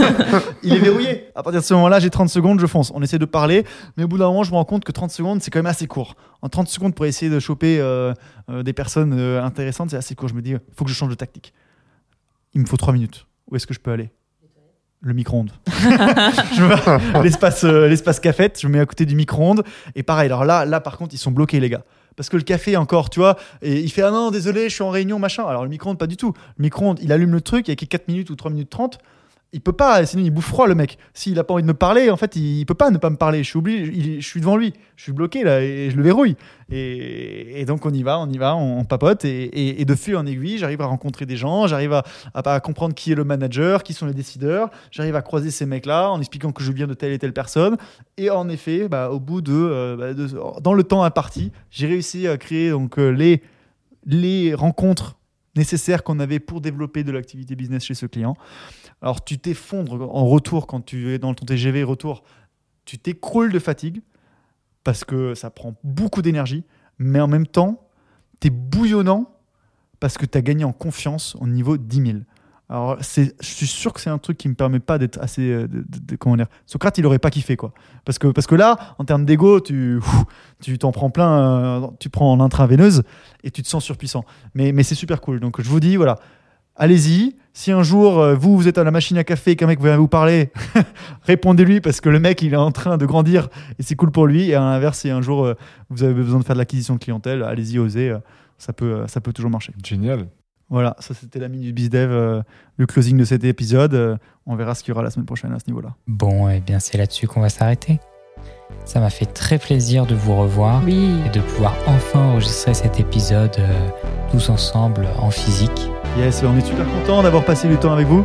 il 0.64 0.72
est 0.72 0.80
verrouillé. 0.80 1.28
À 1.36 1.44
partir 1.44 1.60
de 1.60 1.64
ce 1.64 1.72
moment-là, 1.74 2.00
j'ai 2.00 2.10
30 2.10 2.28
secondes, 2.28 2.58
je 2.58 2.66
fonce. 2.66 2.90
On 2.92 3.02
essaie 3.02 3.20
de 3.20 3.24
parler, 3.24 3.64
mais 3.96 4.02
au 4.02 4.08
bout 4.08 4.18
d'un 4.18 4.26
moment, 4.26 4.42
je 4.42 4.50
me 4.50 4.56
rends 4.56 4.64
compte 4.64 4.82
que 4.82 4.90
30 4.90 5.12
secondes, 5.12 5.40
c'est 5.42 5.52
quand 5.52 5.60
même 5.60 5.66
assez 5.66 5.86
court. 5.86 6.16
En 6.42 6.48
30 6.48 6.66
secondes, 6.66 6.96
pour 6.96 7.06
essayer 7.06 7.30
de 7.30 7.38
choper 7.38 7.78
euh, 7.78 8.14
euh, 8.48 8.64
des 8.64 8.72
personnes 8.72 9.14
euh, 9.16 9.44
intéressantes, 9.44 9.90
c'est 9.90 9.96
assez 9.96 10.16
court. 10.16 10.28
Je 10.28 10.34
me 10.34 10.42
dis, 10.42 10.50
il 10.50 10.60
faut 10.74 10.84
que 10.84 10.90
je 10.90 10.96
change 10.96 11.10
de 11.10 11.14
tactique. 11.14 11.54
Il 12.54 12.60
me 12.60 12.66
faut 12.66 12.76
3 12.76 12.92
minutes. 12.92 13.26
Où 13.50 13.56
est-ce 13.56 13.66
que 13.66 13.74
je 13.74 13.80
peux 13.80 13.92
aller 13.92 14.10
le 15.02 15.14
micro-ondes. 15.14 15.52
l'espace, 17.22 17.64
euh, 17.64 17.88
l'espace 17.88 18.20
cafette, 18.20 18.60
je 18.60 18.66
me 18.66 18.74
mets 18.74 18.80
à 18.80 18.86
côté 18.86 19.06
du 19.06 19.14
micro-ondes. 19.14 19.64
Et 19.94 20.02
pareil, 20.02 20.26
alors 20.26 20.44
là, 20.44 20.64
là, 20.64 20.80
par 20.80 20.98
contre, 20.98 21.14
ils 21.14 21.18
sont 21.18 21.30
bloqués, 21.30 21.60
les 21.60 21.70
gars. 21.70 21.84
Parce 22.16 22.28
que 22.28 22.36
le 22.36 22.42
café, 22.42 22.76
encore, 22.76 23.08
tu 23.08 23.20
vois, 23.20 23.36
et 23.62 23.80
il 23.80 23.90
fait 23.90 24.02
Ah 24.02 24.10
non, 24.10 24.30
désolé, 24.30 24.68
je 24.68 24.74
suis 24.74 24.82
en 24.82 24.90
réunion, 24.90 25.18
machin. 25.18 25.46
Alors 25.46 25.62
le 25.62 25.70
micro-ondes, 25.70 25.98
pas 25.98 26.06
du 26.06 26.16
tout. 26.16 26.34
Le 26.58 26.62
micro-ondes, 26.62 26.98
il 27.02 27.12
allume 27.12 27.32
le 27.32 27.40
truc, 27.40 27.68
il 27.68 27.70
y 27.70 27.72
a 27.72 27.76
que 27.76 27.86
4 27.86 28.08
minutes 28.08 28.30
ou 28.30 28.36
3 28.36 28.50
minutes 28.50 28.68
30. 28.68 28.98
Il 29.52 29.60
peut 29.60 29.72
pas, 29.72 30.06
sinon 30.06 30.22
il 30.22 30.30
bouffe 30.30 30.46
froid, 30.46 30.68
le 30.68 30.76
mec. 30.76 30.96
S'il 31.12 31.36
a 31.40 31.42
pas 31.44 31.54
envie 31.54 31.64
de 31.64 31.66
me 31.68 31.74
parler, 31.74 32.08
en 32.08 32.16
fait, 32.16 32.36
il, 32.36 32.64
peut 32.66 32.74
pas 32.74 32.90
ne 32.90 32.98
pas 32.98 33.10
me 33.10 33.16
parler. 33.16 33.42
Je 33.42 33.48
suis 33.48 33.58
obligé, 33.58 33.92
il- 33.92 34.20
je 34.20 34.26
suis 34.26 34.38
devant 34.38 34.56
lui. 34.56 34.72
Je 34.94 35.02
suis 35.02 35.12
bloqué, 35.12 35.42
là, 35.42 35.60
et 35.60 35.90
je 35.90 35.96
le 35.96 36.04
verrouille. 36.04 36.36
Et, 36.70 37.64
donc 37.66 37.84
on 37.84 37.90
y 37.90 38.04
va, 38.04 38.20
on 38.20 38.28
y 38.28 38.38
va, 38.38 38.54
on, 38.54 38.84
papote. 38.84 39.24
Et, 39.24 39.84
de 39.84 39.94
fil 39.96 40.16
en 40.16 40.24
aiguille, 40.24 40.58
j'arrive 40.58 40.80
à 40.82 40.86
rencontrer 40.86 41.26
des 41.26 41.36
gens, 41.36 41.66
j'arrive 41.66 42.00
à, 42.32 42.60
comprendre 42.60 42.94
qui 42.94 43.10
est 43.10 43.16
le 43.16 43.24
manager, 43.24 43.82
qui 43.82 43.92
sont 43.92 44.06
les 44.06 44.14
décideurs. 44.14 44.70
J'arrive 44.92 45.16
à 45.16 45.22
croiser 45.22 45.50
ces 45.50 45.66
mecs-là 45.66 46.10
en 46.10 46.20
expliquant 46.20 46.52
que 46.52 46.62
je 46.62 46.70
viens 46.70 46.86
de 46.86 46.94
telle 46.94 47.12
et 47.12 47.18
telle 47.18 47.32
personne. 47.32 47.76
Et 48.18 48.30
en 48.30 48.48
effet, 48.48 48.88
bah, 48.88 49.10
au 49.10 49.18
bout 49.18 49.40
de, 49.40 49.52
euh, 49.52 49.96
bah, 49.96 50.14
de- 50.14 50.60
dans 50.60 50.74
le 50.74 50.84
temps 50.84 51.02
imparti, 51.02 51.50
j'ai 51.70 51.88
réussi 51.88 52.28
à 52.28 52.36
créer 52.36 52.70
donc 52.70 52.98
euh, 52.98 53.10
les 53.10 53.42
les 54.06 54.54
rencontres 54.54 55.16
nécessaires 55.56 56.02
qu'on 56.04 56.20
avait 56.20 56.38
pour 56.38 56.60
développer 56.60 57.04
de 57.04 57.12
l'activité 57.12 57.54
business 57.56 57.84
chez 57.84 57.94
ce 57.94 58.06
client. 58.06 58.36
Alors 59.02 59.24
tu 59.24 59.38
t'effondres 59.38 60.08
en 60.14 60.26
retour 60.26 60.66
quand 60.66 60.80
tu 60.84 61.10
es 61.12 61.18
dans 61.18 61.34
ton 61.34 61.46
TGV 61.46 61.82
retour, 61.84 62.22
tu 62.84 62.98
t'écroules 62.98 63.52
de 63.52 63.58
fatigue 63.58 64.02
parce 64.84 65.04
que 65.04 65.34
ça 65.34 65.50
prend 65.50 65.74
beaucoup 65.84 66.22
d'énergie, 66.22 66.64
mais 66.98 67.20
en 67.20 67.28
même 67.28 67.46
temps, 67.46 67.88
tu 68.40 68.48
es 68.48 68.50
bouillonnant 68.50 69.30
parce 70.00 70.16
que 70.18 70.26
tu 70.26 70.36
as 70.38 70.42
gagné 70.42 70.64
en 70.64 70.72
confiance 70.72 71.36
au 71.40 71.46
niveau 71.46 71.76
10 71.76 72.02
000. 72.12 72.18
Alors, 72.70 72.96
je 73.00 73.30
suis 73.42 73.66
sûr 73.66 73.92
que 73.92 74.00
c'est 74.00 74.10
un 74.10 74.18
truc 74.18 74.38
qui 74.38 74.48
me 74.48 74.54
permet 74.54 74.78
pas 74.78 74.96
d'être 74.96 75.18
assez. 75.20 75.42
euh, 75.50 75.66
de- 75.68 76.14
comment 76.16 76.36
dire 76.36 76.46
Socrate, 76.66 76.96
il 76.98 77.04
aurait 77.06 77.18
pas 77.18 77.30
kiffé, 77.30 77.56
quoi. 77.56 77.72
Parce 78.04 78.18
que, 78.20 78.28
parce 78.28 78.46
que 78.46 78.54
là, 78.54 78.94
en 78.98 79.04
termes 79.04 79.24
d'ego, 79.24 79.60
tu 79.60 79.98
tu 80.62 80.78
t'en 80.78 80.92
prends 80.92 81.10
plein, 81.10 81.82
euh, 81.82 81.86
tu 81.98 82.10
prends 82.10 82.30
en 82.32 82.38
intraveineuse 82.38 83.02
et 83.42 83.50
tu 83.50 83.62
te 83.62 83.68
sens 83.68 83.82
surpuissant. 83.84 84.24
Mais, 84.54 84.70
mais 84.70 84.84
c'est 84.84 84.94
super 84.94 85.20
cool. 85.20 85.40
Donc, 85.40 85.60
je 85.60 85.68
vous 85.68 85.80
dis, 85.80 85.96
voilà, 85.96 86.20
allez-y. 86.76 87.36
Si 87.52 87.72
un 87.72 87.82
jour, 87.82 88.20
euh, 88.20 88.34
vous, 88.34 88.56
vous 88.56 88.68
êtes 88.68 88.78
à 88.78 88.84
la 88.84 88.90
machine 88.90 89.18
à 89.18 89.24
café 89.24 89.52
et 89.52 89.56
qu'un 89.56 89.66
mec 89.66 89.80
vient 89.80 89.96
vous 89.96 90.08
parler, 90.08 90.50
répondez-lui 91.22 91.80
parce 91.80 92.00
que 92.00 92.08
le 92.08 92.20
mec, 92.20 92.42
il 92.42 92.52
est 92.54 92.56
en 92.56 92.70
train 92.72 92.96
de 92.96 93.06
grandir 93.06 93.48
et 93.78 93.82
c'est 93.82 93.96
cool 93.96 94.10
pour 94.12 94.26
lui. 94.26 94.50
Et 94.50 94.54
à 94.54 94.60
l'inverse, 94.60 95.00
si 95.00 95.10
un 95.10 95.20
jour, 95.20 95.44
euh, 95.44 95.54
vous 95.90 96.02
avez 96.04 96.14
besoin 96.14 96.38
de 96.38 96.44
faire 96.44 96.54
de 96.54 96.60
l'acquisition 96.60 96.94
de 96.94 97.00
clientèle, 97.00 97.42
allez-y, 97.42 97.78
osez. 97.78 98.10
euh, 98.10 98.18
ça 98.58 98.72
peut, 98.72 99.04
ça 99.08 99.20
peut 99.20 99.32
toujours 99.32 99.50
marcher. 99.50 99.72
Génial. 99.84 100.26
Voilà, 100.68 100.94
ça 101.00 101.14
c'était 101.14 101.40
la 101.40 101.48
minute 101.48 101.66
du 101.66 101.72
BizDev, 101.72 102.12
euh, 102.12 102.42
le 102.76 102.86
closing 102.86 103.16
de 103.16 103.24
cet 103.24 103.42
épisode. 103.42 103.94
Euh, 103.94 104.16
on 104.46 104.54
verra 104.54 104.76
ce 104.76 104.84
qu'il 104.84 104.90
y 104.90 104.92
aura 104.92 105.02
la 105.02 105.10
semaine 105.10 105.26
prochaine 105.26 105.52
à 105.52 105.58
ce 105.58 105.66
niveau-là. 105.66 105.96
Bon, 106.06 106.48
eh 106.48 106.60
bien, 106.60 106.78
c'est 106.78 106.96
là-dessus 106.96 107.26
qu'on 107.26 107.40
va 107.40 107.48
s'arrêter. 107.48 107.98
Ça 108.84 108.98
m'a 109.00 109.10
fait 109.10 109.26
très 109.26 109.58
plaisir 109.58 110.04
de 110.06 110.14
vous 110.14 110.34
revoir 110.36 110.82
Oui. 110.84 111.14
et 111.26 111.28
de 111.28 111.40
pouvoir 111.40 111.74
enfin 111.86 112.18
enregistrer 112.20 112.74
cet 112.74 112.98
épisode 112.98 113.54
euh, 113.58 113.68
tous 114.32 114.48
ensemble 114.48 115.06
en 115.20 115.30
physique. 115.30 115.90
Yes, 116.18 116.42
on 116.44 116.56
est 116.58 116.64
super 116.66 116.86
content 116.86 117.22
d'avoir 117.22 117.44
passé 117.44 117.68
du 117.68 117.76
temps 117.76 117.92
avec 117.92 118.06
vous. 118.08 118.24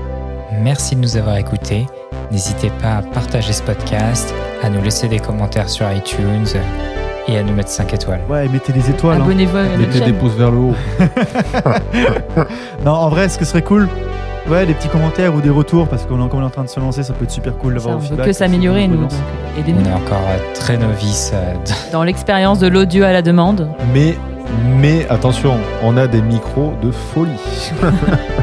Merci 0.62 0.96
de 0.96 1.02
nous 1.02 1.18
avoir 1.18 1.38
écoutés. 1.38 1.86
N'hésitez 2.32 2.72
pas 2.82 2.98
à 2.98 3.02
partager 3.04 3.54
ce 3.54 3.62
podcast, 3.62 4.34
à 4.64 4.70
nous 4.70 4.82
laisser 4.82 5.08
des 5.08 5.20
commentaires 5.20 5.70
sur 5.70 5.92
iTunes 5.92 6.46
et 7.28 7.38
à 7.38 7.44
nous 7.44 7.54
mettre 7.54 7.70
5 7.70 7.94
étoiles. 7.94 8.22
Ouais, 8.30 8.48
mettez 8.48 8.74
les 8.74 8.90
étoiles. 8.90 9.18
hein. 9.20 9.24
Abonnez-vous 9.24 9.58
à 9.58 9.64
notre 9.66 9.78
Mettez 9.78 10.00
des 10.02 10.14
pouces 10.14 10.34
vers 10.34 10.50
le 10.52 10.58
haut. 10.58 10.74
Non, 12.86 12.92
en 12.94 13.10
vrai, 13.10 13.30
ce 13.30 13.38
que 13.38 13.46
serait 13.46 13.62
cool, 13.64 13.88
ouais, 14.50 14.66
des 14.66 14.74
petits 14.74 14.88
commentaires 14.88 15.34
ou 15.36 15.42
des 15.42 15.50
retours, 15.50 15.88
parce 15.88 16.06
qu'on 16.06 16.20
est 16.20 16.24
encore 16.24 16.42
en 16.42 16.50
train 16.50 16.64
de 16.64 16.70
se 16.70 16.80
lancer, 16.80 17.04
ça 17.04 17.14
peut 17.14 17.24
être 17.26 17.32
super 17.32 17.56
cool 17.58 17.76
d'avoir 17.76 17.98
on 17.98 18.00
veut 18.00 18.24
que 18.24 18.32
s'améliorer, 18.34 18.88
nous. 18.88 19.02
Donc, 19.02 19.12
On 19.56 19.60
aidez-nous 19.60 19.82
est 19.82 19.94
encore 19.94 20.26
euh, 20.28 20.54
très 20.54 20.78
novices 20.78 21.32
euh, 21.34 21.54
dans 21.92 22.04
l'expérience 22.04 22.60
de 22.60 22.68
l'audio 22.68 23.04
à 23.04 23.12
la 23.12 23.22
demande. 23.22 23.70
Mais, 23.94 24.16
mais 24.80 25.08
attention, 25.10 25.56
on 25.84 25.98
a 25.98 26.08
des 26.08 26.22
micros 26.22 26.74
de 26.82 26.92
folie. 26.92 27.32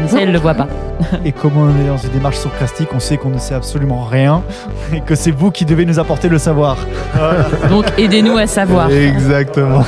Mais 0.01 0.09
ça, 0.09 0.21
elle 0.21 0.29
ne 0.29 0.33
le 0.33 0.39
voit 0.39 0.55
pas. 0.55 0.69
Et 1.25 1.33
comme 1.33 1.57
on 1.57 1.69
est 1.81 1.89
dans 1.89 1.97
une 1.97 2.11
démarche 2.11 2.39
surcastique, 2.39 2.89
on 2.95 3.01
sait 3.01 3.17
qu'on 3.17 3.31
ne 3.31 3.39
sait 3.39 3.55
absolument 3.55 4.05
rien 4.05 4.43
et 4.93 5.01
que 5.01 5.15
c'est 5.15 5.31
vous 5.31 5.51
qui 5.51 5.65
devez 5.65 5.85
nous 5.85 5.99
apporter 5.99 6.29
le 6.29 6.39
savoir. 6.39 6.77
Voilà. 7.15 7.47
Donc, 7.69 7.87
aidez-nous 7.99 8.37
à 8.37 8.47
savoir. 8.47 8.91
Exactement. 8.91 9.85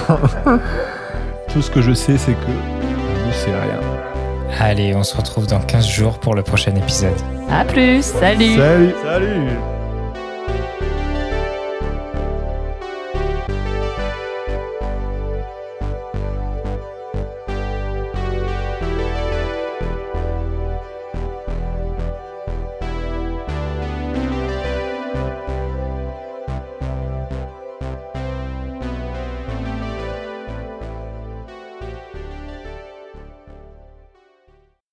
Tout 1.53 1.63
ce 1.63 1.71
que 1.71 1.81
je 1.83 1.93
sais, 1.93 2.17
c'est 2.19 2.33
que 2.33 2.47
je 3.23 3.29
ne 3.29 3.33
sais 3.33 3.51
rien. 3.51 3.84
Allez, 4.61 4.95
on 4.95 5.03
se 5.03 5.17
retrouve 5.17 5.47
dans 5.47 5.61
15 5.61 5.87
jours 5.87 6.19
pour 6.19 6.35
le 6.35 6.43
prochain 6.43 6.75
épisode. 6.77 7.17
À 7.51 7.65
plus. 7.65 8.03
Salut. 8.03 8.57
Salut 8.57 8.95
Salut 9.03 9.84